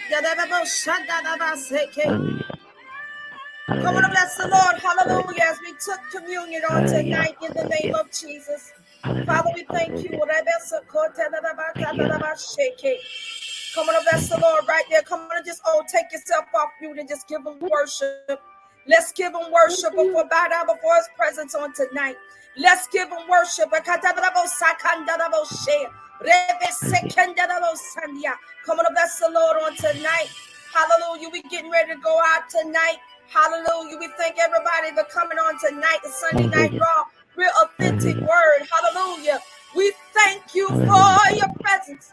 Hallelujah. 3.89 4.03
Come 4.03 4.05
on, 4.05 4.11
bless 4.11 4.37
the 4.37 4.49
Lord. 4.49 4.77
Hallelujah. 4.83 5.45
As 5.45 5.59
we 5.61 5.73
took 5.73 6.01
communion 6.11 6.63
on 6.71 6.87
tonight 6.87 7.37
in 7.43 7.53
the 7.55 7.65
name 7.81 7.95
of 7.95 8.11
Jesus. 8.13 8.73
Father, 9.27 9.51
we 9.55 9.65
thank 9.65 10.03
you. 10.03 10.11
Come 13.75 13.89
on, 13.89 14.03
bless 14.05 14.29
the 14.29 14.39
Lord 14.41 14.65
right 14.69 14.85
there. 14.91 15.03
Come 15.03 15.21
on 15.21 15.45
just 15.45 15.63
oh 15.67 15.83
take 15.91 16.13
yourself 16.13 16.47
off 16.55 16.71
mute 16.81 16.99
and 16.99 17.09
just 17.09 17.29
give 17.29 17.47
him 17.47 17.59
worship. 17.61 18.41
Let's 18.87 19.13
give 19.13 19.33
him 19.35 19.53
worship 19.53 19.93
before 19.93 20.27
bow 20.29 20.49
down 20.49 20.67
before 20.67 20.97
his 20.97 21.09
presence 21.17 21.55
on 21.55 21.73
tonight. 21.75 22.17
Let's 22.57 22.89
give 22.89 23.09
him 23.09 23.29
worship. 23.29 23.71
Come 23.71 23.85
on, 28.81 28.95
bless 28.95 29.19
the 29.19 29.31
Lord 29.31 29.57
on 29.63 29.77
tonight. 29.77 30.29
Hallelujah. 30.75 31.29
We 31.33 31.43
getting 31.43 31.71
ready 31.71 31.95
to 31.95 32.01
go 32.01 32.21
out 32.35 32.51
tonight. 32.51 32.99
Hallelujah. 33.29 33.99
We 33.99 34.09
thank 34.17 34.37
everybody 34.39 34.91
for 34.95 35.05
coming 35.05 35.39
on 35.39 35.59
tonight, 35.61 35.99
the 36.03 36.09
Sunday 36.11 36.47
night 36.49 36.73
raw, 36.81 37.05
real 37.37 37.51
authentic 37.63 38.17
Hallelujah. 38.17 38.29
word. 38.29 38.69
Hallelujah. 38.71 39.39
We 39.77 39.93
thank 40.15 40.55
you 40.55 40.69
for 40.69 41.37
your 41.37 41.49
presence. 41.61 42.13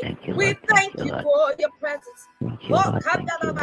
Thank 0.00 0.26
you, 0.26 0.34
We 0.34 0.54
thank 0.54 0.68
Thank 0.68 0.98
you, 0.98 1.04
you 1.06 1.22
for 1.22 1.54
your 1.58 1.70
presence. 1.80 2.28
Thank 2.40 2.68
you, 2.68 2.74
Lord. 2.76 3.02
Thank 3.04 3.30
you, 3.42 3.52
Lord. 3.52 3.56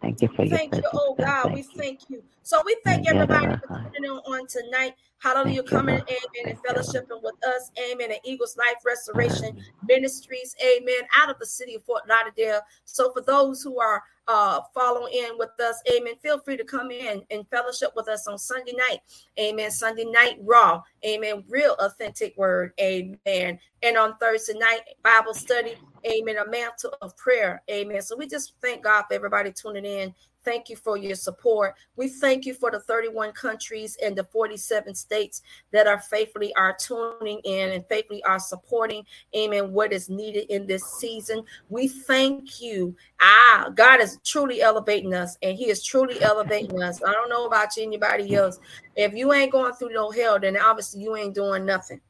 Thank 0.00 0.18
Thank 0.18 0.22
you 0.22 0.28
for 0.28 0.44
your 0.44 0.58
Thank 0.58 0.74
you, 0.74 0.80
presence. 0.80 0.94
oh 0.94 1.14
God. 1.18 1.26
God. 1.26 1.52
We 1.52 1.62
Thank 1.62 1.74
you. 1.74 1.80
thank 1.82 2.00
you. 2.10 2.22
So 2.42 2.62
we 2.66 2.76
thank 2.84 3.06
Thank 3.06 3.06
you, 3.06 3.14
everybody 3.22 3.46
Lord. 3.46 3.60
for 3.60 3.68
tuning 3.94 4.04
in 4.04 4.10
on 4.10 4.46
tonight. 4.48 4.94
Hallelujah. 5.18 5.56
Thank 5.62 5.70
you, 5.70 5.76
Coming, 5.78 5.94
Lord. 5.96 6.08
amen, 6.08 6.18
and 6.48 6.58
Thank 6.58 6.58
you, 6.64 6.74
Lord. 6.74 6.86
fellowshipping 6.86 7.22
with 7.22 7.34
us. 7.46 7.70
Amen. 7.90 8.10
And 8.10 8.20
Eagles 8.24 8.56
Life 8.56 8.76
Restoration. 8.84 9.64
Ministries. 9.86 10.54
Amen. 10.62 11.02
Out 11.16 11.30
of 11.30 11.38
the 11.38 11.46
city 11.46 11.74
of 11.74 11.84
Fort 11.84 12.02
Lauderdale. 12.08 12.60
So 12.84 13.12
for 13.12 13.22
those 13.22 13.62
who 13.62 13.80
are 13.80 14.02
uh 14.28 14.60
following 14.74 15.12
in 15.12 15.38
with 15.38 15.50
us, 15.60 15.82
amen. 15.92 16.14
Feel 16.22 16.38
free 16.40 16.56
to 16.56 16.64
come 16.64 16.90
in 16.90 17.22
and 17.30 17.46
fellowship 17.48 17.90
with 17.96 18.08
us 18.08 18.26
on 18.28 18.38
Sunday 18.38 18.72
night. 18.88 19.00
Amen. 19.38 19.70
Sunday 19.70 20.04
night 20.04 20.38
raw. 20.42 20.82
Amen. 21.04 21.44
Real 21.48 21.76
authentic 21.80 22.36
word. 22.36 22.72
Amen. 22.80 23.58
And 23.82 23.96
on 23.96 24.16
Thursday 24.18 24.58
night, 24.58 24.80
Bible 25.02 25.34
study. 25.34 25.76
Amen. 26.06 26.36
A 26.38 26.48
mantle 26.48 26.94
of 27.02 27.16
prayer. 27.16 27.62
Amen. 27.70 28.02
So 28.02 28.16
we 28.16 28.26
just 28.26 28.54
thank 28.62 28.84
God 28.84 29.04
for 29.08 29.14
everybody 29.14 29.52
tuning 29.52 29.84
in. 29.84 30.14
Thank 30.42 30.70
you 30.70 30.76
for 30.76 30.96
your 30.96 31.16
support. 31.16 31.74
We 31.96 32.08
thank 32.08 32.46
you 32.46 32.54
for 32.54 32.70
the 32.70 32.80
31 32.80 33.32
countries 33.32 33.98
and 34.02 34.16
the 34.16 34.24
47 34.24 34.94
states 34.94 35.42
that 35.70 35.86
are 35.86 36.00
faithfully 36.00 36.54
are 36.54 36.74
tuning 36.74 37.40
in 37.44 37.72
and 37.72 37.84
faithfully 37.88 38.22
are 38.24 38.38
supporting, 38.38 39.04
amen, 39.36 39.72
what 39.72 39.92
is 39.92 40.08
needed 40.08 40.46
in 40.48 40.66
this 40.66 40.84
season. 40.98 41.44
We 41.68 41.88
thank 41.88 42.60
you. 42.60 42.96
Ah, 43.20 43.70
God 43.74 44.00
is 44.00 44.18
truly 44.24 44.62
elevating 44.62 45.12
us, 45.12 45.36
and 45.42 45.58
He 45.58 45.68
is 45.68 45.84
truly 45.84 46.22
elevating 46.22 46.82
us. 46.82 47.02
I 47.02 47.12
don't 47.12 47.28
know 47.28 47.44
about 47.44 47.76
you, 47.76 47.82
anybody 47.82 48.34
else. 48.34 48.58
If 48.96 49.12
you 49.12 49.34
ain't 49.34 49.52
going 49.52 49.74
through 49.74 49.92
no 49.92 50.10
hell, 50.10 50.40
then 50.40 50.56
obviously 50.56 51.02
you 51.02 51.16
ain't 51.16 51.34
doing 51.34 51.66
nothing 51.66 52.00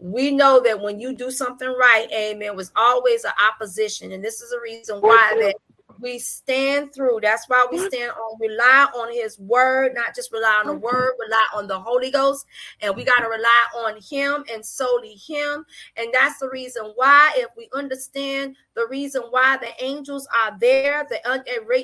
we 0.00 0.30
know 0.30 0.60
that 0.60 0.80
when 0.80 0.98
you 0.98 1.14
do 1.14 1.30
something 1.30 1.68
right, 1.68 2.08
amen, 2.12 2.56
was 2.56 2.72
always 2.74 3.24
an 3.24 3.32
opposition. 3.52 4.12
And 4.12 4.24
this 4.24 4.40
is 4.40 4.52
a 4.52 4.60
reason 4.60 5.00
why 5.00 5.36
that 5.42 5.56
we 6.00 6.18
stand 6.18 6.94
through. 6.94 7.20
That's 7.22 7.48
why 7.48 7.66
we 7.70 7.78
stand 7.78 8.12
on, 8.12 8.38
rely 8.40 8.88
on 8.94 9.12
his 9.12 9.38
word, 9.38 9.92
not 9.94 10.14
just 10.14 10.32
rely 10.32 10.60
on 10.60 10.66
the 10.66 10.74
word, 10.74 11.12
rely 11.18 11.46
on 11.54 11.66
the 11.66 11.78
Holy 11.78 12.10
Ghost. 12.10 12.46
And 12.80 12.94
we 12.94 13.04
got 13.04 13.20
to 13.20 13.28
rely 13.28 13.64
on 13.76 14.00
him 14.00 14.44
and 14.52 14.64
solely 14.64 15.14
him. 15.14 15.64
And 15.96 16.08
that's 16.12 16.38
the 16.38 16.48
reason 16.48 16.92
why, 16.94 17.32
if 17.36 17.48
we 17.56 17.68
understand 17.74 18.56
the 18.74 18.86
reason 18.88 19.22
why 19.30 19.58
the 19.58 19.70
angels 19.84 20.28
are 20.34 20.56
there, 20.60 21.06
the 21.08 21.18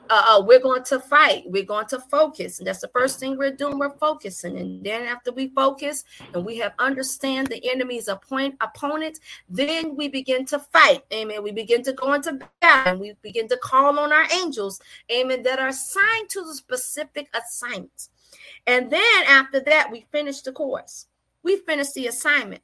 uh, 0.09 0.41
we're 0.45 0.59
going 0.59 0.83
to 0.83 0.99
fight. 0.99 1.43
We're 1.45 1.65
going 1.65 1.87
to 1.87 1.99
focus. 1.99 2.59
And 2.59 2.67
that's 2.67 2.79
the 2.79 2.87
first 2.89 3.19
thing 3.19 3.37
we're 3.37 3.55
doing. 3.55 3.77
We're 3.77 3.97
focusing. 3.97 4.57
And 4.57 4.83
then 4.83 5.03
after 5.03 5.31
we 5.31 5.49
focus 5.49 6.03
and 6.33 6.45
we 6.45 6.57
have 6.57 6.73
understand 6.79 7.47
the 7.47 7.69
enemy's 7.69 8.07
appoint, 8.07 8.55
opponent, 8.61 9.19
then 9.49 9.95
we 9.95 10.07
begin 10.07 10.45
to 10.47 10.59
fight. 10.59 11.03
Amen. 11.13 11.43
We 11.43 11.51
begin 11.51 11.83
to 11.83 11.93
go 11.93 12.13
into 12.13 12.39
battle 12.61 12.93
and 12.93 12.99
we 12.99 13.15
begin 13.21 13.47
to 13.49 13.57
call 13.57 13.99
on 13.99 14.11
our 14.11 14.25
angels. 14.31 14.79
Amen. 15.11 15.43
That 15.43 15.59
are 15.59 15.69
assigned 15.69 16.29
to 16.29 16.43
the 16.43 16.53
specific 16.53 17.29
assignments. 17.33 18.09
And 18.67 18.91
then 18.91 19.23
after 19.27 19.59
that, 19.61 19.91
we 19.91 20.05
finish 20.11 20.41
the 20.41 20.51
course. 20.51 21.07
We 21.43 21.57
finish 21.57 21.91
the 21.91 22.07
assignment 22.07 22.61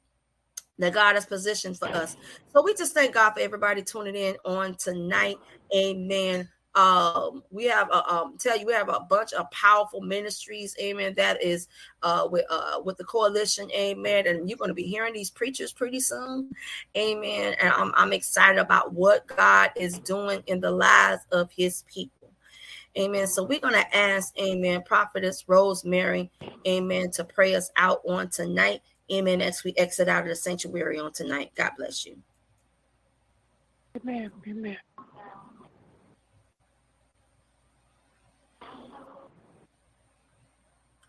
that 0.78 0.92
God 0.92 1.14
has 1.14 1.26
positioned 1.26 1.78
for 1.78 1.88
us. 1.88 2.16
So 2.52 2.62
we 2.62 2.74
just 2.74 2.92
thank 2.92 3.14
God 3.14 3.32
for 3.32 3.40
everybody 3.40 3.82
tuning 3.82 4.14
in 4.14 4.36
on 4.44 4.74
tonight. 4.74 5.36
Amen. 5.74 6.48
Um, 6.76 7.42
we 7.50 7.64
have 7.64 7.88
a 7.90 8.14
um, 8.14 8.36
tell 8.38 8.58
you 8.58 8.66
we 8.66 8.74
have 8.74 8.90
a 8.90 9.00
bunch 9.00 9.32
of 9.32 9.50
powerful 9.50 10.02
ministries, 10.02 10.76
amen. 10.78 11.14
That 11.16 11.42
is 11.42 11.68
uh 12.02 12.28
with 12.30 12.44
uh 12.50 12.80
with 12.84 12.98
the 12.98 13.04
coalition, 13.04 13.70
amen. 13.72 14.26
And 14.26 14.48
you're 14.48 14.58
going 14.58 14.68
to 14.68 14.74
be 14.74 14.82
hearing 14.82 15.14
these 15.14 15.30
preachers 15.30 15.72
pretty 15.72 16.00
soon, 16.00 16.50
amen. 16.96 17.56
And 17.60 17.72
I'm, 17.72 17.92
I'm 17.96 18.12
excited 18.12 18.58
about 18.60 18.92
what 18.92 19.26
God 19.26 19.70
is 19.74 19.98
doing 20.00 20.42
in 20.46 20.60
the 20.60 20.70
lives 20.70 21.22
of 21.32 21.50
His 21.50 21.82
people. 21.92 22.30
Amen. 22.98 23.26
So 23.26 23.42
we're 23.42 23.60
going 23.60 23.74
to 23.74 23.96
ask, 23.96 24.38
Amen, 24.38 24.82
Prophetess 24.82 25.44
Rosemary, 25.48 26.30
Amen, 26.66 27.10
to 27.12 27.24
pray 27.24 27.54
us 27.54 27.70
out 27.76 28.00
on 28.06 28.28
tonight. 28.28 28.82
Amen. 29.10 29.40
As 29.40 29.64
we 29.64 29.72
exit 29.76 30.08
out 30.08 30.24
of 30.24 30.28
the 30.28 30.36
sanctuary 30.36 30.98
on 30.98 31.12
tonight. 31.12 31.52
God 31.54 31.70
bless 31.78 32.04
you. 32.04 32.18
Amen. 33.96 34.30
Amen. 34.46 34.76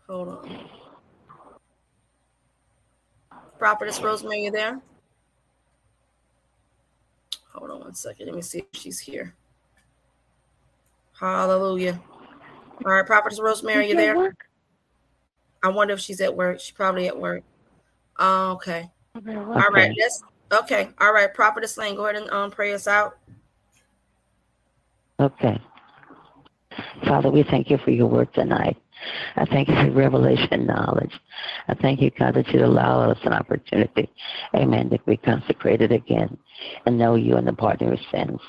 Hold 0.08 0.28
on. 0.28 0.68
Prophetess 3.58 4.00
Rosemary, 4.00 4.44
you 4.44 4.50
there? 4.50 4.80
Hold 7.52 7.70
on 7.70 7.80
one 7.80 7.94
second. 7.94 8.26
Let 8.26 8.34
me 8.34 8.42
see 8.42 8.58
if 8.60 8.80
she's 8.80 8.98
here. 8.98 9.34
Hallelujah. 11.18 12.00
All 12.86 12.92
right, 12.92 13.04
Prophetess 13.04 13.40
Rosemary, 13.40 13.90
you 13.90 13.96
there? 13.96 14.34
I 15.62 15.68
wonder 15.68 15.94
if 15.94 16.00
she's 16.00 16.20
at 16.20 16.34
work. 16.34 16.60
She's 16.60 16.70
probably 16.74 17.08
at 17.08 17.18
work. 17.18 17.42
Oh, 18.18 18.52
okay. 18.52 18.88
All 19.26 19.70
right, 19.70 19.92
let's 19.98 20.22
okay. 20.52 20.90
All 21.00 21.12
right, 21.12 21.32
Prophetess 21.34 21.76
Lane, 21.76 21.96
go 21.96 22.06
ahead 22.06 22.22
and 22.22 22.30
um 22.30 22.50
pray 22.50 22.72
us 22.72 22.86
out. 22.86 23.18
Okay. 25.20 25.60
Father, 27.04 27.30
we 27.30 27.42
thank 27.42 27.70
you 27.70 27.78
for 27.78 27.90
your 27.90 28.06
word 28.06 28.32
tonight. 28.32 28.76
I 29.36 29.44
thank 29.46 29.68
you 29.68 29.74
for 29.74 29.90
revelation 29.90 30.66
knowledge. 30.66 31.12
I 31.68 31.74
thank 31.74 32.00
you, 32.00 32.10
God, 32.18 32.34
that 32.34 32.48
you 32.48 32.64
allow 32.64 33.10
us 33.10 33.18
an 33.22 33.32
opportunity, 33.32 34.10
amen, 34.54 34.90
to 34.90 34.98
be 35.06 35.16
consecrated 35.16 35.92
again 35.92 36.36
and 36.86 36.98
know 36.98 37.14
you 37.14 37.36
and 37.36 37.46
the 37.46 37.52
pardon 37.52 37.92
of 37.92 37.98
sins. 38.12 38.40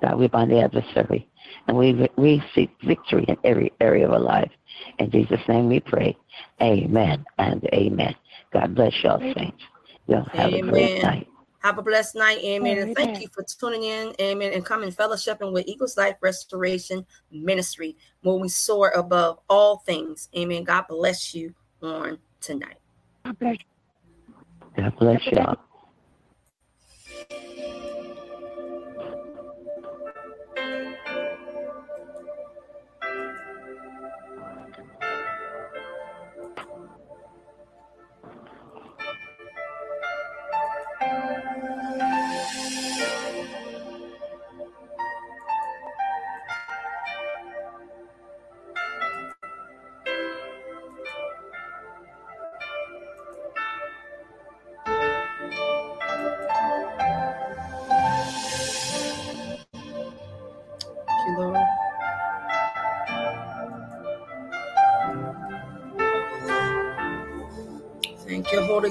God, 0.00 0.18
we 0.18 0.28
bind 0.28 0.50
the 0.50 0.60
adversary 0.60 1.28
and 1.66 1.76
we, 1.76 2.08
we 2.16 2.42
seek 2.54 2.70
victory 2.84 3.24
in 3.28 3.36
every 3.44 3.72
area 3.80 4.06
of 4.06 4.12
our 4.12 4.20
life. 4.20 4.50
In 4.98 5.10
Jesus' 5.10 5.40
name 5.48 5.68
we 5.68 5.80
pray. 5.80 6.16
Amen 6.60 7.24
and 7.38 7.64
amen. 7.72 8.14
God 8.52 8.74
bless 8.74 8.92
y'all, 9.02 9.20
saints. 9.20 9.62
Y'all 10.08 10.26
have 10.32 10.52
amen. 10.52 10.68
a 10.68 10.70
great 10.70 11.02
night. 11.02 11.28
Have 11.62 11.78
a 11.78 11.82
blessed 11.82 12.16
night. 12.16 12.38
Amen. 12.38 12.78
And 12.78 12.96
thank 12.96 13.20
you 13.20 13.28
for 13.32 13.44
tuning 13.44 13.84
in. 13.84 14.14
Amen. 14.20 14.52
And 14.52 14.64
coming 14.64 14.90
fellowshipping 14.90 15.52
with 15.52 15.66
Eagles 15.68 15.96
Life 15.96 16.16
Restoration 16.20 17.06
Ministry, 17.30 17.96
where 18.22 18.34
we 18.34 18.48
soar 18.48 18.90
above 18.90 19.38
all 19.48 19.78
things. 19.78 20.28
Amen. 20.36 20.64
God 20.64 20.86
bless 20.88 21.34
you 21.34 21.54
on 21.80 22.18
tonight. 22.40 22.78
God 23.24 23.38
bless 23.38 23.56
you. 23.58 24.82
God 24.82 24.96
bless 24.98 25.26
y'all. 25.26 25.56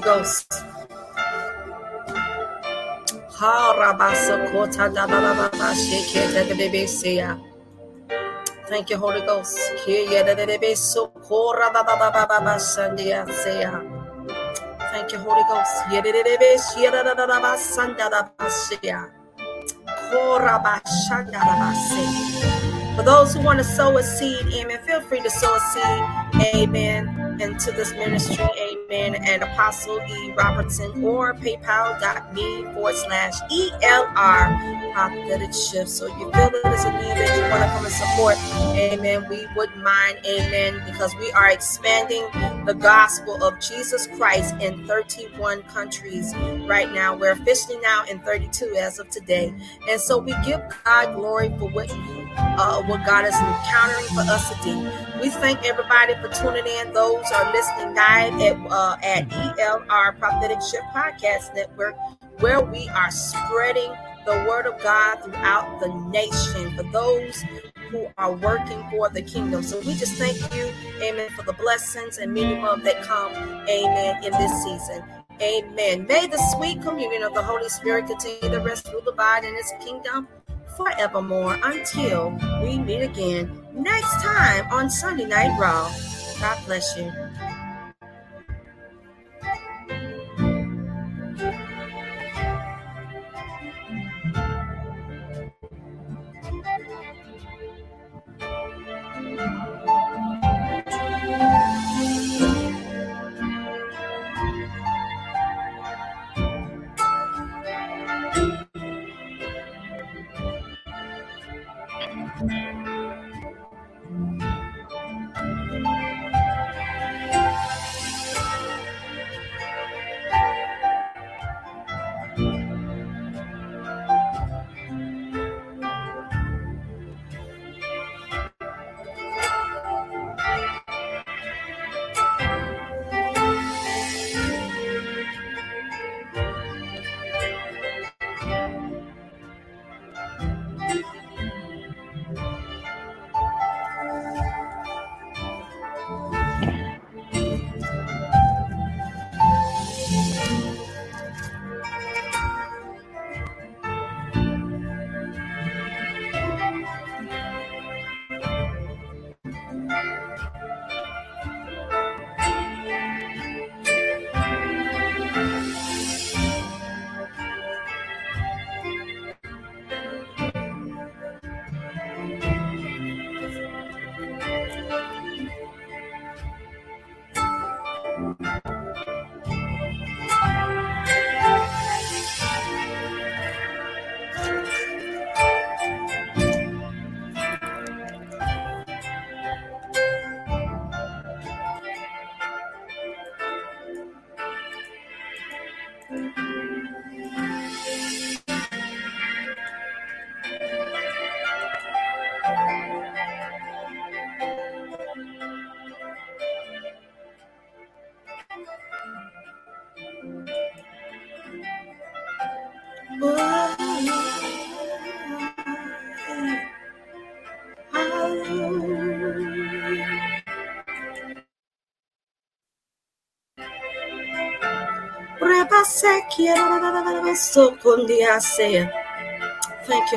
Ghost. 0.04 0.52
Thank 8.68 8.90
you, 8.90 8.96
Holy 8.98 9.20
Ghost. 9.22 9.58
Thank 14.92 15.12
you, 15.12 15.18
Holy 15.18 15.42
Ghost. 15.48 15.68
For 22.96 23.02
those 23.04 23.34
who 23.34 23.40
want 23.42 23.58
to 23.58 23.64
sow 23.64 23.96
a 23.96 24.02
seed, 24.02 24.46
amen, 24.54 24.80
feel 24.86 25.00
free 25.02 25.20
to 25.20 25.30
sow 25.30 25.54
a 25.54 25.60
seed, 25.72 26.54
amen, 26.54 27.40
into 27.40 27.72
this 27.72 27.92
ministry, 27.92 28.44
amen, 28.44 28.71
at 28.92 29.42
Apostle 29.42 30.00
E. 30.02 30.32
Robertson 30.32 31.02
or 31.02 31.32
paypal.me 31.34 32.64
forward 32.74 32.94
slash 32.94 33.32
ELR 33.50 34.92
prophetic 34.92 35.54
shift. 35.54 35.88
So 35.88 36.06
if 36.06 36.18
you 36.18 36.30
feel 36.32 36.50
that 36.50 36.60
there's 36.62 36.84
a 36.84 36.92
need 36.92 37.16
that 37.16 37.36
you 37.36 37.42
want 37.50 37.62
to 37.62 37.68
come 37.70 37.84
and 37.86 37.94
support, 37.94 38.36
amen, 38.76 39.26
we 39.30 39.46
wouldn't 39.56 39.82
mind, 39.82 40.18
amen, 40.26 40.82
because 40.84 41.14
we 41.16 41.30
are 41.32 41.50
expanding 41.50 42.22
the 42.66 42.74
gospel 42.74 43.42
of 43.42 43.58
Jesus 43.60 44.06
Christ 44.08 44.54
in 44.60 44.86
31 44.86 45.62
countries 45.62 46.34
right 46.66 46.92
now. 46.92 47.16
We're 47.16 47.32
officially 47.32 47.78
now 47.80 48.04
in 48.10 48.18
32 48.20 48.76
as 48.78 48.98
of 48.98 49.08
today. 49.08 49.54
And 49.88 50.00
so 50.00 50.18
we 50.18 50.34
give 50.44 50.60
God 50.84 51.14
glory 51.14 51.48
for 51.58 51.70
what 51.70 51.88
you 51.88 52.21
uh, 52.36 52.82
what 52.82 53.04
God 53.04 53.24
is 53.24 53.34
encountering 53.34 54.06
for 54.14 54.20
us 54.30 54.48
to 54.50 54.62
do. 54.62 54.78
We 55.20 55.30
thank 55.30 55.64
everybody 55.64 56.14
for 56.14 56.28
tuning 56.28 56.66
in. 56.66 56.92
Those 56.92 57.24
are 57.32 57.52
listening 57.52 57.94
live 57.94 58.40
at 58.40 58.72
uh, 58.72 58.96
at 59.02 59.28
ELR 59.28 60.18
Prophetic 60.18 60.60
Shift 60.62 60.84
Podcast 60.94 61.54
Network, 61.54 61.94
where 62.40 62.60
we 62.60 62.88
are 62.90 63.10
spreading 63.10 63.92
the 64.26 64.46
word 64.48 64.66
of 64.66 64.80
God 64.82 65.16
throughout 65.22 65.80
the 65.80 65.88
nation 66.10 66.76
for 66.76 66.84
those 66.92 67.44
who 67.90 68.08
are 68.18 68.32
working 68.32 68.82
for 68.90 69.08
the 69.10 69.22
kingdom. 69.22 69.62
So 69.62 69.78
we 69.80 69.94
just 69.94 70.14
thank 70.14 70.38
you, 70.54 70.72
amen, 71.02 71.28
for 71.30 71.42
the 71.42 71.52
blessings 71.52 72.18
and 72.18 72.32
many 72.32 72.54
minimum 72.54 72.82
that 72.84 73.02
come, 73.02 73.32
amen, 73.68 74.24
in 74.24 74.32
this 74.32 74.64
season. 74.64 75.04
Amen. 75.40 76.06
May 76.06 76.28
the 76.28 76.38
sweet 76.56 76.80
communion 76.82 77.24
of 77.24 77.34
the 77.34 77.42
Holy 77.42 77.68
Spirit 77.68 78.06
continue 78.06 78.40
to 78.56 78.60
rest, 78.60 78.88
rule, 78.92 79.02
abide 79.08 79.44
in 79.44 79.54
His 79.54 79.72
kingdom 79.84 80.28
forevermore 80.76 81.58
until 81.62 82.30
we 82.62 82.78
meet 82.78 83.02
again 83.02 83.60
next 83.74 84.22
time 84.22 84.66
on 84.72 84.90
Sunday 84.90 85.26
Night 85.26 85.56
Raw. 85.58 85.90
God 86.40 86.58
bless 86.66 86.96
you. 86.96 87.12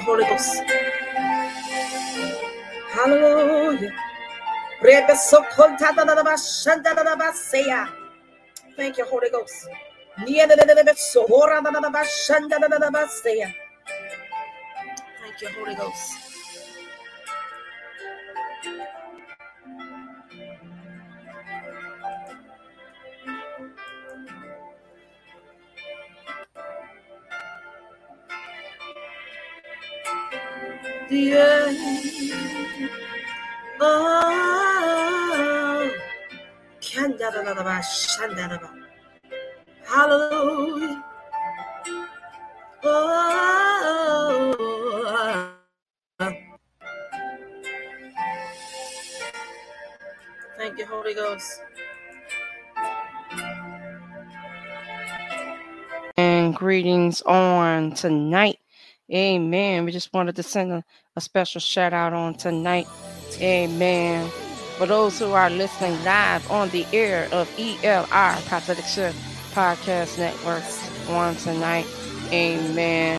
Holy 0.02 0.26
Ghost. 0.26 0.62
Hallelujah. 2.94 3.94
Thank 8.76 8.98
you, 8.98 9.06
Holy 9.06 9.30
Ghost. 9.30 9.68
Thank 15.22 15.42
you, 15.42 15.50
Holy 15.50 15.76
Ghost. 15.76 16.25
Yeah. 31.16 31.72
Oh, 33.80 35.16
Kandarababa, 36.82 37.80
Shandaraba. 37.80 38.70
Hallelujah. 39.86 41.04
Oh, 42.84 44.44
thank 50.58 50.78
you, 50.78 50.86
Holy 50.86 51.14
Ghost. 51.14 51.62
And 56.18 56.54
greetings 56.54 57.22
on 57.22 57.94
tonight. 57.94 58.55
Amen. 59.14 59.86
We 59.86 59.92
just 59.92 60.14
wanted 60.14 60.36
to 60.38 60.44
send 60.44 60.72
a, 60.72 60.84
a 61.16 61.22
special 61.22 61.62
shout 61.62 61.94
out 61.94 62.14
on 62.14 62.36
tonight. 62.36 62.88
Amen. 63.40 64.30
For 64.78 64.88
those 64.88 65.20
who 65.20 65.32
are 65.32 65.50
listening 65.50 66.04
live 66.04 66.50
on 66.52 66.70
the 66.70 66.86
air 66.92 67.30
of 67.32 67.50
ELR 67.58 68.48
Prophetic 68.48 68.86
Shift 68.86 69.18
Podcast 69.54 70.18
Network 70.18 70.64
on 71.10 71.36
tonight. 71.36 71.86
Amen. 72.32 73.14